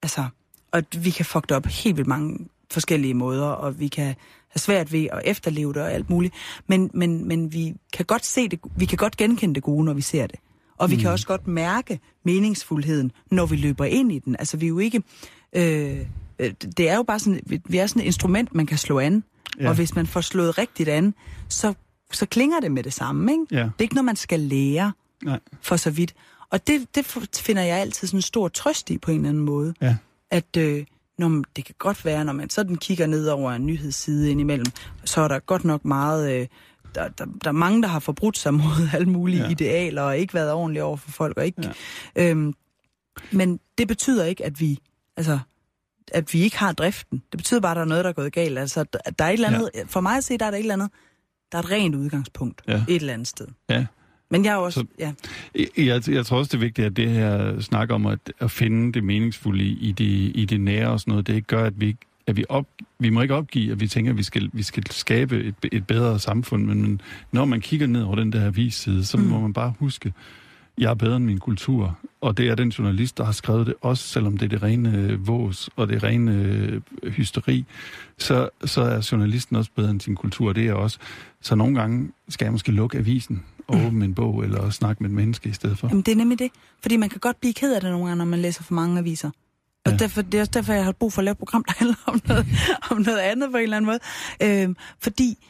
Altså, 0.02 0.24
og 0.72 0.78
at 0.78 1.04
vi 1.04 1.10
kan 1.10 1.24
fuck 1.24 1.48
det 1.48 1.56
op 1.56 1.66
helt 1.66 1.96
vildt 1.96 2.08
mange 2.08 2.48
forskellige 2.70 3.14
måder, 3.14 3.46
og 3.46 3.80
vi 3.80 3.88
kan 3.88 4.04
have 4.48 4.58
svært 4.58 4.92
ved 4.92 5.08
at 5.12 5.22
efterleve 5.24 5.72
det 5.72 5.82
og 5.82 5.92
alt 5.92 6.10
muligt. 6.10 6.34
Men, 6.66 6.90
men, 6.94 7.28
men 7.28 7.52
vi 7.52 7.74
kan 7.92 8.04
godt 8.04 8.26
se 8.26 8.48
det, 8.48 8.60
vi 8.76 8.84
kan 8.84 8.98
godt 8.98 9.16
genkende 9.16 9.54
det 9.54 9.62
gode, 9.62 9.84
når 9.84 9.92
vi 9.92 10.00
ser 10.00 10.26
det. 10.26 10.38
Og 10.76 10.90
vi 10.90 10.94
mm. 10.94 11.00
kan 11.00 11.10
også 11.10 11.26
godt 11.26 11.46
mærke 11.46 12.00
meningsfuldheden, 12.24 13.12
når 13.30 13.46
vi 13.46 13.56
løber 13.56 13.84
ind 13.84 14.12
i 14.12 14.18
den. 14.18 14.36
Altså, 14.38 14.56
vi 14.56 14.66
er 14.66 14.68
jo 14.68 14.78
ikke... 14.78 15.02
Øh, 15.52 16.06
det 16.78 16.88
er 16.88 16.96
jo 16.96 17.02
bare 17.02 17.18
sådan, 17.18 17.40
vi- 17.46 17.76
er 17.78 17.86
sådan 17.86 18.02
et 18.02 18.06
instrument, 18.06 18.54
man 18.54 18.66
kan 18.66 18.78
slå 18.78 18.98
an. 18.98 19.24
Ja. 19.60 19.68
Og 19.68 19.74
hvis 19.74 19.94
man 19.94 20.06
får 20.06 20.20
slået 20.20 20.58
rigtigt 20.58 20.88
an, 20.88 21.14
så, 21.48 21.74
så 22.12 22.26
klinger 22.26 22.60
det 22.60 22.72
med 22.72 22.82
det 22.82 22.92
samme, 22.92 23.32
ikke? 23.32 23.44
Ja. 23.50 23.56
Det 23.62 23.64
er 23.78 23.82
ikke 23.82 23.94
noget, 23.94 24.04
man 24.04 24.16
skal 24.16 24.40
lære 24.40 24.92
Nej. 25.24 25.40
for 25.62 25.76
så 25.76 25.90
vidt. 25.90 26.14
Og 26.50 26.66
det, 26.66 26.86
det 26.94 27.06
finder 27.36 27.62
jeg 27.62 27.76
altid 27.78 28.08
sådan 28.08 28.18
en 28.18 28.22
stor 28.22 28.48
trøst 28.48 28.90
i 28.90 28.98
på 28.98 29.10
en 29.10 29.16
eller 29.16 29.28
anden 29.28 29.44
måde. 29.44 29.74
Ja. 29.80 29.96
At 30.30 30.56
øh, 30.58 30.84
når, 31.18 31.28
man- 31.28 31.44
det 31.56 31.64
kan 31.64 31.74
godt 31.78 32.04
være, 32.04 32.24
når 32.24 32.32
man 32.32 32.50
sådan 32.50 32.76
kigger 32.76 33.06
ned 33.06 33.28
over 33.28 33.52
en 33.52 33.66
nyhedsside 33.66 34.30
indimellem, 34.30 34.66
så 35.04 35.20
er 35.20 35.28
der 35.28 35.38
godt 35.38 35.64
nok 35.64 35.84
meget... 35.84 36.40
Øh, 36.40 36.46
der, 36.94 37.08
der, 37.08 37.24
der 37.44 37.48
er 37.48 37.52
mange, 37.52 37.82
der 37.82 37.88
har 37.88 37.98
forbrudt 37.98 38.38
sig 38.38 38.54
mod 38.64 38.88
alle 38.94 39.08
mulige 39.08 39.42
ja. 39.42 39.48
idealer, 39.50 40.02
og 40.02 40.18
ikke 40.18 40.34
været 40.34 40.52
ordentlige 40.52 40.84
over 40.84 40.96
for 40.96 41.10
folk. 41.10 41.36
Og 41.36 41.46
ikke, 41.46 41.62
ja. 42.16 42.30
øhm, 42.30 42.54
men 43.32 43.60
det 43.78 43.88
betyder 43.88 44.24
ikke, 44.24 44.44
at 44.44 44.60
vi... 44.60 44.78
Altså, 45.16 45.38
at 46.12 46.34
vi 46.34 46.40
ikke 46.42 46.58
har 46.58 46.72
driften. 46.72 47.22
Det 47.32 47.36
betyder 47.36 47.60
bare, 47.60 47.70
at 47.72 47.76
der 47.76 47.82
er 47.82 47.86
noget, 47.86 48.04
der 48.04 48.08
er 48.08 48.14
gået 48.14 48.32
galt. 48.32 48.58
Altså, 48.58 48.84
der 49.18 49.24
er 49.24 49.28
et 49.28 49.32
eller 49.32 49.48
andet, 49.48 49.70
ja. 49.74 49.82
For 49.86 50.00
mig 50.00 50.16
at 50.16 50.24
se, 50.24 50.38
der 50.38 50.46
er 50.46 50.50
der 50.50 50.58
et 50.58 50.60
eller 50.60 50.74
andet, 50.74 50.90
der 51.52 51.58
er 51.58 51.62
et 51.62 51.70
rent 51.70 51.94
udgangspunkt 51.94 52.62
Ja. 52.68 52.84
et 52.88 52.96
eller 52.96 53.12
andet 53.12 53.28
sted. 53.28 53.46
Ja. 53.70 53.86
Men 54.30 54.44
jeg 54.44 54.52
er 54.52 54.56
også... 54.56 54.80
Så- 54.80 54.86
ja. 54.98 55.12
Jeg, 55.76 56.08
jeg 56.08 56.26
tror 56.26 56.38
også, 56.38 56.48
det 56.48 56.54
er 56.54 56.60
vigtigt, 56.60 56.86
at 56.86 56.96
det 56.96 57.10
her 57.10 57.60
snak 57.60 57.90
om 57.90 58.06
at, 58.06 58.18
at 58.40 58.50
finde 58.50 58.92
det 58.92 59.04
meningsfulde 59.04 59.64
i 59.64 59.92
det, 59.92 60.32
i 60.34 60.44
det 60.50 60.60
nære 60.60 60.88
og 60.90 61.00
sådan 61.00 61.10
noget, 61.12 61.26
det 61.26 61.46
gør, 61.46 61.64
at 61.64 61.80
vi 61.80 61.96
at 62.26 62.36
vi, 62.36 62.44
op, 62.48 62.66
vi 62.98 63.10
må 63.10 63.22
ikke 63.22 63.34
opgive, 63.34 63.72
at 63.72 63.80
vi 63.80 63.88
tænker, 63.88 64.12
at 64.12 64.18
vi 64.18 64.22
skal, 64.22 64.50
vi 64.52 64.62
skal 64.62 64.90
skabe 64.90 65.44
et, 65.44 65.54
et 65.72 65.86
bedre 65.86 66.18
samfund, 66.18 66.64
men, 66.64 66.82
men 66.82 67.00
når 67.32 67.44
man 67.44 67.60
kigger 67.60 67.86
ned 67.86 68.02
over 68.02 68.16
den 68.16 68.32
der 68.32 68.46
avisside, 68.46 69.04
så 69.04 69.16
mm. 69.16 69.22
må 69.24 69.40
man 69.40 69.52
bare 69.52 69.74
huske, 69.78 70.12
jeg 70.78 70.90
er 70.90 70.94
bedre 70.94 71.16
end 71.16 71.24
min 71.24 71.38
kultur, 71.38 71.98
og 72.20 72.36
det 72.36 72.48
er 72.48 72.54
den 72.54 72.68
journalist, 72.68 73.18
der 73.18 73.24
har 73.24 73.32
skrevet 73.32 73.66
det, 73.66 73.74
også 73.80 74.04
selvom 74.08 74.36
det 74.38 74.44
er 74.44 74.48
det 74.48 74.62
rene 74.62 74.98
øh, 74.98 75.28
vås 75.28 75.70
og 75.76 75.88
det 75.88 76.02
rene 76.02 76.32
øh, 76.34 76.80
hysteri, 77.12 77.64
så, 78.18 78.48
så 78.64 78.82
er 78.82 79.08
journalisten 79.12 79.56
også 79.56 79.70
bedre 79.76 79.90
end 79.90 80.00
sin 80.00 80.14
kultur, 80.14 80.52
det 80.52 80.66
er 80.68 80.72
også. 80.72 80.98
Så 81.40 81.54
nogle 81.54 81.80
gange 81.80 82.10
skal 82.28 82.44
jeg 82.44 82.52
måske 82.52 82.72
lukke 82.72 82.98
avisen 82.98 83.44
og 83.68 83.86
åbne 83.86 84.04
en 84.04 84.14
bog, 84.14 84.44
eller 84.44 84.70
snakke 84.70 85.02
med 85.02 85.10
et 85.10 85.16
menneske 85.16 85.48
i 85.48 85.52
stedet 85.52 85.78
for. 85.78 85.88
Jamen, 85.88 86.02
det 86.02 86.12
er 86.12 86.16
nemlig 86.16 86.38
det. 86.38 86.50
Fordi 86.82 86.96
man 86.96 87.08
kan 87.08 87.18
godt 87.20 87.40
blive 87.40 87.54
ked 87.54 87.74
af 87.74 87.80
det 87.80 87.90
nogle 87.90 88.06
gange, 88.06 88.18
når 88.18 88.24
man 88.24 88.38
læser 88.38 88.62
for 88.62 88.74
mange 88.74 88.98
aviser. 88.98 89.30
Og 89.86 89.92
Ja. 89.92 89.96
derfor, 89.96 90.22
det 90.22 90.34
er 90.34 90.40
også 90.40 90.50
derfor, 90.54 90.72
jeg 90.72 90.84
har 90.84 90.92
brug 90.92 91.12
for 91.12 91.20
at 91.20 91.24
lave 91.24 91.32
et 91.32 91.38
program, 91.38 91.64
der 91.64 91.72
handler 91.78 91.96
om 92.06 92.20
noget, 92.28 92.46
om 92.90 93.00
noget 93.00 93.18
andet 93.18 93.50
på 93.50 93.56
en 93.56 93.62
eller 93.62 93.76
anden 93.76 93.86
måde. 93.86 94.62
Øhm, 94.62 94.76
fordi 95.02 95.46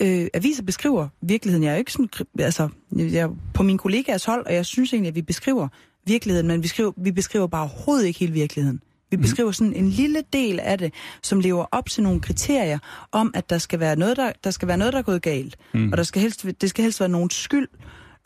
øh, 0.00 0.26
aviser 0.34 0.62
beskriver 0.62 1.08
virkeligheden. 1.22 1.64
Jeg 1.64 1.70
er 1.70 1.74
jo 1.74 1.78
ikke 1.78 1.92
sådan, 1.92 2.08
altså, 2.38 2.68
jeg 2.96 3.20
er 3.22 3.36
på 3.54 3.62
min 3.62 3.78
kollegaers 3.78 4.24
hold, 4.24 4.46
og 4.46 4.54
jeg 4.54 4.66
synes 4.66 4.92
egentlig, 4.92 5.08
at 5.08 5.14
vi 5.14 5.22
beskriver 5.22 5.68
virkeligheden, 6.06 6.48
men 6.48 6.62
vi, 6.62 6.68
skriver, 6.68 6.92
vi 6.96 7.12
beskriver 7.12 7.46
bare 7.46 7.62
overhovedet 7.62 8.06
ikke 8.06 8.18
hele 8.18 8.32
virkeligheden. 8.32 8.82
Vi 9.10 9.16
beskriver 9.16 9.50
sådan 9.52 9.72
en 9.72 9.88
lille 9.88 10.22
del 10.32 10.60
af 10.60 10.78
det, 10.78 10.94
som 11.22 11.40
lever 11.40 11.64
op 11.72 11.88
til 11.88 12.02
nogle 12.02 12.20
kriterier 12.20 12.78
om, 13.12 13.30
at 13.34 13.50
der 13.50 13.58
skal 13.58 13.80
være 13.80 13.96
noget, 13.96 14.16
der, 14.16 14.32
der, 14.44 14.50
skal 14.50 14.68
være 14.68 14.76
noget, 14.76 14.92
der 14.92 14.98
er 14.98 15.02
gået 15.02 15.22
galt. 15.22 15.56
Mm. 15.74 15.92
Og 15.92 15.96
der 15.96 16.02
skal 16.02 16.22
helst, 16.22 16.46
det 16.60 16.70
skal 16.70 16.82
helst 16.82 17.00
være 17.00 17.08
nogen 17.08 17.30
skyld. 17.30 17.68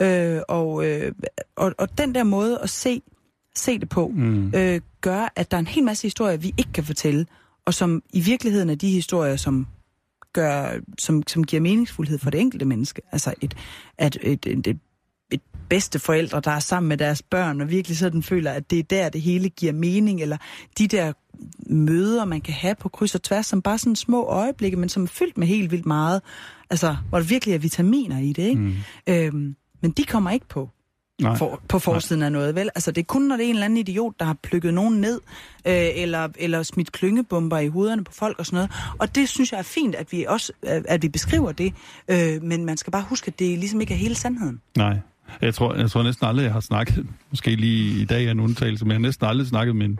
Øh, 0.02 0.40
og, 0.48 0.86
øh, 0.86 1.12
og, 1.56 1.74
og 1.78 1.98
den 1.98 2.14
der 2.14 2.24
måde 2.24 2.58
at 2.62 2.70
se, 2.70 3.02
se 3.54 3.78
det 3.78 3.88
på, 3.88 4.08
mm. 4.08 4.54
øh, 4.54 4.80
gør, 5.00 5.32
at 5.36 5.50
der 5.50 5.56
er 5.56 5.60
en 5.60 5.66
hel 5.66 5.84
masse 5.84 6.02
historier, 6.02 6.36
vi 6.36 6.54
ikke 6.58 6.72
kan 6.72 6.84
fortælle, 6.84 7.26
og 7.66 7.74
som 7.74 8.02
i 8.12 8.20
virkeligheden 8.20 8.70
er 8.70 8.74
de 8.74 8.90
historier, 8.90 9.36
som 9.36 9.66
gør, 10.34 10.80
som, 10.98 11.22
som 11.26 11.44
giver 11.44 11.62
meningsfuldhed 11.62 12.18
for 12.18 12.30
det 12.30 12.40
enkelte 12.40 12.64
menneske. 12.64 13.02
Altså 13.12 13.34
et, 13.40 13.56
at 13.98 14.18
et, 14.22 14.46
et, 14.46 14.66
et, 14.66 14.78
et 15.30 15.40
bedste 15.68 15.98
forældre, 15.98 16.40
der 16.40 16.50
er 16.50 16.58
sammen 16.58 16.88
med 16.88 16.96
deres 16.96 17.22
børn, 17.22 17.60
og 17.60 17.70
virkelig 17.70 17.98
sådan 17.98 18.22
føler, 18.22 18.52
at 18.52 18.70
det 18.70 18.78
er 18.78 18.82
der, 18.82 19.08
det 19.08 19.20
hele 19.20 19.48
giver 19.48 19.72
mening, 19.72 20.22
eller 20.22 20.36
de 20.78 20.88
der 20.88 21.12
møder, 21.66 22.24
man 22.24 22.40
kan 22.40 22.54
have 22.54 22.74
på 22.74 22.88
kryds 22.88 23.14
og 23.14 23.22
tværs, 23.22 23.46
som 23.46 23.62
bare 23.62 23.78
sådan 23.78 23.96
små 23.96 24.24
øjeblikke, 24.24 24.76
men 24.76 24.88
som 24.88 25.02
er 25.02 25.06
fyldt 25.06 25.38
med 25.38 25.46
helt 25.46 25.70
vildt 25.70 25.86
meget, 25.86 26.22
altså, 26.70 26.96
hvor 27.08 27.18
der 27.18 27.26
virkelig 27.26 27.54
er 27.54 27.58
vitaminer 27.58 28.18
i 28.18 28.32
det, 28.32 28.42
ikke? 28.42 28.60
Mm. 28.60 28.74
Øhm, 29.08 29.56
men 29.82 29.90
de 29.90 30.04
kommer 30.04 30.30
ikke 30.30 30.48
på 30.48 30.70
Nej. 31.22 31.36
for, 31.36 31.60
på 31.68 31.78
forsiden 31.78 32.22
af 32.22 32.32
noget, 32.32 32.54
vel? 32.54 32.70
Altså, 32.74 32.90
det 32.90 33.00
er 33.00 33.04
kun, 33.04 33.22
når 33.22 33.36
det 33.36 33.44
er 33.44 33.48
en 33.48 33.54
eller 33.54 33.64
anden 33.64 33.76
idiot, 33.76 34.14
der 34.18 34.24
har 34.24 34.36
plukket 34.42 34.74
nogen 34.74 35.00
ned, 35.00 35.20
øh, 35.66 35.74
eller, 35.94 36.28
eller 36.38 36.62
smidt 36.62 36.92
klyngebomber 36.92 37.58
i 37.58 37.68
hovederne 37.68 38.04
på 38.04 38.12
folk 38.12 38.38
og 38.38 38.46
sådan 38.46 38.56
noget. 38.56 38.70
Og 38.98 39.14
det 39.14 39.28
synes 39.28 39.52
jeg 39.52 39.58
er 39.58 39.62
fint, 39.62 39.94
at 39.94 40.12
vi 40.12 40.24
også 40.28 40.52
at 40.64 41.02
vi 41.02 41.08
beskriver 41.08 41.52
det, 41.52 41.74
øh, 42.08 42.42
men 42.42 42.64
man 42.64 42.76
skal 42.76 42.90
bare 42.90 43.04
huske, 43.08 43.28
at 43.28 43.38
det 43.38 43.58
ligesom 43.58 43.80
ikke 43.80 43.94
er 43.94 43.98
hele 43.98 44.14
sandheden. 44.14 44.60
Nej. 44.76 44.98
Jeg 45.40 45.54
tror, 45.54 45.74
jeg 45.74 45.90
tror 45.90 46.02
næsten 46.02 46.26
aldrig, 46.26 46.44
jeg 46.44 46.52
har 46.52 46.60
snakket, 46.60 47.06
måske 47.30 47.56
lige 47.56 48.02
i 48.02 48.04
dag 48.04 48.24
er 48.24 48.30
en 48.30 48.40
undtagelse, 48.40 48.84
men 48.84 48.90
jeg 48.90 48.96
har 48.96 49.02
næsten 49.02 49.26
aldrig 49.26 49.46
snakket 49.46 49.76
med 49.76 49.86
en, 49.86 49.98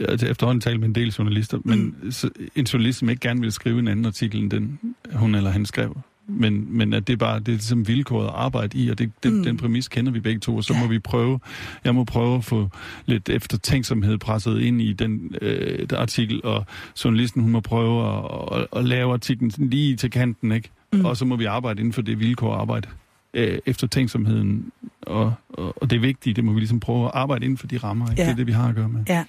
altså 0.00 0.26
efterhånden 0.26 0.60
talt 0.60 0.80
med 0.80 0.88
en 0.88 0.94
del 0.94 1.08
journalister, 1.08 1.58
men 1.64 1.96
så, 2.10 2.30
en 2.56 2.64
journalist, 2.64 2.98
som 2.98 3.08
ikke 3.08 3.20
gerne 3.20 3.40
vil 3.40 3.52
skrive 3.52 3.78
en 3.78 3.88
anden 3.88 4.06
artikel, 4.06 4.40
end 4.40 4.50
den 4.50 4.80
hun 5.12 5.34
eller 5.34 5.50
han 5.50 5.66
skrev. 5.66 5.96
Men, 6.28 6.76
men 6.76 6.92
at 6.92 7.06
det 7.06 7.12
er 7.12 7.16
bare 7.16 7.38
det 7.38 7.48
er 7.48 7.52
ligesom 7.52 7.88
vilkåret 7.88 8.26
at 8.26 8.32
arbejde 8.34 8.78
i, 8.78 8.88
og 8.88 8.98
det, 8.98 9.12
det, 9.22 9.32
mm. 9.32 9.42
den 9.42 9.56
præmis 9.56 9.88
kender 9.88 10.12
vi 10.12 10.20
begge 10.20 10.40
to, 10.40 10.56
og 10.56 10.64
så 10.64 10.74
må 10.74 10.86
vi 10.86 10.98
prøve, 10.98 11.40
jeg 11.84 11.94
må 11.94 12.04
prøve 12.04 12.36
at 12.36 12.44
få 12.44 12.68
lidt 13.06 13.28
eftertænksomhed 13.28 14.18
presset 14.18 14.60
ind 14.60 14.82
i 14.82 14.92
den 14.92 15.34
øh, 15.42 15.90
der 15.90 15.98
artikel, 15.98 16.40
og 16.44 16.64
journalisten 17.04 17.42
hun 17.42 17.52
må 17.52 17.60
prøve 17.60 18.08
at, 18.08 18.58
at, 18.60 18.66
at 18.76 18.84
lave 18.84 19.12
artiklen 19.12 19.52
lige 19.58 19.96
til 19.96 20.10
kanten, 20.10 20.52
ikke? 20.52 20.70
Mm. 20.92 21.04
Og 21.04 21.16
så 21.16 21.24
må 21.24 21.36
vi 21.36 21.44
arbejde 21.44 21.80
inden 21.80 21.92
for 21.92 22.02
det 22.02 22.20
vilkår 22.20 22.54
at 22.54 22.60
arbejde 22.60 22.88
øh, 23.34 23.58
eftertænksomheden, 23.66 24.72
og, 25.02 25.34
og, 25.48 25.82
og 25.82 25.90
det 25.90 25.96
er 25.96 26.00
vigtigt, 26.00 26.36
det 26.36 26.44
må 26.44 26.52
vi 26.52 26.60
ligesom 26.60 26.80
prøve 26.80 27.04
at 27.04 27.10
arbejde 27.14 27.44
inden 27.44 27.58
for 27.58 27.66
de 27.66 27.78
rammer, 27.78 28.10
ikke? 28.10 28.22
Ja. 28.22 28.26
Det 28.26 28.32
er 28.32 28.36
det, 28.36 28.46
vi 28.46 28.52
har 28.52 28.68
at 28.68 28.74
gøre 28.74 28.88
med. 28.88 29.04
Ja, 29.08 29.24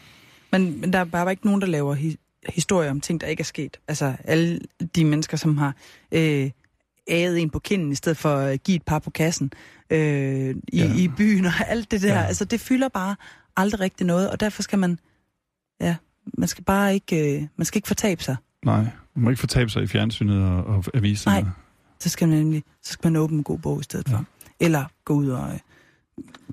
men, 0.51 0.81
men 0.81 0.93
der 0.93 0.99
er 0.99 1.05
bare 1.05 1.31
ikke 1.31 1.45
nogen, 1.45 1.61
der 1.61 1.67
laver 1.67 1.95
hi- 1.95 2.15
historier 2.49 2.91
om 2.91 3.01
ting, 3.01 3.21
der 3.21 3.27
ikke 3.27 3.41
er 3.41 3.45
sket. 3.45 3.77
Altså 3.87 4.15
alle 4.23 4.59
de 4.95 5.05
mennesker, 5.05 5.37
som 5.37 5.57
har 5.57 5.75
øh, 6.11 6.49
æget 7.07 7.39
en 7.41 7.49
på 7.49 7.59
kinden, 7.59 7.91
i 7.91 7.95
stedet 7.95 8.17
for 8.17 8.35
at 8.35 8.63
give 8.63 8.75
et 8.75 8.83
par 8.83 8.99
på 8.99 9.09
kassen 9.09 9.51
øh, 9.89 9.99
i, 9.99 10.53
Ja. 10.73 10.85
ja. 10.85 10.93
i 10.93 11.07
byen 11.17 11.45
og 11.45 11.51
alt 11.67 11.91
det 11.91 12.01
der. 12.01 12.07
Ja. 12.13 12.19
Ja. 12.19 12.25
Altså 12.25 12.45
det 12.45 12.59
fylder 12.59 12.87
bare 12.89 13.15
aldrig 13.57 13.79
rigtig 13.79 14.05
noget, 14.07 14.29
og 14.31 14.39
derfor 14.39 14.61
skal 14.61 14.79
man, 14.79 14.99
ja, 15.81 15.95
man 16.37 16.47
skal 16.47 16.63
bare 16.63 16.93
ikke, 16.93 17.35
øh, 17.37 17.43
man 17.57 17.65
skal 17.65 17.77
ikke 17.77 17.87
fortabe 17.87 18.23
sig. 18.23 18.35
Nej, 18.65 18.77
man 19.15 19.23
må 19.23 19.29
ikke 19.29 19.39
fortabe 19.39 19.69
sig 19.69 19.83
i 19.83 19.87
fjernsynet 19.87 20.43
og, 20.43 20.63
og 20.65 20.83
aviserne. 20.93 21.41
Nej. 21.41 21.49
Så 21.99 22.09
skal 22.09 22.27
man 22.27 22.37
nemlig, 22.37 22.63
så 22.83 22.93
skal 22.93 23.11
man 23.11 23.21
åbne 23.21 23.37
en 23.37 23.43
god 23.43 23.59
bog 23.59 23.79
i 23.79 23.83
stedet 23.83 24.09
for. 24.09 24.25
Eller 24.59 24.85
gå 25.05 25.13
ud 25.13 25.29
og, 25.29 25.49
øh, 25.53 25.59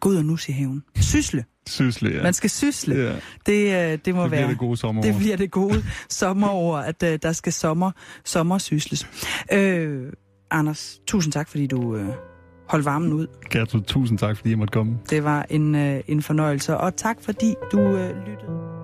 gå 0.01 0.09
ud 0.09 0.17
og 0.17 0.25
nus 0.25 0.49
i 0.49 0.53
haven. 0.53 0.85
Sysle. 0.97 1.45
Sysle, 1.67 2.11
ja. 2.11 2.23
Man 2.23 2.35
skal 2.35 2.51
sysle. 2.51 2.95
ja. 2.95 3.15
Det, 3.47 3.93
øh, 3.93 3.99
det 4.05 4.15
må 4.15 4.23
Det 4.23 4.31
bliver 4.31 4.43
være. 4.43 4.49
det 4.49 4.59
gode 4.59 4.77
sommerår. 4.77 5.07
Det 5.11 5.17
bliver 5.19 5.37
det 5.37 5.51
gode 5.51 5.85
sommerår, 6.09 6.77
at 6.79 7.03
uh, 7.03 7.09
der 7.23 7.33
skal 7.33 7.53
sommer, 7.53 7.91
sommersysles. 8.25 9.07
Øh, 9.53 10.13
Anders, 10.55 11.01
tusind 11.07 11.33
tak, 11.33 11.49
fordi 11.49 11.67
du 11.67 11.97
øh, 11.97 12.09
holdt 12.69 12.85
varmen 12.85 13.13
ud. 13.13 13.27
Gertrud, 13.51 13.81
tusind 13.81 14.19
tak, 14.19 14.37
fordi 14.37 14.51
jeg 14.51 14.59
måtte 14.59 14.73
komme. 14.73 14.99
Det 15.11 15.25
var 15.25 15.47
en, 15.51 15.75
øh, 15.75 16.01
en 16.09 16.23
fornøjelse, 16.23 16.77
og 16.77 16.97
tak 16.97 17.17
fordi 17.21 17.55
du 17.73 17.79
øh, 17.81 18.17
lyttede. 18.27 18.84